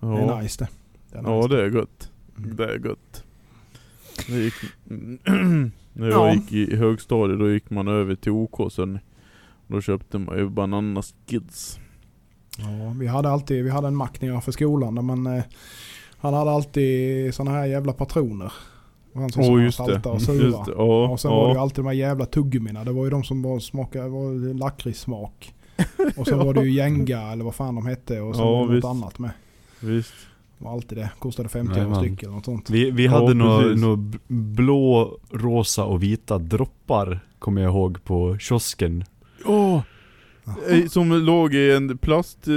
Det 0.00 0.06
Ja, 0.06 0.38
är 0.38 0.42
nice 0.42 0.64
det. 0.64 0.68
det, 1.12 1.18
är 1.18 1.22
ja 1.32 1.36
nice. 1.36 1.48
det 1.56 1.62
är 1.64 1.68
gott. 1.70 2.10
Mm. 2.38 2.56
Det 2.56 2.74
är 2.74 2.78
gott. 2.78 3.24
Det 4.28 4.32
gick, 4.38 4.54
när 5.92 6.10
Ja. 6.10 6.26
jag 6.26 6.34
gick 6.34 6.52
i 6.52 6.76
högstadiet 6.76 7.38
då 7.38 7.50
gick 7.50 7.70
man 7.70 7.88
över 7.88 8.14
till 8.14 8.32
OK 8.32 8.72
sen. 8.72 8.98
Då 9.66 9.80
köpte 9.80 10.18
man 10.18 10.36
ju 10.38 10.48
Banana 10.48 11.02
Skids. 11.02 11.78
Ja, 12.58 12.94
vi 12.98 13.06
hade 13.06 13.30
alltid, 13.30 13.64
vi 13.64 13.70
hade 13.70 13.88
en 13.88 13.96
mack 13.96 14.20
nere 14.20 14.40
för 14.40 14.52
skolan 14.52 14.94
där 14.94 15.02
man, 15.02 15.26
eh, 15.26 15.42
han 16.18 16.34
hade 16.34 16.50
alltid 16.50 17.34
såna 17.34 17.50
här 17.50 17.66
jävla 17.66 17.92
patroner. 17.92 18.52
Och 19.12 19.20
han 19.20 19.30
som 19.32 19.42
Åh 19.42 19.48
sa 19.48 19.60
just 19.60 19.78
det. 19.78 19.84
salta 19.84 20.08
och 20.08 20.14
Just 20.14 20.26
sura. 20.26 20.64
det. 20.64 20.72
Ja, 20.76 21.08
Och 21.08 21.20
sen 21.20 21.30
var 21.30 21.46
det 21.48 21.52
ju 21.54 21.58
alltid 21.60 21.76
de 21.84 21.86
här 21.86 21.94
jävla 21.94 22.26
tuggummina. 22.26 22.84
Det 22.84 22.92
var 22.92 23.04
ju 23.04 23.10
de 23.10 23.24
som 23.24 23.42
var 23.42 23.58
smakade, 23.60 24.08
var 24.08 24.54
lakritssmak. 24.54 25.54
Och 26.16 26.26
sen 26.26 26.38
var 26.38 26.54
det 26.54 26.64
ju 26.64 26.72
Jenga 26.72 27.32
eller 27.32 27.44
vad 27.44 27.54
fan 27.54 27.74
de 27.74 27.86
hette 27.86 28.20
och 28.20 28.36
sen 28.36 28.44
Ja, 28.44 28.50
var 28.50 28.68
det 28.68 28.74
något 28.74 28.84
annat 28.84 29.18
med. 29.18 29.30
Visst. 29.80 30.12
Det 30.58 30.64
var 30.64 30.72
alltid 30.72 30.98
det. 30.98 31.10
Kostade 31.18 31.48
50 31.48 31.70
öre 31.72 31.78
Jajamän. 31.78 32.00
styck 32.00 32.22
eller 32.22 32.32
något 32.32 32.44
sånt. 32.44 32.70
Vi, 32.70 32.90
vi 32.90 33.06
hade 33.06 33.34
några 33.34 33.62
precis. 33.62 33.80
nå 33.82 33.96
b- 33.96 34.18
blå, 34.28 35.18
rosa 35.30 35.84
och 35.84 36.02
vita 36.02 36.38
droppar 36.38 37.20
kommer 37.38 37.62
jag 37.62 37.70
ihåg 37.72 38.04
på 38.04 38.38
kiosken. 38.38 39.04
Eh, 40.70 40.86
Som 40.86 41.12
låg 41.12 41.54
i 41.54 41.72
en 41.72 41.98
plast... 41.98 42.48
eh, 42.48 42.54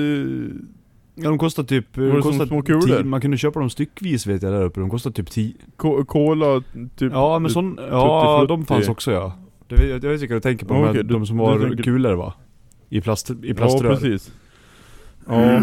Ja, 1.19 1.29
de 1.29 1.37
kostar 1.37 1.63
typ... 1.63 1.85
De 1.95 2.21
kostar 2.21 2.45
små 2.45 2.61
kulor? 2.61 3.03
Man 3.03 3.21
kunde 3.21 3.37
köpa 3.37 3.59
dem 3.59 3.69
styckvis 3.69 4.27
vet 4.27 4.41
jag 4.41 4.53
där 4.53 4.63
uppe. 4.63 4.79
De 4.79 4.89
kostar 4.89 5.11
typ 5.11 5.31
10. 5.31 5.53
ko- 5.77 6.05
Cola, 6.05 6.61
typ... 6.97 7.11
Ja 7.13 7.39
men 7.39 7.51
sån, 7.51 7.77
ja 7.89 8.45
de 8.49 8.65
fanns 8.65 8.89
också 8.89 9.11
ja. 9.11 9.37
Det, 9.67 9.75
jag 9.87 9.99
vet 9.99 10.21
inte 10.21 10.33
vad 10.33 10.37
du 10.37 10.39
tänker 10.39 10.65
på, 10.65 10.73
Ja, 10.73 10.89
okej, 10.89 11.03
de 11.03 11.19
du- 11.19 11.25
som 11.25 11.37
var 11.37 11.59
tänker- 11.59 11.83
kulor 11.83 12.13
va? 12.13 12.33
I, 12.89 13.01
plast, 13.01 13.29
i 13.29 13.33
Ja 13.41 13.53
plaströr. 13.55 13.89
precis. 13.95 14.31
Ja, 15.27 15.61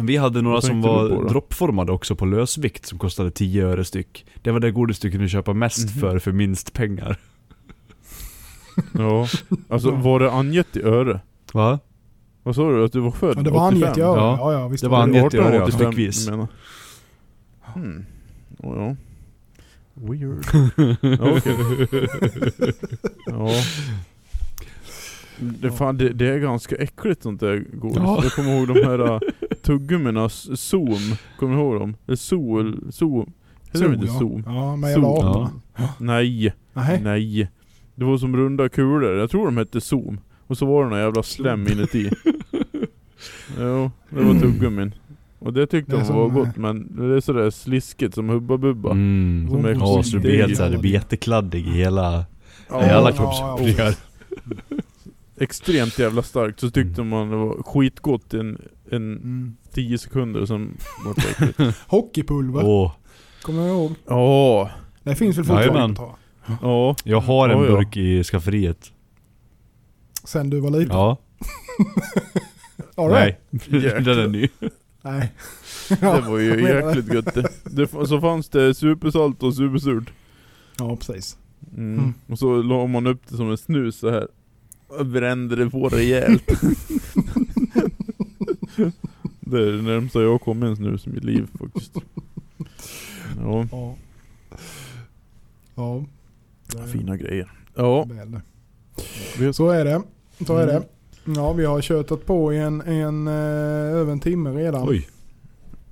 Vi 0.00 0.16
hade 0.16 0.42
några 0.42 0.60
som 0.60 0.82
var 0.82 1.28
droppformade 1.28 1.92
också 1.92 2.16
på 2.16 2.24
lösvikt 2.26 2.86
som 2.86 2.98
kostade 2.98 3.30
10 3.30 3.66
öre 3.66 3.84
styck. 3.84 4.26
Det 4.42 4.50
var 4.50 4.60
det 4.60 4.70
godis 4.70 4.98
du 4.98 5.10
kunde 5.10 5.28
köpa 5.28 5.52
mest 5.54 5.94
Mhm. 5.94 6.00
för, 6.00 6.18
för 6.18 6.32
minst 6.32 6.72
pengar. 6.72 7.16
Ja. 8.92 9.26
Alltså 9.68 9.90
var 9.90 10.20
det 10.20 10.32
angett 10.32 10.76
i 10.76 10.82
öre? 10.82 11.20
Va? 11.52 11.78
Vad 12.42 12.54
sa 12.54 12.70
du? 12.70 12.84
Att 12.84 12.92
du 12.92 13.00
var 13.00 13.10
född 13.10 13.38
Ja, 13.38 13.42
det 13.42 13.50
var 13.50 13.66
angett 13.66 13.98
i 13.98 14.00
öre. 14.00 14.20
Ja. 14.20 14.36
Ja, 14.38 14.52
ja, 14.52 14.68
visst 14.68 14.84
Det 14.84 14.88
var 14.88 15.02
angett 15.02 15.34
i 15.34 15.38
öre, 15.38 15.56
ja, 15.56 15.66
1885, 15.66 15.92
styckvis. 15.92 16.28
Hmm. 17.74 18.04
Oh, 18.58 18.76
ja. 18.78 18.96
Weird. 19.94 20.44
Ja, 21.00 21.36
okej. 21.36 22.08
ja. 23.26 23.48
Det, 25.38 25.70
fan, 25.72 25.98
det, 25.98 26.08
det 26.08 26.28
är 26.28 26.38
ganska 26.38 26.76
äckligt 26.76 27.22
sånt 27.22 27.40
där 27.40 27.64
godis. 27.72 27.96
Ja. 27.96 28.20
Jag 28.22 28.32
kommer 28.32 28.56
ihåg 28.56 28.68
de 28.68 28.84
här 28.84 29.00
uh, 29.00 29.20
tuggummina, 29.62 30.28
Zoom. 30.28 31.16
Kommer 31.38 31.56
du 31.56 31.62
ihåg 31.62 31.80
dem? 31.80 31.96
Sol, 32.16 32.92
Zoom. 32.92 33.32
Heter 33.72 33.88
de 33.88 33.94
inte 33.94 34.06
ja. 34.06 34.18
Zoom? 34.18 34.42
Ja, 34.46 34.76
med 34.76 34.90
jävla 34.90 35.08
aporna. 35.08 35.50
Nej, 35.98 36.54
Nej. 36.72 37.00
nej. 37.02 37.48
Det 38.02 38.06
var 38.06 38.18
som 38.18 38.36
runda 38.36 38.68
kulor. 38.68 39.04
Jag 39.18 39.30
tror 39.30 39.44
de 39.44 39.56
hette 39.56 39.80
Zoom. 39.80 40.20
Och 40.46 40.58
så 40.58 40.66
var 40.66 40.84
det 40.84 40.90
någon 40.90 40.98
jävla 40.98 41.22
slem 41.22 41.66
inuti. 41.68 42.10
jo, 43.58 43.90
det 44.10 44.22
var 44.22 44.40
tuggummin. 44.40 44.94
Och 45.38 45.52
det 45.52 45.66
tyckte 45.66 45.92
Det 45.96 46.02
de 46.02 46.14
var 46.16 46.26
eh, 46.26 46.32
gott 46.32 46.56
men 46.56 46.96
det 46.96 47.16
är 47.16 47.20
sådär 47.20 47.50
sliskigt 47.50 48.14
som 48.14 48.28
Hubba 48.28 48.56
Bubba. 48.56 48.90
Mm. 48.90 49.48
Som 49.50 49.64
är 49.64 49.70
Ja, 49.72 50.02
så 50.02 50.16
det 50.16 50.20
blir 50.22 50.54
såhär, 50.54 50.70
det 50.70 50.78
blir 50.78 50.90
jättekladdig 50.92 51.66
i 51.66 51.70
hela, 51.70 52.24
Ja, 52.70 52.86
i 52.86 52.90
alla 52.90 53.10
ja, 53.10 53.16
kroppsöppningar. 53.16 53.94
extremt 55.40 55.98
jävla 55.98 56.22
starkt 56.22 56.60
så 56.60 56.70
tyckte 56.70 57.02
man 57.02 57.30
det 57.30 57.36
var 57.36 57.62
skitgott 57.62 58.34
i 58.34 58.38
en, 58.38 58.58
en 58.90 59.12
Mm. 59.12 59.56
10 59.72 59.98
sekunder 59.98 60.40
och 60.40 60.48
sen 60.48 60.76
var 61.04 61.14
det. 61.64 61.74
Hockeypulver, 61.88 62.62
Åh, 62.64 62.92
kommer 63.42 63.62
jag 63.66 63.70
ihåg. 63.76 63.92
Ja, 64.06 64.70
Det 65.02 65.14
finns 65.14 65.38
väl 65.38 65.44
fortfarande 65.44 65.96
tror 65.96 66.08
jag. 66.08 66.16
Ja. 66.62 66.96
jag 67.04 67.20
har 67.20 67.48
en 67.48 67.58
Ja, 67.58 67.64
ja. 67.66 67.70
burk 67.76 67.96
i 67.96 68.24
skafferiet. 68.24 68.92
Sen 70.24 70.50
du 70.50 70.60
var 70.60 70.70
liten. 70.70 70.96
Ja. 70.96 71.16
All 72.94 73.10
right. 73.10 73.36
Nej, 73.50 73.80
den 74.04 74.18
är 74.18 74.28
ny. 74.28 74.48
Nej. 75.02 75.32
Det 75.88 76.20
var 76.28 76.38
ju 76.38 76.48
jag 76.48 76.62
menar 76.62 76.80
det. 76.80 76.86
jäkligt 76.86 77.14
gött 77.14 77.34
det. 77.34 77.48
det. 77.64 77.82
f- 77.82 78.08
Så 78.08 78.20
fanns 78.20 78.48
det 78.48 78.74
supersalt 78.74 79.42
och 79.42 79.54
supersurt. 79.54 80.12
Ja, 80.78 80.96
precis. 80.96 81.36
Mm. 81.76 81.98
Mm. 81.98 82.14
Och 82.28 82.38
så 82.38 82.62
la 82.62 82.86
man 82.86 83.06
upp 83.06 83.20
det 83.28 83.36
som 83.36 83.50
en 83.50 83.58
snus 83.58 83.96
så 83.98 84.10
här. 84.10 84.28
Och 84.88 85.06
brände 85.06 85.56
det 85.56 85.70
på 85.70 85.88
rejält. 85.88 86.46
det 89.40 89.58
är 89.58 89.72
det 89.72 89.82
närmsta 89.82 90.22
jag 90.22 90.30
har 90.30 90.38
kommit 90.38 90.64
en 90.68 90.76
snus 90.76 91.06
i 91.06 91.10
mitt 91.10 91.24
liv 91.24 91.46
faktiskt. 91.60 91.92
Ja, 93.40 93.66
Ja. 93.72 93.94
Ja. 95.74 96.04
Fina 96.92 97.16
grejer. 97.16 97.52
Ja, 97.74 98.06
det. 99.38 99.52
Så 99.52 99.68
är 99.70 99.84
det. 99.84 100.02
Så 100.46 100.56
är 100.56 100.68
Mm. 100.68 100.74
det. 100.74 100.86
Ja, 101.40 101.52
vi 101.52 101.64
har 101.64 101.80
köttat 101.80 102.26
på 102.26 102.52
i 102.52 102.58
en, 102.58 102.80
en, 102.80 103.28
eh, 103.28 103.34
över 103.98 104.12
en 104.12 104.20
timme 104.20 104.50
redan. 104.50 104.88
Oj. 104.88 105.08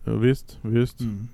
ja 0.04 0.12
visst, 0.12 0.58
visst. 0.62 1.00
Mm. 1.00 1.28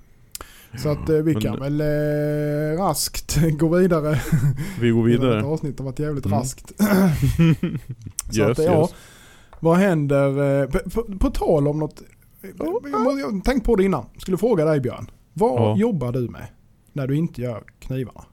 Så 0.77 0.89
att 0.89 1.09
eh, 1.09 1.15
vi 1.15 1.33
Men- 1.33 1.41
kan 1.41 1.59
väl 1.59 1.81
eh, 1.81 2.77
raskt 2.83 3.37
gå 3.59 3.67
vidare. 3.67 4.21
Vi 4.81 4.89
går 4.89 5.03
vidare. 5.03 5.35
detta 5.35 5.47
avsnitt 5.47 5.79
har 5.79 5.85
varit 5.85 5.99
jävligt 5.99 6.25
Mm. 6.25 6.39
raskt. 6.39 6.71
Så 8.31 8.39
Yes, 8.41 8.59
att, 8.59 8.65
ja, 8.65 8.81
yes. 8.81 8.93
Vad 9.59 9.77
händer, 9.77 10.61
eh, 10.63 10.69
på, 10.69 10.89
på, 10.89 11.17
på 11.17 11.29
tal 11.31 11.67
om 11.67 11.79
något, 11.79 12.01
jag, 12.41 13.19
jag 13.19 13.43
tänkte 13.43 13.65
på 13.65 13.75
det 13.75 13.83
innan, 13.83 14.05
skulle 14.17 14.37
fråga 14.37 14.65
dig 14.65 14.79
Björn. 14.79 15.11
Vad 15.33 15.61
Ja. 15.61 15.77
jobbar 15.77 16.11
du 16.11 16.19
med 16.29 16.47
när 16.93 17.07
du 17.07 17.15
inte 17.15 17.41
gör 17.41 17.63
knivarna? 17.79 18.23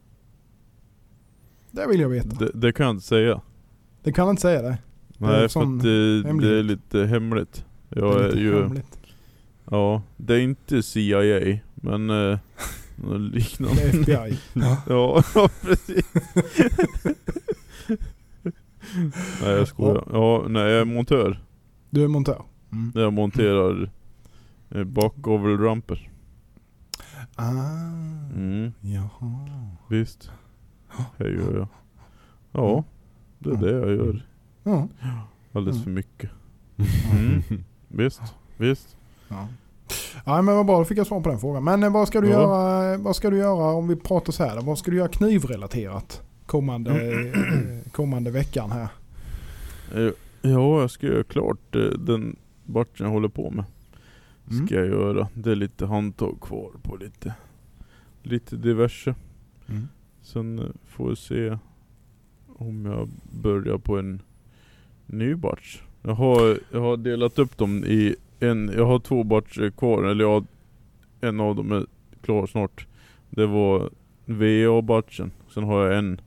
Det 1.74 1.86
vill 1.86 2.00
jag 2.00 2.08
veta. 2.08 2.28
Det, 2.28 2.50
det 2.54 2.72
kan 2.72 2.86
jag 2.86 2.94
inte 2.94 3.06
säga. 3.06 3.40
Det 4.02 4.12
kan 4.12 4.24
jag 4.26 4.32
inte 4.32 4.42
säga 4.42 4.62
det. 4.62 4.78
Det 5.18 5.24
är 5.24 5.28
Nej 5.30 5.42
en 5.42 5.48
för 5.48 5.62
att 5.62 5.82
det, 5.82 6.22
det 6.22 6.58
är 6.58 6.62
lite 6.62 7.06
hemligt. 7.06 7.64
Det 7.88 8.00
Jag 8.00 8.14
är 8.14 8.24
är 8.24 8.28
lite 8.28 8.40
ju, 8.40 8.62
hemligt. 8.62 8.98
ja, 9.70 10.02
det 10.16 10.34
är 10.34 10.38
inte 10.40 10.82
CIA, 10.82 11.58
men 11.74 12.10
eh, 12.10 12.38
något 12.96 13.20
liknande. 13.20 13.74
Det 13.74 14.12
är 14.12 14.26
FBI. 14.26 14.38
Ja, 14.52 14.82
ja 15.34 15.48
precis. 15.62 16.12
nej 19.42 19.50
jag 19.50 19.68
skojar. 19.68 20.04
Ja, 20.12 20.44
nej 20.48 20.62
jag 20.62 20.80
är 20.80 20.84
montör. 20.84 21.40
Du 21.90 22.04
är 22.04 22.08
montör. 22.08 22.42
Mm. 22.72 22.92
Jag 22.94 23.12
monterar 23.12 23.90
eh. 24.70 24.84
Ah, 27.36 27.50
Mm, 28.34 28.72
jaha. 28.80 29.48
visst. 29.88 30.30
Det 31.16 31.28
gör 31.30 31.56
jag. 31.58 31.68
Ja, 32.52 32.84
det 33.38 33.50
är 33.50 33.56
det 33.56 33.70
jag 33.72 33.90
gör. 33.90 34.26
Ja. 34.62 34.88
Alldeles 35.52 35.76
Mm. 35.76 35.84
för 35.84 35.90
mycket. 35.90 36.30
Mm. 37.12 37.42
Visst, 37.88 38.22
visst. 38.56 38.96
Ja. 39.28 39.48
ja 40.24 40.42
men 40.42 40.56
vad 40.56 40.66
bra, 40.66 40.78
då 40.78 40.84
fick 40.84 40.98
jag 40.98 41.06
svar 41.06 41.20
på 41.20 41.28
den 41.28 41.38
frågan. 41.38 41.64
Men 41.64 41.82
eh, 41.82 41.92
vad 41.92 42.08
ska 42.08 42.20
du, 42.20 42.28
Ja. 42.28 42.32
göra, 42.40 42.96
vad 42.98 43.16
ska 43.16 43.30
du 43.30 43.36
göra 43.36 43.72
om 43.72 43.88
vi 43.88 43.96
pratar 43.96 44.32
så 44.32 44.44
här? 44.44 44.56
då? 44.56 44.62
Vad 44.62 44.78
ska 44.78 44.90
du 44.90 44.96
göra 44.96 45.08
knivrelaterat 45.08 46.22
kommande, 46.46 46.90
eh, 47.12 47.90
kommande 47.92 48.30
veckan 48.30 48.70
här? 48.70 48.88
Eh, 49.94 50.12
Ja, 50.42 50.80
jag 50.80 50.90
ska 50.90 51.06
göra 51.06 51.24
klart 51.24 51.76
eh, 51.76 51.82
den 51.82 52.36
batchen 52.64 53.06
jag 53.06 53.10
håller 53.10 53.28
på 53.28 53.50
med. 53.50 53.64
Mm. 54.50 54.66
Ska 54.66 54.74
jag 54.74 54.86
göra. 54.86 55.28
Det 55.34 55.50
är 55.50 55.54
lite 55.54 55.86
handtag 55.86 56.40
kvar 56.40 56.70
på 56.82 56.96
lite, 56.96 57.34
lite 58.22 58.56
diverse. 58.56 59.14
Mm. 59.68 59.88
Sen 60.24 60.72
får 60.86 61.10
vi 61.10 61.16
se 61.16 61.58
om 62.56 62.86
jag 62.86 63.08
börjar 63.42 63.78
på 63.78 63.98
en 63.98 64.22
ny 65.06 65.34
batch. 65.34 65.80
Jag 66.02 66.14
har, 66.14 66.58
jag 66.70 66.80
har 66.80 66.96
delat 66.96 67.38
upp 67.38 67.58
dem 67.58 67.84
i 67.84 68.16
en, 68.40 68.72
jag 68.76 68.86
har 68.86 68.98
två 68.98 69.24
batcher 69.24 69.70
kvar, 69.70 70.04
eller 70.04 70.24
jag, 70.24 70.46
en 71.20 71.40
av 71.40 71.56
dem 71.56 71.72
är 71.72 71.86
klar 72.22 72.46
snart. 72.46 72.86
Det 73.30 73.46
var 73.46 73.90
VA-batchen. 74.24 75.30
Sen 75.54 75.64
har 75.64 75.84
jag 75.84 75.98
en 75.98 76.20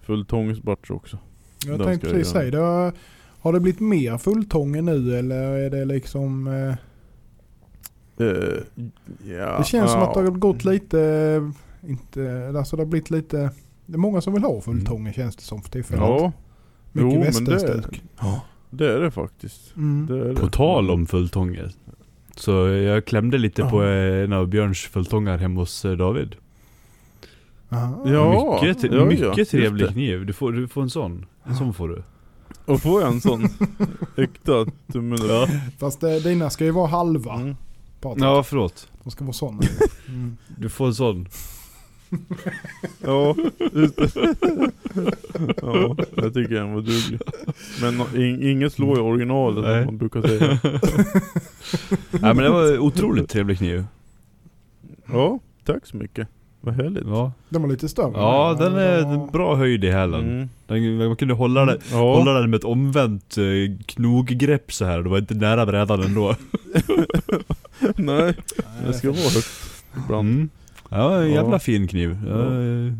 fulltångsbatch 0.00 0.90
också. 0.90 1.18
Jag 1.66 1.78
Den 1.78 1.86
tänkte 1.86 2.10
precis 2.10 2.32
säga, 2.32 2.50
det 2.50 2.58
har, 2.58 2.92
har 3.40 3.52
det 3.52 3.60
blivit 3.60 3.80
mer 3.80 4.18
fulltånge 4.18 4.82
nu 4.82 5.18
eller 5.18 5.36
är 5.36 5.70
det 5.70 5.84
liksom... 5.84 6.46
Eh, 6.46 6.74
Eh, 8.16 8.86
ja, 9.36 9.58
det 9.58 9.64
känns 9.64 9.90
som 9.90 10.00
ja. 10.00 10.08
att 10.08 10.14
det 10.14 10.20
har 10.20 10.30
gått 10.30 10.64
lite... 10.64 11.52
Inte, 11.86 12.52
alltså 12.58 12.76
det 12.76 12.82
har 12.82 12.88
blivit 12.88 13.10
lite... 13.10 13.50
Det 13.86 13.94
är 13.94 13.98
många 13.98 14.20
som 14.20 14.32
vill 14.32 14.42
ha 14.42 14.60
fulltånge 14.60 15.12
känns 15.12 15.36
det 15.36 15.42
som 15.42 15.62
för 15.62 15.70
tillfället. 15.70 16.02
Ja, 16.02 16.32
Mycket 16.92 17.12
jo, 17.12 17.20
men 17.20 17.44
det, 17.44 17.52
västerstuk. 17.54 18.02
det 18.70 18.92
är 18.92 19.00
det 19.00 19.10
faktiskt. 19.10 19.76
Mm. 19.76 20.06
Det 20.06 20.18
är 20.18 20.24
det. 20.24 20.34
På 20.40 20.46
tal 20.48 20.90
om 20.90 21.06
fulltånge. 21.06 21.62
Så 22.36 22.50
jag 22.68 23.04
klämde 23.04 23.38
lite 23.38 23.62
på 23.64 23.84
eh, 23.84 24.24
en 24.24 24.32
av 24.32 24.48
Björns 24.48 24.78
fulltångar 24.78 25.38
hemma 25.38 25.60
hos 25.60 25.84
eh, 25.84 25.92
David. 25.92 26.34
Aha. 27.68 28.02
Ja, 28.06 28.58
mycket 28.62 28.82
ja, 28.92 28.98
ja, 28.98 29.04
mycket 29.04 29.36
just 29.38 29.50
trevlig 29.50 29.86
det. 29.86 29.92
kniv. 29.92 30.26
Du 30.26 30.32
får, 30.32 30.52
du 30.52 30.68
får 30.68 30.82
en 30.82 30.90
sån. 30.90 31.26
En 31.44 31.56
sån 31.56 31.74
får 31.74 31.88
du. 31.88 32.02
Och 32.64 32.80
får 32.80 33.00
jag 33.02 33.12
en 33.12 33.20
sån 33.20 33.48
äkta 34.16 34.66
tummen 34.92 35.18
upp? 35.22 35.48
Fast 35.78 36.02
eh, 36.02 36.10
dina 36.14 36.50
ska 36.50 36.64
ju 36.64 36.70
vara 36.70 36.86
halva. 36.86 37.34
Mm. 37.34 37.56
Patrik. 38.00 38.24
Ja, 38.24 38.42
förlåt. 38.42 38.88
De 39.02 39.10
ska 39.10 39.24
vara 39.24 39.32
sådana. 39.32 39.62
Mm. 40.08 40.36
Du 40.58 40.68
får 40.68 40.86
en 40.86 40.94
sån. 40.94 41.28
Ja, 43.04 43.34
just 43.72 43.96
det. 43.96 44.10
ja, 45.62 45.96
jag 46.16 46.34
tycker 46.34 46.54
den 46.54 46.74
var 46.74 46.80
duglig. 46.80 47.20
Men 47.80 48.22
in, 48.22 48.42
inget 48.50 48.72
slår 48.72 48.98
i 48.98 49.00
originalet 49.00 49.64
som 49.64 49.84
man 49.84 49.98
brukar 49.98 50.22
säga. 50.22 50.58
Nej 52.10 52.34
men 52.34 52.36
det 52.36 52.50
var 52.50 52.78
otroligt 52.78 53.30
trevlig 53.30 53.58
kniv. 53.58 53.84
Ja, 55.12 55.38
tack 55.64 55.86
så 55.86 55.96
mycket. 55.96 56.28
Vad 56.64 56.74
härligt. 56.74 57.04
Ja, 57.06 57.32
Den 57.48 57.62
var 57.62 57.68
lite 57.68 57.88
större. 57.88 58.12
ja 58.14 58.56
den 58.58 58.74
är 58.76 59.30
bra 59.32 59.54
höjd 59.56 59.84
i 59.84 59.90
hälen. 59.90 60.20
Mm. 60.30 60.48
Den, 60.66 60.96
man 61.08 61.16
kunde 61.16 61.34
hålla 61.34 61.64
den, 61.64 61.78
Ja. 61.92 61.96
hålla 62.16 62.32
den 62.40 62.50
med 62.50 62.58
ett 62.58 62.64
omvänt 62.64 63.38
eh, 63.38 63.44
knoggrepp 63.86 64.72
så 64.72 64.84
här. 64.84 65.02
Det 65.02 65.08
var 65.08 65.18
inte 65.18 65.34
nära 65.34 65.66
brädan 65.66 66.02
ändå. 66.02 66.36
Nej, 66.72 67.06
Nej, 67.96 68.34
det 68.86 68.92
ska 68.92 69.08
vara 69.10 69.20
högt 69.20 69.48
ibland. 70.04 70.28
Mm. 70.28 70.50
Ja, 70.92 71.22
en 71.22 71.30
jävla 71.30 71.52
Ja. 71.52 71.58
fin 71.58 71.88
kniv. 71.88 72.18
Ja. 72.26 72.60
eh, 72.62 72.92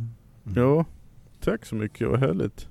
Ja, 0.56 0.84
tack 1.40 1.66
så 1.66 1.74
mycket. 1.74 2.08
Vad 2.08 2.20
härligt. 2.20 2.68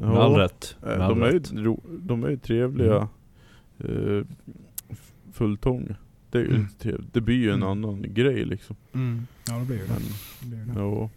Med 0.00 0.10
all 0.10 0.34
rätt. 0.34 0.76
Eh, 0.82 0.88
Med 0.88 1.00
all 1.00 1.10
De 1.14 1.22
är, 1.22 1.30
ju, 1.32 1.38
rätt. 1.38 1.52
ro, 1.52 1.80
de 2.00 2.24
är 2.24 2.28
ju 2.28 2.36
trevliga 2.36 3.08
Mm. 3.84 4.26
f- 4.88 5.12
fulltång. 5.32 5.94
Det 6.30 6.38
är 6.38 6.42
ju 6.42 6.54
Mm. 6.54 7.04
Det 7.12 7.20
blir 7.20 7.36
ju 7.36 7.48
en 7.50 7.54
Mm. 7.62 7.68
annan 7.68 8.02
grej 8.14 8.44
liksom. 8.44 8.76
Mm. 8.92 9.26
Ja 9.48 9.54
det 9.58 9.64
blir 9.64 9.76
ju 9.76 9.82
det. 9.82 9.88
Men, 9.92 10.02
det, 10.40 10.46
blir 10.48 10.58
ju 10.58 10.64
det. 10.64 10.80
ja. 10.80 11.10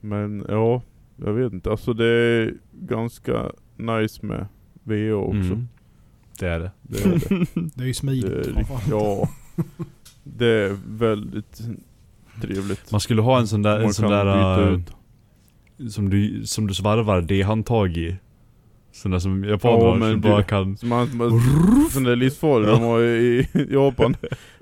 Men 0.00 0.44
ja, 0.48 0.82
jag 1.16 1.32
vet 1.32 1.52
inte. 1.52 1.70
Alltså 1.70 1.92
det 1.92 2.06
är 2.06 2.54
ganska 2.80 3.52
nice 3.76 4.26
med 4.26 4.46
VA 4.82 5.14
också. 5.14 5.36
Mm. 5.52 5.68
Det 6.40 6.46
är 6.48 6.60
det. 6.60 6.70
Det 6.82 7.04
är 7.04 7.08
det. 7.08 7.18
Det 7.74 7.80
är 7.82 7.86
ju 7.86 7.92
det 7.92 7.94
smidigt. 7.94 8.24
är, 8.46 8.52
framförallt. 8.52 8.88
ja. 8.90 9.28
Det 10.36 10.46
är 10.46 10.76
väldigt 10.86 11.60
trevligt. 12.42 12.90
Man 12.90 13.00
skulle 13.00 13.22
ha 13.22 13.38
en 13.38 13.48
sån 13.48 13.62
där, 13.62 13.80
en 13.80 13.94
sån 13.94 14.10
där 14.10 14.72
äh, 14.72 14.78
som, 15.90 16.10
du, 16.10 16.46
som 16.46 16.66
du 16.66 16.74
svarvar 16.74 17.20
D-handtag 17.20 17.96
i. 17.96 18.16
Sån 18.92 19.10
där 19.10 19.18
som 19.18 19.44
japaner 19.44 19.84
Ja, 19.84 19.92
som 20.12 20.20
du- 20.20 20.28
bara 20.28 20.42
kan... 20.42 20.76
Som 20.76 20.88
man, 20.88 21.16
man, 21.16 21.40
sån 21.90 22.04
där 22.04 22.16
livsfarlig 22.16 22.68
de 22.68 22.82
har 22.82 23.00
i 23.02 23.48
i 23.52 23.66
Japan. 23.72 24.16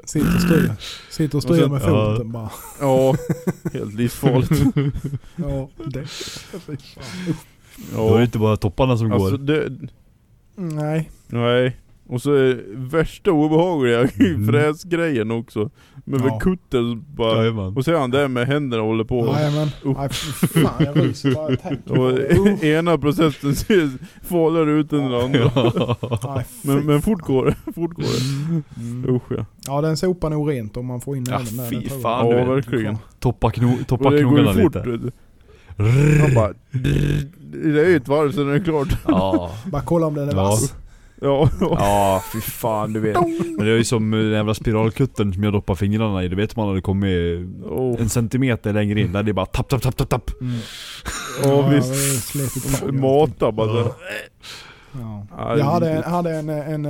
Sitter 0.04 0.34
och 0.34 0.40
styr, 0.40 0.72
sitter 1.10 1.36
och 1.36 1.42
styr 1.42 1.68
med 1.68 1.82
ja. 1.82 2.14
foten 2.14 2.32
bara. 2.32 2.50
Ja, 2.80 3.14
helt 3.72 3.94
livsfarligt. 3.94 4.50
Ja, 5.36 5.68
det. 5.86 6.04
Fy 6.06 6.76
fan. 6.76 7.04
Då 7.94 8.06
är 8.06 8.10
det 8.12 8.16
Ja, 8.18 8.22
inte 8.22 8.38
bara 8.38 8.56
topparna 8.56 8.96
som 8.96 9.12
alltså 9.12 9.30
går. 9.30 9.38
det, 9.38 9.72
Nej. 10.56 11.10
nej. 11.28 11.76
Och 12.06 12.22
så 12.22 12.32
är 12.34 12.64
värsta 12.74 13.32
obehagliga 13.32 13.98
Mm. 14.20 14.46
fräsgrejen 14.48 15.30
också. 15.30 15.70
Med 16.04 16.20
Ja. 16.20 16.26
ja. 16.28 16.38
kutten 16.38 17.04
bara. 17.16 17.36
Jajamän. 17.38 17.76
Och 17.76 17.84
så 17.84 17.90
är 17.92 17.98
han 17.98 18.10
där 18.10 18.28
med 18.28 18.46
händerna 18.46 18.82
och 18.82 18.88
håller 18.88 19.04
på. 19.04 19.26
Jajamän. 19.26 19.68
Usch. 19.84 19.96
Nej 19.98 20.08
fan 20.64 20.84
jag 20.84 20.96
ryser 21.04 21.34
bara 21.34 21.50
jag 21.50 21.62
tänker 21.62 21.94
på 21.94 22.00
Och 22.02 22.12
det. 22.12 22.62
Ena 22.68 22.98
processen 22.98 23.54
ser 23.54 23.90
farligare 24.22 24.70
ut 24.70 24.92
än 24.92 24.98
den 25.10 25.14
andra. 25.14 25.50
Fy 26.44 26.68
Men, 26.68 26.86
men 26.86 27.02
fort 27.02 27.20
går 27.20 27.44
det. 27.46 27.72
Fort 27.72 27.92
går 27.94 28.02
det. 28.02 28.80
Mm. 28.80 29.16
Usch 29.16 29.22
ja. 29.38 29.46
Ja 29.66 29.80
den 29.80 29.96
sopar 29.96 30.30
nog 30.30 30.50
rent 30.50 30.76
om 30.76 30.86
man 30.86 31.00
får 31.00 31.16
in 31.16 31.26
Ja, 31.28 31.34
även 31.40 31.56
där. 31.56 31.70
fy 31.70 31.76
den 31.88 32.00
fan, 32.00 32.28
Ja, 32.30 32.44
verkligen. 32.44 32.98
Toppa, 33.20 33.50
kno, 33.50 33.72
toppa 33.86 34.10
knogarna 34.18 34.52
lite. 34.52 34.78
vet. 34.80 35.14
Han 36.20 36.34
bara... 36.34 36.52
Det 37.62 37.80
är 37.80 37.88
ju 37.88 37.96
ett 37.96 38.08
varv 38.08 38.32
sen 38.32 38.48
är 38.48 38.52
det 38.52 38.60
klart. 38.60 38.88
Ja. 39.06 39.50
Bara 39.66 39.82
kolla 39.82 40.06
om 40.06 40.14
den 40.14 40.28
är 40.28 40.32
Ja. 40.34 40.42
vass. 40.42 40.74
Ja, 41.24 41.48
Ja, 41.60 42.22
fy 42.32 42.40
fan 42.40 42.92
du 42.92 43.00
vet. 43.00 43.16
Men 43.56 43.66
det 43.66 43.72
är 43.72 43.76
ju 43.76 43.84
som 43.84 44.10
den 44.10 44.30
jävla 44.30 44.54
spiralkutten 44.54 45.32
som 45.32 45.42
jag 45.44 45.52
doppar 45.52 45.74
fingrarna 45.74 46.24
i. 46.24 46.28
Det 46.28 46.36
vet 46.36 46.56
man 46.56 46.68
hade 46.68 46.80
kommit 46.80 47.46
oh. 47.64 48.00
en 48.00 48.08
centimeter 48.08 48.72
längre 48.72 49.00
in. 49.00 49.12
Där 49.12 49.22
det 49.22 49.30
är 49.30 49.32
bara 49.32 49.46
tapp, 49.46 49.68
tapp, 49.68 49.82
tapp, 49.82 49.96
tapp, 49.96 50.08
tapp. 50.08 50.30
Ja, 51.44 51.68
visst. 51.68 51.88
det 51.92 51.94
är 51.94 52.20
Slitit 52.20 52.80
tag. 52.80 52.94
Mata 52.94 53.52
bara 53.52 53.68
så. 53.68 53.94
Ja. 55.00 55.26
Ja, 55.38 55.58
Jag 55.58 55.64
hade, 55.64 55.86
det- 55.86 55.92
en, 55.92 56.02
hade 56.12 56.30
en, 56.34 56.48
en, 56.48 56.86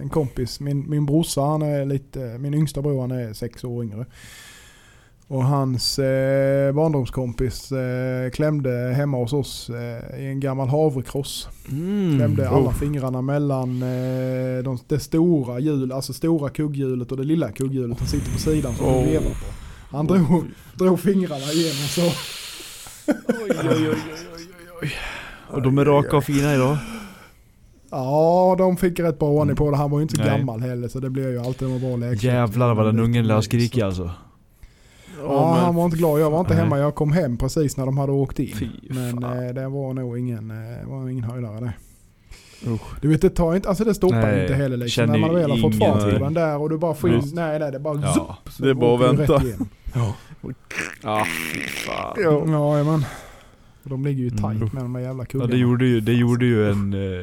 en 0.00 0.08
kompis, 0.08 0.60
min, 0.60 0.90
min 0.90 1.06
brorsa, 1.06 1.40
han 1.40 1.62
är 1.62 1.84
lite, 1.84 2.18
min 2.38 2.54
yngsta 2.54 2.82
bror 2.82 3.00
han 3.00 3.10
är 3.10 3.32
sex 3.32 3.64
år 3.64 3.84
yngre. 3.84 4.06
Och 5.28 5.44
hans 5.44 5.98
eh, 5.98 6.72
barndomskompis 6.72 7.72
eh, 7.72 8.30
klämde 8.30 8.70
hemma 8.96 9.16
hos 9.16 9.32
oss 9.32 9.70
eh, 9.70 10.20
i 10.20 10.26
en 10.26 10.40
gammal 10.40 10.68
havrekross. 10.68 11.48
Mm. 11.70 12.16
Klämde 12.16 12.48
alla 12.48 12.68
Oh. 12.68 12.72
fingrarna 12.72 13.22
mellan 13.22 13.82
eh, 13.82 14.62
de, 14.64 14.78
det 14.88 14.98
stora 15.00 15.58
hjul, 15.58 15.92
alltså 15.92 16.12
stora 16.12 16.50
kugghjulet 16.50 17.10
och 17.12 17.16
det 17.18 17.24
lilla 17.24 17.52
kugghjulet 17.52 17.98
som 17.98 18.06
sitter 18.06 18.32
på 18.32 18.38
sidan 18.38 18.74
som 18.74 18.86
Oh. 18.86 19.04
du 19.04 19.10
vevar 19.10 19.30
på. 19.30 19.46
Han 19.96 20.06
drog, 20.06 20.44
drog 20.74 21.00
fingrarna 21.00 21.52
igenom 21.52 21.86
så. 21.88 22.10
Och 25.50 25.62
de 25.62 25.78
är 25.78 25.84
raka 25.84 26.16
och 26.16 26.24
fina 26.24 26.54
idag. 26.54 26.76
Ja, 27.90 28.54
de 28.58 28.76
fick 28.76 29.00
rätt 29.00 29.18
bra 29.18 29.28
ordning 29.28 29.56
på 29.56 29.70
det. 29.70 29.76
Han 29.76 29.90
var 29.90 29.98
ju 29.98 30.02
inte 30.02 30.16
så 30.16 30.22
Nej. 30.22 30.38
gammal 30.38 30.60
heller 30.60 30.88
så 30.88 31.00
det 31.00 31.10
blev 31.10 31.30
ju 31.30 31.38
alltid 31.38 31.68
en 31.68 31.80
bra 31.80 31.96
läkare. 31.96 32.32
Jävlar 32.32 32.74
vad 32.74 32.86
den 32.86 33.00
ungen 33.00 33.26
lär 33.26 33.40
skrika 33.40 33.86
alltså. 33.86 34.10
Ja, 35.22 35.52
men- 35.54 35.64
han 35.64 35.74
var 35.74 35.84
inte 35.84 35.96
glad. 35.96 36.20
Jag 36.20 36.30
var 36.30 36.40
inte 36.40 36.54
Nej. 36.54 36.62
hemma. 36.62 36.78
Jag 36.78 36.94
kom 36.94 37.12
hem 37.12 37.36
precis 37.36 37.76
när 37.76 37.86
de 37.86 37.98
hade 37.98 38.12
åkt 38.12 38.38
in. 38.38 38.54
Fy 38.56 38.68
Men 38.90 39.24
eh, 39.24 39.54
det 39.54 39.68
var 39.68 39.94
nog 39.94 40.18
ingen, 40.18 40.50
eh, 40.50 40.88
var 40.88 41.08
ingen 41.08 41.24
höjdare 41.24 41.60
det. 41.60 41.72
Usch. 42.70 43.00
Du 43.02 43.08
vet 43.08 43.22
det 43.22 43.30
tar 43.30 43.54
inte, 43.56 43.68
alltså 43.68 43.84
det 43.84 43.94
stoppar 43.94 44.20
Nej, 44.22 44.42
inte 44.42 44.54
heller 44.54 44.76
liksom. 44.76 45.06
När 45.06 45.18
man 45.18 45.34
väl 45.34 45.50
har 45.50 45.58
fått 45.58 45.78
fart 45.78 46.02
på 46.02 46.18
den 46.24 46.34
där 46.34 46.58
och 46.58 46.70
du 46.70 46.78
bara 46.78 46.94
får 46.94 47.10
in, 47.10 47.20
Visst. 47.20 47.34
nej 47.34 47.58
nej 47.58 47.70
det 47.70 47.76
är 47.76 47.80
bara 47.80 48.00
Ja. 48.00 48.12
zup, 48.44 48.52
så 48.54 48.62
Det 48.62 48.70
är 48.70 48.74
bara 48.74 49.10
att 49.10 49.18
vänta. 49.18 49.42
igenom. 49.42 49.68
Ja, 51.02 51.26
fy 51.52 51.60
fan. 51.60 52.14
Ja. 52.16 52.42
Ja, 52.78 52.84
men. 52.84 53.04
De 53.82 54.04
ligger 54.04 54.22
ju 54.22 54.28
Mm. 54.28 54.58
tight 54.58 54.72
med 54.72 54.82
de 54.82 54.92
där 54.92 55.00
jävla 55.00 55.22
Ja, 55.22 55.26
kuggarna. 55.26 55.50
det 55.50 55.58
gjorde 55.58 55.86
ju, 55.86 56.00
det 56.00 56.12
gjorde 56.12 56.46
ju 56.46 56.70
en, 56.70 56.94
eh, 56.94 57.22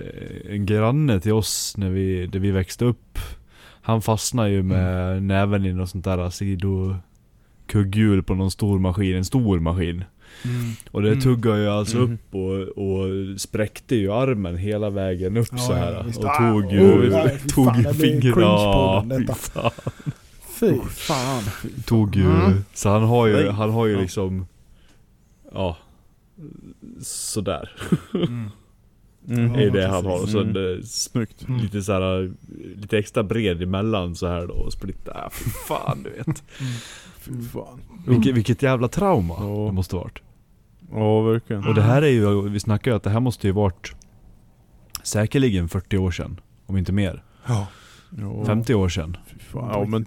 en 0.56 0.66
granne 0.66 1.20
till 1.20 1.34
oss 1.34 1.74
när 1.78 1.90
vi, 1.90 2.30
när 2.34 2.40
vi 2.40 2.52
växte 2.52 2.86
upp. 2.86 3.20
Han 3.82 4.02
fastnade 4.02 4.50
ju 4.50 4.64
med 4.64 5.24
näven 5.24 5.66
i 5.66 5.74
något 5.74 5.90
sånt 5.90 6.06
där 6.06 6.30
sido 6.30 6.96
kugghjul 7.68 8.24
på 8.24 8.36
någon 8.36 8.52
stor 8.52 8.80
maskin, 8.80 9.16
en 9.16 9.26
stor 9.26 9.60
maskin. 9.60 10.04
Mm. 10.46 10.72
Och 10.92 11.02
det 11.02 11.08
Mm. 11.08 11.22
tuggade 11.22 11.60
ju 11.62 11.68
alltså 11.70 11.98
Mm. 11.98 12.14
upp 12.14 12.36
och, 12.36 12.88
och 12.88 13.08
spräckte 13.42 13.96
ju 13.96 14.12
armen 14.12 14.58
hela 14.58 14.90
vägen 14.90 15.38
upp 15.38 15.48
Ja, 15.52 15.58
så 15.58 15.74
här 15.74 15.92
ja. 15.94 16.00
Och 16.20 16.26
Ah, 16.26 16.38
tog 16.38 16.66
oh, 16.66 16.74
ju, 16.74 17.10
nej, 17.10 17.40
fy 17.44 17.50
tog 17.50 17.66
fan, 17.66 17.84
ju 17.84 17.94
fingrarna. 17.94 19.18
fy 19.18 19.28
fan. 19.34 19.72
Fy 20.60 20.80
fan. 20.90 21.44
Tog 21.86 22.16
ju, 22.16 22.26
Mm. 22.26 22.64
så 22.74 22.90
han 22.90 23.04
har 23.04 23.28
ju, 23.28 23.34
Nej. 23.34 23.50
han 23.52 23.70
har 23.70 23.86
ju 23.86 23.94
Ja. 23.94 24.00
liksom 24.02 24.46
Ja 25.54 25.78
Sådär 27.02 27.70
Mm. 28.14 28.50
Mm. 29.30 29.56
är 29.56 29.70
det 29.70 29.88
han 29.88 30.06
har 30.06 30.22
och 30.22 30.30
sen 30.30 30.56
Mm. 30.58 30.84
Snyggt. 30.84 31.48
Mm. 31.48 31.62
lite 31.62 31.82
så 31.82 31.92
här, 31.94 32.32
lite 32.76 32.98
extra 32.98 33.24
bred 33.24 33.62
emellan 33.64 34.16
så 34.16 34.28
här 34.28 34.48
då 34.48 34.54
och 34.54 34.74
splitta, 34.74 35.12
äh, 35.24 35.30
fy 35.32 35.50
fan 35.68 36.04
du 36.04 36.10
vet 36.10 36.44
Fy 37.26 37.42
fan. 37.42 37.82
vilket, 38.08 38.36
vilket 38.36 38.62
jävla 38.62 38.88
trauma 38.88 39.36
Ja. 39.40 39.66
det 39.66 39.72
måste 39.72 39.96
varit 39.96 40.22
Ja, 40.92 41.22
verkligen. 41.22 41.68
Och 41.68 41.76
det 41.76 41.82
här 41.82 42.02
är 42.02 42.08
ju, 42.08 42.50
vi 42.50 42.60
snackar 42.60 42.92
ju 42.92 42.98
att 42.98 43.04
det 43.04 43.10
här 43.10 43.20
måste 43.20 43.48
ju 43.48 43.54
varit 43.54 43.96
Säkerligen 45.04 45.70
40 45.70 45.98
år 45.98 46.12
sedan, 46.12 46.40
om 46.66 46.78
inte 46.78 46.92
mer 46.92 47.24
Ja. 47.48 47.68
Ja. 48.18 48.46
50 48.46 48.74
år 48.74 48.90
sedan 48.90 49.18
Fy 49.28 49.40
fan. 49.40 49.70
Ja, 49.74 49.86
men 49.86 50.06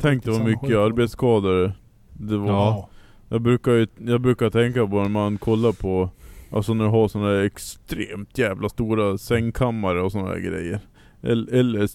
tänk 0.00 0.24
dig 0.24 0.32
vad 0.32 0.44
mycket 0.44 0.76
arbetsskador 0.76 1.72
det 2.12 2.36
var. 2.36 2.48
Ja. 2.48 2.88
Jag 3.28 3.40
brukar 3.42 3.72
ju, 3.72 3.86
jag 3.98 4.20
brukar 4.20 4.50
tänka 4.50 4.86
på 4.86 5.02
när 5.02 5.08
man 5.08 5.38
kollar 5.38 5.72
på 5.72 6.10
Alltså 6.50 6.74
när 6.74 6.84
du 6.84 6.90
har 6.90 7.08
sådana 7.08 7.30
där 7.30 7.44
extremt 7.44 8.38
jävla 8.38 8.68
stora 8.68 9.18
sängkammare 9.18 10.02
och 10.02 10.12
sådana 10.12 10.30
där 10.30 10.38
grejer 10.38 10.80
Eller, 11.22 11.54
eller 11.54 11.88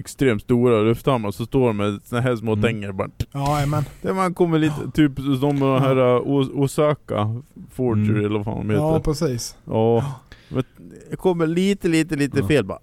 extremt 0.00 0.42
stora 0.42 0.80
lufthammar 0.82 1.30
så 1.30 1.46
står 1.46 1.66
de 1.66 1.76
med 1.76 2.00
såna 2.04 2.20
här 2.20 2.36
små 2.36 2.52
Mm. 2.52 2.62
tänger 2.62 2.92
bara 2.92 3.08
Ja, 3.32 3.66
men. 3.66 3.84
Där 4.02 4.12
man 4.14 4.34
kommer 4.34 4.58
lite, 4.58 4.90
typ 4.94 5.12
som 5.16 5.60
de 5.60 5.80
här 5.80 5.98
uh, 5.98 6.16
O- 6.16 6.62
Osaka 6.62 7.42
Forgery 7.72 8.08
Mm. 8.10 8.24
eller 8.24 8.36
vad 8.38 8.44
fan 8.44 8.56
de 8.58 8.70
heter 8.70 8.82
Ja, 8.84 8.92
Ja, 8.94 9.00
precis. 9.00 9.56
Men 10.48 10.64
det 11.10 11.16
kommer 11.16 11.46
lite, 11.46 11.88
lite, 11.88 12.16
lite 12.16 12.38
Ja. 12.38 12.46
fel 12.46 12.64
bara 12.64 12.78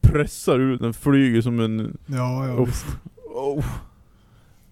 Pressar 0.00 0.58
ut 0.58 0.80
den, 0.80 0.94
flyger 0.94 1.40
som 1.40 1.60
en... 1.60 1.96
Ja, 2.06 2.46
ja. 2.46 2.52
Oh. 2.54 2.66
visst. 2.66 2.86
Oh. 3.34 3.64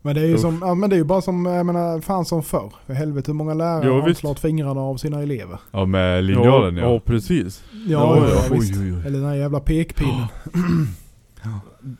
Men 0.03 0.14
det 0.14 0.20
är 0.20 0.26
ju 0.26 0.39
som, 0.39 0.59
ja, 0.62 0.74
men 0.74 0.91
det 0.91 0.97
är 0.97 0.99
ju 0.99 1.05
bara 1.05 1.20
som, 1.20 1.47
jag 1.47 1.66
menar, 1.66 2.01
fan 2.01 2.24
som 2.24 2.43
förr. 2.43 2.72
För 2.87 2.95
helvete 2.95 3.30
hur 3.30 3.37
många 3.37 3.55
lärare 3.55 3.87
Ja, 3.87 4.01
har 4.01 4.09
visst. 4.09 4.20
slagit 4.20 4.39
fingrarna 4.39 4.80
av 4.80 4.97
sina 4.97 5.22
elever. 5.22 5.59
Ja 5.70 5.84
med 5.87 6.24
linjalen 6.24 6.76
ja, 6.76 6.82
ja, 6.84 6.93
ja 6.93 7.01
precis 7.01 7.64
Ja, 7.72 7.80
Ja, 7.87 8.16
ja, 8.16 8.28
ja. 8.28 8.43
ja, 8.51 8.55
visst. 8.55 8.76
Oj, 8.76 8.82
oj, 8.82 8.93
oj. 8.97 9.07
Eller 9.07 9.18
den 9.18 9.28
här 9.28 9.34
jävla 9.37 9.61
pekpinnen. 9.61 10.26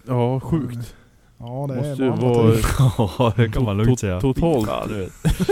Ja, 0.07 0.41
sjukt 0.41 0.95
Ja, 1.39 1.67
det 1.69 1.75
Måste 1.75 2.03
är 2.03 2.07
ju 2.07 2.11
vara-. 2.11 2.57
Ja 3.19 3.33
det 3.37 3.49
kan 3.49 3.65
man 3.65 3.77
lugnt 3.77 4.01
säga 4.01 4.21
totalt. 4.21 4.69
Ja, 4.69 4.87
du 4.89 4.95
vet. 4.95 5.13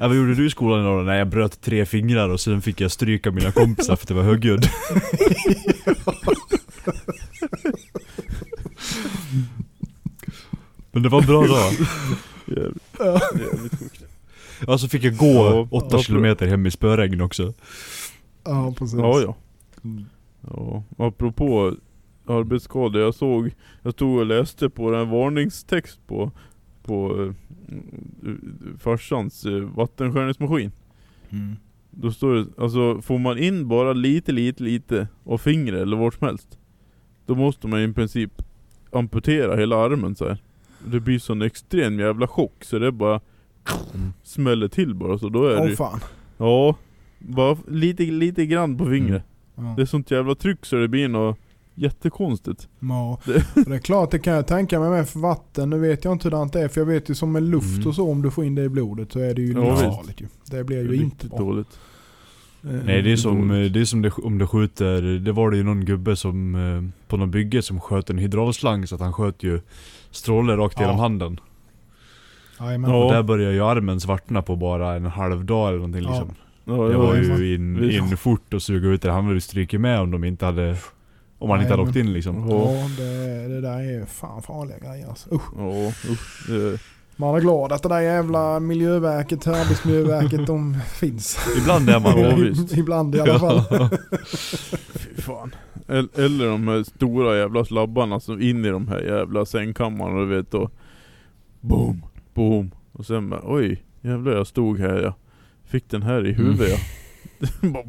ja, 0.00 0.08
vad 0.08 0.16
gjorde 0.16 0.34
du 0.34 0.46
i 0.46 0.50
skolan 0.50 0.80
idag 0.80 0.98
då? 0.98 1.02
Nej 1.02 1.18
jag 1.18 1.28
bröt 1.28 1.60
tre 1.60 1.86
fingrar 1.86 2.28
och 2.28 2.40
sen 2.40 2.62
fick 2.62 2.80
jag 2.80 2.90
stryka 2.90 3.30
mina 3.30 3.52
kompisar 3.52 3.96
för 3.96 4.04
att 4.04 4.08
det 4.08 4.14
var 4.14 4.22
högljudd 4.22 4.66
Men 10.92 11.02
det 11.02 11.08
var 11.08 11.20
en 11.20 11.26
bra 11.26 11.46
dag 11.46 11.72
Jävligt, 12.46 13.78
sjukt 13.78 14.04
Ja 14.66 14.78
så 14.78 14.88
fick 14.88 15.04
jag 15.04 15.16
gå 15.16 15.26
Ja, 15.26 15.68
8 15.70 15.86
ja, 15.90 15.98
kilometer 15.98 16.46
hem 16.46 16.66
i 16.66 16.70
spöregn 16.70 17.20
också 17.20 17.52
Ja, 18.44 18.74
precis. 18.78 18.98
Ja, 18.98 19.20
ja. 19.20 19.36
Mm. 19.84 20.04
ja. 20.50 20.82
Apropå 20.98 21.74
arbetsskador, 22.30 23.02
jag 23.02 23.14
såg, 23.14 23.54
jag 23.82 23.92
stod 23.92 24.18
och 24.18 24.26
läste 24.26 24.68
på 24.70 24.94
en 24.94 25.10
varningstext 25.10 26.06
på, 26.06 26.30
på 26.84 27.24
eh, 27.72 28.32
farsans 28.78 29.46
eh, 29.46 29.52
vattenskärningsmaskin. 29.52 30.72
Mm. 31.30 31.56
Då 31.90 32.12
står 32.12 32.34
det, 32.34 32.46
alltså 32.62 33.00
får 33.02 33.18
man 33.18 33.38
in 33.38 33.68
bara 33.68 33.92
lite, 33.92 34.32
lite, 34.32 34.62
lite 34.62 35.08
av 35.24 35.38
fingret 35.38 35.82
eller 35.82 35.96
vart 35.96 36.14
som 36.14 36.26
helst. 36.26 36.58
Då 37.26 37.34
måste 37.34 37.68
man 37.68 37.80
i 37.80 37.92
princip 37.92 38.32
amputera 38.92 39.56
hela 39.56 39.76
armen 39.76 40.14
så 40.14 40.28
här. 40.28 40.38
Det 40.86 41.00
blir 41.00 41.18
sån 41.18 41.42
extrem 41.42 41.98
jävla 42.00 42.26
chock 42.28 42.64
så 42.64 42.78
det 42.78 42.92
bara 42.92 43.20
Mm. 43.94 44.12
smäller 44.22 44.68
till 44.68 44.94
bara 44.94 45.18
så 45.18 45.28
då 45.28 45.44
är 45.46 45.50
det 45.54 45.60
Åh 45.60 45.68
ju- 45.68 45.76
fan. 45.76 46.00
Ja, 46.38 46.76
bara 47.18 47.56
lite, 47.68 48.02
lite 48.02 48.46
grann 48.46 48.78
på 48.78 48.84
fingret. 48.86 49.22
Ja. 49.54 49.74
Det 49.76 49.82
är 49.82 49.86
sånt 49.86 50.10
jävla 50.10 50.34
tryck 50.34 50.66
så 50.66 50.76
det 50.76 50.88
blir 50.88 51.08
något 51.08 51.38
jättekonstigt. 51.78 52.68
Ja. 52.80 53.18
Det- 53.26 53.74
är 53.74 53.78
klart, 53.78 54.10
det 54.10 54.18
kan 54.18 54.32
jag 54.34 54.46
tänka 54.46 54.80
mig 54.80 54.90
med 54.90 55.08
för 55.08 55.20
vatten. 55.20 55.70
Nu 55.70 55.78
vet 55.78 56.04
jag 56.04 56.12
inte 56.12 56.28
hur 56.28 56.48
det 56.52 56.60
är. 56.60 56.68
För 56.68 56.80
jag 56.80 56.86
vet 56.86 57.10
ju 57.10 57.14
som 57.14 57.32
med 57.32 57.42
luft 57.42 57.76
Mm. 57.76 57.88
och 57.88 57.94
så, 57.94 58.10
om 58.10 58.22
du 58.22 58.30
får 58.30 58.44
in 58.44 58.54
det 58.54 58.62
i 58.62 58.68
blodet 58.68 59.12
så 59.12 59.18
är 59.18 59.34
det 59.34 59.42
ju 59.42 59.52
Ja, 59.52 59.70
livsfarligt 59.70 60.20
ju. 60.20 60.26
Det 60.50 60.64
blir 60.64 60.76
ju 60.82 60.88
Det 60.88 60.96
inte 60.96 61.04
riktigt 61.14 61.30
bra. 61.30 61.38
dåligt. 61.38 61.78
Nej 62.60 63.02
det 63.02 63.12
är 63.12 63.16
som, 63.16 63.48
det 63.48 63.80
är 63.80 63.84
som 63.84 64.02
det, 64.02 64.10
om 64.12 64.38
det 64.38 64.46
skjuter, 64.46 65.02
det 65.02 65.32
var 65.32 65.50
det 65.50 65.56
ju 65.56 65.62
någon 65.62 65.84
gubbe 65.84 66.16
som 66.16 66.54
eh, 66.54 67.06
på 67.08 67.16
någon 67.16 67.30
bygge 67.30 67.62
som 67.62 67.80
sköt 67.80 68.10
en 68.10 68.18
hydraulslang 68.18 68.86
så 68.86 68.94
att 68.94 69.00
han 69.00 69.12
sköt 69.12 69.42
ju 69.42 69.60
stråle 70.10 70.56
rakt 70.56 70.76
Ja. 70.80 70.82
genom 70.84 70.98
handen. 70.98 71.40
Ja. 72.58 72.74
Och 73.04 73.12
där 73.12 73.22
började 73.22 73.54
ju 73.54 73.64
armen 73.64 74.00
svartna 74.00 74.42
på 74.42 74.56
bara 74.56 74.94
en 74.94 75.04
halv 75.06 75.44
dag 75.44 75.68
eller 75.68 75.76
någonting 75.78 76.02
Ja. 76.02 76.08
liksom. 76.10 76.34
Ja, 76.64 76.72
Det 76.88 76.96
var 76.96 77.16
ju 77.16 77.54
in, 77.54 77.90
in 77.90 78.16
fort 78.16 78.54
och 78.54 78.62
suga 78.62 78.88
ut 78.88 79.02
det. 79.02 79.10
Han 79.12 79.24
hade 79.24 79.34
ju 79.34 79.40
strykit 79.40 79.80
med 79.80 80.00
om 80.00 80.10
de 80.10 80.24
inte 80.24 80.46
hade 80.46 80.76
Om 81.38 81.48
man 81.48 81.60
inte 81.60 81.72
hade 81.72 81.82
Nej, 81.82 81.88
åkt 81.88 81.96
in 81.96 82.12
liksom. 82.12 82.48
Ja, 82.50 82.88
det, 82.96 83.48
det 83.48 83.60
där 83.60 83.78
är 84.00 84.06
fan 84.06 84.42
farliga 84.42 84.78
grejer 84.78 85.08
alltså. 85.08 85.34
Usch. 85.34 85.42
Ja, 85.56 85.88
usch. 85.88 86.46
Det, 86.48 86.78
Man 87.16 87.34
är 87.36 87.40
glad 87.40 87.72
att 87.72 87.82
det 87.82 87.88
där 87.88 88.00
jävla 88.00 88.60
Miljöverket, 88.60 89.46
Arbetsmiljöverket, 89.46 90.46
de 90.46 90.76
finns. 91.00 91.38
Ibland 91.58 91.90
är 91.90 92.00
man 92.00 92.18
Ja, 92.20 92.28
det. 92.28 92.34
visst. 92.44 92.72
Ibland 92.76 93.14
i 93.14 93.20
alla 93.20 93.38
fall. 93.38 93.62
fy 94.94 95.22
fan. 95.22 95.54
El- 95.88 96.08
Eller 96.14 96.46
de 96.46 96.68
här 96.68 96.82
stora 96.82 97.36
jävla 97.36 97.64
slabbarna 97.64 98.20
som 98.20 98.40
in 98.42 98.64
i 98.64 98.68
de 98.68 98.88
här 98.88 99.00
jävla 99.00 99.46
sängkammarna 99.46 100.20
du 100.20 100.26
vet 100.26 100.54
och 100.54 100.70
Boom, 101.60 102.02
boom. 102.34 102.70
Och 102.92 103.06
sen 103.06 103.30
bara, 103.30 103.40
oj, 103.44 103.82
jävlar 104.00 104.32
jag 104.32 104.46
stod 104.46 104.78
här 104.80 105.02
jag 105.02 105.12
Fick 105.64 105.90
den 105.90 106.02
här 106.02 106.26
i 106.26 106.32
huvudet 106.32 106.68
jag. 106.70 106.78
bara, 107.72 107.84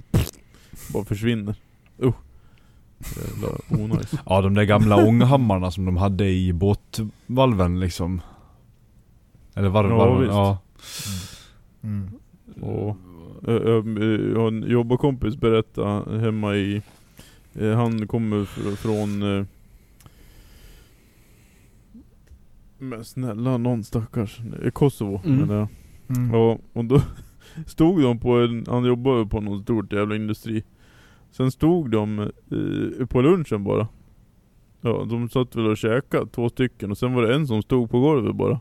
bara 0.93 1.05
försvinner. 1.05 1.55
Usch. 3.01 3.17
Jävla 3.17 3.83
onajs. 3.83 4.13
Ja 4.25 4.41
de 4.41 4.53
där 4.53 4.63
gamla 4.63 5.07
ånghammarna 5.07 5.71
som 5.71 5.85
de 5.85 5.97
hade 5.97 6.29
i 6.29 6.53
båtvalven 6.53 7.79
liksom. 7.79 8.21
Eller 9.55 9.69
varv, 9.69 9.89
Ja, 9.89 9.97
varv, 9.97 10.19
visst. 10.19 10.31
ja. 10.33 10.57
Mm. 11.83 12.09
Ja. 12.61 12.95
Ö, 13.47 13.57
ö, 13.59 13.83
ö, 13.99 14.47
En 14.47 14.63
jobbarkompis 14.71 15.35
berättade 15.37 16.19
hemma 16.19 16.55
i... 16.55 16.81
eh, 17.53 17.71
Han 17.75 18.07
kommer 18.07 18.37
fr- 18.37 18.75
från... 18.75 19.37
eh, 19.39 19.45
Men 22.77 23.05
snälla 23.05 23.57
någon 23.57 23.83
stackars. 23.83 24.39
eh, 24.63 24.71
Kosovo 24.71 25.21
Mm. 25.25 25.37
menar 25.39 25.55
jag. 25.55 25.67
Mm. 26.17 26.33
Ja, 26.33 26.57
och 26.73 26.85
då 26.85 27.01
stod 27.65 28.01
de 28.01 28.19
på 28.19 28.37
en, 28.39 28.65
han 28.67 28.85
jobbade 28.85 29.25
på 29.25 29.41
någon 29.41 29.63
stort 29.63 29.93
jävla 29.93 30.15
industri. 30.15 30.63
Sen 31.31 31.51
stod 31.51 31.91
de 31.91 32.19
eh, 32.19 33.05
på 33.05 33.21
lunchen 33.21 33.63
bara. 33.63 33.87
Ja, 34.81 35.05
de 35.09 35.29
satt 35.29 35.55
väl 35.55 35.67
och 35.67 35.77
käkade, 35.77 36.27
två 36.31 36.49
stycken, 36.49 36.91
och 36.91 36.97
sen 36.97 37.13
var 37.13 37.21
det 37.23 37.35
en 37.35 37.47
som 37.47 37.61
stod 37.61 37.91
på 37.91 37.99
golvet 37.99 38.35
bara. 38.35 38.59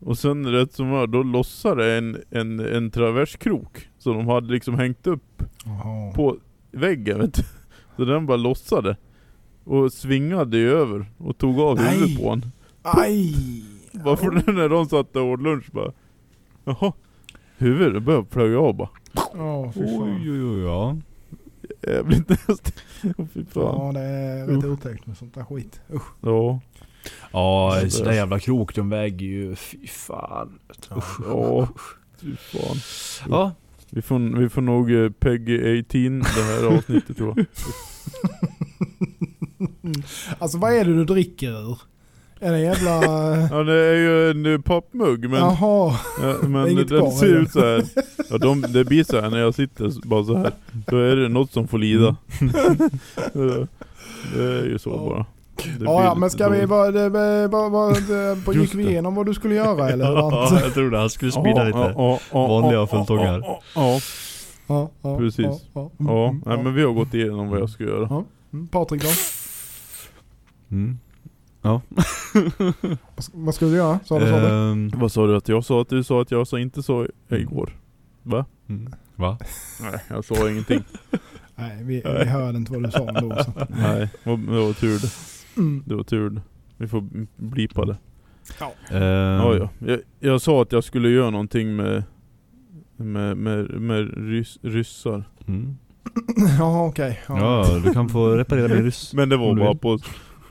Och 0.00 0.18
sen 0.18 0.46
rätt 0.46 0.72
som 0.72 0.90
var, 0.90 1.06
då 1.06 1.22
lossade 1.22 1.98
en, 1.98 2.16
en, 2.30 2.60
en 2.60 2.90
traverskrok. 2.90 3.88
Så 3.98 4.12
de 4.12 4.28
hade 4.28 4.52
liksom 4.52 4.74
hängt 4.74 5.06
upp 5.06 5.42
Jaha. 5.64 6.12
på 6.12 6.36
väggen 6.70 7.18
vet 7.18 7.34
du. 7.34 7.42
Så 7.96 8.04
den 8.04 8.26
bara 8.26 8.36
lossade. 8.36 8.96
Och 9.64 9.92
svingade 9.92 10.58
över 10.58 11.06
och 11.18 11.38
tog 11.38 11.60
av 11.60 11.76
Nej. 11.76 11.94
huvudet 11.94 12.18
på 12.22 12.28
honom. 12.28 12.50
Aj! 12.82 13.34
Varför 13.92 14.52
när 14.52 14.68
de 14.68 14.86
satt 14.86 15.16
och 15.16 15.22
åt 15.24 15.42
lunch 15.42 15.72
bara 15.72 15.92
Jaha 16.64 16.92
Huvudet 17.56 18.02
började 18.02 18.24
plöja 18.24 18.60
av 18.60 18.74
bara 18.76 18.88
fan. 19.14 19.72
Oj, 19.76 20.30
oj, 20.30 20.44
oj, 20.44 20.60
ja. 20.60 20.96
Jävligt 21.86 22.28
näst 22.28 22.74
Åh 23.18 23.26
fy 23.34 23.44
fan 23.44 23.62
Ja, 23.86 23.92
det 23.94 24.00
är 24.00 24.46
rätt 24.46 24.64
otäckt 24.64 25.06
med 25.06 25.16
sånt 25.16 25.34
där 25.34 25.44
skit. 25.44 25.80
Usch. 25.94 26.12
Ja 26.20 26.60
Ja, 27.32 27.80
Så 27.90 28.04
där 28.04 28.12
jävla 28.12 28.38
krok, 28.38 28.74
de 28.74 28.88
väger 28.90 29.26
ju, 29.26 29.56
fy 29.56 29.86
fan. 29.86 30.58
Usch. 30.96 31.20
Ja 31.26 31.68
Fy 32.20 32.36
fan 32.36 32.76
Ja, 33.30 33.52
Vi 33.90 34.02
får, 34.02 34.38
vi 34.38 34.48
får 34.48 34.62
nog 34.62 34.92
eh, 34.92 35.10
Peggy 35.10 35.78
18 35.80 36.18
det 36.20 36.42
här 36.42 36.76
avsnittet 36.76 37.16
tror 37.16 37.34
jag 37.36 37.46
Alltså 40.38 40.58
vad 40.58 40.72
är 40.72 40.84
det 40.84 40.94
du 40.94 41.04
dricker 41.04 41.50
ur? 41.70 41.78
Är 42.40 42.52
det 42.52 42.60
jävla... 42.60 42.90
Ja 43.50 43.62
det 43.64 43.74
är 43.86 43.94
ju 43.94 44.30
en 44.30 44.46
eh, 44.46 44.60
pappmugg 44.60 45.30
men, 45.30 45.38
Jaha. 45.40 45.96
ja, 46.22 46.34
men 46.48 46.76
den 46.76 47.10
ser 47.12 47.26
eller? 47.26 47.36
ut 47.40 47.52
så 47.52 47.60
här. 47.60 47.84
Ja 48.30 48.38
de, 48.38 48.60
det 48.68 48.84
blir 48.84 49.04
så 49.04 49.20
här 49.20 49.30
när 49.30 49.38
jag 49.38 49.54
sitter 49.54 50.06
bara 50.08 50.24
så 50.24 50.36
här. 50.36 50.52
Då 50.86 50.96
är 50.98 51.16
det 51.16 51.28
något 51.28 51.52
som 51.52 51.68
får 51.68 51.78
lida 51.78 52.16
Ja, 53.32 53.66
Det 54.34 54.42
är 54.42 54.64
ju 54.64 54.78
så 54.78 54.90
Ja. 54.90 54.96
bara 55.10 55.26
Ja, 55.80 56.04
ja, 56.04 56.14
men 56.14 56.30
ska 56.30 56.48
vi 56.48 56.66
bara... 56.66 56.90
det- 56.90 57.02
det- 57.10 57.48
bara- 57.48 57.70
bara- 57.70 58.54
Gick 58.54 58.74
vi 58.74 58.88
igenom 58.88 59.14
vad 59.14 59.26
du 59.26 59.34
skulle 59.34 59.54
göra 59.54 59.90
eller? 59.90 60.04
ja, 60.14 60.60
jag 60.64 60.74
tror 60.74 60.90
det. 60.90 60.98
Han 60.98 61.10
skulle 61.10 61.32
Ja, 61.34 61.40
speeda 61.40 61.64
lite. 61.64 61.94
Vanliga 62.32 62.72
ja, 62.72 62.86
fulltångar. 62.86 63.42
Ja, 63.74 64.00
Precis. 65.18 65.46
Ja, 65.74 65.90
mm, 66.00 66.12
mm, 66.16 66.42
Nej, 66.46 66.58
men 66.64 66.74
vi 66.74 66.82
har 66.82 66.92
gått 66.92 67.14
igenom 67.14 67.48
vad 67.50 67.60
jag 67.60 67.70
ska 67.70 67.84
göra. 67.84 68.24
Mm, 68.52 68.68
Patrik 68.68 69.02
då? 69.02 69.08
Mm. 70.70 70.98
Vad 71.62 71.82
sk- 73.16 73.30
Vad 73.34 73.54
skulle 73.54 73.70
du 73.70 73.76
göra? 73.76 73.98
Sa 74.04 74.18
du, 74.18 74.26
sa 74.26 74.40
du? 74.40 74.46
Ehm, 74.46 74.90
Vad 74.96 75.12
sa 75.12 75.26
du 75.26 75.36
att 75.36 75.48
jag 75.48 75.64
sa 75.64 75.80
att 75.82 75.88
du 75.88 76.02
sa 76.04 76.22
att 76.22 76.30
jag 76.30 76.46
sa 76.48 76.58
inte 76.58 76.82
så 76.82 77.06
igår? 77.28 77.76
Va? 78.22 78.44
mm. 78.68 78.92
Va? 79.16 79.38
Nej, 79.82 80.00
jag 80.10 80.24
sa 80.24 80.50
ingenting. 80.50 80.82
Nej, 81.56 81.78
vi, 81.84 82.02
vi 82.20 82.24
hörde 82.24 82.58
inte 82.58 82.72
vad 82.72 82.82
du 82.82 82.90
sa 82.90 83.08
ändå. 83.08 83.36
Så. 83.44 83.52
Nej, 83.68 84.08
det 84.24 84.30
var 84.36 84.72
tur 84.72 84.98
det. 84.98 85.10
Mm. 85.60 85.82
Det 85.86 85.94
var 85.94 86.04
tur 86.04 86.30
det. 86.30 86.40
Vi 86.76 86.88
får 86.88 87.04
blipa 87.36 87.84
det. 87.84 87.96
Ehm, 88.90 89.02
Ja, 89.02 89.54
ja. 89.56 89.68
Jag, 89.78 90.00
jag 90.20 90.40
sa 90.40 90.62
att 90.62 90.72
jag 90.72 90.84
skulle 90.84 91.08
göra 91.08 91.30
någonting 91.30 91.76
med 91.76 92.02
med, 92.96 93.36
med, 93.36 93.70
med 93.80 94.28
rys, 94.28 94.58
ryssar. 94.62 95.24
Mm. 95.46 95.76
Ja, 96.58 96.86
okej. 96.86 97.20
Ja. 97.28 97.38
Ja, 97.68 97.78
du 97.84 97.92
kan 97.92 98.08
få 98.08 98.28
reparera 98.36 98.68
min 98.68 98.84
ryss. 98.84 99.14
Men 99.14 99.28
det 99.28 99.36
var 99.36 99.54
bara 99.54 99.74
på 99.74 99.98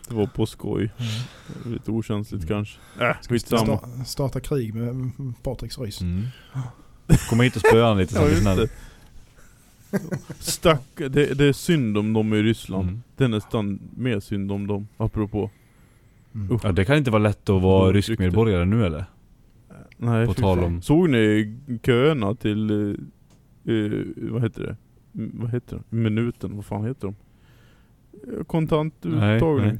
Det 0.07 0.15
var 0.15 0.25
på 0.27 0.45
skoj. 0.45 0.91
Mm. 0.97 1.73
Lite 1.73 1.91
okänsligt 1.91 2.43
Mm. 2.43 2.47
kanske. 2.47 2.79
Äh, 3.01 3.15
skitsamma. 3.29 3.75
Sta- 3.77 4.03
starta 4.03 4.39
krig 4.39 4.73
med 4.73 4.89
mm, 4.89 5.33
Patriks 5.43 5.79
rys. 5.79 6.01
Mm. 6.01 6.23
Komma 7.29 7.43
hit 7.43 7.55
och 7.55 7.61
spöa 7.61 7.87
han 7.87 7.97
lite 7.97 8.13
så 8.13 8.27
snäll. 8.41 8.57
det. 8.57 8.69
Stack, 10.39 10.81
det, 10.95 11.09
det 11.37 11.45
är 11.45 11.53
synd 11.53 11.97
om 11.97 12.13
dem 12.13 12.33
i 12.33 12.41
Ryssland. 12.43 12.89
Mm. 12.89 13.01
Det 13.15 13.23
är 13.23 13.27
nästan 13.27 13.79
mer 13.95 14.19
synd 14.19 14.51
om 14.51 14.67
dem, 14.67 14.87
apropå. 14.97 15.49
Mm. 16.35 16.59
Ja, 16.63 16.71
det 16.71 16.85
kan 16.85 16.97
inte 16.97 17.11
vara 17.11 17.21
lätt 17.23 17.49
att 17.49 17.61
vara 17.61 17.79
Dåligt 17.85 17.95
rysk 17.95 18.09
rykte. 18.09 18.23
medborgare 18.23 18.65
nu 18.65 18.85
eller? 18.85 19.05
Nej, 19.97 20.27
På 20.27 20.33
tal 20.33 20.59
om- 20.63 20.81
Såg 20.81 21.09
ni 21.09 21.55
köerna 21.83 22.35
till, 22.35 22.69
eh, 22.69 24.31
vad 24.31 24.41
heter 24.43 24.61
det? 24.63 24.75
M- 25.15 25.31
vad 25.33 25.51
heter 25.51 25.75
det? 25.89 25.95
Minuten, 25.97 26.55
vad 26.55 26.65
fan 26.65 26.85
heter 26.85 27.01
de? 27.07 27.15
Eh, 28.37 28.43
Kontantuttagning. 28.43 29.19
Nej, 29.19 29.65
Nej, 29.65 29.77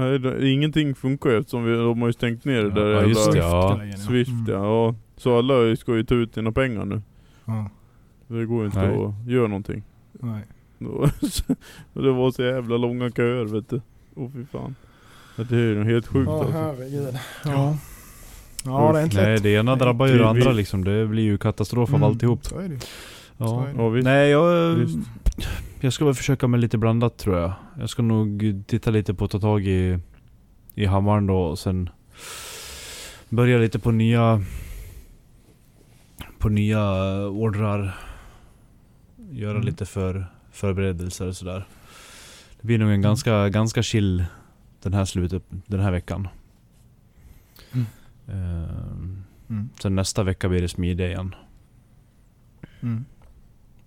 det, 0.00 0.50
ingenting 0.50 0.94
funkar 0.94 1.30
ju 1.30 1.38
eftersom 1.38 1.64
vi, 1.64 1.76
de 1.76 2.00
har 2.00 2.08
ju 2.08 2.12
stängt 2.12 2.44
ner 2.44 2.62
det 2.62 2.70
där 2.70 2.90
Ja, 2.92 3.02
just 3.04 3.32
det. 3.32 3.38
Ja. 3.38 3.80
Swift 4.08 4.30
Mm. 4.30 4.44
ja. 4.48 4.54
ja. 4.86 4.94
Så 5.16 5.38
alla 5.38 5.76
ska 5.76 5.96
ju 5.96 6.04
ta 6.04 6.14
ut 6.14 6.34
sina 6.34 6.52
pengar 6.52 6.84
nu. 6.84 7.02
Ja. 7.44 7.70
Det 8.28 8.44
går 8.46 8.60
ju 8.60 8.66
inte 8.66 8.86
Nej. 8.88 8.96
att 9.04 9.30
göra 9.32 9.46
någonting. 9.48 9.82
Nej. 10.12 10.42
Det 11.92 12.10
var 12.12 12.30
så 12.30 12.42
jävla 12.42 12.76
långa 12.76 13.10
köer 13.10 13.44
vet 13.44 13.70
du. 13.70 13.80
Åh 14.16 14.30
fy 14.34 14.44
fan. 14.46 14.74
Ja, 15.36 15.44
Det 15.44 15.56
är 15.56 15.60
ju 15.60 15.84
helt 15.84 16.06
sjukt 16.06 16.28
Ja, 16.30 16.38
alltså. 16.40 16.52
herregud. 16.58 17.14
Ja. 17.44 17.76
Ja, 18.64 18.92
det 18.92 18.98
är 19.00 19.04
inte 19.04 19.16
Nej, 19.22 19.34
lätt. 19.34 19.42
det 19.42 19.50
ena 19.50 19.70
Nej. 19.72 19.78
drabbar 19.78 20.06
ju 20.06 20.18
det 20.18 20.28
andra 20.28 20.52
liksom. 20.52 20.84
Det 20.84 21.06
blir 21.06 21.22
ju 21.22 21.38
katastrof 21.38 21.88
av 21.90 21.94
Mm, 21.96 22.08
alltihop. 22.08 22.44
Så 22.44 22.58
är 22.58 22.68
det 22.68 22.74
ju. 22.74 22.80
Så 22.80 22.86
Ja. 23.38 23.66
är 23.66 23.72
det. 23.74 23.82
Ja, 23.82 23.88
visst. 23.88 24.04
Nej, 24.04 24.30
jag, 24.30 24.74
Visst. 24.74 24.98
Jag 25.86 25.92
ska 25.92 26.04
väl 26.04 26.14
försöka 26.14 26.46
med 26.48 26.60
lite 26.60 26.78
blandat 26.78 27.18
tror 27.18 27.38
jag. 27.38 27.52
Jag 27.78 27.90
ska 27.90 28.02
nog 28.02 28.62
titta 28.66 28.90
lite 28.90 29.14
på 29.14 29.24
att 29.24 29.30
ta 29.30 29.40
tag 29.40 29.66
i, 29.66 29.98
i 30.74 30.86
hammaren 30.86 31.26
då 31.26 31.36
och 31.42 31.58
sen 31.58 31.90
börja 33.28 33.58
lite 33.58 33.78
på 33.78 33.90
nya 33.90 34.42
på 36.38 36.48
nya 36.48 36.82
ordrar. 37.26 37.94
Göra 39.30 39.50
Mm. 39.54 39.64
lite 39.66 39.86
för 39.86 40.26
förberedelser 40.52 41.26
och 41.28 41.36
sådär. 41.36 41.66
Det 42.60 42.66
blir 42.66 42.78
nog 42.78 42.88
en 42.88 42.92
Mm. 42.94 43.02
ganska, 43.02 43.48
ganska 43.48 43.82
chill 43.82 44.24
den 44.82 44.94
här 44.94 45.04
slutet, 45.04 45.42
den 45.66 45.80
här 45.80 45.92
veckan. 45.92 46.28
Mm. 47.72 47.86
Mm. 49.48 49.68
sen 49.82 49.94
nästa 49.94 50.22
vecka 50.22 50.48
blir 50.48 50.62
det 50.62 50.68
smidig 50.68 51.06
igen. 51.06 51.34
Mm. 52.80 53.04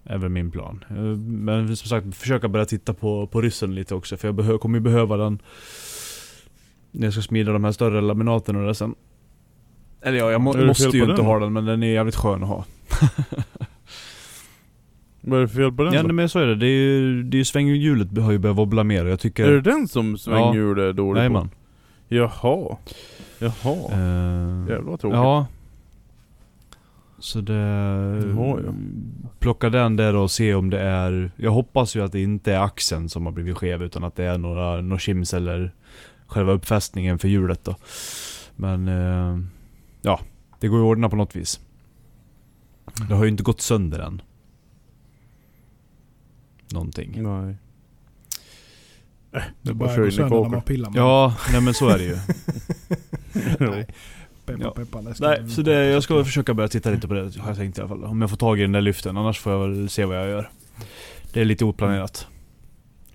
Är 0.06 0.18
väl 0.18 0.30
min 0.30 0.52
plan. 0.52 0.86
Eh, 0.90 0.96
Men 1.28 1.78
som 1.78 1.90
sagt, 1.90 2.16
försöka 2.16 2.48
börja 2.48 2.66
titta 2.66 2.94
på, 2.94 3.28
på 3.28 3.42
ryssen 3.42 3.76
lite 3.76 3.96
också. 3.96 4.18
För 4.18 4.28
jag 4.28 4.36
behö, 4.36 4.58
kommer 4.58 4.78
ju 4.78 4.82
behöva 4.84 5.18
den 5.18 5.40
när 6.92 7.08
jag 7.08 7.14
ska 7.14 7.22
smida 7.22 7.52
de 7.52 7.64
här 7.64 7.72
större 7.72 8.02
laminaten 8.02 8.56
och 8.56 8.68
det 8.68 8.76
sen. 8.76 8.96
Eller 10.02 10.18
ja, 10.18 10.32
jag 10.32 10.42
må, 10.42 10.54
måste 10.58 10.84
ju 10.84 11.02
den 11.02 11.10
inte 11.10 11.22
då? 11.22 11.28
ha 11.28 11.40
den 11.40 11.54
men 11.54 11.66
den 11.66 11.84
är 11.84 11.94
jävligt 11.94 12.16
skön 12.16 12.44
att 12.44 12.50
ha. 12.50 12.66
Vad 15.22 15.40
är 15.40 15.42
det 15.42 15.48
för 15.48 15.56
fel 15.56 15.72
på 15.72 15.84
den 15.84 15.94
Ja 15.94 16.04
då? 16.04 16.14
men 16.14 16.30
så 16.30 16.40
är 16.40 16.46
det. 16.46 16.56
Det 16.56 16.66
är 16.66 16.70
ju, 16.70 17.24
det 17.24 17.38
är 17.38 17.40
ju 17.40 17.46
svänghjulet 17.46 18.18
har 18.18 18.32
ju 18.32 18.38
börjat 18.38 18.58
wobbla 18.58 18.84
mer 18.84 19.06
och 19.06 19.12
jag 19.12 19.20
tycker... 19.20 19.48
Är 19.48 19.52
det 19.52 19.62
den 19.62 19.88
som 19.88 20.18
svänghjul 20.18 20.80
är 20.80 20.94
dålig 20.94 21.20
Nej 21.20 21.28
på? 21.30 21.34
man. 21.34 21.50
Jaha. 22.08 22.78
Jaha. 23.40 23.76
Uh, 23.94 24.70
Jävlar 24.70 24.92
vad 24.92 25.00
tråkigt. 25.00 25.16
Ja. 25.18 25.46
Så 27.26 27.42
det... 27.42 27.54
Jaha, 27.54 28.62
ja. 28.66 28.74
Plocka 29.40 29.70
den 29.70 29.96
där 29.96 30.16
och 30.16 30.32
se 30.32 30.54
om 30.54 30.70
det 30.70 30.80
är... 30.80 31.32
Jag 31.36 31.52
hoppas 31.52 31.96
ju 31.96 32.04
att 32.04 32.12
det 32.12 32.22
inte 32.22 32.54
är 32.54 32.60
axeln 32.60 33.10
som 33.10 33.26
har 33.26 33.34
blivit 33.34 33.58
skev 33.58 33.84
utan 33.84 34.04
att 34.04 34.16
det 34.16 34.24
är 34.24 34.38
några, 34.38 34.82
några 34.82 35.00
shims 35.00 35.34
eller 35.34 35.74
själva 36.28 36.52
uppfästningen 36.54 37.20
för 37.20 37.28
hjulet 37.28 37.64
då. 37.64 37.76
Men... 38.56 38.88
eh, 38.88 39.40
ja, 40.02 40.20
det 40.60 40.68
går 40.68 40.80
ju 40.80 40.86
att 40.86 40.90
ordna 40.90 41.10
på 41.10 41.16
något 41.16 41.36
vis. 41.36 41.60
Det 43.10 43.16
har 43.16 43.24
ju 43.24 43.30
inte 43.30 43.44
gått 43.44 43.62
sönder 43.62 44.00
än. 44.00 44.22
Någonting. 46.74 47.24
Nej. 47.24 47.58
Äh, 49.32 49.42
det 49.42 49.44
Det 49.62 49.70
är 49.70 49.74
bara 49.74 49.90
börjar 49.90 50.06
gå 50.06 50.12
sönder 50.12 50.42
när 50.42 50.50
man 50.50 50.62
pillar 50.62 50.90
med 50.90 51.00
Ja, 51.00 51.36
nej 51.52 51.62
men 51.62 51.74
så 51.74 51.90
är 51.90 51.98
det 51.98 52.04
ju. 52.04 52.18
Nej. 53.72 53.88
Peppa, 54.46 54.64
Ja. 54.64 54.72
peppa. 54.72 55.02
Nej, 55.20 55.50
så 55.50 55.62
det, 55.62 55.86
jag 55.86 56.04
ska 56.04 56.24
försöka 56.26 56.54
börja 56.54 56.68
titta 56.68 56.90
lite 56.90 57.08
på 57.08 57.14
det 57.14 57.38
har 57.38 57.48
jag 57.50 57.58
tänkt 57.58 57.78
i 57.78 57.82
alla 57.82 57.88
fall. 57.90 58.04
Om 58.04 58.22
jag 58.22 58.30
får 58.30 58.38
tag 58.38 58.60
i 58.60 58.62
den 58.62 58.72
där 58.72 58.82
lyften, 58.82 59.18
annars 59.18 59.40
får 59.40 59.54
jag 59.54 59.60
väl 59.68 59.90
se 59.90 60.06
vad 60.06 60.18
jag 60.18 60.28
gör. 60.28 60.50
Det 61.34 61.42
är 61.42 61.46
lite 61.46 61.66
oplanerat. 61.66 62.28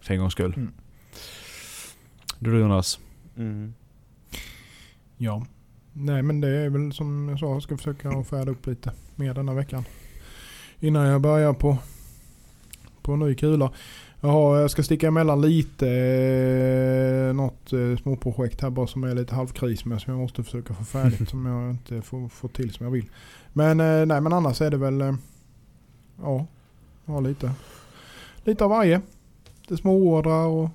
För 0.01 0.15
en 0.15 0.21
gångs 0.21 0.33
skull. 0.33 0.55
Mm. 0.57 0.73
Du 2.39 2.53
då 2.53 2.59
Jonas? 2.59 2.99
Mm. 3.37 3.75
Ja. 5.17 5.47
Nej 5.93 6.23
men 6.23 6.41
det 6.41 6.49
är 6.49 6.69
väl 6.71 6.93
som 6.93 7.29
jag 7.29 7.39
sa, 7.39 7.47
jag 7.53 7.63
ska 7.63 7.77
försöka 7.77 8.25
färda 8.25 8.51
upp 8.51 8.67
lite 8.67 8.93
mer 9.17 9.35
denna 9.35 9.55
veckan. 9.55 9.85
Innan 10.81 11.07
jag 11.07 11.21
börjar 11.21 11.53
på, 11.53 11.79
på 13.03 13.13
en 13.13 13.19
ny 13.19 13.35
kula. 13.35 13.73
Jag, 14.23 14.31
har, 14.31 14.59
jag 14.59 14.71
ska 14.71 14.83
sticka 14.83 15.09
emellan 15.09 15.41
lite, 15.41 15.89
eh, 17.29 17.35
något 17.35 17.73
eh, 17.73 17.97
småprojekt 18.03 18.61
här 18.61 18.71
bara 18.71 18.87
som 18.87 19.05
är 19.05 19.15
lite 19.15 19.35
halvkris 19.35 19.85
med 19.85 20.01
som 20.01 20.13
jag 20.13 20.21
måste 20.21 20.45
försöka 20.45 20.75
få 20.75 20.85
färdigt 20.85 21.29
som 21.31 21.47
jag 21.47 21.71
inte 21.71 22.03
får, 22.03 22.29
får 22.29 22.49
till 22.49 22.73
som 22.73 22.85
jag 22.85 22.91
vill. 22.91 23.07
Men 23.53 23.81
eh, 23.81 24.07
nej 24.07 24.21
men 24.21 24.33
annars 24.33 24.61
är 24.61 24.71
det 24.71 24.77
väl, 24.77 25.01
eh, 25.01 25.15
ja, 26.23 26.47
ja 27.05 27.21
lite, 27.21 27.53
lite 28.45 28.65
av 28.65 28.71
varje. 28.71 29.01
Lite 29.61 29.77
småordrar 29.77 30.47
och 30.47 30.71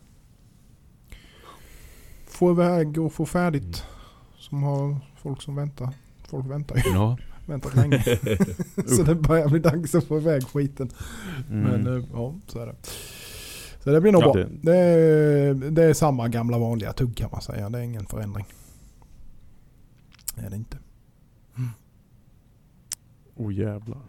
få 2.28 2.52
iväg 2.52 2.98
och 2.98 3.14
få 3.14 3.26
färdigt. 3.26 3.84
Som 4.38 4.64
har 4.64 4.98
folk 5.22 5.42
som 5.42 5.56
väntar. 5.56 5.90
Folk 6.28 6.46
väntar 6.46 6.76
ju, 6.76 6.82
Ja. 6.94 7.18
väntat 7.46 7.76
länge. 7.76 8.04
så 8.88 9.04
det 9.04 9.16
börjar 9.16 9.50
bli 9.50 9.60
dags 9.60 9.96
att 9.96 10.04
få 10.04 10.18
iväg 10.18 10.48
skiten. 10.48 10.90
Mm. 11.50 11.82
Men 11.84 12.08
ja, 12.14 12.34
så 12.48 12.60
är 12.60 12.66
det. 12.66 12.76
Så 13.86 13.92
det 13.92 14.02
blir 14.02 14.12
nog 14.12 14.24
Ja, 14.24 14.34
bra. 14.34 14.44
det- 14.44 14.50
Det, 14.62 14.76
är, 14.78 15.54
det 15.54 15.84
är 15.84 15.94
samma 15.94 16.28
gamla 16.28 16.58
vanliga 16.58 16.94
tugg 16.94 17.18
kan 17.18 17.30
man 17.32 17.42
säga. 17.42 17.70
Det 17.70 17.78
är 17.80 17.84
ingen 17.84 18.06
förändring. 18.06 18.46
Det 20.36 20.42
är 20.46 20.50
det 20.50 20.56
inte. 20.56 20.78
Oh 23.36 23.54
jävlar. 23.54 23.98
Oh 23.98 24.02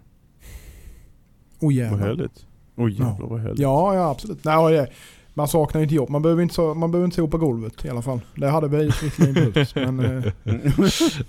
Vad 1.61 1.73
jävlar. 1.73 1.99
härligt. 1.99 2.47
Oh 2.77 2.91
jävlar 2.91 3.17
Ja. 3.21 3.27
vad 3.27 3.41
härligt. 3.41 3.59
Ja, 3.59 3.95
ja 3.95 4.11
absolut. 4.11 4.45
Nej, 4.45 4.73
det, 4.73 4.89
man 5.35 5.49
saknar 5.49 5.81
ju 5.81 5.83
inte 5.83 5.95
jobb. 5.95 6.11
Man 6.11 6.23
behöver 6.23 6.43
inte, 6.43 6.55
så, 6.55 6.75
man 6.75 6.91
behöver 6.91 7.05
inte 7.05 7.17
sopa 7.17 7.39
golvet 7.39 7.85
i 7.85 7.89
alla 7.89 8.03
fall. 8.03 8.21
Det 8.37 8.49
hade 8.49 8.69
vi 8.69 8.85
visserligen 8.85 9.35
behövt. 9.53 9.75
Men, 9.75 10.01
eh, 10.01 10.33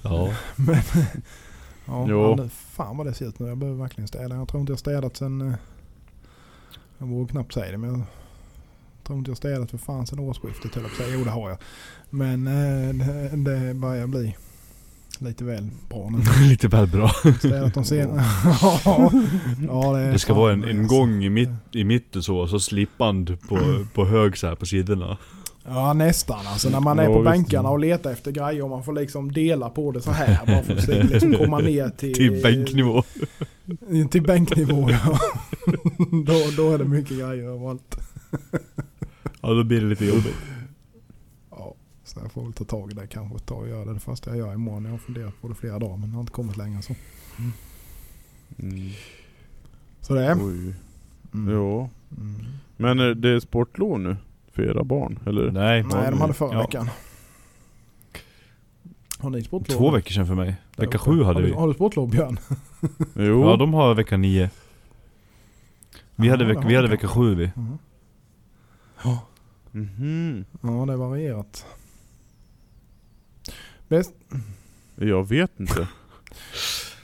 ja. 0.03 0.29
men 0.55 0.75
ja, 1.85 2.05
Jo. 2.09 2.35
ja, 2.37 2.47
fan 2.49 2.97
vad 2.97 3.05
det 3.07 3.13
ser 3.13 3.25
ut 3.27 3.39
nu. 3.39 3.47
Jag 3.47 3.57
behöver 3.57 3.79
verkligen 3.79 4.07
städa. 4.07 4.35
Jag 4.35 4.47
tror 4.47 4.61
inte 4.61 4.71
jag 4.71 4.79
städat 4.79 5.17
sen... 5.17 5.41
eh, 5.41 5.53
Jag 6.97 7.07
vågar 7.07 7.27
knappt 7.27 7.53
säga 7.53 7.71
det 7.71 7.77
men 7.77 8.03
tror 9.07 9.19
inte 9.19 9.31
jag 9.31 9.37
städat 9.37 9.71
för 9.71 9.77
fan 9.77 10.07
sen 10.07 10.19
årsskiftet 10.19 10.75
höll 10.75 10.83
jag 10.83 10.97
på. 10.97 11.13
Jo 11.13 11.23
det 11.23 11.29
har 11.29 11.49
jag. 11.49 11.57
Men 12.09 12.47
eh, 12.47 12.93
det, 12.93 13.51
det 13.51 13.73
börjar 13.73 14.07
bli 14.07 14.35
lite 15.19 15.43
väl 15.43 15.69
bra 15.89 16.09
nu. 16.09 16.47
Lite 16.49 16.67
väl 16.67 16.87
bra. 16.87 17.11
Städat 17.39 17.73
de 17.73 17.83
sen... 17.83 18.21
ja, 18.61 18.79
ja, 19.67 19.93
det, 19.93 20.11
Det 20.11 20.19
ska 20.19 20.33
vara 20.33 20.53
en, 20.53 20.63
en 20.63 20.87
gång 20.87 21.23
i, 21.23 21.29
mitt, 21.29 21.49
i 21.71 21.83
mitten 21.83 22.23
så, 22.23 22.47
så 22.47 22.59
slipband 22.59 23.37
på, 23.49 23.85
på 23.93 24.05
hög 24.05 24.37
så 24.37 24.47
här 24.47 24.55
på 24.55 24.65
sidorna. 24.65 25.17
Ja 25.69 25.93
nästan 25.93 26.47
alltså 26.47 26.69
när 26.69 26.79
man 26.79 26.99
är 26.99 27.07
på 27.07 27.21
bänkarna 27.21 27.69
och 27.69 27.79
letar 27.79 28.11
efter 28.11 28.31
grejer 28.31 28.63
och 28.63 28.69
man 28.69 28.83
får 28.83 28.93
liksom 28.93 29.31
dela 29.31 29.69
på 29.69 29.91
det 29.91 30.01
så 30.01 30.11
här 30.11 30.63
för 30.63 30.73
att 30.73 30.83
se, 30.83 31.03
liksom 31.03 31.33
komma 31.33 31.59
ner 31.59 31.89
till... 31.97 32.13
Till 32.13 32.41
bänknivå. 32.43 33.03
Till 34.11 34.21
bänknivå 34.21 34.89
ja. 34.89 35.19
då, 36.25 36.33
då 36.57 36.73
är 36.73 36.77
det 36.77 36.85
mycket 36.85 37.17
grejer 37.17 37.43
överallt. 37.43 37.97
Ja 39.47 39.53
då 39.53 39.63
blir 39.63 39.81
det 39.81 39.87
lite 39.87 40.05
jobbigt. 40.05 40.35
Ja, 41.51 41.73
så 42.03 42.19
jag 42.19 42.31
får 42.31 42.43
väl 42.43 42.53
ta 42.53 42.63
tag 42.63 42.91
i 42.91 42.93
det 42.93 43.07
kanske. 43.07 43.39
Ta 43.39 43.55
och 43.55 43.67
göra 43.67 43.85
det 43.85 43.93
det 43.93 43.99
första 43.99 44.29
jag 44.29 44.37
gör 44.39 44.53
imorgon. 44.53 44.83
Jag 44.85 44.91
har 44.91 44.97
funderat 44.97 45.41
på 45.41 45.47
det 45.47 45.55
flera 45.55 45.79
dagar 45.79 45.97
men 45.97 46.09
jag 46.09 46.15
har 46.15 46.21
inte 46.21 46.31
kommit 46.33 46.57
längre 46.57 46.81
så. 46.81 46.95
Mm. 48.59 48.89
Så 50.01 50.13
det 50.13 50.25
är. 50.25 50.35
Oj. 50.35 50.73
Mm. 51.33 51.53
Ja. 51.53 51.89
Mm. 52.17 52.45
Men 52.77 52.99
är 52.99 53.13
det 53.13 53.41
sportlov 53.41 53.99
nu? 53.99 54.17
För 54.51 54.63
era 54.63 54.83
barn? 54.83 55.19
Eller? 55.25 55.51
Nej, 55.51 55.83
Nej 55.83 56.11
de 56.11 56.21
hade 56.21 56.33
förra 56.33 56.53
Ja. 56.53 56.61
veckan. 56.61 56.89
Har 59.19 59.29
ni 59.29 59.43
sportlov? 59.43 59.77
Två 59.77 59.91
veckor 59.91 60.11
sedan 60.11 60.27
för 60.27 60.35
mig. 60.35 60.55
Där 60.75 60.85
Vecka 60.85 60.97
sju 60.97 61.23
hade 61.23 61.39
har 61.39 61.41
vi. 61.41 61.49
Du, 61.49 61.55
har 61.55 61.67
du 61.67 61.73
sportlov 61.73 62.09
Björn? 62.09 62.39
Jo. 63.15 63.41
Ja 63.49 63.55
de 63.57 63.73
har 63.73 63.93
vecka 63.95 64.17
nio. 64.17 64.49
Vi 66.15 66.27
Ja, 66.27 66.33
hade, 66.33 66.45
det 66.45 66.53
veck, 66.53 66.65
vi 66.69 66.75
hade 66.75 66.87
de. 66.87 66.91
vecka 66.91 67.07
sju 67.07 67.35
vi. 67.35 67.51
Mm. 67.55 67.77
Mhm. 69.81 70.45
Ja 70.61 70.85
det 70.85 70.93
är 70.93 70.97
varierat. 70.97 71.65
Bäst, 73.87 74.13
Jag 74.95 75.27
vet 75.27 75.59
inte. 75.59 75.87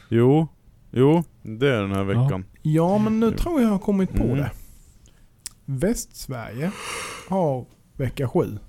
jo. 0.10 0.48
Jo, 0.92 1.24
det 1.42 1.68
är 1.70 1.82
den 1.82 1.92
här 1.92 1.98
Ja. 1.98 2.04
veckan. 2.24 2.46
Ja 2.62 2.98
men 2.98 3.20
nu 3.20 3.26
Mm. 3.28 3.38
tror 3.40 3.62
jag 3.62 3.68
jag 3.68 3.72
har 3.72 3.80
kommit 3.80 4.10
på 4.12 4.24
Mm. 4.24 4.38
det. 4.38 4.52
Västsverige 5.66 6.72
har 7.30 7.66
vecka 7.98 8.28
7. 8.30 8.60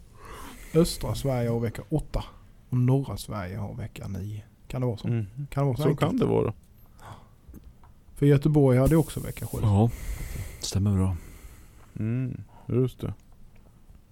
Östra 0.75 1.15
Sverige 1.15 1.49
har 1.49 1.61
vecka 1.61 1.83
8. 1.89 2.25
Och 2.71 2.77
norra 2.79 3.17
Sverige 3.17 3.57
har 3.57 3.75
vecka 3.75 4.09
9. 4.09 4.43
Kan 4.69 4.81
det 4.81 4.87
vara 4.87 4.97
så? 4.97 5.09
Mm. 5.09 5.27
Kan 5.51 5.63
det 5.63 5.67
vara 5.67 5.77
så, 5.77 5.83
Så 5.83 5.97
kan 5.97 6.17
det 6.17 6.27
vara. 6.27 6.53
För 8.15 8.27
Göteborg 8.27 8.79
hade 8.79 8.97
också 8.97 9.21
vecka 9.21 9.47
7. 9.47 9.59
Ja. 9.63 9.91
Stämmer 10.61 10.95
bra. 10.97 11.17
Mm. 11.99 12.41
Just 12.69 13.01
det. 13.01 13.15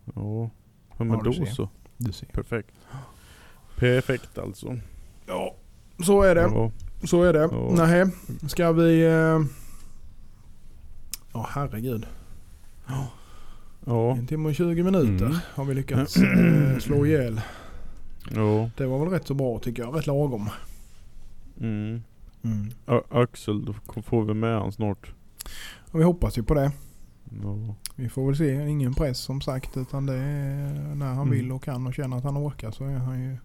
Ja. 0.04 0.50
Ja 0.98 1.04
men 1.04 1.10
Ja, 1.10 1.22
då 1.24 1.46
så. 1.46 1.68
Du 1.96 2.12
ser. 2.12 2.26
Perfekt. 2.26 2.74
Perfekt 3.76 4.38
alltså. 4.38 4.78
Ja, 5.26 5.54
så 6.04 6.22
är 6.22 6.34
det. 6.34 6.40
Ja. 6.40 6.70
Så 7.04 7.22
är 7.22 7.32
det. 7.32 7.38
Ja. 7.52 7.70
Nähä. 7.76 8.10
Ska 8.48 8.72
vi... 8.72 9.04
eh, 9.04 9.40
Ja 11.32 11.46
herregud. 11.50 12.06
Ja. 13.86 14.10
En 14.16 14.26
timme 14.26 14.48
och 14.48 14.54
20 14.54 14.82
minuter 14.82 15.24
Mm. 15.26 15.38
har 15.54 15.64
vi 15.64 15.74
lyckats 15.74 16.16
eh, 16.16 16.78
slå 16.78 17.06
ihjäl. 17.06 17.40
Ja. 18.34 18.70
Det 18.76 18.86
var 18.86 18.98
väl 18.98 19.08
rätt 19.08 19.26
så 19.26 19.34
bra 19.34 19.58
tycker 19.58 19.82
jag. 19.82 19.96
Rätt 19.96 20.06
lagom. 20.06 20.48
Mm. 21.60 22.02
Mm. 22.42 22.70
Axel, 23.10 23.64
då 23.64 24.02
får 24.02 24.24
vi 24.24 24.34
med 24.34 24.58
han 24.60 24.72
snart. 24.72 25.12
Och 25.92 26.00
vi 26.00 26.04
hoppas 26.04 26.38
ju 26.38 26.42
på 26.42 26.54
det. 26.54 26.72
Ja. 27.42 27.74
Vi 27.94 28.08
får 28.08 28.26
väl 28.26 28.36
se. 28.36 28.68
Ingen 28.68 28.94
press 28.94 29.18
som 29.18 29.40
sagt. 29.40 29.76
Utan 29.76 30.06
det 30.06 30.14
är 30.14 30.94
när 30.94 31.06
han 31.06 31.16
Mm. 31.26 31.30
vill 31.30 31.52
och 31.52 31.62
kan 31.62 31.86
och 31.86 31.94
känner 31.94 32.16
att 32.16 32.24
han 32.24 32.36
orkar 32.46 32.70
så 32.70 32.84
är 32.84 32.96
han 32.96 33.22
ju 33.22 33.36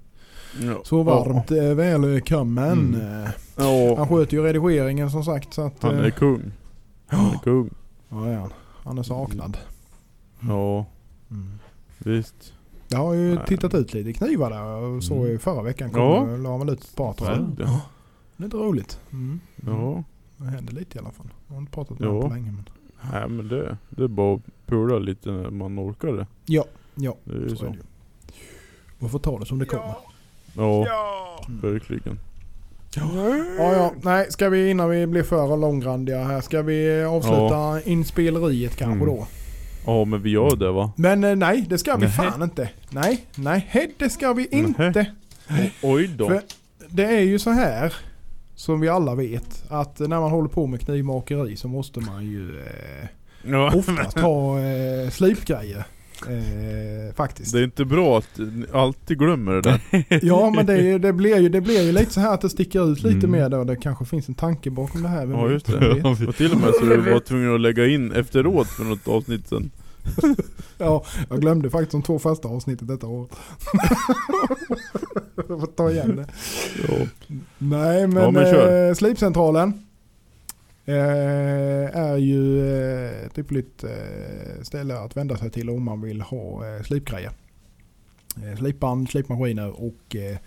Ja. 0.68 0.82
så 0.84 1.04
varmt 1.04 1.52
ja. 1.52 1.74
välkommen. 1.74 2.96
Mm. 2.96 3.24
Eh, 3.24 3.30
Ja. 3.58 3.96
Han 3.98 4.08
sköter 4.08 4.38
ju 4.38 4.44
redigeringen 4.44 5.12
som 5.12 5.24
sagt. 5.24 5.54
Så 5.54 5.62
att, 5.62 5.84
Han 5.84 5.96
är 5.96 6.06
eh, 6.06 6.12
kung. 6.12 6.52
Han 7.08 7.26
är 7.34 7.38
kung. 7.38 7.70
ja, 8.10 8.30
ja, 8.32 8.50
han 8.84 8.98
är 8.98 9.04
saknad. 9.04 9.58
Ja, 10.40 10.86
Mm. 11.32 11.60
visst. 11.98 12.54
Jag 12.90 12.98
har 13.00 13.14
ju 13.14 13.36
Nej. 13.36 13.44
tittat 13.48 13.74
ut 13.74 13.94
lite 13.94 14.14
knivar 14.14 14.50
där 14.50 14.64
och 14.66 15.04
såg 15.04 15.18
Mm. 15.18 15.30
ju 15.30 15.40
förra 15.40 15.62
veckan 15.62 15.90
kom 15.90 16.02
Ja. 16.02 16.30
ja. 16.30 16.38
la 16.38 16.58
väl 16.58 16.70
ut 16.70 16.84
ett 16.84 16.96
par 16.96 17.14
tror 17.14 17.30
jag. 17.30 17.38
Ja. 17.60 17.82
Det 18.38 18.44
är 18.44 18.46
lite 18.46 18.58
roligt. 18.58 19.00
Mm. 19.12 19.40
Ja. 19.66 20.04
Det 20.38 20.46
händer 20.46 20.74
lite 20.74 20.98
i 20.98 21.02
alla 21.02 21.12
fall. 21.12 21.30
Jag 21.48 21.54
har 21.56 21.60
inte 21.62 21.72
pratat 21.72 21.98
Ja. 22.00 22.06
med 22.06 22.14
honom 22.14 22.30
på 22.30 22.36
länge. 22.36 22.52
Men... 22.52 22.70
Nej 23.12 23.30
men 23.30 23.48
det, 23.48 23.78
det 23.90 24.04
är 24.04 24.08
bara 24.08 24.36
att 24.36 24.42
pula 24.66 25.00
lite 25.00 25.30
när 25.32 25.50
man 25.50 25.80
orkar 25.80 26.08
det. 26.08 26.28
Ja, 26.46 26.66
ja. 26.96 27.16
Det 27.24 27.36
är 27.36 27.40
ju 27.42 27.50
Så 27.50 27.56
så. 27.56 27.66
är 27.66 27.70
det. 27.70 27.78
Man 29.00 29.10
får 29.10 29.20
ta 29.20 29.40
det 29.40 29.46
som 29.46 29.60
det 29.60 29.66
kommer. 29.66 29.96
Ja, 30.56 30.88
Mm. 31.48 31.62
verkligen. 31.62 32.20
Ja, 32.96 33.74
ja. 33.74 33.94
Nej, 34.02 34.26
ska 34.32 34.50
vi 34.50 34.70
innan 34.70 34.90
vi 34.90 35.08
blir 35.08 35.24
för 35.24 35.58
långrandiga 35.58 36.24
här. 36.24 36.42
Ska 36.42 36.62
vi 36.62 37.04
avsluta 37.04 37.82
inspeleriet 37.90 38.76
kanske 38.76 39.04
Mm. 39.04 39.08
då? 39.16 39.28
Ja 39.86 40.06
men 40.06 40.22
vi 40.22 40.30
gör 40.30 40.56
det 40.56 40.72
va? 40.72 40.92
Men 40.96 41.24
eh, 41.24 41.36
nej, 41.36 41.66
det 41.70 41.78
ska 41.78 41.96
vi 41.96 42.08
fan 42.08 42.42
inte. 42.44 42.70
Nej, 42.90 43.26
nej, 43.36 43.94
det 43.98 44.10
ska 44.10 44.34
vi 44.34 44.48
inte. 44.52 45.06
Oj 45.84 46.08
då. 46.08 46.28
För 46.28 46.42
det 46.90 47.06
är 47.06 47.22
ju 47.22 47.40
så 47.40 47.50
här, 47.50 47.94
som 48.58 48.80
vi 48.80 48.90
alla 48.90 49.16
vet, 49.16 49.64
att 49.70 50.00
när 50.00 50.20
man 50.20 50.32
håller 50.32 50.50
på 50.50 50.68
med 50.68 50.82
knivmakeri 50.82 51.56
så 51.56 51.68
måste 51.68 52.00
man 52.00 52.26
ju 52.26 52.60
eh, 52.60 53.08
Ja. 53.52 53.74
oftast 53.76 54.20
ha 54.20 54.60
eh, 54.60 55.10
slipgrejer. 55.10 55.84
Eh, 56.28 57.16
faktiskt. 57.16 57.54
Det 57.54 57.60
är 57.60 57.64
inte 57.64 57.86
bra 57.86 58.18
att 58.18 58.38
ni 58.38 58.66
alltid 58.74 59.20
glömmer 59.20 59.52
det 59.54 59.62
där. 59.62 59.80
Ja 60.26 60.50
men 60.56 60.66
det, 60.66 60.98
det, 60.98 61.14
blir 61.14 61.38
ju, 61.40 61.50
det 61.50 61.62
blir 61.62 61.82
ju 61.84 61.92
lite 61.92 62.14
så 62.14 62.20
här 62.20 62.34
att 62.34 62.42
det 62.42 62.50
sticker 62.50 62.92
ut 62.92 63.04
lite 63.04 63.18
Mm. 63.28 63.32
mer 63.32 63.50
då. 63.50 63.64
Det 63.64 63.76
kanske 63.76 64.06
finns 64.06 64.28
en 64.30 64.36
tanke 64.36 64.70
bakom 64.70 65.02
det 65.04 65.10
här. 65.10 65.26
vem 65.26 65.40
Ja 65.40 65.50
just 65.50 65.66
det. 65.66 66.04
Och 66.28 66.36
till 66.36 66.52
och 66.52 66.58
med 66.60 66.70
så 66.80 66.86
du 66.86 66.98
var 67.12 67.20
tvungen 67.28 67.56
att 67.56 67.62
lägga 67.62 67.88
in 67.88 68.12
efteråt 68.12 68.68
för 68.68 68.84
något 68.84 69.08
avsnitt 69.08 69.48
sen. 69.48 69.72
Ja, 70.78 71.06
jag 71.30 71.42
glömde 71.42 71.70
faktiskt 71.70 71.92
de 71.92 72.02
två 72.04 72.20
första 72.20 72.48
avsnittet 72.48 72.88
detta 72.88 73.08
år. 73.08 73.28
jag 75.54 75.60
får 75.60 75.68
ta 75.68 75.92
igen 75.92 76.16
det. 76.16 76.28
Ja. 76.88 77.08
Nej 77.58 78.08
men, 78.08 78.24
Ja, 78.24 78.32
men 78.32 78.88
eh, 78.88 78.94
Slipcentralen 78.94 79.86
eh, 80.86 80.96
är 81.98 82.18
ju 82.18 82.60
eh, 82.70 83.26
ett 83.26 83.38
ypperligt 83.38 83.84
eh, 83.84 84.62
ställe 84.62 84.98
att 84.98 85.18
vända 85.18 85.38
sig 85.38 85.50
till 85.52 85.70
om 85.70 85.84
man 85.84 86.02
vill 86.02 86.22
ha 86.22 86.76
eh, 86.76 86.84
slipgrejer. 86.84 87.32
Eh, 88.44 88.58
slipband, 88.58 89.10
slipmaskiner 89.10 89.82
och 89.82 90.16
eh, 90.16 90.38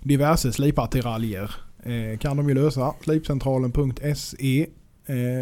diverse 0.00 0.52
slipartiraljer 0.52 1.54
eh, 1.82 2.18
kan 2.18 2.36
de 2.36 2.48
ju 2.48 2.54
lösa. 2.54 2.94
Slipcentralen.se 3.00 4.66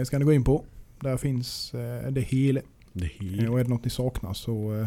ska 0.06 0.18
ni 0.18 0.24
gå 0.24 0.32
in 0.32 0.44
på. 0.44 0.64
Där 1.00 1.16
finns 1.16 1.70
det 2.10 2.20
hela. 2.20 2.60
Det 2.92 3.10
Eh, 3.42 3.52
Och 3.52 3.60
är 3.60 3.64
det 3.64 3.70
något 3.70 3.84
ni 3.84 3.90
saknar 3.90 4.32
så 4.32 4.86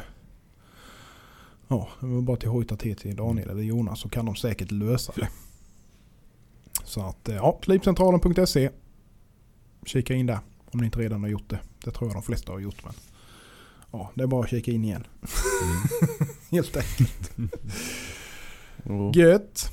Ja, 1.67 1.87
det 1.99 2.05
var 2.07 2.21
bara 2.21 2.37
till 2.37 2.47
att 2.49 2.53
hojta 2.53 2.75
till 2.75 2.95
till 2.95 3.15
Daniel 3.15 3.49
eller 3.49 3.63
Jonas 3.63 3.99
så 3.99 4.09
kan 4.09 4.25
de 4.25 4.35
säkert 4.35 4.71
lösa 4.71 5.13
det. 5.15 5.29
Så 6.83 7.01
att 7.01 7.29
eh, 7.29 7.35
ja, 7.35 7.59
slipcentralen.se 7.63 8.69
Kika 9.85 10.13
in 10.13 10.25
där 10.25 10.39
om 10.71 10.79
ni 10.79 10.85
inte 10.85 10.99
redan 10.99 11.21
har 11.21 11.29
gjort 11.29 11.49
det. 11.49 11.59
Det 11.85 11.91
tror 11.91 12.09
jag 12.09 12.15
de 12.15 12.23
flesta 12.23 12.51
har 12.51 12.59
gjort 12.59 12.83
men. 12.83 12.93
Ja, 13.91 14.11
det 14.13 14.23
är 14.23 14.27
bara 14.27 14.43
att 14.43 14.49
kika 14.49 14.71
in 14.71 14.83
igen. 14.85 15.07
Helt 16.51 16.77
enkelt. 16.77 17.31
Gött. 19.15 19.71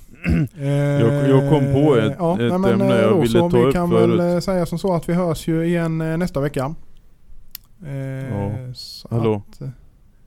Jag- 0.56 1.28
jag 1.30 1.50
kom 1.50 1.72
på 1.72 1.96
ett- 1.96 2.16
ja, 2.18 2.32
ett 2.40 2.60
nej, 2.60 2.72
ämne 2.72 2.94
eh, 2.94 3.00
jag 3.00 3.20
ville 3.20 3.38
ta 3.40 3.48
Vi 3.48 3.62
upp 3.64 3.72
kan 3.72 3.90
förut. 3.90 4.20
väl 4.20 4.34
eh, 4.34 4.40
säga 4.40 4.66
som 4.66 4.78
så 4.78 4.94
att 4.94 5.08
vi 5.08 5.12
hörs 5.14 5.48
ju 5.48 5.66
igen 5.66 6.00
eh, 6.00 6.16
nästa 6.16 6.40
vecka. 6.40 6.74
Eh, 7.86 7.92
Ja. 7.92 8.52
Hallå? 9.10 9.42
Att, 9.50 9.60
eh, 9.60 9.68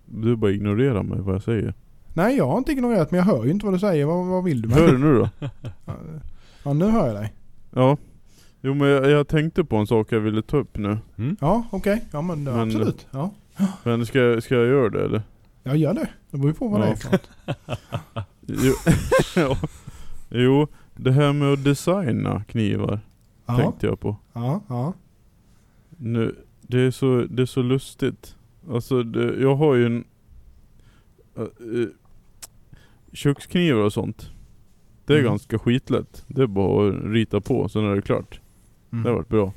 Du 0.06 0.36
bara 0.36 0.52
ignorerar 0.52 1.04
mig 1.04 1.20
vad 1.22 1.36
jag 1.36 1.44
säger. 1.44 1.74
nej, 2.14 2.38
jag 2.38 2.48
har 2.48 2.58
inte 2.58 2.72
ignorerat 2.72 3.12
men 3.12 3.18
jag 3.18 3.26
hör 3.26 3.44
ju 3.46 3.52
inte 3.52 3.66
vad 3.66 3.76
du 3.76 3.80
säger. 3.80 4.06
Vad, 4.06 4.26
vad 4.26 4.44
vill 4.44 4.62
du 4.62 4.68
med 4.70 4.78
Hör 4.78 4.88
du 4.92 4.98
nu 4.98 5.14
då? 5.14 5.30
Ja, 6.64 6.74
nu 6.74 6.86
hör 6.86 7.08
jag 7.08 7.16
dig. 7.16 7.34
Ja. 7.72 7.98
Jo 8.62 8.74
men 8.74 8.88
jag, 8.88 9.10
jag 9.10 9.28
tänkte 9.28 9.64
på 9.64 9.76
en 9.78 9.88
sak 9.88 10.12
jag 10.12 10.20
ville 10.20 10.42
ta 10.42 10.58
upp 10.58 10.78
nu. 10.78 10.98
Ja, 11.42 11.64
okej. 11.72 12.04
Ja, 12.12 12.22
men, 12.22 12.44
Men- 12.44 12.60
absolut. 12.60 13.08
Ja. 13.12 13.32
Men 13.84 14.06
ska, 14.06 14.20
jag- 14.20 14.44
ska 14.44 14.56
jag 14.56 14.68
göra 14.68 14.90
det 14.90 15.06
eller? 15.06 15.22
Jag 15.64 15.78
gör 15.78 15.94
det. 15.94 16.08
Det 16.32 16.38
beror 16.38 16.50
ju 16.52 16.54
på 16.58 16.68
vad 16.68 16.82
det 16.82 16.88
Ja. 16.88 16.92
är 16.92 16.96
för 16.96 17.12
något. 17.12 17.30
Jo, 18.48 18.74
ja. 19.36 19.58
jo, 20.30 20.68
det 20.96 21.12
här 21.12 21.34
med 21.34 21.54
att 21.54 21.64
designa 21.64 22.44
knivar 22.44 23.00
Ja, 23.46 23.58
tänkte 23.58 23.86
jag 23.86 24.00
på. 24.00 24.16
ja, 24.34 24.62
ja. 24.68 24.94
Nu, 25.98 26.36
det 26.62 26.80
är 26.82 26.92
så, 26.92 27.26
det 27.30 27.42
är 27.42 27.46
så 27.46 27.62
lustigt. 27.62 28.35
Alltså 28.70 29.04
det, 29.04 29.42
jag 29.42 29.56
har 29.56 29.76
ju 29.76 29.86
en... 29.86 30.04
Uh, 31.38 31.88
köksknivar 33.14 33.82
och 33.82 33.94
sånt. 33.94 34.32
Det 35.06 35.14
är 35.14 35.18
Mm. 35.20 35.30
ganska 35.32 35.60
skitlätt. 35.60 36.24
Det 36.28 36.42
är 36.42 36.48
bara 36.48 36.90
att 36.90 37.04
rita 37.04 37.42
på, 37.42 37.70
sen 37.70 37.86
är 37.86 37.96
det 37.96 38.02
klart. 38.02 38.40
Mm. 38.92 39.04
Det 39.04 39.10
har 39.10 39.16
varit 39.16 39.30
bra. 39.30 39.54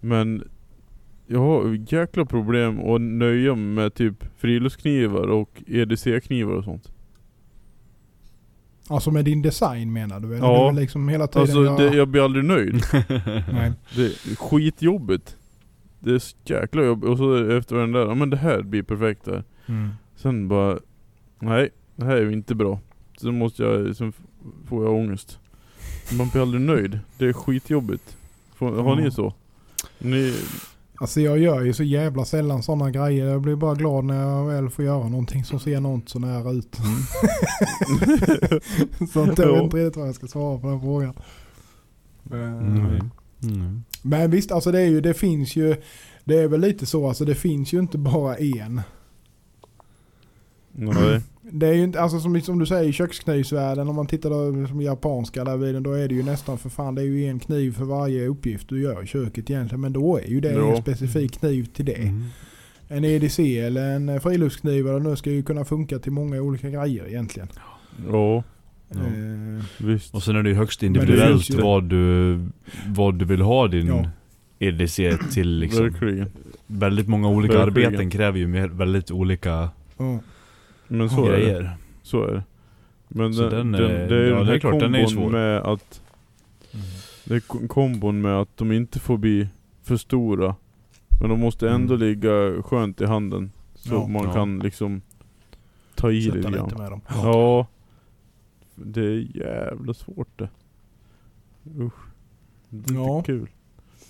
Men 0.00 0.48
jag 1.26 1.38
har 1.40 1.92
jäkla 1.92 2.24
problem 2.24 2.80
att 2.80 3.00
nöja 3.00 3.54
mig 3.54 3.64
med 3.84 3.94
typ 3.94 4.24
friluftsknivar 4.36 5.26
och 5.28 5.62
EDC-knivar 5.66 6.52
och 6.52 6.64
sånt. 6.64 6.92
Alltså 8.88 9.10
med 9.10 9.24
din 9.24 9.42
design 9.42 9.92
menar 9.92 10.20
du? 10.20 10.36
Ja. 10.36 10.70
det 10.70 10.80
liksom 10.80 11.08
hela 11.08 11.26
tiden 11.26 11.42
Alltså 11.42 11.64
jag... 11.64 11.78
det, 11.78 11.96
jag 11.96 12.08
blir 12.08 12.24
aldrig 12.24 12.44
nöjd. 12.44 12.74
Nej. 13.52 13.72
Det 13.96 14.04
är 14.04 14.36
skitjobbigt. 14.36 15.36
Det 16.06 16.14
är 16.14 16.18
så 16.18 16.36
jäkla 16.44 16.82
jobbigt. 16.84 17.10
Och 17.10 17.18
så 17.18 17.50
efter 17.50 17.76
den 17.76 17.92
där, 17.92 18.06
ja 18.06 18.14
men 18.14 18.30
det 18.30 18.36
här 18.36 18.62
blir 18.62 18.82
perfekt 18.82 19.24
där. 19.24 19.44
Mm. 19.66 19.88
Sen 20.16 20.48
bara, 20.48 20.78
nej 21.38 21.68
det 21.96 22.04
här 22.04 22.16
är 22.16 22.22
ju 22.22 22.32
inte 22.32 22.54
bra. 22.54 22.80
Sen 23.20 23.38
måste 23.38 23.62
jag, 23.62 23.96
sen 23.96 24.12
får 24.68 24.84
jag 24.84 24.94
ångest. 24.94 25.38
Man 26.18 26.28
blir 26.28 26.42
aldrig 26.42 26.60
nöjd. 26.60 26.98
Det 27.18 27.26
är 27.26 27.32
skitjobbigt. 27.32 28.16
Får, 28.54 28.82
har 28.82 28.96
Ja. 28.98 29.04
ni 29.04 29.10
så? 29.10 29.34
Ni, 29.98 30.34
Alltså 31.00 31.20
jag 31.20 31.38
gör 31.38 31.62
ju 31.62 31.72
så 31.72 31.82
jävla 31.82 32.24
sällan 32.24 32.62
sådana 32.62 32.90
grejer. 32.90 33.26
Jag 33.26 33.40
blir 33.42 33.56
bara 33.56 33.74
glad 33.74 34.04
när 34.04 34.20
jag 34.22 34.46
väl 34.46 34.70
får 34.70 34.84
göra 34.84 35.08
någonting 35.08 35.44
som 35.44 35.60
ser 35.60 35.80
något 35.80 36.08
så 36.08 36.18
nära 36.18 36.50
ut. 36.52 36.76
så 39.12 39.22
att 39.22 39.38
jag 39.38 39.52
vet 39.52 39.62
inte 39.64 39.76
riktigt 39.76 39.96
vad 39.96 40.08
jag 40.08 40.14
ska 40.14 40.26
svara 40.26 40.58
på 40.58 40.68
den 40.68 40.80
frågan. 40.80 41.14
Mm. 42.32 43.10
Mm. 43.42 43.82
Men 44.06 44.30
visst, 44.30 44.52
alltså 44.52 44.72
det 44.72 44.80
är 44.80 44.86
ju, 44.86 45.00
det 45.00 45.14
finns 45.14 45.56
ju, 45.56 45.76
det 46.24 46.38
är 46.38 46.48
väl 46.48 46.60
lite 46.60 46.86
så, 46.86 47.08
alltså 47.08 47.24
det 47.24 47.34
finns 47.34 47.72
ju 47.72 47.78
inte 47.78 47.98
bara 47.98 48.36
en. 48.36 48.80
nej. 50.72 51.20
Det 51.50 51.66
är 51.66 51.72
ju 51.72 51.82
inte, 51.84 52.00
alltså 52.00 52.20
som, 52.20 52.40
som 52.40 52.58
du 52.58 52.66
säger 52.66 52.88
i 52.88 52.92
köksknivsvärlden, 52.92 53.88
om 53.88 53.96
man 53.96 54.06
tittar 54.06 54.30
då, 54.30 54.66
som 54.68 54.80
japanska 54.80 55.44
där 55.44 55.56
vid 55.56 55.74
den, 55.74 55.82
då 55.82 55.92
är 55.92 56.08
det 56.08 56.14
ju 56.14 56.22
nästan 56.22 56.58
för 56.58 56.68
fan, 56.68 56.94
det 56.94 57.02
är 57.02 57.06
ju 57.06 57.26
en 57.28 57.38
kniv 57.38 57.72
för 57.72 57.84
varje 57.84 58.26
uppgift 58.26 58.68
du 58.68 58.82
gör 58.82 59.02
i 59.02 59.06
köket 59.06 59.50
egentligen. 59.50 59.80
Men 59.80 59.92
då 59.92 60.18
är 60.18 60.26
ju 60.28 60.40
det 60.40 60.52
Ja. 60.52 60.76
en 60.76 60.82
specifik 60.82 61.38
kniv 61.40 61.64
till 61.74 61.84
det. 61.84 61.94
Mm. 62.02 62.24
En 62.88 63.04
EDC 63.04 63.58
eller 63.58 63.96
en 63.96 64.20
friluftskniv 64.20 64.88
eller 64.88 65.00
nu 65.00 65.16
ska 65.16 65.30
ju 65.30 65.42
kunna 65.42 65.64
funka 65.64 65.98
till 65.98 66.12
många 66.12 66.40
olika 66.40 66.70
grejer 66.70 67.06
egentligen. 67.08 67.48
Ja, 68.10 68.42
Ja. 68.88 68.98
Eh, 69.00 69.64
visst. 69.86 70.14
Och 70.14 70.22
sen 70.22 70.36
är 70.36 70.42
det 70.42 70.48
ju 70.48 70.54
högst 70.54 70.80
det 70.80 70.86
individuellt 70.86 71.50
ju- 71.50 71.60
vad, 71.62 71.84
du, 71.84 72.38
vad 72.88 73.14
du 73.14 73.24
vill 73.24 73.40
ha 73.40 73.68
din 73.68 73.86
Ja. 73.86 74.10
EDC 74.58 75.18
till 75.32 75.48
liksom. 75.58 75.82
Verkligen. 75.84 76.30
Väldigt 76.66 77.08
många 77.08 77.28
olika 77.28 77.58
Verkligen. 77.58 77.88
arbeten 77.88 78.10
kräver 78.10 78.38
ju 78.38 78.46
mer, 78.46 78.68
väldigt 78.68 79.10
olika 79.10 79.68
ja. 79.96 80.18
Men 80.88 81.10
så 81.10 81.26
är 81.26 81.32
det. 81.32 81.38
grejer. 81.40 81.70
Så 82.02 82.22
är 82.24 82.32
det. 82.34 82.42
Men 83.08 83.34
Så 83.34 83.42
den, 83.48 83.72
den 83.72 83.72
den, 83.72 83.90
är- 83.90 84.08
det 84.08 84.16
är 84.16 84.28
ja, 84.30 84.36
den 84.36 84.46
det 84.46 84.50
är 84.50 84.52
här 84.52 84.58
klart, 84.58 84.80
den 84.80 84.94
är 84.94 84.98
ju 84.98 85.04
kombon 85.06 85.22
svår. 85.24 85.30
med 85.32 85.58
att 85.60 86.00
Det 87.24 87.34
är 87.34 87.40
ko- 87.40 87.68
kombon 87.68 88.20
med 88.20 88.32
att 88.40 88.56
de 88.56 88.72
inte 88.72 88.98
får 89.00 89.18
bli 89.18 89.48
för 89.82 89.96
stora. 89.96 90.54
Men 91.20 91.30
de 91.30 91.40
måste 91.40 91.70
ändå 91.70 91.94
Mm. 91.94 92.06
ligga 92.08 92.62
skönt 92.62 93.00
i 93.00 93.04
handen. 93.06 93.50
Så 93.74 93.94
Ja. 93.94 94.06
man 94.06 94.24
Ja. 94.24 94.32
kan 94.32 94.58
liksom 94.58 95.00
ta 95.94 96.10
i 96.10 96.22
Sätta 96.22 96.36
lite 96.36 96.48
lite 96.50 96.78
med 96.78 96.90
dem. 96.90 97.00
Ja. 97.08 97.66
Det 98.76 99.00
är 99.00 99.36
jävla 99.36 99.94
svårt 99.94 100.38
det. 100.38 100.48
Usch. 101.78 101.92
Det 102.70 102.94
är 102.94 102.98
Ja. 102.98 103.16
inte 103.18 103.26
kul. 103.26 103.48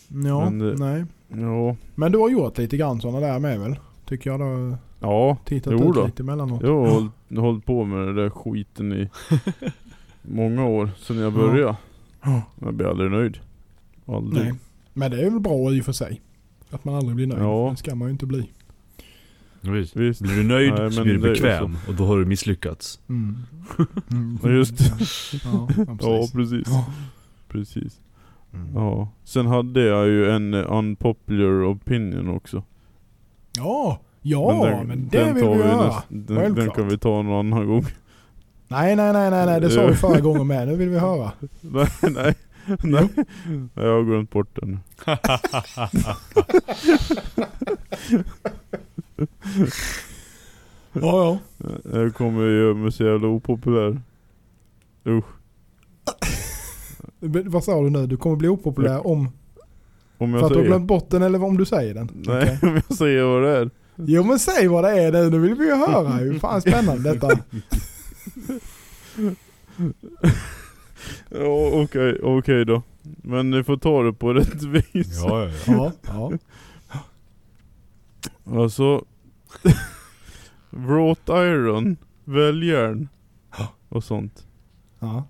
Ja, 0.08 0.50
Men 0.50 0.58
det- 0.58 0.74
nej. 0.78 1.04
Ja. 1.28 1.76
Men 1.94 2.12
du 2.12 2.18
har 2.18 2.30
gjort 2.30 2.58
lite 2.58 2.76
grann 2.76 3.00
sådana 3.00 3.20
där 3.20 3.38
med 3.38 3.60
väl? 3.60 3.76
Tycker 4.04 4.30
jag. 4.30 4.38
Har 4.38 4.76
Ja. 5.00 5.36
tittat 5.44 5.72
Jo 5.72 5.88
ut 5.88 5.94
då. 5.94 6.06
lite 6.06 6.22
emellanåt. 6.22 6.62
Jag 6.62 6.80
har 6.80 6.90
hållit, 6.94 7.12
hållit 7.38 7.64
på 7.66 7.84
med 7.84 8.06
den 8.06 8.14
där 8.16 8.30
skiten 8.30 8.92
i 8.92 9.08
många 10.22 10.66
år. 10.66 10.90
Sedan 10.98 11.16
jag 11.18 11.32
började. 11.32 11.76
Ja. 12.22 12.42
Jag 12.60 12.74
blir 12.74 12.86
aldrig 12.86 13.10
nöjd. 13.10 13.38
Aldrig. 14.06 14.44
Nej. 14.44 14.54
Men 14.92 15.10
det 15.10 15.20
är 15.26 15.30
väl 15.30 15.40
bra 15.40 15.72
i 15.72 15.80
och 15.80 15.84
för 15.84 15.92
sig. 15.92 16.20
Att 16.70 16.84
man 16.84 16.94
aldrig 16.94 17.16
blir 17.16 17.26
nöjd. 17.26 17.42
Ja. 17.42 17.68
Det 17.70 17.76
ska 17.76 17.94
man 17.94 18.08
ju 18.08 18.12
inte 18.12 18.26
bli. 18.26 18.50
Visst. 19.72 19.96
Visst. 19.96 20.20
Blir 20.20 20.36
du 20.36 20.42
nöjd 20.42 20.72
Nej, 20.78 20.90
så 20.92 20.96
men 20.96 21.04
blir 21.04 21.14
du 21.14 21.20
bekväm 21.32 21.76
och 21.88 21.94
då 21.94 22.06
har 22.06 22.18
du 22.18 22.24
misslyckats. 22.24 23.00
Mm. 23.08 23.36
Mm. 24.10 24.38
Ja, 24.42 24.50
just 24.50 24.78
det. 24.78 24.84
Ja, 25.44 25.68
ja, 25.76 25.84
precis. 25.84 26.00
Ja 26.02 26.28
precis. 26.32 26.66
Ja. 26.68 26.86
Precis. 27.48 28.00
Mm. 28.54 28.74
Ja. 28.74 29.08
Sen 29.24 29.46
hade 29.46 29.80
jag 29.80 30.06
ju 30.06 30.30
en 30.30 30.54
eh, 30.54 30.64
unpopular 30.72 31.72
opinion 31.72 32.28
också. 32.28 32.62
Ja, 33.58 34.00
ja 34.22 34.82
men, 34.86 35.08
det 35.08 35.32
vill 35.32 35.42
tar 35.42 35.54
vi 35.54 35.58
göra. 35.60 35.88
näst- 35.88 36.02
den, 36.08 36.26
den 36.26 36.36
Självklart. 36.36 36.76
kan 36.76 36.88
vi 36.88 36.98
ta 36.98 37.22
någon 37.22 37.52
annan 37.52 37.66
gång. 37.66 37.84
Nej, 38.68 38.96
nej, 38.96 39.12
nej, 39.12 39.30
nej, 39.30 39.46
nej, 39.46 39.60
det 39.60 39.70
sa 39.70 39.86
vi 39.86 39.94
förra 39.96 40.20
gången 40.20 40.46
med. 40.46 40.68
Nu 40.68 40.76
vill 40.76 40.88
vi 40.88 40.98
höra. 40.98 41.32
nej, 41.60 41.86
nej. 42.10 42.34
nej. 42.82 43.08
Jag 43.74 43.82
har 43.96 44.02
glömt 44.04 44.30
bort 44.30 44.48
den. 44.60 44.80
Ja, 49.16 49.28
ja. 50.92 51.38
Jag 51.92 52.14
kommer 52.14 52.42
göra 52.42 52.74
mig 52.74 52.92
så 52.92 53.04
jävla 53.04 53.28
opopulär. 53.28 54.00
Usch. 55.06 55.24
Vad 57.44 57.64
sa 57.64 57.82
du 57.82 57.90
nu? 57.90 58.06
Du 58.06 58.16
kommer 58.16 58.36
bli 58.36 58.48
opopulär 58.48 59.06
om... 59.06 59.28
Om 60.18 60.32
För 60.32 60.38
jag 60.38 60.44
att 60.44 60.48
du 60.48 60.54
har 60.54 60.54
säger. 60.54 60.66
glömt 60.66 60.86
bort 60.86 61.10
den 61.10 61.22
eller 61.22 61.42
om 61.44 61.56
du 61.56 61.64
säger 61.64 61.94
den? 61.94 62.10
Nej, 62.14 62.42
Okej. 62.42 62.58
om 62.70 62.80
jag 62.88 62.96
säger 62.98 63.24
vad 63.24 63.42
det 63.42 63.48
är. 63.58 63.70
Jo 63.96 64.24
men 64.24 64.38
säg 64.38 64.68
vad 64.68 64.84
det 64.84 64.90
är 65.02 65.12
nu. 65.12 65.30
Nu 65.30 65.38
vill 65.38 65.54
vi 65.54 65.64
ju 65.66 65.74
höra. 65.74 66.08
Hur 66.08 66.38
fan 66.38 66.60
spännande 66.60 67.12
detta. 67.12 67.30
Ja 71.28 71.70
okej, 71.82 72.18
okej 72.22 72.64
då. 72.64 72.82
Men 73.02 73.50
ni 73.50 73.64
får 73.64 73.76
ta 73.76 74.02
det 74.02 74.12
på 74.12 74.32
rätt 74.34 74.62
vis. 74.62 75.20
Ja, 75.24 75.44
ja, 75.44 75.50
ja. 75.66 75.72
Ja, 75.76 75.92
ja. 76.06 76.32
Alltså. 78.50 79.04
Wrought 80.70 81.28
iron, 81.28 81.96
väljärn 82.24 83.08
och 83.88 84.04
sånt. 84.04 84.46
ja. 85.00 85.28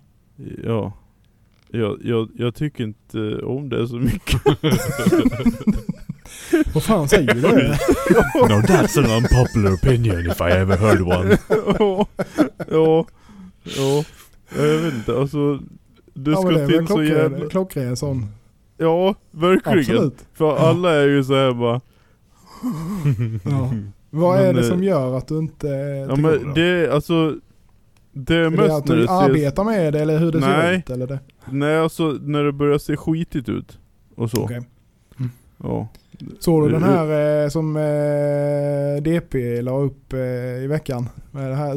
Ja. 0.63 0.93
Jag, 1.71 1.97
jag, 2.03 2.29
jag 2.35 2.55
tycker 2.55 2.83
inte 2.83 3.41
om 3.43 3.69
det 3.69 3.87
så 3.87 3.95
mycket. 3.95 4.41
Vad 6.73 6.83
fan 6.83 7.09
säger 7.09 7.33
du? 7.33 7.41
No 7.41 7.47
that's 8.61 8.99
an 8.99 9.05
unpopular 9.11 9.71
opinion 9.73 10.19
if 10.31 10.41
I 10.41 10.43
ever 10.43 10.77
heard 10.77 11.01
one. 11.01 11.37
ja, 11.79 12.07
ja, 12.71 13.05
ja. 13.63 14.03
Jag 14.55 14.77
vet 14.77 14.93
inte, 14.93 15.19
alltså. 15.19 15.59
Det 16.13 16.31
Ja 16.31 16.37
ska 16.41 16.49
det 16.49 16.67
till 16.67 16.87
så 16.87 17.03
jävla... 17.03 17.49
klockren 17.49 17.97
sån. 17.97 18.25
Ja, 18.77 19.15
verkligen. 19.31 19.79
Absolut. 19.79 20.25
För 20.33 20.57
alla 20.57 20.93
är 20.93 21.07
ju 21.07 21.23
så 21.23 21.35
här 21.35 21.53
bara... 21.53 21.81
Ja. 23.43 23.71
Vad 24.09 24.37
Men, 24.37 24.45
är 24.47 24.53
det 24.53 24.59
eh, 24.61 24.67
som 24.69 24.83
gör 24.83 25.17
att 25.17 25.27
du 25.27 25.37
inte 25.37 25.67
Ja 26.09 26.15
men 26.15 26.53
det 26.53 26.61
är 26.63 26.89
alltså... 26.89 27.35
Det 28.11 28.35
är 28.35 28.39
Är 28.39 28.49
mest 28.49 28.61
det 28.67 28.75
att 28.75 28.85
du 28.85 29.07
ser... 29.07 29.23
arbetar 29.23 29.63
med 29.63 29.93
det 29.93 29.99
eller 29.99 30.19
hur 30.19 30.31
det 30.31 30.41
ser 30.41 30.47
Nej. 30.57 30.77
ut? 30.77 30.89
Eller 30.89 31.07
det? 31.07 31.19
Nej 31.51 31.77
alltså 31.77 32.17
när 32.21 32.43
det 32.43 32.51
börjar 32.51 32.77
se 32.77 32.97
skitigt 32.97 33.49
ut. 33.49 33.79
Och 34.15 34.31
så. 34.31 34.43
Okej. 34.43 34.61
Ja. 35.63 35.87
Såg 36.39 36.63
du 36.67 36.69
den 36.71 36.83
Eh, 36.83 36.89
här 36.89 37.43
eh, 37.43 37.49
som 37.49 37.75
eh, 37.77 39.03
DP 39.03 39.61
la 39.61 39.71
upp 39.79 40.13
eh, 40.13 40.19
i 40.63 40.67
veckan? 40.67 41.09
Med 41.31 41.49
den 41.49 41.57
här 41.57 41.75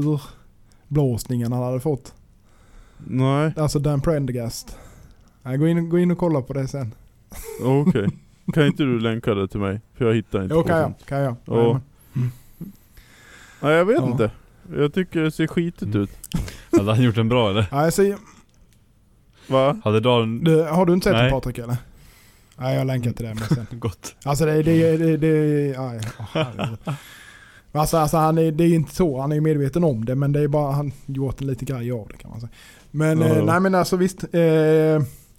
urblåsningen 0.89 1.53
han 1.53 1.63
hade 1.63 1.81
fått. 1.81 2.15
Nej, 3.07 3.53
Alltså 3.57 3.79
Dan 3.79 4.01
Prendergast. 4.01 4.77
Gå, 5.59 5.67
in, 5.69 5.89
gå 5.89 5.99
in 5.99 6.11
och 6.11 6.19
kolla 6.19 6.43
på 6.43 6.53
det 6.53 6.69
sen. 6.69 6.95
okej. 7.65 8.09
Kan 8.53 8.67
inte 8.67 8.83
du 8.83 9.01
länka 9.01 9.35
det 9.35 9.49
till 9.49 9.61
mig? 9.61 9.81
För 9.95 10.05
jag 10.07 10.15
hittar 10.15 10.43
inte 10.43 10.55
Jo 10.55 10.63
kan 10.63 10.79
jag, 10.79 10.93
kan 11.07 11.19
jag. 11.19 11.37
Ja. 11.45 11.55
Jajamän. 11.57 11.83
Nej 13.61 13.73
jag 13.73 13.85
vet 13.85 13.97
Ja. 14.01 14.11
inte. 14.11 14.31
Jag 14.77 14.95
tycker 14.95 15.21
det 15.21 15.31
ser 15.31 15.47
skitigt 15.47 15.83
Mm. 15.83 16.01
ut. 16.03 16.11
Hade 16.73 16.93
han 16.95 17.03
gjort 17.05 17.15
den 17.15 17.29
bra 17.29 17.51
eller? 17.51 17.67
Nej, 17.73 17.93
så, 17.93 18.15
Va? 19.47 19.77
Hade 19.85 20.01
Dan 20.01 20.45
du, 20.45 20.63
har 20.63 20.87
du 20.87 20.93
inte 20.93 21.05
sett 21.05 21.13
Nej. 21.13 21.23
den 21.23 21.31
Patrik 21.33 21.59
eller? 21.59 21.77
Nej 22.57 22.77
jag 22.77 22.87
länkar 22.87 23.13
till 23.13 23.25
det 23.27 23.35
men 23.35 23.45
sen. 23.49 23.67
gått? 23.79 24.15
Alltså 24.25 24.45
det, 24.45 24.63
det, 24.63 24.97
det, 24.97 25.17
det 25.17 25.77
aj, 25.79 26.01
åh, 26.19 26.25
herregud. 26.33 26.79
alltså, 27.73 27.97
alltså 27.97 28.17
han 28.17 28.39
är, 28.39 28.53
det 28.53 28.65
är 28.65 28.75
inte 28.75 28.95
så, 28.95 29.21
han 29.21 29.33
är 29.33 29.41
medveten 29.41 29.85
om 29.85 30.05
det 30.05 30.15
men 30.15 30.33
det 30.33 30.41
är 30.41 30.49
bara 30.49 30.73
han 30.73 30.93
gjort 31.07 31.41
en 31.41 31.47
liten 31.47 31.67
grej 31.67 31.93
av 31.93 32.09
det 32.09 32.17
kan 32.19 32.31
man 32.31 32.41
säga. 32.41 32.51
Men 32.91 33.21
Ja, 33.21 33.27
eh, 33.27 33.45
nej 33.45 33.61
men 33.61 33.75
alltså 33.75 33.97
visst, 33.97 34.25
eh, 34.35 34.41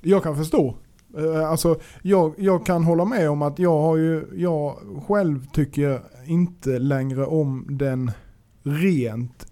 jag 0.02 0.24
kan 0.24 0.38
förstå. 0.38 0.76
Eh, 1.18 1.50
alltså 1.50 1.80
jag, 2.02 2.34
jag 2.38 2.66
kan 2.66 2.84
hålla 2.84 3.06
med 3.06 3.30
om 3.30 3.42
att 3.42 3.60
jag 3.60 3.82
har 3.82 3.98
ju, 3.98 4.26
jag 4.36 4.78
själv 5.08 5.46
tycker 5.54 6.02
inte 6.26 6.80
längre 6.80 7.26
om 7.26 7.66
den 7.70 8.12
rent 8.64 9.46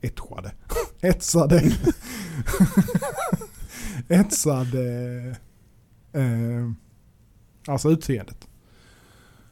etschade, 0.00 0.52
etsade, 1.00 1.62
etsade, 4.08 4.82
eh, 6.12 6.70
alltså 7.66 7.90
utseendet. 7.90 8.48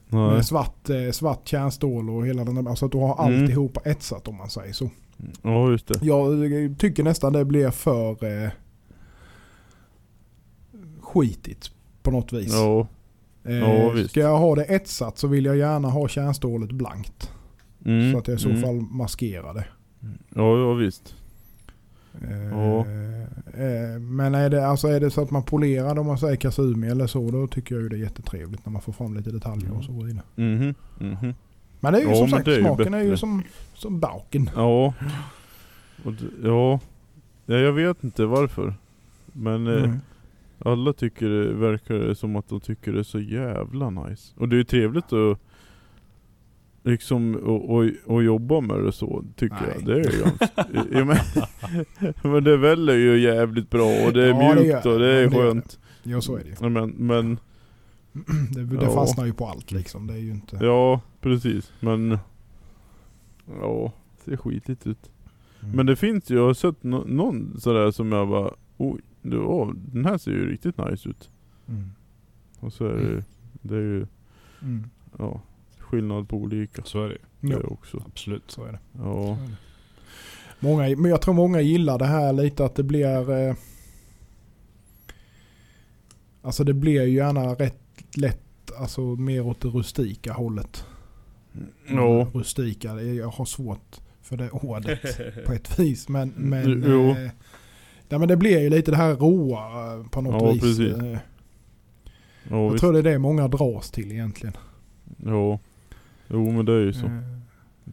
Nej. 0.08 0.30
Med 0.30 0.46
svart, 0.46 0.90
eh, 0.90 1.10
svart 1.12 1.48
kärnstål 1.48 2.10
och 2.10 2.26
hela 2.26 2.44
den 2.44 2.54
där, 2.54 2.70
alltså 2.70 2.86
att 2.86 2.92
du 2.92 2.98
har 2.98 3.26
Mm. 3.26 3.40
alltihopa 3.42 3.80
etsat 3.84 4.28
om 4.28 4.36
man 4.36 4.50
säger 4.50 4.72
så. 4.72 4.90
Ja 5.42 5.70
just 5.70 5.86
det. 5.88 5.98
Jag 6.02 6.30
tycker 6.78 7.02
nästan 7.02 7.32
det 7.32 7.44
blir 7.44 7.70
för 7.70 8.24
eh, 8.44 8.50
skitigt 11.20 11.70
på 12.02 12.10
något 12.10 12.32
vis. 12.32 12.52
Ja. 12.52 12.86
eh, 13.44 13.54
ja, 13.56 13.90
visst. 13.90 14.10
ska 14.10 14.20
jag 14.20 14.38
ha 14.38 14.54
det 14.54 14.64
etsat 14.64 15.18
så 15.18 15.26
vill 15.28 15.44
jag 15.44 15.56
gärna 15.56 15.88
ha 15.88 16.08
kärnstålet 16.08 16.72
blankt. 16.72 17.30
Mm. 17.84 18.12
Så 18.12 18.18
att 18.18 18.28
jag 18.28 18.36
i 18.36 18.40
så 18.40 18.48
mm. 18.48 18.62
fall 18.62 18.74
maskerar 18.80 19.54
det. 19.54 19.64
Ja, 20.34 20.58
ja 20.58 20.72
visst. 20.72 21.14
Eh, 22.22 22.46
Ja. 22.50 22.78
eh, 23.62 24.00
men 24.00 24.34
är 24.34 24.50
det, 24.50 24.66
alltså 24.66 24.88
är 24.88 25.00
det 25.00 25.10
så 25.10 25.22
att 25.22 25.30
man 25.30 25.42
polerar 25.42 25.98
om 25.98 26.06
man 26.06 26.18
säger 26.18 26.36
kasumi 26.36 26.88
eller 26.88 27.06
så 27.06 27.30
då 27.30 27.46
tycker 27.46 27.74
jag 27.74 27.82
ju 27.82 27.88
det 27.88 27.96
är 27.96 28.00
jättetrevligt 28.00 28.66
när 28.66 28.72
man 28.72 28.82
får 28.82 28.92
fram 28.92 29.14
lite 29.16 29.30
detaljer 29.30 29.72
och 29.76 29.84
så 29.84 29.92
vidare. 29.92 30.22
Mhm. 30.34 30.74
Mhm. 30.98 31.34
Men 31.80 31.92
det 31.92 31.98
är 31.98 32.02
ju 32.02 32.08
Ja, 32.10 32.16
som 32.16 32.28
sagt, 32.28 32.48
är 32.48 32.60
smaken 32.60 32.94
är 32.94 32.98
ju 32.98 33.04
bättre. 33.04 33.16
som, 33.16 33.42
som 33.74 34.00
baken. 34.00 34.50
Ja. 34.56 34.94
Ja. 36.04 36.12
ja. 36.42 36.80
Jag 37.56 37.72
vet 37.72 38.04
inte 38.04 38.26
varför. 38.26 38.74
Men 39.32 39.66
eh, 39.66 39.82
Mm. 39.84 40.00
Alla 40.58 40.92
tycker 40.92 41.28
det 41.28 41.52
verkar 41.52 42.14
som 42.14 42.36
att 42.36 42.48
de 42.48 42.60
tycker 42.60 42.92
det 42.92 42.98
är 42.98 43.02
så 43.02 43.20
jävla 43.20 43.90
nice. 43.90 44.32
Och 44.36 44.48
det 44.48 44.56
är 44.56 44.58
ju 44.58 44.64
trevligt 44.64 45.12
att 45.12 45.38
liksom 46.84 47.34
och, 47.34 47.70
och, 47.76 47.90
och 48.06 48.22
jobba 48.22 48.60
med 48.60 48.84
det 48.84 48.92
så 48.92 49.24
tycker 49.36 49.56
Nej. 49.60 49.74
jag. 49.74 49.84
Det 49.86 49.92
är 49.92 50.12
ju 50.12 50.22
ganska, 50.22 50.48
ja, 50.92 51.04
men, 51.04 51.16
men 52.32 52.44
det 52.44 52.56
väller 52.56 52.94
ju 52.94 53.18
jävligt 53.20 53.70
bra 53.70 54.06
och 54.06 54.12
det 54.12 54.24
är 54.24 54.28
Ja, 54.28 54.54
det 54.54 54.60
mjukt 54.62 54.84
gör 54.84 54.92
och 54.94 54.98
det 55.00 55.06
det. 55.06 55.12
är 55.18 55.22
Ja, 55.22 55.28
det 55.30 55.36
skönt. 55.36 55.78
Ja 56.02 56.20
så 56.20 56.36
är 56.36 56.44
det 56.44 56.64
ju. 56.64 56.68
Men, 56.68 56.90
men 56.90 57.38
Det, 58.54 58.64
det 58.64 58.84
Ja. 58.84 58.94
fastnar 58.94 59.24
ju 59.26 59.32
på 59.32 59.46
allt 59.46 59.72
liksom. 59.72 60.06
Det 60.06 60.14
är 60.14 60.18
ju 60.18 60.30
inte... 60.30 60.56
ja 60.60 61.00
precis. 61.20 61.72
Men 61.80 62.18
ja, 63.60 63.92
det 64.24 64.30
ser 64.30 64.36
skitigt 64.36 64.86
ut. 64.86 65.10
Mm. 65.62 65.76
Men 65.76 65.86
det 65.86 65.96
finns 65.96 66.30
ju, 66.30 66.34
jag 66.34 66.46
har 66.46 66.54
sett 66.54 66.82
no, 66.82 67.04
någon 67.06 67.60
sådär 67.60 67.90
som 67.90 68.12
jag 68.12 68.28
bara 68.28 68.50
oj, 68.76 69.00
det, 69.30 69.38
åh, 69.38 69.72
den 69.74 70.04
här 70.04 70.18
ser 70.18 70.30
ju 70.30 70.50
riktigt 70.50 70.78
nice 70.78 71.08
ut. 71.08 71.30
Mm. 71.68 71.90
Och 72.60 72.72
så 72.72 72.86
är 72.86 72.94
det, 72.94 73.24
det 73.62 73.74
är 73.74 73.80
ju, 73.80 74.06
Mm. 74.62 74.90
ja, 75.18 75.40
skillnad 75.78 76.28
på 76.28 76.36
olika. 76.36 76.82
Så 76.84 77.04
är 77.04 77.08
det 77.08 77.14
ju. 77.14 77.50
Ja, 77.52 77.58
Det 77.58 77.64
också. 77.66 78.02
Absolut. 78.06 78.50
så 78.50 78.64
är 78.64 78.72
det. 78.72 78.78
Ja. 78.92 79.32
Är 79.32 79.36
det. 79.36 79.56
Många, 80.60 80.82
men 80.96 81.10
jag 81.10 81.22
tror 81.22 81.34
många 81.34 81.60
gillar 81.60 81.98
det 81.98 82.06
här 82.06 82.32
lite 82.32 82.64
att 82.64 82.74
det 82.74 82.82
blir... 82.82 83.30
Eh, 83.30 83.54
alltså 86.42 86.64
det 86.64 86.74
blir 86.74 87.02
ju 87.02 87.14
gärna 87.14 87.54
rätt 87.54 87.80
lätt, 88.16 88.72
alltså 88.78 89.00
mer 89.00 89.46
åt 89.46 89.60
det 89.60 89.68
rustika 89.68 90.32
hållet. 90.32 90.84
Ja. 91.88 92.28
Rustika, 92.34 92.94
det 92.94 93.02
är- 93.02 93.14
jag 93.14 93.28
har 93.28 93.44
svårt 93.44 93.96
för 94.22 94.36
det 94.36 94.50
ordet 94.50 95.00
på 95.46 95.52
ett 95.52 95.78
vis. 95.78 96.08
Men, 96.08 96.32
men, 96.36 96.84
Jo. 96.86 97.10
eh, 97.10 97.30
ja, 98.08 98.18
men 98.18 98.28
det 98.28 98.36
blir 98.36 98.60
ju 98.60 98.70
lite 98.70 98.90
det 98.90 98.96
här 98.96 99.14
råa 99.14 99.94
eh, 99.94 100.06
på 100.06 100.20
något 100.20 100.42
Ja, 100.42 100.52
vis. 100.52 100.60
precis. 100.62 100.96
Eh, 100.96 101.18
Ja, 102.50 102.56
jag 102.56 102.70
visst. 102.70 102.80
tror 102.80 102.92
det 102.92 102.98
är 102.98 103.02
det 103.02 103.18
många 103.18 103.48
dras 103.48 103.90
till 103.90 104.12
egentligen. 104.12 104.56
Ja. 105.24 105.58
Jo 106.28 106.50
men 106.52 106.64
det 106.66 106.72
är 106.72 106.80
ju 106.80 106.92
så. 106.92 107.06
Eh, 107.06 107.12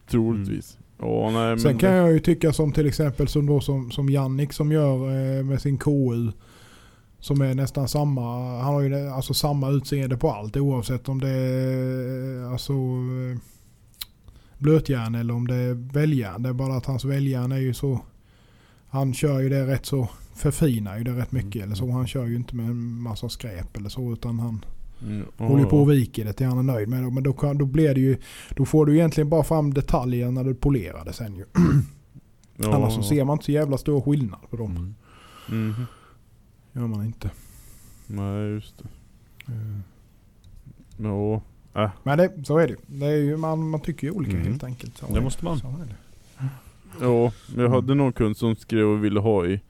Troligtvis. 0.08 0.78
Ja 1.00 1.30
nej 1.32 1.50
men. 1.50 1.60
Sen 1.60 1.78
kan 1.78 1.94
jag 1.94 2.12
ju 2.14 2.20
tycka 2.20 2.54
som 2.54 2.72
till 2.72 2.88
exempel 2.88 3.28
som, 3.28 3.46
då, 3.46 3.60
som, 3.62 3.92
som 3.92 4.10
Jannik 4.10 4.54
som 4.54 4.72
gör 4.72 5.44
med 5.44 5.62
sin 5.62 5.78
KU. 5.78 6.32
Som 7.20 7.42
är 7.42 7.54
nästan 7.56 7.88
samma, 7.88 8.22
han 8.62 8.74
har 8.74 8.82
ju 8.82 8.90
det- 8.90 9.14
alltså 9.14 9.34
samma 9.34 9.70
utseende 9.70 10.18
på 10.18 10.32
allt 10.32 10.58
oavsett 10.58 11.10
om 11.10 11.20
det 11.20 11.30
är 11.30 12.52
alltså, 12.52 12.74
blötjärn 14.58 15.16
eller 15.16 15.34
om 15.34 15.48
det 15.48 15.56
är 15.56 15.74
välljärn. 15.94 16.44
Det 16.44 16.50
är 16.50 16.54
bara 16.54 16.76
att 16.78 16.86
hans 16.86 17.06
välljärn 17.06 17.52
är 17.52 17.58
ju 17.60 17.74
så, 17.74 18.00
han 18.94 19.14
kör 19.14 19.40
ju 19.40 19.50
det 19.50 19.68
rätt 19.68 19.86
så, 19.86 20.10
förfinar 20.36 20.98
ju 20.98 21.04
det 21.04 21.12
rätt 21.12 21.32
mycket 21.32 21.64
eller 21.64 21.76
så. 21.76 21.92
Han 21.92 22.08
kör 22.08 22.26
ju 22.26 22.36
inte 22.36 22.56
med 22.56 22.66
en 22.66 23.02
massa 23.02 23.30
skräp 23.30 23.78
eller 23.78 23.90
så 23.90 24.14
utan 24.14 24.40
han 24.40 24.66
Mm, 25.02 25.26
ja, 25.38 25.46
håller 25.48 25.66
på 25.66 25.82
och 25.82 25.92
viker 25.92 26.26
det 26.26 26.34
till 26.34 26.46
han 26.48 26.58
är 26.58 26.64
nöjd 26.64 26.90
med 26.90 27.04
det. 27.04 27.12
Men 27.12 27.24
då, 27.24 27.34
kan, 27.34 27.58
då 27.58 27.66
blir 27.66 27.94
det 27.96 28.02
ju, 28.02 28.18
då 28.56 28.66
får 28.66 28.86
du 28.86 28.96
egentligen 28.96 29.30
bara 29.30 29.44
fram 29.44 29.74
detaljer 29.74 30.32
när 30.32 30.44
du 30.44 30.56
polerar 30.56 31.06
det 31.06 31.14
sen 31.14 31.36
ju. 31.36 31.46
Ja, 32.56 32.74
Annars 32.76 32.94
så 32.94 33.04
ser 33.04 33.24
man 33.26 33.34
inte 33.34 33.46
så 33.46 33.52
jävla 33.52 33.78
stor 33.78 34.02
skillnad 34.02 34.40
på 34.50 34.58
dem. 34.58 34.96
Mm. 35.50 35.68
Mhm. 35.68 35.86
Gör 36.74 36.88
man 36.88 37.06
inte. 37.06 37.32
Nej 38.08 38.50
just 38.50 38.78
det. 38.78 38.88
Ja. 40.98 41.42
Äh. 41.76 41.90
Men 42.04 42.18
det, 42.18 42.46
så 42.46 42.58
är 42.58 42.68
det 42.68 42.76
det 42.88 43.06
är 43.06 43.16
ju. 43.18 43.38
Man, 43.38 43.70
man 43.70 43.80
tycker 43.80 44.08
ju 44.08 44.12
olika 44.14 44.36
Mm. 44.38 44.48
helt 44.48 44.64
enkelt. 44.64 44.98
Så 44.98 45.14
Det 45.14 45.22
måste 45.22 45.46
man. 45.46 45.60
Så 45.60 45.68
är 45.68 45.72
det. 45.72 45.96
Ja, 47.02 47.32
men 47.56 47.64
jag 47.64 47.72
hade 47.72 47.96
någon 47.96 48.14
kund 48.14 48.38
som 48.38 48.56
skrev 48.56 48.88
och 48.88 49.04
ville 49.04 49.20
ha 49.20 49.46
i. 49.46 49.62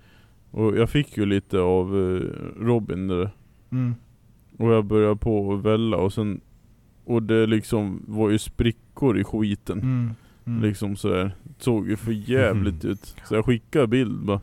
Och 0.51 0.77
jag 0.77 0.89
fick 0.89 1.17
ju 1.17 1.25
lite 1.25 1.59
av 1.59 1.87
eh, 1.87 2.21
Robin 2.65 3.07
där. 3.07 3.29
Mm. 3.71 3.95
Och 4.57 4.73
jag 4.73 4.85
började 4.85 5.15
på 5.15 5.53
att 5.53 5.63
välla 5.65 5.97
och 5.97 6.13
sen 6.13 6.41
Och 7.05 7.23
det 7.23 7.45
liksom 7.45 8.03
var 8.07 8.29
ju 8.29 8.37
sprickor 8.37 9.19
i 9.19 9.23
skiten. 9.23 9.79
Mm. 9.79 10.09
Mm. 10.45 10.61
Liksom 10.61 10.95
sådär. 10.95 11.35
Såg 11.59 11.89
ju 11.89 11.95
för 11.95 12.11
jävligt 12.11 12.85
ut. 12.91 13.15
Så 13.25 13.35
jag 13.35 13.45
skickade 13.45 13.87
bild 13.87 14.25
bara. 14.25 14.41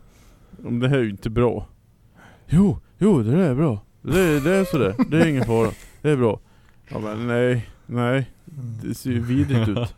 Om 0.65 0.81
det 0.81 0.89
här 0.89 0.99
är 0.99 1.03
ju 1.03 1.11
inte 1.11 1.31
bra. 1.31 1.67
Jo, 2.49 2.79
jo 2.99 3.23
det 3.23 3.31
där 3.31 3.51
är 3.51 3.55
bra. 3.55 3.81
Det, 4.03 4.41
det 4.41 4.55
är 4.57 4.65
sådär. 4.65 4.95
Det 5.11 5.23
är 5.23 5.27
ingen 5.27 5.45
fara. 5.45 5.71
Det 6.03 6.11
är 6.11 6.17
bra. 6.17 6.41
Ja 6.89 6.99
men 6.99 7.27
nej, 7.27 7.69
nej. 7.87 8.31
Mm. 8.59 8.75
Det 8.83 8.95
ser 8.95 9.11
ju 9.11 9.21
vidrigt 9.21 9.69
ut. 9.69 9.95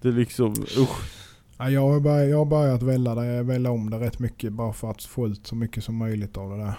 Det 0.00 0.08
är 0.08 0.12
liksom, 0.12 0.52
usch. 0.52 1.21
Ja, 1.64 1.70
jag, 1.70 1.88
har 1.88 2.00
börjat, 2.00 2.30
jag 2.30 2.38
har 2.38 2.44
börjat 2.44 2.82
välla, 2.82 3.14
det, 3.14 3.42
välla 3.42 3.70
om 3.70 3.90
det 3.90 3.98
rätt 3.98 4.18
mycket 4.18 4.52
bara 4.52 4.72
för 4.72 4.90
att 4.90 5.02
få 5.02 5.26
ut 5.26 5.46
så 5.46 5.54
mycket 5.56 5.84
som 5.84 5.96
möjligt 5.96 6.36
av 6.36 6.50
det 6.50 6.56
där. 6.56 6.72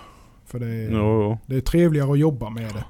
För 0.45 0.59
det 0.59 0.67
är, 0.67 0.91
Ja, 0.91 1.23
ja. 1.23 1.37
det 1.45 1.55
är 1.55 1.61
trevligare 1.61 2.11
att 2.11 2.19
jobba 2.19 2.49
med 2.49 2.73
det. 2.73 2.85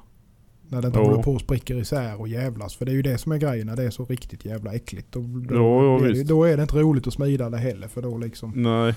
När 0.68 0.82
det 0.82 0.86
inte 0.86 0.98
Ja. 0.98 1.04
håller 1.06 1.22
på 1.22 1.32
och 1.32 1.40
spricker 1.40 1.74
isär 1.74 2.20
och 2.20 2.28
jävlas. 2.28 2.76
För 2.76 2.84
det 2.84 2.92
är 2.92 2.94
ju 2.94 3.02
det 3.02 3.18
som 3.18 3.32
är 3.32 3.36
grejen 3.38 3.66
när 3.66 3.76
det 3.76 3.82
är 3.84 3.90
så 3.90 4.04
riktigt 4.04 4.44
jävla 4.44 4.74
äckligt. 4.74 5.12
Då, 5.12 5.20
då, 5.20 5.98
blir 5.98 6.08
det, 6.08 6.14
visst. 6.14 6.28
då 6.28 6.44
är 6.44 6.56
det 6.56 6.62
inte 6.62 6.76
roligt 6.78 7.06
att 7.06 7.12
smida 7.14 7.50
det 7.50 7.58
heller. 7.58 7.88
För 7.88 8.02
då 8.02 8.18
liksom 8.18 8.52
Nej. 8.56 8.94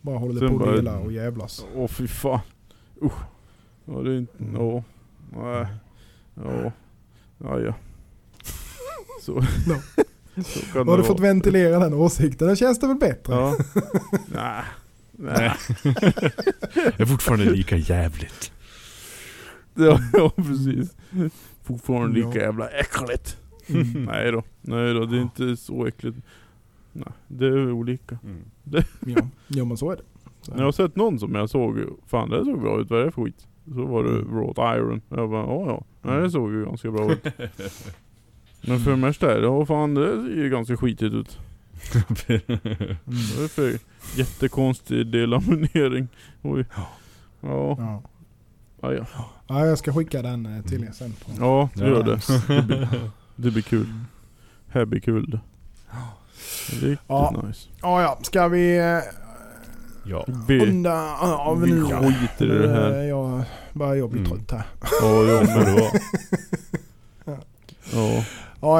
bara 0.00 0.18
håller 0.18 0.40
det 0.40 0.48
på 0.48 0.58
bara- 0.58 0.70
att 0.70 0.76
dela 0.76 0.98
och 0.98 1.12
jävlas. 1.12 1.66
Åh 1.76 1.88
fy 1.88 2.06
fan. 2.08 2.40
Usch. 3.02 3.12
Ja 3.84 3.92
det 3.92 4.10
är 4.12 4.18
inte, 4.18 4.44
Mm. 4.44 4.54
ja. 4.66 4.82
Nej. 5.30 5.66
Ja. 6.34 6.72
Ja 7.38 7.60
ja. 7.60 7.74
Så. 9.22 9.42
Ja. 9.68 10.02
Har 10.34 10.78
du 10.78 10.84
vara. 10.84 11.02
fått 11.02 11.20
ventilera 11.20 11.78
den 11.78 11.94
åsikten? 11.94 12.46
Den 12.46 12.56
känns 12.56 12.78
det 12.80 12.86
väl 12.86 12.96
bättre? 12.96 13.34
Ja. 13.34 13.56
Nej. 14.26 14.62
Nej. 15.12 15.52
Det 16.96 17.00
är 17.00 17.06
fortfarande 17.06 17.44
lika 17.50 17.76
jävligt. 17.76 18.52
Ja, 19.74 19.98
ja 20.12 20.30
precis. 20.36 20.96
Fortfarande 21.62 22.16
lika 22.16 22.28
Ja. 22.38 22.44
jävla 22.44 22.68
äckligt. 22.68 23.36
Mm. 23.66 24.04
Nej 24.12 24.32
då. 24.32 24.42
Nej 24.60 24.94
då, 24.94 25.04
det 25.06 25.16
är 25.16 25.20
inte 25.20 25.56
så 25.56 25.86
äckligt. 25.86 26.16
Nej, 26.92 27.08
det 27.28 27.46
är 27.46 27.72
olika. 27.72 28.18
Ja. 29.00 29.22
ja 29.48 29.64
men 29.64 29.76
så 29.76 29.90
är 29.90 29.96
det. 29.96 30.02
Så 30.42 30.52
Jag 30.56 30.64
har 30.64 30.72
sett 30.72 30.96
någon 30.96 31.18
som 31.18 31.34
jag 31.34 31.50
såg, 31.50 31.78
fan 32.06 32.30
det 32.30 32.44
såg 32.44 32.60
bra 32.60 32.80
ut, 32.80 32.90
vad 32.90 33.00
är 33.00 33.04
det 33.04 33.12
för 33.12 33.24
skit? 33.24 33.46
Så 33.74 33.84
var 33.86 34.04
det 34.04 34.10
Mm. 34.10 34.30
wrought 34.34 34.58
iron. 34.58 35.00
Jag 35.08 35.30
bara, 35.30 35.46
ja 35.46 35.64
ja. 35.66 35.84
Nej, 36.10 36.20
det 36.20 36.30
såg 36.30 36.52
ju 36.52 36.64
ganska 36.64 36.90
bra 36.90 37.12
ut. 37.12 37.26
Men 38.62 38.80
för 38.80 38.90
det 38.90 38.96
mesta 38.96 39.32
är 39.32 39.40
det, 39.40 39.46
ja 39.46 39.66
fan 39.66 39.94
det 39.94 40.06
ser 40.22 40.28
ju 40.42 40.50
ganska 40.50 40.76
skitigt 40.76 41.14
ut. 41.14 41.38
Mm. 41.94 42.04
Det 43.04 43.44
är 43.44 43.48
för 43.48 43.78
jättekonstig 44.16 45.06
delaminering. 45.06 46.08
Oj. 46.42 46.64
Ja. 46.74 46.88
Ja. 47.78 48.02
Ja, 48.80 48.92
ja. 48.94 49.04
Ja, 49.48 49.66
jag 49.66 49.78
ska 49.78 49.92
skicka 49.92 50.22
den 50.22 50.46
eh, 50.56 50.62
till 50.64 50.84
er 50.84 50.92
sen. 50.92 51.12
På. 51.12 51.30
ja 51.38 51.68
Ja. 51.74 51.86
gör 51.86 52.02
det. 52.02 52.20
Det 52.56 52.62
blir, 52.62 52.88
det 53.36 53.50
blir 53.50 53.62
kul. 53.62 53.86
Här 54.68 54.84
blir 54.84 55.00
kul 55.00 55.30
det. 55.30 55.40
Riktigt 56.70 56.98
Ja. 57.08 57.42
nice. 57.46 57.68
Ja, 57.82 58.02
ja. 58.02 58.18
Ska 58.22 58.48
vi 58.48 58.78
eh, 58.78 58.98
Ja. 60.04 60.24
Vi, 60.48 60.66
runda 60.66 61.16
av 61.20 61.60
vi 61.60 61.72
nu? 61.72 61.82
skiter 61.84 62.44
i 62.56 62.58
det 62.66 62.68
här. 62.72 62.90
är 62.90 63.02
Jag 63.08 63.42
börjar 63.72 63.94
jag 63.94 64.10
bli 64.10 64.20
Mm. 64.20 64.30
trött 64.30 64.50
här. 64.50 64.62
Ja, 65.02 65.22
jag 65.22 65.46
med. 65.46 65.76
då. 65.76 65.90
Ja. 67.32 67.36
Ja, 67.92 68.24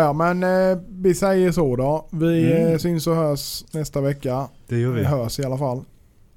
ja, 0.00 0.12
men 0.12 0.42
eh, 0.42 0.78
vi 0.88 1.14
säger 1.14 1.52
så 1.52 1.76
då. 1.76 2.06
Vi 2.10 2.52
Mm. 2.52 2.72
eh, 2.72 2.78
syns 2.78 3.06
och 3.06 3.14
hörs 3.16 3.64
nästa 3.74 4.00
vecka. 4.00 4.48
Det 4.68 4.78
gör 4.78 4.92
Vi 4.92 5.00
vi. 5.00 5.06
hörs 5.06 5.38
i 5.40 5.44
alla 5.44 5.58
fall. 5.58 5.84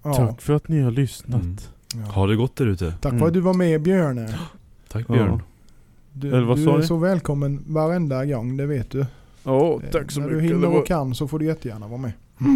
Ja. 0.03 0.13
Tack 0.13 0.41
för 0.41 0.53
att 0.53 0.67
ni 0.67 0.81
har 0.81 0.91
lyssnat. 0.91 1.41
Mm. 1.41 1.57
Ja. 1.95 2.11
Ha 2.11 2.27
det 2.27 2.35
gott 2.35 2.55
där 2.55 2.65
ute. 2.67 2.93
Tack 3.01 3.11
Mm. 3.11 3.19
för 3.19 3.27
att 3.27 3.33
du 3.33 3.39
var 3.39 3.53
med 3.53 3.81
Björne. 3.81 4.39
Tack 4.91 5.05
Ja. 5.09 5.13
Björn. 5.13 5.41
Du, 6.13 6.27
Eller 6.27 6.41
vad 6.45 6.57
du 6.57 6.63
sa 6.63 6.77
är 6.77 6.81
så 6.81 6.97
välkommen 6.97 7.63
varenda 7.67 8.25
gång, 8.25 8.57
det 8.57 8.65
vet 8.65 8.91
du. 8.91 9.05
Ja, 9.43 9.79
tack 9.91 10.11
så 10.11 10.19
När 10.19 10.27
mycket. 10.27 10.41
du 10.41 10.47
Det 10.47 10.53
hinner 10.55 10.67
var, 10.67 10.79
och 10.79 10.87
kan 10.87 11.15
så 11.15 11.27
får 11.27 11.39
du 11.39 11.45
jättegärna 11.45 11.87
vara 11.87 12.01
med. 12.01 12.11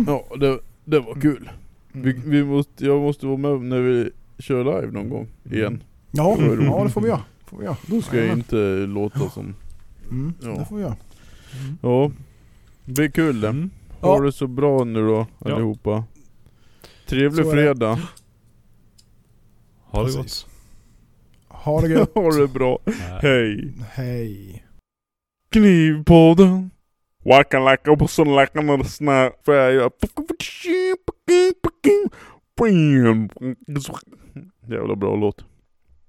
ja, 0.07 0.23
det, 0.39 0.59
det 0.85 0.99
var 0.99 1.13
kul. 1.21 1.49
Vi, 1.91 2.11
Mm. 2.11 2.21
vi 2.29 2.43
måste, 2.43 2.85
jag 2.85 3.01
måste 3.01 3.25
vara 3.25 3.37
med 3.37 3.61
när 3.61 3.79
vi 3.79 4.09
kör 4.39 4.63
live 4.63 4.91
någon 4.91 5.09
gång 5.09 5.27
igen. 5.51 5.83
Ja, 6.11 6.37
ja, 6.39 6.83
det 6.83 6.89
får 6.89 7.01
vi 7.01 7.07
göra. 7.07 7.21
Får 7.45 7.57
vi 7.57 7.63
göra. 7.65 7.77
Då 7.85 8.01
ska 8.01 8.17
jag 8.25 8.37
inte 8.37 8.55
låta 8.87 9.29
som... 9.29 9.55
Mm, 10.11 10.33
Ja. 10.41 10.49
Det 10.49 10.65
får 10.65 10.75
vi 10.75 10.81
göra. 10.81 10.95
Ja, 11.81 12.11
det 12.85 12.91
blir 12.93 13.09
kul 13.09 13.41
det. 13.41 13.47
Mm. 13.49 13.69
Ha 14.01 14.15
Ja. 14.17 14.21
det 14.23 14.31
så 14.31 14.47
bra 14.47 14.83
nu 14.83 15.07
då 15.07 15.27
Ja. 15.45 15.53
allihopa. 15.53 16.03
Trevlig 17.05 17.45
Så 17.45 17.51
är 17.51 17.55
det. 17.55 17.61
fredag. 17.61 17.99
Ha 19.83 19.99
det 20.03 20.05
Precis. 20.05 20.43
gott. 20.43 20.51
Ha 21.47 21.81
det 21.81 21.89
gött. 21.89 22.11
ha 22.15 22.31
det 22.31 22.47
bra. 22.47 22.79
Hej. 23.21 23.73
Hej. 23.91 24.65
Knivpodden. 25.51 26.71
Wacka 27.25 27.59
lacka 27.59 27.91
och 27.91 28.09
så 28.09 28.23
lacka 28.23 28.61
när 28.61 28.77
det 28.77 28.85
snär. 28.85 29.31
Jävla 34.69 34.95
bra 34.95 35.15
låt. 35.15 35.45